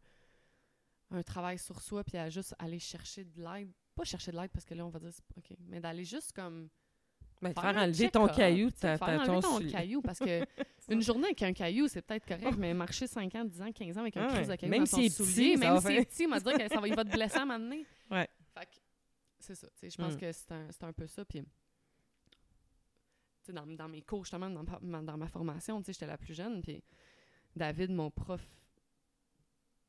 un 1.11 1.23
travail 1.23 1.57
sur 1.57 1.81
soi 1.81 2.03
puis 2.03 2.17
à 2.17 2.29
juste 2.29 2.53
aller 2.59 2.79
chercher 2.79 3.23
de 3.23 3.41
l'aide. 3.41 3.71
Pas 4.01 4.05
chercher 4.05 4.31
de 4.31 4.37
l'aide 4.37 4.49
parce 4.51 4.65
que 4.65 4.73
là, 4.73 4.83
on 4.83 4.89
va 4.89 4.97
dire, 4.97 5.11
c'est- 5.13 5.21
OK, 5.37 5.55
mais 5.67 5.79
d'aller 5.79 6.03
juste 6.03 6.31
comme... 6.33 6.69
Ben, 7.39 7.53
faire 7.53 7.77
enlever 7.77 8.09
ton 8.09 8.27
caillou, 8.27 8.71
ta, 8.71 8.97
faire 8.97 9.19
enlever 9.21 9.41
ton 9.41 9.59
caillou 9.69 10.01
parce 10.01 10.17
que 10.17 10.43
une 10.89 11.01
journée 11.03 11.25
avec 11.25 11.43
un 11.43 11.53
caillou, 11.53 11.87
c'est 11.87 12.01
peut-être 12.01 12.25
correct, 12.27 12.57
mais 12.57 12.73
marcher 12.73 13.05
5 13.05 13.35
ans, 13.35 13.45
10 13.45 13.61
ans, 13.61 13.71
15 13.71 13.97
ans 13.97 14.01
avec 14.01 14.17
un 14.17 14.27
Ouais. 14.27 14.33
crise 14.33 14.47
de 14.47 14.55
caillou 14.55 14.71
Même 14.71 14.85
dans 14.85 14.97
est 14.97 15.09
petit, 15.09 15.11
soulier, 15.11 15.53
ça 15.53 15.59
même 15.59 15.73
va 15.75 15.81
faire- 15.81 16.05
petit, 16.05 16.23
il 16.23 16.27
m'a 16.29 16.39
dit 16.39 16.51
que 16.51 16.67
ça 16.67 16.79
va, 16.79 16.87
il 16.87 16.95
va 16.95 17.03
te 17.05 17.11
blesser 17.11 17.37
à 17.37 17.41
un 17.41 17.45
moment 17.45 17.59
donné. 17.59 17.85
Ouais. 18.11 18.27
Fait 18.57 18.65
que 18.65 18.71
c'est 19.39 19.55
ça, 19.55 19.67
je 19.83 19.95
pense 19.97 20.13
Mm. 20.15 20.17
que 20.17 20.31
c'est 20.31 20.51
un, 20.51 20.67
un 20.87 20.93
peu 20.93 21.05
ça, 21.07 21.23
puis... 21.25 21.41
tu 21.41 21.47
sais, 23.43 23.53
Dans, 23.53 23.65
dans 23.67 23.87
mes 23.87 24.01
cours, 24.01 24.23
justement, 24.23 24.49
dans 24.49 24.63
ma, 24.81 25.01
dans 25.01 25.17
ma 25.17 25.27
formation, 25.27 25.79
tu 25.81 25.85
sais, 25.87 25.93
j'étais 25.93 26.07
la 26.07 26.17
plus 26.17 26.33
jeune, 26.33 26.61
puis 26.61 26.83
David, 27.55 27.91
mon 27.91 28.09
prof, 28.11 28.41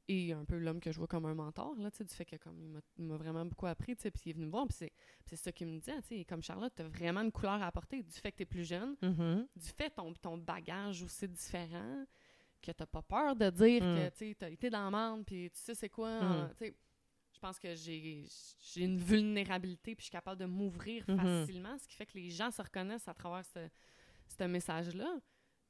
est 0.08 0.32
un 0.32 0.44
peu 0.44 0.58
l'homme 0.58 0.80
que 0.80 0.90
je 0.92 0.98
vois 0.98 1.06
comme 1.06 1.26
un 1.26 1.34
mentor, 1.34 1.74
là, 1.76 1.90
tu 1.90 2.04
du 2.04 2.12
fait 2.14 2.24
que 2.24 2.36
comme 2.36 2.60
il 2.98 3.04
m'a- 3.06 3.16
vraiment 3.16 3.44
beaucoup 3.46 3.66
appris, 3.66 3.94
tu 3.96 4.10
puis 4.10 4.22
il 4.26 4.30
est 4.30 4.32
venu 4.34 4.46
me 4.46 4.50
voir, 4.50 4.66
puis 4.66 4.76
c'est- 5.26 5.36
ça 5.36 5.52
qu'il 5.52 5.66
me 5.68 5.78
disait, 5.78 6.00
tu 6.02 6.08
sais, 6.18 6.24
comme 6.24 6.42
Charlotte, 6.42 6.72
t'as 6.74 6.88
vraiment 6.88 7.20
une 7.22 7.32
couleur 7.32 7.62
à 7.62 7.66
apporter, 7.68 8.02
du 8.02 8.10
fait 8.12 8.32
que 8.32 8.38
t'es 8.38 8.44
plus 8.44 8.64
jeune, 8.64 8.96
Mhm. 9.02 9.46
du 9.56 9.68
fait 9.68 9.90
ton, 9.90 10.12
ton 10.14 10.36
bagage 10.38 11.02
aussi 11.02 11.28
différent, 11.28 12.04
que 12.60 12.70
t'as 12.72 12.86
pas 12.86 13.02
peur 13.02 13.34
de 13.36 13.50
dire 13.50 13.82
Mm. 13.82 13.96
que 13.96 14.08
tu 14.10 14.16
sais, 14.18 14.36
t'as 14.38 14.50
été 14.50 14.70
dans 14.70 14.84
la 14.84 14.90
merde, 14.90 15.24
puis 15.24 15.50
tu 15.50 15.58
sais 15.58 15.74
c'est 15.74 15.88
quoi, 15.88 16.20
Mm. 16.20 16.54
tu 16.58 16.74
je 17.34 17.38
pense 17.40 17.58
que 17.58 17.74
j'ai 17.74 18.24
j'ai 18.60 18.84
une 18.84 18.98
vulnérabilité, 18.98 19.94
puis 19.96 20.02
je 20.02 20.04
suis 20.04 20.12
capable 20.12 20.40
de 20.40 20.46
m'ouvrir 20.46 21.04
Mhm. 21.08 21.16
facilement, 21.18 21.76
ce 21.78 21.88
qui 21.88 21.96
fait 21.96 22.06
que 22.06 22.16
les 22.16 22.30
gens 22.30 22.50
se 22.50 22.62
reconnaissent 22.62 23.08
à 23.08 23.14
travers 23.14 23.44
ce, 23.46 23.68
ce 24.38 24.44
message-là. 24.44 25.18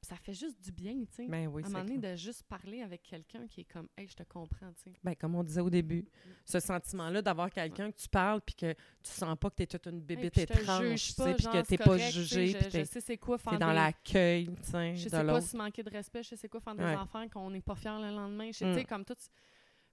Ça 0.03 0.15
fait 0.17 0.33
juste 0.33 0.61
du 0.61 0.71
bien, 0.71 0.93
tu 1.05 1.13
sais. 1.13 1.27
Ben 1.27 1.47
oui, 1.47 1.63
à 1.63 1.65
un 1.65 1.69
c'est 1.69 1.73
moment 1.73 1.85
donné, 1.85 1.99
clair. 1.99 2.11
de 2.11 2.17
juste 2.17 2.43
parler 2.43 2.81
avec 2.81 3.03
quelqu'un 3.03 3.47
qui 3.47 3.61
est 3.61 3.65
comme, 3.71 3.87
hey, 3.97 4.05
je 4.07 4.13
te 4.15 4.23
comprends, 4.23 4.71
tu 4.73 4.83
sais. 4.83 4.93
Ben, 5.03 5.15
comme 5.15 5.35
on 5.35 5.43
disait 5.43 5.61
au 5.61 5.69
début, 5.69 6.05
ce 6.45 6.59
sentiment-là 6.59 7.21
d'avoir 7.21 7.49
quelqu'un 7.49 7.89
que 7.91 7.97
tu 7.97 8.09
parles 8.09 8.41
puis 8.41 8.53
que 8.55 8.73
tu 8.73 9.11
sens 9.11 9.37
pas 9.39 9.49
que 9.49 9.55
tu 9.55 9.63
es 9.63 9.67
toute 9.67 9.87
une 9.87 9.95
Hey, 9.97 10.01
bébite 10.01 10.33
te 10.33 10.39
étrange, 10.41 10.89
tu 11.01 11.13
sais, 11.13 11.33
puis 11.35 11.45
que 11.45 11.51
c'est 11.63 11.63
t'es 11.63 11.77
pas 11.77 11.97
jugé, 11.97 12.47
je- 12.47 12.57
t'es 12.69 12.85
sais 12.85 13.01
c'est 13.01 13.17
quoi 13.17 13.37
faire 13.37 13.53
t'es 13.53 13.59
dans 13.59 13.69
des- 13.69 13.75
l'accueil, 13.75 14.47
tu 14.47 14.69
sais, 14.71 14.95
Je 14.95 15.05
de 15.05 15.09
sais 15.09 15.15
quoi 15.15 15.23
l'autre. 15.23 15.47
se 15.47 15.55
manquer 15.57 15.83
de 15.83 15.89
respect, 15.89 16.23
je 16.23 16.35
sais 16.35 16.49
quoi 16.49 16.59
faire 16.59 16.75
des 16.75 16.83
Ouais. 16.83 16.95
enfants 16.97 17.27
qu'on 17.29 17.49
n'est 17.49 17.61
pas 17.61 17.75
fier 17.75 17.97
le 17.99 18.09
lendemain. 18.15 18.51
Je 18.51 18.57
sais, 18.57 18.65
Mm. 18.65 18.73
tu 18.73 18.79
sais, 18.79 18.85
comme 18.85 19.05
tout. 19.05 19.15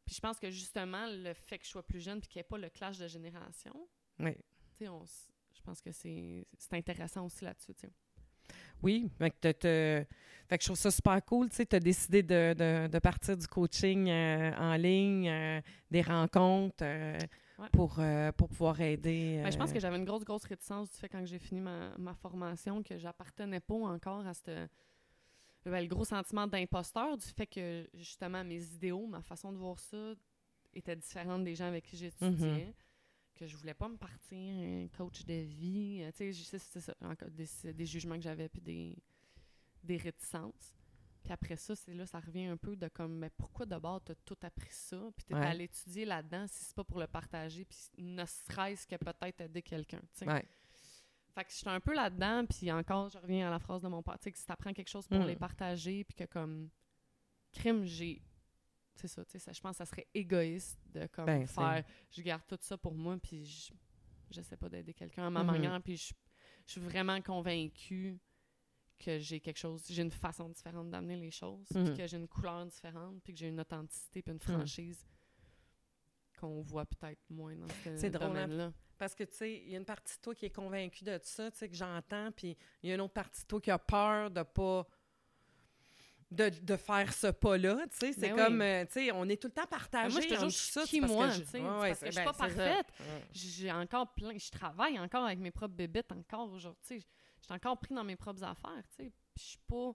Puis 0.04 0.16
je 0.16 0.20
pense 0.20 0.40
que 0.40 0.50
justement, 0.50 1.06
le 1.08 1.34
fait 1.34 1.58
que 1.58 1.64
je 1.64 1.70
sois 1.70 1.84
plus 1.84 2.00
jeune 2.00 2.18
puis 2.20 2.28
qu'il 2.28 2.38
n'y 2.38 2.40
ait 2.40 2.48
pas 2.48 2.58
le 2.58 2.68
clash 2.68 2.98
de 2.98 3.06
génération, 3.06 3.72
Oui. 4.18 4.34
tu 4.34 4.84
sais, 4.84 4.88
on 4.88 5.04
je 5.52 5.62
pense 5.62 5.80
que 5.82 5.92
c'est 5.92 6.46
c'est 6.58 6.72
intéressant 6.74 7.26
aussi 7.26 7.44
là-dessus, 7.44 7.74
tu 7.74 7.80
sais. 7.82 7.92
Oui, 8.82 9.10
fait 9.18 9.30
que, 9.30 10.06
fait 10.48 10.58
que 10.58 10.62
je 10.62 10.68
trouve 10.68 10.78
ça 10.78 10.90
super 10.90 11.24
cool. 11.24 11.48
Tu 11.50 11.64
as 11.70 11.80
décidé 11.80 12.22
de, 12.22 12.54
de- 12.54 12.88
de 12.88 12.98
partir 12.98 13.36
du 13.36 13.46
coaching 13.46 14.08
euh, 14.08 14.52
en 14.58 14.74
ligne, 14.76 15.28
euh, 15.28 15.60
des 15.90 16.02
rencontres 16.02 16.82
euh, 16.82 17.18
Ouais. 17.58 17.68
pour, 17.74 18.00
pour 18.38 18.48
pouvoir 18.48 18.80
aider. 18.80 19.38
Ben, 19.44 19.52
je 19.52 19.58
pense 19.58 19.70
que 19.70 19.78
j'avais 19.78 19.98
une 19.98 20.06
grosse, 20.06 20.24
grosse 20.24 20.44
réticence 20.44 20.90
du 20.92 20.96
fait 20.96 21.10
quand 21.10 21.22
j'ai 21.26 21.38
fini 21.38 21.60
ma, 21.60 21.90
ma 21.98 22.14
formation 22.14 22.82
que 22.82 22.96
j'appartenais 22.96 23.60
pas 23.60 23.74
encore 23.74 24.26
à 24.26 24.32
cette, 24.32 24.46
ben, 25.66 25.82
le 25.82 25.86
gros 25.86 26.06
sentiment 26.06 26.46
d'imposteur 26.46 27.18
du 27.18 27.26
fait 27.26 27.46
que 27.46 27.86
justement 27.92 28.42
mes 28.44 28.64
idéaux, 28.64 29.06
ma 29.06 29.20
façon 29.20 29.52
de 29.52 29.58
voir 29.58 29.78
ça 29.78 30.14
était 30.72 30.96
différente 30.96 31.44
des 31.44 31.54
gens 31.54 31.66
avec 31.66 31.84
qui 31.84 31.98
j'étudiais. 31.98 32.66
Mhm. 32.68 32.72
Que 33.40 33.46
je 33.46 33.56
voulais 33.56 33.72
pas 33.72 33.88
me 33.88 33.96
partir 33.96 34.36
un 34.38 34.86
coach 34.88 35.24
de 35.24 35.32
vie. 35.32 36.00
euh, 36.02 36.12
Tu 36.14 36.30
sais, 36.34 36.58
c'est 36.58 36.80
ça. 36.80 36.94
encore 37.00 37.30
des, 37.30 37.86
jugements 37.86 38.16
que 38.16 38.20
j'avais 38.20 38.50
puis 38.50 38.60
des, 38.60 38.98
des 39.82 39.96
réticences. 39.96 40.76
Puis 41.22 41.32
après 41.32 41.56
ça, 41.56 41.74
c'est 41.74 41.94
là, 41.94 42.04
ça 42.06 42.20
revient 42.20 42.44
un 42.46 42.58
peu 42.58 42.76
de 42.76 42.88
comme, 42.88 43.16
mais 43.18 43.30
pourquoi 43.30 43.64
d'abord 43.64 44.02
t'as 44.02 44.14
tout 44.26 44.36
appris 44.42 44.68
ça, 44.72 45.00
puis 45.16 45.24
t'es 45.24 45.34
Ouais. 45.34 45.46
allé 45.46 45.64
étudier 45.64 46.04
là-dedans 46.04 46.46
si 46.48 46.64
c'est 46.66 46.74
pas 46.74 46.84
pour 46.84 46.98
le 47.00 47.06
partager, 47.06 47.64
puis 47.64 47.78
ne 47.98 48.24
serait-ce 48.26 48.86
que 48.86 48.96
peut-être 48.96 49.40
aider 49.40 49.62
quelqu'un, 49.62 50.00
tu 50.00 50.18
sais. 50.18 50.26
Ouais. 50.26 50.44
Fait 51.34 51.44
que 51.44 51.50
j'étais 51.52 51.68
un 51.70 51.80
peu 51.80 51.94
là-dedans, 51.94 52.44
puis 52.46 52.70
encore, 52.72 53.08
je 53.10 53.18
reviens 53.18 53.48
à 53.48 53.50
la 53.50 53.58
phrase 53.58 53.80
de 53.82 53.88
mon 53.88 54.02
père, 54.02 54.18
tu 54.18 54.24
sais, 54.24 54.32
que 54.32 54.38
si 54.38 54.44
t'apprends 54.46 54.72
quelque 54.74 54.88
chose 54.90 55.06
pour 55.08 55.18
Mm. 55.20 55.26
les 55.26 55.36
partager, 55.36 56.04
puis 56.04 56.14
que 56.14 56.24
comme 56.24 56.68
crime, 57.52 57.84
j'ai... 57.84 58.20
C'est 59.00 59.08
ça, 59.08 59.24
tu 59.24 59.38
sais, 59.38 59.52
je 59.52 59.60
pense 59.60 59.72
que 59.72 59.78
ça 59.78 59.86
serait 59.86 60.06
égoïste 60.14 60.78
de 60.92 61.06
comme 61.06 61.24
Ben, 61.26 61.46
faire, 61.46 61.84
je 62.10 62.22
garde 62.22 62.42
tout 62.46 62.58
ça 62.60 62.76
pour 62.76 62.94
moi, 62.94 63.16
puis 63.22 63.44
je 63.46 63.72
j'essaie 64.30 64.56
pas 64.56 64.68
d'aider 64.68 64.94
quelqu'un 64.94 65.26
à 65.26 65.30
ma 65.30 65.40
Mhm. 65.42 65.46
manière, 65.50 65.82
puis 65.82 65.96
je, 65.96 66.12
je 66.66 66.72
suis 66.72 66.80
vraiment 66.80 67.20
convaincue 67.20 68.20
que 68.98 69.18
j'ai 69.18 69.40
quelque 69.40 69.56
chose, 69.58 69.82
j'ai 69.88 70.02
une 70.02 70.10
façon 70.10 70.48
différente 70.50 70.88
d'amener 70.90 71.16
les 71.16 71.30
choses, 71.32 71.66
puis 71.68 71.96
que 71.96 72.06
j'ai 72.06 72.16
une 72.16 72.28
couleur 72.28 72.64
différente, 72.66 73.20
puis 73.24 73.32
que 73.32 73.38
j'ai 73.40 73.48
une 73.48 73.58
authenticité, 73.58 74.22
puis 74.22 74.32
une 74.32 74.38
franchise 74.38 75.04
qu'on 76.38 76.60
voit 76.62 76.86
peut-être 76.86 77.20
moins 77.28 77.56
dans 77.56 77.68
ce 77.68 78.06
hein? 78.06 78.10
domaine-là. 78.10 78.72
Parce 78.98 79.14
que, 79.14 79.24
tu 79.24 79.34
sais, 79.34 79.52
il 79.62 79.70
y 79.70 79.74
a 79.74 79.78
une 79.78 79.84
partie 79.84 80.16
de 80.16 80.20
toi 80.20 80.34
qui 80.34 80.44
est 80.46 80.54
convaincue 80.54 81.04
de 81.04 81.18
ça, 81.22 81.50
tu 81.50 81.58
sais, 81.58 81.68
que 81.68 81.74
j'entends, 81.74 82.30
puis 82.32 82.56
il 82.82 82.88
y 82.88 82.92
a 82.92 82.94
une 82.96 83.00
autre 83.00 83.14
partie 83.14 83.42
de 83.42 83.46
toi 83.46 83.60
qui 83.60 83.70
a 83.70 83.78
peur 83.78 84.30
de 84.30 84.42
pas. 84.42 84.86
De, 86.30 86.48
de 86.48 86.76
faire 86.76 87.12
ce 87.12 87.26
pas-là, 87.26 87.86
tu 87.90 87.96
sais, 88.06 88.12
c'est 88.12 88.28
Ben 88.30 88.36
comme, 88.36 88.60
oui. 88.60 88.64
euh, 88.64 88.84
tu 88.86 88.92
sais, 88.92 89.10
on 89.12 89.28
est 89.28 89.36
tout 89.42 89.48
le 89.48 89.52
temps 89.52 89.66
partagé. 89.66 90.12
moi, 90.12 90.20
je 90.20 90.28
te 90.46 90.48
ça, 90.50 90.84
qui, 90.84 91.00
moi, 91.00 91.28
tu 91.28 91.44
sais, 91.44 91.58
ouais, 91.60 91.88
parce 91.88 91.98
que 91.98 92.06
je 92.06 92.10
suis 92.12 92.20
ben, 92.20 92.24
pas 92.24 92.32
ça. 92.32 92.38
parfaite. 92.46 92.86
J'ai 93.32 93.72
encore 93.72 94.14
plein 94.14 94.38
je 94.38 94.50
travaille 94.50 94.96
encore 95.00 95.24
avec 95.24 95.40
mes 95.40 95.50
propres 95.50 95.74
bébites 95.74 96.12
encore 96.12 96.52
aujourd'hui 96.52 96.80
tu 96.86 97.00
sais 97.00 97.06
je 97.40 97.44
suis 97.46 97.52
encore 97.54 97.76
pris 97.80 97.94
dans 97.96 98.04
mes 98.04 98.14
propres 98.14 98.44
affaires 98.44 98.82
tu 98.96 99.04
sais 99.06 99.12
puis 99.34 99.44
je 99.44 99.48
suis 99.50 99.58
pas 99.66 99.92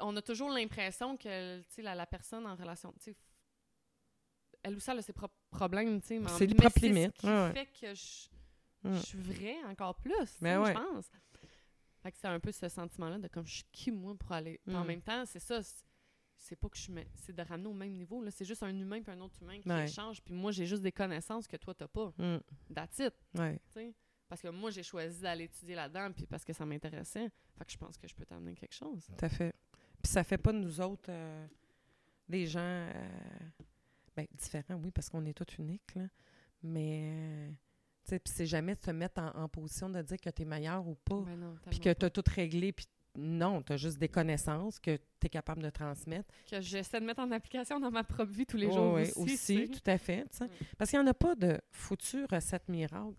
on 0.00 0.16
a 0.16 0.22
toujours 0.22 0.50
l'impression 0.50 1.16
que 1.16 1.58
tu 1.62 1.66
sais 1.70 1.82
la, 1.82 1.96
la 1.96 2.06
personne 2.06 2.46
en 2.46 2.54
relation 2.54 2.92
tu 2.92 3.10
sais 3.10 3.16
elle 4.62 4.76
aussi 4.76 4.90
elle 4.90 4.98
a 4.98 5.02
ses 5.02 5.12
propres 5.12 5.34
problèmes 5.50 6.00
tu 6.00 6.06
sais 6.06 6.18
mais 6.20 6.28
C'est 6.38 6.46
les 6.46 6.54
propres 6.54 6.80
limites, 6.80 7.16
ce 7.16 7.20
qui 7.20 7.26
ouais, 7.26 7.52
fait 7.52 7.66
que 7.80 7.94
je, 7.94 8.94
je 8.96 9.04
suis 9.04 9.18
vraie 9.18 9.58
encore 9.64 9.96
plus 9.96 10.12
Ben 10.40 10.60
ouais. 10.62 10.72
je 10.72 10.78
pense 10.78 11.10
fait 12.06 12.12
que 12.12 12.18
c'est 12.18 12.28
un 12.28 12.38
peu 12.40 12.52
ce 12.52 12.68
sentiment 12.68 13.08
là 13.08 13.18
de 13.18 13.28
comme 13.28 13.46
je 13.46 13.54
suis 13.56 13.64
qui 13.72 13.90
moi 13.90 14.14
pour 14.14 14.30
aller 14.32 14.60
Puis 14.64 14.74
en 14.76 14.84
Mm. 14.84 14.86
même 14.86 15.02
temps 15.02 15.24
c'est 15.26 15.40
ça 15.40 15.60
c'est- 15.62 16.56
pas 16.56 16.68
que 16.68 16.78
je 16.78 16.92
mets 16.92 17.08
c'est 17.14 17.34
de 17.34 17.42
ramener 17.42 17.68
au 17.68 17.72
même 17.74 17.94
niveau 17.94 18.22
c'est 18.30 18.44
juste 18.44 18.62
un 18.62 18.74
humain 18.76 19.02
puis 19.02 19.10
un 19.12 19.20
autre 19.20 19.42
humain 19.42 19.60
qui 19.60 19.68
Ouais. 19.68 19.84
échange 19.84 20.22
puis 20.22 20.32
moi 20.34 20.52
j'ai 20.52 20.66
juste 20.66 20.82
des 20.82 20.92
connaissances 20.92 21.46
que 21.48 21.56
toi 21.56 21.74
t'as 21.74 21.88
pas 21.88 22.12
Mm. 22.18 22.38
that's 22.74 22.98
it 23.00 23.14
Ouais. 23.34 23.60
Parce 24.28 24.42
que 24.42 24.48
moi, 24.48 24.72
j'ai 24.72 24.82
choisi 24.82 25.20
d'aller 25.20 25.44
étudier 25.44 25.76
là-dedans, 25.76 26.10
puis 26.12 26.26
parce 26.26 26.44
que 26.44 26.52
ça 26.52 26.66
m'intéressait. 26.66 27.28
Fait 27.56 27.64
que 27.64 27.70
je 27.70 27.76
pense 27.76 27.96
que 27.96 28.08
je 28.08 28.14
peux 28.16 28.24
t'amener 28.26 28.54
quelque 28.56 28.74
chose. 28.74 29.06
Tout 29.06 29.24
à 29.24 29.28
fait. 29.28 29.54
Puis 30.02 30.10
ça 30.10 30.24
fait 30.24 30.36
pas 30.36 30.52
de 30.52 30.58
nous 30.58 30.80
autres 30.80 31.10
euh, 31.10 31.46
des 32.28 32.44
gens 32.44 32.58
euh, 32.60 33.08
ben, 34.16 34.26
différents, 34.32 34.74
oui, 34.82 34.90
parce 34.90 35.08
qu'on 35.08 35.24
est 35.26 35.32
tous 35.32 35.58
uniques, 35.58 35.94
là. 35.94 36.08
Mais, 36.64 37.02
euh, 37.04 37.50
puis 38.08 38.32
c'est 38.34 38.46
jamais 38.46 38.74
de 38.74 38.80
se 38.82 38.90
mettre 38.90 39.20
en, 39.20 39.42
en 39.44 39.48
position 39.48 39.88
de 39.90 40.00
dire 40.02 40.18
que 40.20 40.30
tu 40.30 40.42
es 40.42 40.44
meilleur 40.44 40.86
ou 40.86 40.94
pas. 40.94 41.20
Ben 41.20 41.54
Puis 41.70 41.80
que 41.80 41.92
tu 41.92 42.04
as 42.06 42.10
tout 42.10 42.22
réglé, 42.34 42.72
puis 42.72 42.86
non, 43.18 43.62
tu 43.62 43.72
as 43.72 43.76
juste 43.78 43.98
des 43.98 44.08
connaissances 44.10 44.78
que 44.78 44.96
tu 44.96 45.26
es 45.26 45.28
capable 45.30 45.62
de 45.62 45.70
transmettre. 45.70 46.28
que 46.50 46.60
j'essaie 46.60 47.00
de 47.00 47.06
mettre 47.06 47.20
en 47.20 47.30
application 47.32 47.80
dans 47.80 47.90
ma 47.90 48.04
propre 48.04 48.30
vie 48.32 48.44
tous 48.44 48.58
les 48.58 48.70
jours 48.70 48.92
ouais, 48.92 49.10
aussi. 49.16 49.24
tu 49.24 49.36
sais. 49.38 49.68
tout 49.68 49.90
à 49.90 49.96
fait. 49.96 50.24
Mm. 50.38 50.46
Parce 50.76 50.90
qu'il 50.90 51.00
n'y 51.00 51.06
en 51.06 51.10
a 51.10 51.14
pas 51.14 51.34
de 51.34 51.58
foutue 51.70 52.26
recette 52.30 52.68
miracle. 52.68 53.14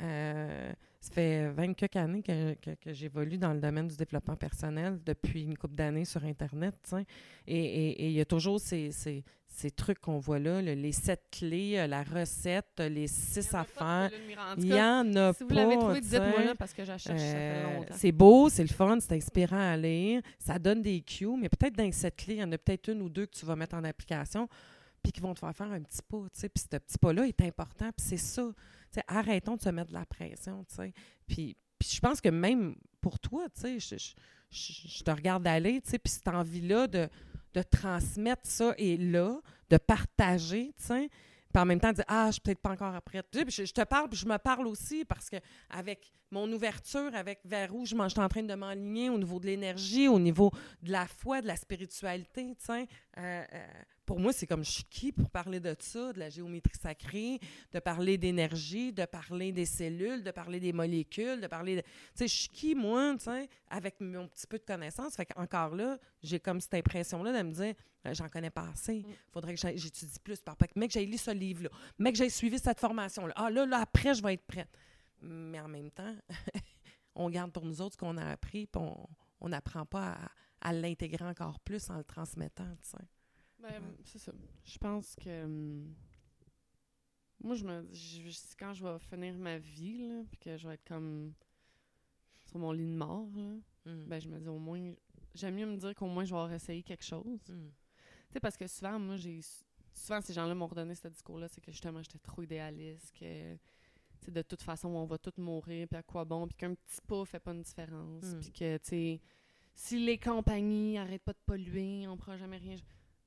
Euh, 0.00 0.72
ça 1.00 1.12
fait 1.12 1.48
20 1.52 1.74
quelques 1.74 1.96
années 1.96 2.22
que, 2.22 2.54
que- 2.54 2.74
que 2.74 2.92
j'évolue 2.92 3.38
dans 3.38 3.52
le 3.52 3.60
domaine 3.60 3.88
du 3.88 3.96
développement 3.96 4.36
personnel 4.36 4.98
depuis 5.04 5.44
une 5.44 5.56
couple 5.56 5.74
d'années 5.76 6.04
sur 6.04 6.24
Internet. 6.24 6.74
tu 6.82 6.90
sais. 6.90 7.06
Et 7.46 8.06
il 8.06 8.12
y 8.12 8.20
a 8.20 8.24
toujours 8.24 8.58
ces, 8.60 8.90
ces- 8.90 9.22
ces 9.56 9.70
trucs 9.70 10.00
qu'on 10.00 10.18
voit 10.18 10.38
là, 10.38 10.60
le- 10.60 10.74
les 10.74 10.92
sept 10.92 11.22
clés, 11.30 11.78
euh, 11.78 11.86
la 11.86 12.02
recette, 12.02 12.66
euh, 12.80 12.88
les 12.88 13.02
Il 13.04 13.08
six 13.08 13.52
y 13.52 13.56
en 13.56 13.60
a 13.60 13.64
pas 13.64 14.08
de 14.08 14.10
affaires. 14.10 14.10
Il 14.58 14.66
y 14.66 14.74
en 14.82 15.16
a 15.16 15.32
si 15.32 15.42
vous 15.42 15.48
pas. 15.48 15.54
l'avez 15.54 15.76
trouvé, 15.76 16.00
dites-moi 16.00 16.44
là 16.44 16.54
parce 16.56 16.72
que 16.74 16.84
fait 16.84 17.10
Euh, 17.10 17.80
c'est 17.92 18.12
beau, 18.12 18.48
c'est 18.48 18.62
le 18.62 18.68
fun, 18.68 18.98
c'est 19.00 19.14
inspirant 19.14 19.72
à 19.72 19.76
lire. 19.76 20.22
Ça 20.38 20.58
donne 20.58 20.82
des 20.82 21.00
cues, 21.00 21.26
mais 21.40 21.48
peut-être 21.48 21.74
dans 21.76 21.90
cette 21.92 22.16
clé, 22.16 22.34
il 22.34 22.40
y 22.40 22.44
en 22.44 22.50
a 22.52 22.58
peut-être 22.58 22.88
une 22.90 23.02
ou 23.02 23.08
deux 23.08 23.26
que 23.26 23.36
tu 23.36 23.46
vas 23.46 23.54
mettre 23.56 23.76
en 23.76 23.84
application 23.84 24.48
puis 25.02 25.12
qui 25.12 25.20
vont 25.20 25.34
te 25.34 25.38
faire 25.40 25.54
faire 25.54 25.70
un 25.70 25.82
petit 25.82 26.02
pas. 26.08 26.22
tu 26.32 26.40
sais. 26.40 26.48
Puis 26.48 26.64
ce 26.70 26.76
petit 26.76 26.98
pas-là 26.98 27.26
est 27.26 27.40
important, 27.42 27.90
puis 27.96 28.06
c'est 28.06 28.16
ça. 28.16 28.50
Arrêtons 29.08 29.56
de 29.56 29.60
se 29.62 29.68
mettre 29.70 29.88
de 29.90 29.94
la 29.94 30.06
pression. 30.06 30.64
tu 30.68 30.74
sais. 30.76 30.92
Puis, 31.26 31.56
puis 31.78 31.88
je 31.94 32.00
pense 32.00 32.20
que 32.20 32.28
même 32.28 32.74
pour 33.00 33.18
toi, 33.18 33.46
tu 33.54 33.60
sais, 33.60 33.78
je, 33.78 33.96
je- 33.96 34.14
je- 34.50 34.88
je 34.98 35.02
te 35.04 35.10
regarde 35.10 35.46
aller, 35.46 35.80
tu 35.80 35.90
sais, 35.90 35.98
puis 35.98 36.12
cette 36.12 36.28
envie-là 36.28 36.86
de, 36.86 37.08
de 37.54 37.62
transmettre 37.62 38.42
ça 38.44 38.74
et 38.76 38.96
là, 38.96 39.40
de 39.70 39.76
partager, 39.76 40.74
tu 40.76 40.84
sais. 40.84 41.08
Puis 41.52 41.62
en 41.62 41.66
même 41.66 41.80
temps, 41.80 41.92
dire 41.92 42.04
Ah, 42.08 42.26
je 42.26 42.32
suis 42.32 42.40
peut-être 42.40 42.60
pas 42.60 42.70
encore 42.70 43.00
prête. 43.02 43.26
Je, 43.32 43.64
je 43.64 43.72
te 43.72 43.84
parle, 43.84 44.08
puis 44.08 44.18
je 44.18 44.26
me 44.26 44.36
parle 44.38 44.66
aussi 44.66 45.04
parce 45.04 45.30
que 45.30 45.36
avec 45.70 46.12
mon 46.32 46.50
ouverture, 46.52 47.14
avec 47.14 47.40
vers 47.44 47.72
où 47.74 47.86
je, 47.86 47.94
je 47.96 48.08
suis 48.08 48.20
en 48.20 48.28
train 48.28 48.42
de 48.42 48.54
m'aligner 48.54 49.08
au 49.08 49.18
niveau 49.18 49.38
de 49.38 49.46
l'énergie, 49.46 50.08
au 50.08 50.18
niveau 50.18 50.50
de 50.82 50.90
la 50.90 51.06
foi, 51.06 51.40
de 51.40 51.46
la 51.46 51.54
spiritualité, 51.56 52.56
tu 52.58 52.64
sais. 52.66 52.88
euh, 53.18 53.44
euh, 53.52 53.66
pour 54.04 54.20
moi, 54.20 54.32
c'est 54.32 54.46
comme 54.46 54.64
je 54.64 54.70
suis 54.70 54.84
qui 54.84 55.12
pour 55.12 55.30
parler 55.30 55.60
de 55.60 55.74
ça, 55.78 56.12
de 56.12 56.18
la 56.18 56.28
géométrie 56.28 56.78
sacrée, 56.80 57.40
de 57.72 57.78
parler 57.78 58.18
d'énergie, 58.18 58.92
de 58.92 59.04
parler 59.04 59.52
des 59.52 59.64
cellules, 59.64 60.22
de 60.22 60.30
parler 60.30 60.60
des 60.60 60.72
molécules, 60.72 61.40
de 61.40 61.46
parler 61.46 61.76
de. 61.76 61.80
Tu 61.80 61.88
sais, 62.14 62.28
je 62.28 62.34
suis 62.34 62.48
qui, 62.48 62.74
moi, 62.74 63.14
tu 63.16 63.24
sais, 63.24 63.48
avec 63.68 64.00
mon 64.00 64.28
petit 64.28 64.46
peu 64.46 64.58
de 64.58 64.64
connaissances. 64.64 65.16
Fait 65.16 65.26
qu'encore 65.26 65.74
là, 65.74 65.98
j'ai 66.22 66.38
comme 66.38 66.60
cette 66.60 66.74
impression-là 66.74 67.32
de 67.32 67.48
me 67.48 67.52
dire, 67.52 67.74
euh, 68.06 68.14
j'en 68.14 68.28
connais 68.28 68.50
pas 68.50 68.68
assez. 68.68 69.00
Mm. 69.00 69.14
faudrait 69.32 69.54
que 69.54 69.60
j'étudie 69.60 70.18
plus. 70.22 70.40
Par 70.40 70.56
mec, 70.76 70.90
j'ai 70.90 71.06
lu 71.06 71.16
ce 71.16 71.30
livre-là. 71.30 71.70
Mec, 71.98 72.16
j'ai 72.16 72.28
suivi 72.28 72.58
cette 72.58 72.80
formation-là. 72.80 73.32
Ah, 73.36 73.50
là, 73.50 73.64
là, 73.64 73.78
après, 73.80 74.14
je 74.14 74.22
vais 74.22 74.34
être 74.34 74.46
prête. 74.46 74.70
Mais 75.22 75.60
en 75.60 75.68
même 75.68 75.90
temps, 75.90 76.14
on 77.14 77.30
garde 77.30 77.52
pour 77.52 77.64
nous 77.64 77.80
autres 77.80 77.94
ce 77.94 77.98
qu'on 77.98 78.18
a 78.18 78.26
appris, 78.26 78.66
puis 78.66 78.82
on 79.40 79.48
n'apprend 79.48 79.86
pas 79.86 80.12
à, 80.12 80.68
à 80.68 80.72
l'intégrer 80.72 81.24
encore 81.24 81.60
plus 81.60 81.88
en 81.90 81.96
le 81.96 82.04
transmettant, 82.04 82.76
tu 82.82 82.90
sais. 82.90 83.04
Ben, 83.66 83.82
c'est 84.04 84.18
ça. 84.18 84.32
Je 84.64 84.78
pense 84.78 85.16
que. 85.16 85.44
hum, 85.44 85.94
moi, 87.42 87.54
je 87.54 87.64
me. 87.64 87.86
je- 87.92 88.30
je- 88.30 88.56
quand 88.58 88.74
je 88.74 88.84
vais 88.86 88.98
finir 88.98 89.34
ma 89.38 89.58
vie, 89.58 90.06
là, 90.08 90.22
puis 90.30 90.38
que 90.38 90.56
je 90.56 90.68
vais 90.68 90.74
être 90.74 90.84
comme. 90.84 91.32
sur 92.46 92.58
mon 92.58 92.72
lit 92.72 92.84
de 92.86 92.94
mort, 92.94 93.28
là, 93.34 93.56
Mm. 93.92 94.04
ben, 94.06 94.20
je 94.20 94.28
me 94.28 94.38
dis 94.38 94.48
au 94.48 94.58
moins. 94.58 94.92
J'aime 95.34 95.54
mieux 95.56 95.66
me 95.66 95.76
dire 95.76 95.94
qu'au 95.94 96.06
moins 96.06 96.24
je 96.24 96.30
vais 96.34 96.38
avoir 96.40 96.52
essayé 96.52 96.82
quelque 96.82 97.02
chose. 97.04 97.40
Mm. 97.48 97.68
Tu 98.28 98.32
sais, 98.34 98.40
parce 98.40 98.56
que 98.56 98.66
souvent, 98.66 98.98
moi, 98.98 99.16
j'ai. 99.16 99.40
Souvent, 99.92 100.20
ces 100.20 100.32
gens-là 100.34 100.54
m'ont 100.54 100.66
redonné 100.66 100.94
ce 100.94 101.06
discours-là, 101.08 101.48
c'est 101.48 101.60
que 101.60 101.70
justement, 101.72 102.02
j'étais 102.02 102.18
trop 102.18 102.42
idéaliste, 102.42 103.12
que. 103.18 103.56
de 104.30 104.40
toute 104.42 104.62
façon, 104.62 104.88
on 104.88 105.04
va 105.04 105.18
tous 105.18 105.36
mourir, 105.40 105.86
puis 105.88 105.98
à 105.98 106.02
quoi 106.02 106.24
bon, 106.24 106.46
puis 106.48 106.56
qu'un 106.56 106.74
petit 106.74 107.00
pas 107.06 107.24
fait 107.26 107.40
pas 107.40 107.52
une 107.52 107.60
différence, 107.62 108.24
Mm. 108.24 108.40
puis 108.40 108.50
que, 108.52 108.76
tu 108.78 108.84
sais, 108.88 109.20
si 109.74 110.04
les 110.04 110.18
compagnies 110.18 110.96
arrêtent 110.98 111.22
pas 111.24 111.32
de 111.34 111.38
polluer, 111.44 112.06
on 112.08 112.16
pourra 112.16 112.36
jamais 112.38 112.56
rien. 112.58 112.76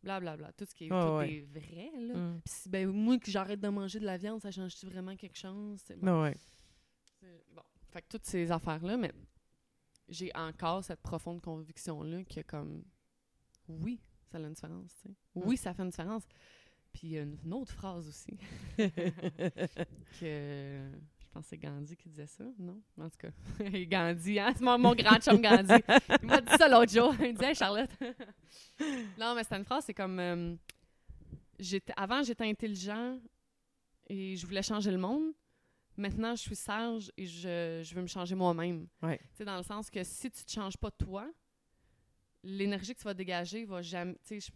Blablabla. 0.03 0.53
Tout 0.53 0.65
ce 0.65 0.73
qui 0.75 0.85
est, 0.87 0.91
Ouais, 0.93 1.01
tout 1.01 1.15
ouais. 1.17 1.33
est 1.33 1.41
vrai, 1.41 1.91
là. 1.99 2.13
Mm. 2.15 2.41
Puis 2.43 2.53
si, 2.53 2.69
ben, 2.69 2.87
moi, 2.89 3.17
que 3.19 3.29
j'arrête 3.31 3.59
de 3.59 3.67
manger 3.69 3.99
de 3.99 4.05
la 4.05 4.17
viande, 4.17 4.41
ça 4.41 4.51
change-tu 4.51 4.85
vraiment 4.85 5.15
quelque 5.15 5.37
chose? 5.37 5.83
Bon, 5.89 5.97
Ben 6.01 6.21
ouais. 6.23 6.37
bon. 7.53 7.61
Fait 7.89 8.01
que 8.01 8.07
toutes 8.09 8.25
ces 8.25 8.51
affaires-là, 8.51 8.97
mais 8.97 9.11
j'ai 10.09 10.31
encore 10.35 10.83
cette 10.83 11.01
profonde 11.01 11.41
conviction-là 11.41 12.23
que, 12.23 12.41
comme, 12.41 12.83
oui, 13.67 13.99
ça 14.31 14.37
a 14.37 14.41
une 14.41 14.53
différence, 14.53 14.95
tu 15.01 15.09
sais. 15.09 15.15
Oui, 15.35 15.57
ça 15.57 15.73
fait 15.73 15.83
une 15.83 15.89
différence. 15.89 16.23
Puis 16.93 17.07
il 17.07 17.11
y 17.11 17.17
a 17.17 17.21
une, 17.23 17.37
une 17.43 17.53
autre 17.53 17.73
phrase 17.73 18.07
aussi, 18.07 18.37
que 20.19 20.91
je 21.27 21.33
pense 21.33 21.43
que 21.43 21.49
c'est 21.49 21.57
Gandhi 21.57 21.95
qui 21.95 22.09
disait 22.09 22.25
ça, 22.27 22.43
non? 22.57 22.81
En 22.99 23.09
tout 23.09 23.17
cas, 23.17 23.29
Gandhi, 23.85 24.39
hein? 24.39 24.53
C'est 24.55 24.63
mon, 24.63 24.77
mon 24.79 24.95
grand 24.95 25.19
chum 25.19 25.41
Gandhi. 25.41 25.73
Il 26.23 26.27
m'a 26.27 26.41
dit 26.41 26.55
ça 26.57 26.67
l'autre 26.67 26.91
jour. 26.91 27.13
Il 27.21 27.33
disait, 27.33 27.49
Hey, 27.49 27.55
Charlotte. 27.55 27.89
non, 29.17 29.35
mais 29.35 29.43
c'était 29.43 29.57
une 29.57 29.65
phrase, 29.65 29.83
c'est 29.85 29.93
comme. 29.93 30.19
euh, 30.19 30.55
j'étais, 31.59 31.93
avant, 31.95 32.23
j'étais 32.23 32.45
intelligent 32.45 33.19
et 34.07 34.35
je 34.37 34.45
voulais 34.47 34.63
changer 34.63 34.89
le 34.91 34.97
monde. 34.97 35.33
Maintenant, 35.97 36.35
je 36.35 36.41
suis 36.41 36.55
sage 36.55 37.11
et 37.17 37.25
je, 37.25 37.81
je 37.83 37.95
veux 37.95 38.01
me 38.03 38.07
changer 38.07 38.35
moi-même. 38.35 38.87
Ouais. 39.01 39.17
Tu 39.17 39.37
sais, 39.37 39.45
dans 39.45 39.57
le 39.57 39.63
sens 39.63 39.89
que 39.89 40.03
si 40.03 40.29
tu 40.31 40.45
te 40.45 40.51
changes 40.51 40.77
pas 40.77 40.91
toi, 40.91 41.27
l'énergie 42.43 42.93
que 42.93 42.99
tu 42.99 43.03
vas 43.05 43.13
dégager 43.15 43.65
va 43.65 43.81
jamais. 43.81 44.13
Tu 44.23 44.39
sais, 44.39 44.39
je- 44.39 44.51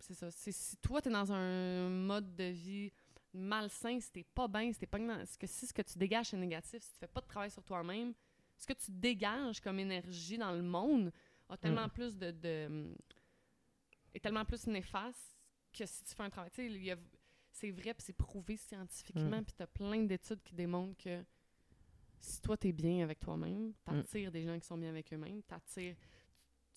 c'est 0.00 0.14
ça. 0.14 0.30
C'est 0.30 0.52
si 0.52 0.76
toi, 0.76 1.00
tu 1.02 1.08
es 1.08 1.12
dans 1.12 1.32
un 1.32 1.88
mode 1.88 2.34
de 2.36 2.44
vie 2.44 2.92
malsain, 3.34 4.00
si 4.00 4.10
t'es 4.10 4.24
pas 4.24 4.48
bien, 4.48 4.72
si 4.72 4.78
t'es 4.78 4.86
pas 4.86 4.98
dans- 4.98 5.24
que 5.38 5.46
si 5.46 5.66
ce 5.66 5.72
que 5.72 5.82
tu 5.82 5.98
dégages 5.98 6.32
est 6.34 6.36
négatif, 6.38 6.82
si 6.82 6.92
tu 6.92 6.98
fais 6.98 7.06
pas 7.08 7.20
de 7.20 7.26
travail 7.26 7.50
sur 7.50 7.62
toi-même, 7.62 8.14
ce 8.56 8.66
que 8.66 8.72
tu 8.72 8.90
dégages 8.90 9.60
comme 9.60 9.78
énergie 9.78 10.38
dans 10.38 10.52
le 10.52 10.62
monde 10.62 11.12
a 11.48 11.56
tellement 11.56 11.88
plus 11.88 12.16
de, 12.16 12.30
de- 12.30 12.94
est 14.14 14.20
tellement 14.20 14.44
plus 14.44 14.66
néfaste 14.66 15.36
que 15.72 15.86
si 15.86 16.02
tu 16.04 16.14
fais 16.14 16.22
un 16.22 16.30
travail. 16.30 16.50
Tu 16.50 16.68
sais, 16.68 16.96
c'est 17.50 17.70
vrai 17.70 17.94
puis 17.94 18.04
c'est 18.04 18.12
prouvé 18.16 18.56
scientifiquement 18.56 19.40
Mm. 19.40 19.44
puis 19.44 19.54
tu 19.56 19.62
as 19.62 19.66
plein 19.66 20.02
d'études 20.04 20.42
qui 20.42 20.54
démontrent 20.54 20.96
que 21.02 21.24
si 22.20 22.40
toi 22.40 22.56
tu 22.56 22.68
es 22.68 22.72
bien 22.72 23.04
avec 23.04 23.20
toi-même, 23.20 23.72
tu 23.84 23.90
attires 24.00 24.32
des 24.32 24.42
gens 24.44 24.58
qui 24.58 24.66
sont 24.66 24.76
bien 24.78 24.90
avec 24.90 25.12
eux-mêmes, 25.12 25.42
t'attires 25.42 25.96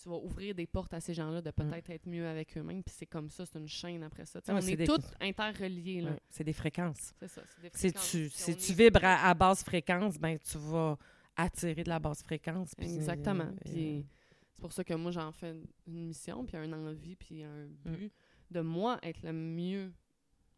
tu 0.02 0.10
vas 0.10 0.16
ouvrir 0.18 0.56
des 0.56 0.66
portes 0.68 0.94
à 0.94 1.00
ces 1.00 1.14
gens-là 1.14 1.42
de 1.42 1.52
peut-être 1.52 1.90
être 1.90 2.08
mieux 2.08 2.26
avec 2.28 2.58
eux-mêmes 2.58 2.84
puis 2.84 2.94
c'est 2.98 3.06
comme 3.06 3.30
ça, 3.30 3.46
c'est 3.46 3.60
une 3.60 3.68
chaîne 3.68 4.04
après 4.04 4.26
ça. 4.26 4.42
Tu 4.42 4.52
on 4.52 4.60
c'est 4.62 4.74
est 4.74 4.78
des- 4.78 4.86
tous 4.86 5.02
interreliés 5.20 6.06
C'est 6.30 6.44
des 6.44 6.54
fréquences. 6.54 7.14
C'est 7.20 7.28
ça, 7.28 7.42
c'est 7.48 7.62
des 7.62 7.70
Si 7.74 7.90
fréquences, 7.90 8.12
tu, 8.12 8.18
puis 8.30 8.30
si 8.32 8.56
tu 8.56 8.72
est- 8.72 8.76
vibres 8.76 9.04
à, 9.06 9.30
à 9.30 9.34
basse 9.34 9.64
fréquence, 9.64 10.18
ben 10.18 10.38
tu 10.40 10.58
vas 10.58 10.98
attirer 11.36 11.84
de 11.84 11.90
la 11.90 12.00
basse 12.00 12.24
fréquence. 12.24 12.74
Exactement. 12.78 13.44
euh, 13.46 13.56
Puis 13.66 14.06
c'est 14.54 14.62
pour 14.62 14.74
ça 14.74 14.84
que 14.84 14.94
moi, 14.94 15.12
j'en 15.12 15.32
fais 15.32 15.52
une 15.88 16.06
mission, 16.08 16.46
puis 16.46 16.58
un 16.58 16.72
envie, 16.74 17.16
puis 17.16 17.44
un 17.44 17.66
Mm. 17.66 17.78
but 17.86 18.14
de 18.52 18.62
moi 18.62 19.00
être 19.02 19.22
le 19.24 19.32
mieux, 19.34 19.94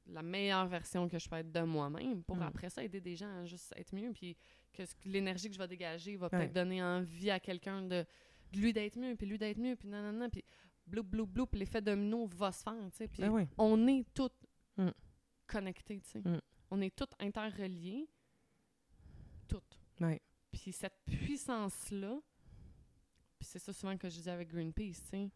la 0.07 0.21
meilleure 0.23 0.67
version 0.67 1.07
que 1.07 1.17
je 1.19 1.29
peux 1.29 1.37
être 1.37 1.51
de 1.51 1.61
moi-même 1.61 2.23
pour 2.23 2.37
Mm. 2.37 2.41
après 2.43 2.69
ça 2.69 2.83
aider 2.83 2.99
des 2.99 3.15
gens 3.15 3.41
à 3.41 3.45
juste 3.45 3.73
être 3.77 3.93
mieux. 3.95 4.11
Puis 4.11 4.35
que 4.73 4.81
l'énergie 5.05 5.47
que 5.49 5.53
je 5.53 5.59
vais 5.59 5.67
dégager 5.67 6.15
va 6.17 6.29
peut-être 6.29 6.51
donner 6.53 6.81
envie 6.83 7.29
à 7.29 7.39
quelqu'un 7.39 7.83
de 7.83 8.03
lui 8.59 8.73
d'être 8.73 8.97
mieux, 8.97 9.15
puis 9.15 9.27
lui 9.27 9.37
d'être 9.37 9.57
mieux, 9.59 9.75
puis 9.75 9.87
non. 9.89 10.29
Puis 10.29 10.43
bloup, 10.85 11.03
bloup, 11.03 11.25
bloup, 11.27 11.45
puis 11.47 11.59
l'effet 11.59 11.81
domino 11.81 12.25
va 12.27 12.51
se 12.51 12.63
faire, 12.63 12.89
tu 12.91 12.97
sais. 12.97 13.07
Puis 13.07 13.21
ben 13.21 13.29
oui. 13.29 13.47
on 13.57 13.87
est 13.87 14.05
tous 14.13 14.29
Mm. 14.77 14.89
connectés, 15.45 15.99
tu 16.01 16.09
sais. 16.09 16.19
Mm. 16.19 16.41
On 16.71 16.81
est 16.81 16.95
tous 16.95 17.09
interreliés, 17.19 18.09
toutes. 19.47 19.79
Ouais. 20.01 20.21
Puis 20.51 20.71
cette 20.71 20.97
puissance-là, 21.05 22.19
puis 23.39 23.47
c'est 23.47 23.59
ça 23.59 23.71
souvent 23.73 23.97
que 23.97 24.09
je 24.09 24.19
dis 24.21 24.29
avec 24.29 24.49
Greenpeace, 24.49 25.01
tu 25.03 25.09
sais. 25.09 25.29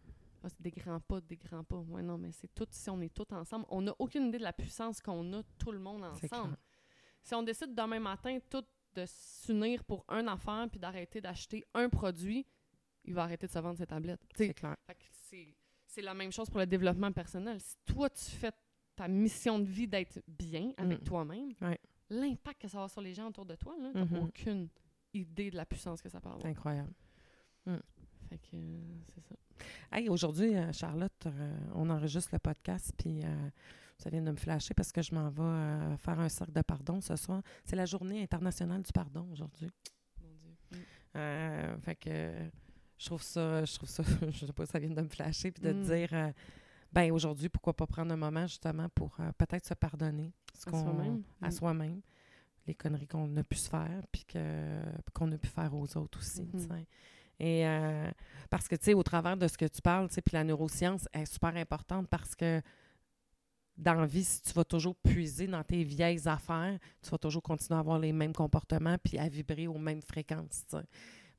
Ah, 0.44 0.50
c'est 0.50 0.62
des 0.62 0.72
grands 0.72 1.00
pas, 1.00 1.20
des 1.22 1.36
grands 1.36 1.64
pas. 1.64 1.78
Ouais, 1.78 2.02
non, 2.04 2.18
mais 2.18 2.32
c'est 2.32 2.54
tout, 2.54 2.68
si 2.72 2.90
on 2.90 3.02
est 3.02 3.14
tous 3.14 3.32
ensemble, 3.34 3.66
on 3.70 3.82
n'a 3.82 3.94
aucune 4.00 4.28
idée 4.28 4.38
de 4.38 4.44
la 4.44 4.54
puissance 4.54 5.02
qu'on 5.02 5.34
a, 5.34 5.44
tout 5.58 5.72
le 5.72 5.80
monde 5.80 6.04
ensemble. 6.04 6.58
Si 7.24 7.34
on 7.36 7.44
décide 7.44 7.74
demain 7.76 8.00
matin, 8.00 8.38
tout 8.50 8.64
de 8.94 9.06
s'unir 9.06 9.84
pour 9.84 10.06
un 10.08 10.28
affaire, 10.28 10.68
puis 10.70 10.80
d'arrêter 10.80 11.22
d'acheter 11.22 11.66
un 11.74 11.90
produit, 11.90 12.46
il 13.08 13.14
va 13.14 13.24
arrêter 13.24 13.48
de 13.48 13.52
se 13.52 13.60
vendre 13.60 13.78
ses 13.78 13.88
tablettes. 13.88 14.20
Tu 14.30 14.36
C'est 14.48 14.54
clair. 14.54 14.76
c'est, 15.88 16.02
la 16.02 16.14
même 16.14 16.32
chose 16.32 16.48
pour 16.50 16.60
le 16.60 16.68
développement 16.68 17.12
personnel. 17.12 17.60
Si 17.60 17.76
toi, 17.86 18.08
tu 18.10 18.24
fais 18.26 18.52
ta 18.96 19.08
mission 19.08 19.58
de 19.60 19.66
vie 19.66 19.88
d'être 19.88 20.20
bien 20.28 20.72
avec 20.78 21.02
Mm. 21.02 21.04
toi-même, 21.04 21.54
Ouais. 21.62 21.80
l'impact 22.10 22.62
que 22.62 22.68
ça 22.68 22.80
va 22.80 22.88
sur 22.88 23.02
les 23.02 23.14
gens 23.14 23.28
autour 23.30 23.46
de 23.46 23.56
toi, 23.56 23.76
t'as 23.94 24.06
Mhm. 24.06 24.18
aucune 24.24 24.70
idée 25.14 25.50
de 25.50 25.56
la 25.56 25.66
puissance 25.66 26.02
que 26.02 26.10
ça 26.10 26.20
peut 26.22 26.30
avoir. 26.30 26.42
C'est 26.44 26.50
incroyable. 26.50 26.94
Fait 28.30 28.38
que 28.40 28.56
euh, 28.56 28.80
c'est 29.16 29.22
ça. 29.22 29.36
Hey, 29.92 30.10
aujourd'hui, 30.10 30.56
euh, 30.56 30.72
Charlotte, 30.74 31.26
euh, 31.28 31.58
on 31.74 31.90
enregistre 31.90 32.30
le 32.34 32.40
podcast, 32.40 32.92
puis 32.98 33.22
ça 33.98 34.10
vient 34.10 34.22
de 34.22 34.32
me 34.32 34.36
flasher 34.36 34.74
parce 34.76 34.92
que 34.92 35.02
je 35.02 35.16
m'en 35.16 35.30
vais 35.30 35.98
faire 35.98 36.20
un 36.20 36.30
cercle 36.30 36.54
de 36.54 36.62
pardon 36.62 37.00
ce 37.02 37.16
soir. 37.16 37.42
C'est 37.64 37.76
la 37.76 37.86
journée 37.86 38.22
internationale 38.22 38.84
du 38.84 38.92
pardon 38.92 39.28
aujourd'hui. 39.32 39.70
Mon 40.22 40.34
Dieu. 40.36 40.56
Mm. 41.14 41.80
Fait 41.82 41.96
que 41.96 42.52
je 42.98 43.06
trouve 43.06 43.22
ça, 43.22 43.64
je 43.66 43.76
trouve 43.76 43.90
ça, 43.90 44.04
je 44.32 44.46
sais 44.46 44.54
pas, 44.54 44.66
ça 44.66 44.80
vient 44.80 44.90
de 44.90 45.02
me 45.02 45.08
flasher, 45.10 45.52
puis 45.52 45.62
de 45.64 45.72
Mm. 45.72 45.82
te 45.84 45.94
dire, 45.96 46.10
euh, 46.14 46.32
ben 46.92 47.12
aujourd'hui, 47.12 47.50
pourquoi 47.50 47.74
pas 47.76 47.86
prendre 47.88 48.12
un 48.14 48.18
moment 48.18 48.48
justement 48.48 48.90
pour 48.90 49.16
euh, 49.20 49.32
peut-être 49.38 49.66
se 49.66 49.74
pardonner 49.74 50.32
ce 50.58 50.68
À 50.68 50.72
qu'on- 50.72 50.84
soi-même. 50.84 51.24
à 51.42 51.48
Mm. 51.50 51.52
soi-même, 51.52 52.02
les 52.66 52.76
conneries 52.76 53.08
qu'on 53.08 53.36
a 53.38 53.44
pu 53.44 53.56
se 53.58 53.70
faire, 53.70 54.02
puis 54.12 54.26
qu'on 55.14 55.32
a 55.32 55.38
pu 55.38 55.48
faire 55.48 55.74
aux 55.74 55.98
autres 55.98 56.20
aussi. 56.20 56.50
Mhm. 56.54 56.60
sais. 56.60 56.88
Et 57.40 57.68
euh, 57.68 58.10
parce 58.50 58.68
que, 58.68 58.76
tu 58.76 58.86
sais, 58.86 58.94
au 58.96 59.04
travers 59.04 59.38
de 59.38 59.48
ce 59.48 59.58
que 59.58 59.66
tu 59.66 59.80
parles, 59.82 60.08
puis 60.10 60.34
la 60.34 60.44
neuroscience 60.44 61.08
est 61.14 61.26
super 61.26 61.56
importante 61.56 62.08
parce 62.08 62.34
que 62.36 62.62
dans 63.78 63.94
la 63.94 64.08
vie, 64.08 64.24
si 64.24 64.42
tu 64.42 64.54
vas 64.54 64.64
toujours 64.66 64.96
puiser 64.96 65.46
dans 65.46 65.64
tes 65.64 65.84
vieilles 65.84 66.28
affaires, 66.28 66.80
tu 67.00 67.12
vas 67.12 67.20
toujours 67.20 67.44
continuer 67.44 67.78
à 67.78 67.80
avoir 67.82 68.00
les 68.00 68.12
mêmes 68.12 68.34
comportements 68.34 68.98
puis 68.98 69.20
à 69.20 69.30
vibrer 69.30 69.68
aux 69.68 69.78
mêmes 69.78 70.02
fréquences. 70.02 70.66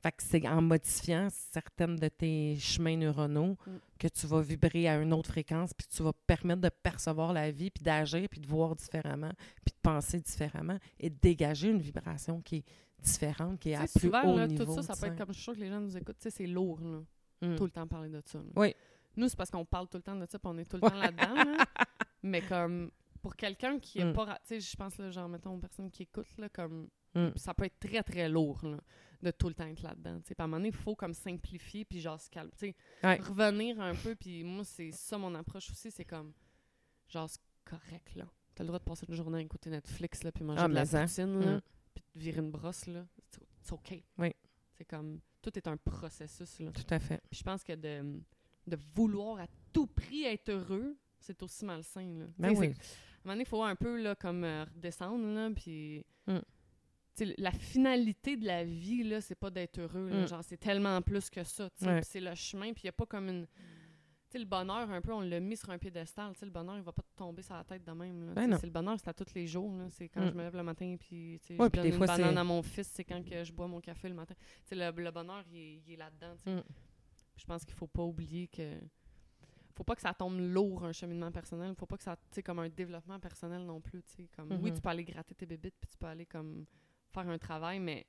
Fait 0.01 0.11
que 0.13 0.23
c'est 0.23 0.47
en 0.47 0.61
modifiant 0.61 1.27
certaines 1.29 1.97
de 1.97 2.07
tes 2.07 2.55
chemins 2.57 2.95
neuronaux 2.95 3.57
Mm. 3.67 3.71
que 3.99 4.07
tu 4.07 4.27
vas 4.27 4.41
vibrer 4.41 4.87
à 4.87 4.97
une 5.01 5.11
autre 5.13 5.29
fréquence 5.29 5.73
puis 5.73 5.87
tu 5.87 6.01
vas 6.03 6.13
permettre 6.13 6.61
de 6.61 6.69
percevoir 6.69 7.33
la 7.33 7.51
vie 7.51 7.69
puis 7.69 7.83
d'agir 7.83 8.27
puis 8.29 8.39
de 8.39 8.47
voir 8.47 8.75
différemment 8.75 9.31
puis 9.65 9.73
de 9.73 9.79
penser 9.81 10.19
différemment 10.21 10.77
et 10.99 11.09
de 11.09 11.15
dégager 11.21 11.69
une 11.69 11.81
vibration 11.81 12.41
qui 12.41 12.57
est 12.57 12.65
différente, 13.01 13.59
qui 13.59 13.71
est 13.71 13.75
à 13.75 13.81
plus 13.87 13.99
souvent, 13.99 14.23
haut 14.33 14.37
là, 14.37 14.47
niveau. 14.47 14.65
tout 14.65 14.73
ça, 14.81 14.93
ça 14.93 14.95
peut 14.95 15.11
être 15.11 15.17
comme 15.17 15.29
je 15.33 15.33
suis 15.33 15.43
sûre 15.43 15.53
que 15.55 15.59
les 15.59 15.69
gens 15.69 15.79
nous 15.81 15.95
écoutent. 15.97 16.17
Tu 16.17 16.23
sais, 16.23 16.29
c'est 16.31 16.47
lourd, 16.47 16.79
là, 16.81 17.01
Mm. 17.41 17.55
tout 17.55 17.63
le 17.65 17.71
temps 17.71 17.87
parler 17.87 18.09
de 18.09 18.21
ça. 18.25 18.37
là. 18.39 18.45
Oui. 18.57 18.73
Nous, 19.15 19.27
c'est 19.29 19.37
parce 19.37 19.49
qu'on 19.49 19.63
parle 19.65 19.87
tout 19.87 19.97
le 19.97 20.03
temps 20.03 20.15
de 20.15 20.25
ça, 20.29 20.37
puis 20.39 20.49
on 20.53 20.57
est 20.57 20.65
tout 20.65 20.77
le 20.77 20.81
temps 20.89 20.95
là-dedans. 20.95 21.33
là. 21.33 21.65
Mais 22.23 22.41
comme 22.41 22.91
pour 23.21 23.35
quelqu'un 23.35 23.79
qui 23.79 23.99
est 23.99 24.05
Mm. 24.05 24.13
pas. 24.13 24.25
Tu 24.47 24.47
sais, 24.47 24.59
je 24.61 24.75
pense, 24.77 24.97
là, 24.97 25.09
genre, 25.11 25.27
mettons, 25.29 25.55
aux 25.55 25.57
personnes 25.59 25.89
qui 25.91 26.03
écoutent, 26.03 26.37
là, 26.37 26.47
comme. 26.49 26.89
Mm. 27.15 27.29
Ça 27.37 27.53
peut 27.53 27.65
être 27.65 27.79
très, 27.79 28.03
très 28.03 28.27
lourd, 28.29 28.59
là, 28.63 28.77
de 29.21 29.31
tout 29.31 29.47
le 29.49 29.53
temps 29.53 29.65
être 29.67 29.81
là-dedans. 29.81 30.21
Puis 30.23 30.33
à 30.37 30.43
un 30.43 30.47
moment 30.47 30.57
donné, 30.57 30.69
il 30.69 30.73
faut 30.75 30.95
comme 30.95 31.13
simplifier, 31.13 31.83
puis 31.85 31.99
genre 31.99 32.19
se 32.19 32.29
calmer. 32.29 32.51
Ouais. 33.03 33.15
Revenir 33.19 33.79
un 33.81 33.95
peu, 33.95 34.15
puis 34.15 34.43
moi, 34.43 34.63
c'est 34.63 34.91
ça 34.91 35.17
mon 35.17 35.33
approche 35.35 35.69
aussi, 35.71 35.91
c'est 35.91 36.05
comme, 36.05 36.33
genre, 37.09 37.29
c'est 37.29 37.41
correct, 37.65 38.15
là. 38.15 38.25
T'as 38.55 38.63
le 38.63 38.67
droit 38.67 38.79
de 38.79 38.83
passer 38.83 39.05
une 39.07 39.15
journée 39.15 39.39
à 39.39 39.41
écouter 39.41 39.69
Netflix, 39.69 40.23
là, 40.23 40.31
puis 40.31 40.43
manger 40.43 40.61
Ah, 40.63 40.67
de 40.67 40.73
la 40.73 40.85
ça. 40.85 41.03
poutine, 41.05 41.39
là, 41.39 41.57
Mm. 41.57 41.61
puis 41.93 42.03
te 42.03 42.19
virer 42.19 42.39
une 42.41 42.51
brosse, 42.51 42.87
là. 42.87 43.05
C'est- 43.61 43.73
OK. 43.73 44.03
Oui. 44.17 44.33
C'est 44.77 44.85
comme, 44.85 45.19
tout 45.41 45.57
est 45.57 45.67
un 45.67 45.77
processus, 45.77 46.59
là. 46.59 46.71
Tout 46.71 46.93
à 46.93 46.99
fait. 46.99 47.21
Puis 47.29 47.39
je 47.39 47.43
pense 47.43 47.63
que 47.63 47.73
de, 47.73 48.19
de 48.67 48.77
vouloir 48.95 49.39
à 49.39 49.47
tout 49.73 49.87
prix 49.87 50.23
être 50.23 50.49
heureux, 50.49 50.97
c'est 51.19 51.41
aussi 51.43 51.65
malsain, 51.65 52.05
là. 52.19 52.25
Ben 52.37 52.51
oui. 52.57 52.67
À 52.67 52.69
un 52.69 52.73
moment 53.25 53.33
donné, 53.33 53.41
il 53.41 53.45
faut 53.47 53.63
un 53.63 53.75
peu, 53.75 54.01
là, 54.01 54.15
comme, 54.15 54.43
euh, 54.45 54.63
redescendre, 54.73 55.25
là, 55.25 55.49
puis... 55.53 56.05
Mm. 56.27 56.37
La 57.37 57.51
finalité 57.51 58.37
de 58.37 58.45
la 58.45 58.63
vie, 58.63 59.03
là, 59.03 59.21
c'est 59.21 59.35
pas 59.35 59.49
d'être 59.49 59.79
heureux, 59.79 60.09
là. 60.09 60.23
Mm. 60.23 60.27
Genre, 60.27 60.43
c'est 60.43 60.57
tellement 60.57 61.01
plus 61.01 61.29
que 61.29 61.43
ça. 61.43 61.69
Ouais. 61.81 62.01
C'est 62.03 62.19
le 62.21 62.33
chemin, 62.35 62.71
puis 62.73 62.83
il 62.83 62.85
y 62.87 62.89
a 62.89 62.93
pas 62.93 63.05
comme 63.05 63.27
une... 63.29 63.45
Tu 63.45 64.33
sais, 64.33 64.39
le 64.39 64.45
bonheur, 64.45 64.89
un 64.91 65.01
peu, 65.01 65.11
on 65.11 65.21
l'a 65.21 65.39
mis 65.39 65.57
sur 65.57 65.71
un 65.71 65.79
piédestal. 65.79 66.31
Tu 66.33 66.39
sais, 66.39 66.45
le 66.45 66.51
bonheur, 66.51 66.77
il 66.77 66.83
va 66.83 66.91
pas 66.91 67.01
te 67.01 67.15
tomber 67.17 67.41
sur 67.41 67.55
la 67.55 67.63
tête 67.63 67.83
de 67.83 67.91
même. 67.91 68.31
Ben 68.35 68.47
le 68.61 68.69
bonheur, 68.69 68.95
c'est 68.99 69.07
à 69.09 69.13
tous 69.13 69.33
les 69.33 69.47
jours. 69.47 69.75
C'est 69.89 70.07
quand 70.07 70.21
Mm. 70.21 70.29
je 70.29 70.33
me 70.35 70.43
lève 70.43 70.55
le 70.55 70.61
matin, 70.63 70.95
puis 70.99 71.41
Ouais, 71.49 71.67
je 71.73 71.81
donne 71.81 71.91
fois, 71.93 72.05
une 72.05 72.17
banane 72.21 72.37
à 72.37 72.43
mon 72.43 72.61
fils. 72.61 72.87
C'est 72.93 73.03
quand 73.03 73.23
que 73.27 73.43
je 73.43 73.51
bois 73.51 73.67
mon 73.67 73.81
café 73.81 74.07
le 74.07 74.13
matin. 74.15 74.35
Le, 74.71 74.91
le 74.91 75.11
bonheur, 75.11 75.43
il 75.51 75.81
est, 75.91 75.95
là-dedans. 75.97 76.35
Mm. 76.45 76.61
Je 77.37 77.45
pense 77.45 77.65
qu'il 77.65 77.73
faut 77.75 77.87
pas 77.87 78.03
oublier 78.03 78.47
que... 78.47 78.75
Faut 79.75 79.83
pas 79.83 79.95
que 79.95 80.01
ça 80.01 80.13
tombe 80.13 80.37
lourd, 80.39 80.83
un 80.83 80.91
cheminement 80.91 81.31
personnel. 81.31 81.73
Faut 81.75 81.85
pas 81.87 81.97
que 81.97 82.03
ça... 82.03 82.15
Tu 82.15 82.21
sais, 82.35 82.43
comme 82.43 82.59
un 82.59 82.69
développement 82.69 83.19
personnel 83.19 83.65
non 83.65 83.79
plus, 83.81 84.03
tu. 84.03 84.27
Comme, 84.35 84.51
Oui, 84.61 84.69
Mhm. 84.69 84.75
tu 84.75 84.81
peux 84.81 84.89
aller 84.89 85.05
gratter 85.05 85.33
tes 85.33 85.45
bébites, 85.47 85.75
puis 85.79 85.89
tu 85.89 85.97
peux 85.97 86.05
aller 86.05 86.25
comme 86.27 86.65
faire 87.11 87.27
un 87.29 87.37
travail, 87.37 87.79
mais... 87.79 88.05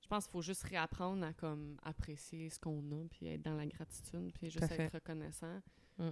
Je 0.00 0.06
pense 0.06 0.24
qu'il 0.24 0.32
faut 0.32 0.42
juste 0.42 0.62
réapprendre 0.62 1.22
à 1.26 1.34
comme 1.34 1.76
apprécier 1.82 2.48
ce 2.48 2.58
qu'on 2.58 2.80
a, 2.92 3.08
puis 3.10 3.26
être 3.26 3.42
dans 3.42 3.56
la 3.56 3.66
gratitude, 3.66 4.32
puis 4.32 4.48
juste 4.48 4.70
être 4.70 4.94
reconnaissant. 4.94 5.60
Mm. 5.98 6.10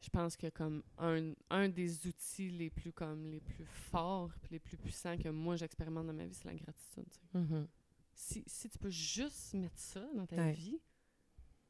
Je 0.00 0.10
pense 0.10 0.36
que 0.36 0.48
comme 0.50 0.82
un, 0.98 1.32
un 1.48 1.68
des 1.68 2.06
outils 2.06 2.50
les 2.50 2.68
plus 2.68 2.92
comme 2.92 3.30
les 3.30 3.40
plus 3.40 3.64
forts 3.64 4.32
puis 4.42 4.50
les 4.50 4.58
plus 4.58 4.76
puissants 4.76 5.16
que 5.16 5.28
moi 5.28 5.54
j'expérimente 5.56 6.06
dans 6.08 6.12
ma 6.12 6.26
vie, 6.26 6.34
c'est 6.34 6.44
la 6.46 6.54
gratitude. 6.54 7.06
Mhm. 7.32 7.68
Si, 8.12 8.42
si 8.46 8.68
tu 8.68 8.78
peux 8.78 8.90
juste 8.90 9.54
mettre 9.54 9.78
ça 9.78 10.04
dans 10.14 10.26
ta 10.26 10.36
Ouais. 10.36 10.52
vie, 10.52 10.78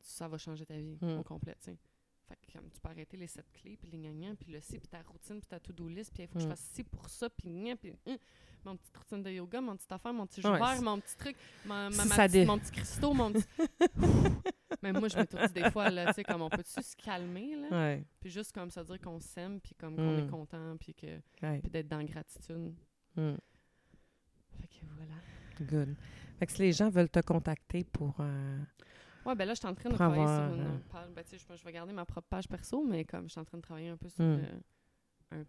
ça 0.00 0.26
va 0.26 0.38
changer 0.38 0.64
ta 0.66 0.76
vie 0.76 0.98
Mm. 1.00 1.18
au 1.18 1.22
complet. 1.22 1.56
Fait 2.40 2.46
que 2.52 2.58
comme 2.58 2.70
tu 2.70 2.80
peux 2.80 2.88
arrêter 2.88 3.16
les 3.16 3.26
sept 3.26 3.46
clés, 3.52 3.76
puis 3.76 3.88
les 3.90 3.98
gagnants, 3.98 4.34
puis 4.34 4.50
le 4.52 4.60
ci, 4.60 4.78
puis 4.78 4.88
ta 4.88 5.02
routine, 5.02 5.38
puis 5.40 5.46
ta 5.48 5.60
to-do 5.60 5.88
list, 5.88 6.12
puis 6.14 6.22
il 6.22 6.26
faut 6.28 6.34
que 6.34 6.40
je 6.40 6.46
Mm. 6.46 6.50
fasse 6.50 6.70
ci 6.72 6.82
pour 6.84 7.08
ça, 7.08 7.28
puis 7.28 7.48
gna, 7.48 7.76
puis 7.76 7.92
hum, 8.06 8.16
mon 8.64 8.76
petite 8.76 8.96
routine 8.96 9.22
de 9.22 9.30
yoga, 9.30 9.60
mon 9.60 9.76
petit 9.76 9.86
affaire, 9.92 10.12
mon 10.14 10.26
petit 10.26 10.40
Ouais, 10.46 10.52
jus 10.52 10.58
vert, 10.58 10.74
c'est- 10.76 10.82
mon 10.82 11.00
petit 11.00 11.16
truc, 11.16 11.36
ma, 11.66 11.88
petite- 11.90 12.46
mon 12.46 12.58
petit 12.58 12.70
cristaux, 12.72 13.12
mon 13.12 13.32
petit... 13.32 13.46
Mais 14.82 14.92
moi, 14.92 15.08
je 15.08 15.16
m'étourdis 15.16 15.52
des 15.52 15.70
fois, 15.70 15.90
là, 15.90 16.06
tu 16.06 16.14
sais, 16.14 16.24
comme 16.24 16.42
on 16.42 16.48
peut-tu 16.48 16.82
se 16.82 16.96
calmer, 16.96 17.54
là? 17.56 17.68
Ouais. 17.70 18.04
Puis 18.20 18.30
juste 18.30 18.52
comme 18.52 18.70
ça 18.70 18.82
dire 18.82 18.98
qu'on 19.00 19.20
s'aime, 19.20 19.60
puis 19.60 19.74
comme 19.74 19.94
qu'on 19.96 20.16
Mm. 20.16 20.18
est 20.20 20.30
content, 20.30 20.76
puis 20.78 20.94
que 20.94 21.06
Ouais. 21.42 21.60
puis 21.60 21.70
d'être 21.70 21.88
dans 21.88 21.98
la 21.98 22.04
gratitude. 22.04 22.74
Mm. 23.16 23.34
Fait 24.60 24.66
que 24.68 24.86
voilà. 24.96 25.14
Good. 25.60 25.94
Fait 26.38 26.46
que 26.46 26.52
si 26.52 26.62
les 26.62 26.72
gens 26.72 26.88
veulent 26.90 27.10
te 27.10 27.20
contacter 27.20 27.84
pour. 27.84 28.16
euh, 28.20 28.58
Ouais, 29.26 29.34
ben 29.34 29.46
là, 29.46 29.54
je 29.54 29.58
suis 29.60 29.68
en 29.68 29.74
train 29.74 29.90
de 29.90 29.94
travailler 29.94 30.22
avoir, 30.22 30.48
sur 30.50 30.56
une 30.58 30.66
euh, 30.66 30.78
page. 30.90 31.08
Ben, 31.14 31.22
tu 31.24 31.30
sais, 31.38 31.44
je, 31.50 31.56
je 31.56 31.64
vais 31.64 31.72
garder 31.72 31.92
ma 31.92 32.04
propre 32.04 32.26
page 32.28 32.48
perso, 32.48 32.84
mais 32.84 33.04
comme 33.04 33.24
je 33.24 33.32
suis 33.32 33.40
en 33.40 33.44
train 33.44 33.58
de 33.58 33.62
travailler 33.62 33.88
un 33.90 33.96
peu 33.96 34.08
sur 34.08 34.24
Mm. 34.24 34.40
euh, 34.42 35.40
un 35.40 35.44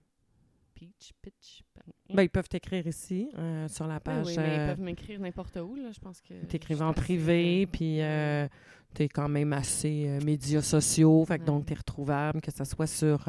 pitch, 0.76 1.11
pitch. 1.21 1.63
ben, 1.76 2.15
Ben, 2.15 2.24
ils 2.24 2.30
peuvent 2.30 2.49
t'écrire 2.49 2.86
ici, 2.88 3.30
euh, 3.38 3.67
sur 3.67 3.88
la 3.88 3.99
page. 3.99 4.28
oui, 4.28 4.34
mais 4.38 4.55
ils 4.55 4.67
peuvent 4.69 4.82
m'écrire 4.82 5.19
n'importe 5.19 5.55
où, 5.57 5.76
là. 5.76 5.91
Je 5.91 5.99
pense 5.99 6.21
que. 6.21 6.34
T'écrives 6.45 6.82
en 6.82 6.91
assez, 6.91 7.01
privé, 7.01 7.67
puis 7.67 8.01
euh, 8.01 8.47
t'es 8.93 9.07
quand 9.09 9.30
même 9.30 9.53
assez 9.53 10.19
médias 10.24 10.61
sociaux, 10.61 11.26
fait 11.26 11.38
que 11.38 11.43
Ouais. 11.43 11.47
donc 11.47 11.65
t'es 11.65 11.74
retrouvable, 11.76 12.41
que 12.41 12.51
ce 12.51 12.63
soit 12.65 12.88
sur 12.88 13.26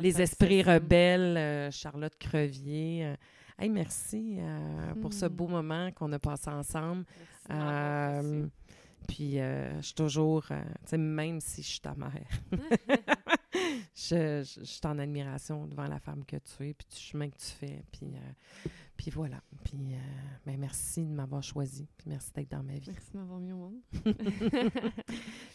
Les 0.00 0.20
Esprits. 0.22 0.62
Rebelles, 0.62 1.70
Charlotte 1.72 2.16
Crevier. 2.18 3.14
Hey, 3.58 3.68
merci 3.68 4.38
euh, 4.40 4.94
pour 5.00 5.12
ce 5.12 5.26
Hmm. 5.26 5.28
beau 5.28 5.46
moment 5.46 5.90
qu'on 5.92 6.10
a 6.12 6.18
passé 6.18 6.50
ensemble. 6.50 7.04
Merci. 7.50 7.62
Euh, 8.42 8.46
puis 9.08 9.38
euh, 9.40 9.76
je 9.80 9.86
suis 9.86 9.94
toujours, 9.94 10.44
euh, 10.50 10.62
tu 10.84 10.90
sais, 10.90 10.98
même 10.98 11.40
si 11.40 11.62
je 11.62 11.68
suis 11.68 11.80
ta 11.80 11.94
mère, 11.94 12.12
je, 13.94 14.42
je- 14.44 14.60
je 14.60 14.64
suis 14.64 14.80
en 14.86 14.98
admiration 14.98 15.66
devant 15.66 15.86
la 15.86 15.98
femme 15.98 16.24
que 16.24 16.36
tu 16.36 16.68
es, 16.68 16.74
puis 16.74 16.86
du 16.90 16.96
chemin 16.96 17.28
que 17.30 17.36
tu 17.36 17.46
fais. 17.46 17.84
Puis, 17.92 18.06
euh, 18.14 18.68
puis 18.96 19.10
voilà. 19.10 19.40
Puis 19.64 19.94
euh, 19.94 19.98
ben, 20.46 20.58
merci 20.58 21.04
de 21.04 21.10
m'avoir 21.12 21.42
choisi. 21.42 21.88
Puis 21.96 22.08
merci 22.08 22.32
d'être 22.32 22.50
dans 22.50 22.62
ma 22.62 22.74
vie. 22.78 22.90
Merci 22.90 23.12
de 23.12 23.18
m'avoir 23.18 23.40
mis 23.40 23.52
au 23.52 23.56
monde. 23.56 23.80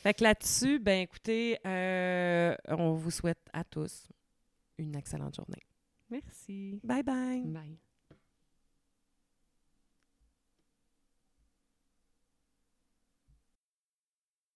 Fait 0.04 0.14
que 0.14 0.24
là-dessus, 0.24 0.80
ben 0.80 1.02
écoutez, 1.02 1.58
on 1.66 2.94
vous 2.94 3.12
souhaite 3.12 3.42
à 3.54 3.64
tous 3.64 4.08
une 4.78 4.96
excellente 4.96 5.36
journée. 5.36 5.64
Merci. 6.10 6.80
Bye 6.84 7.04
bye. 7.04 7.44
Bye. 7.46 7.80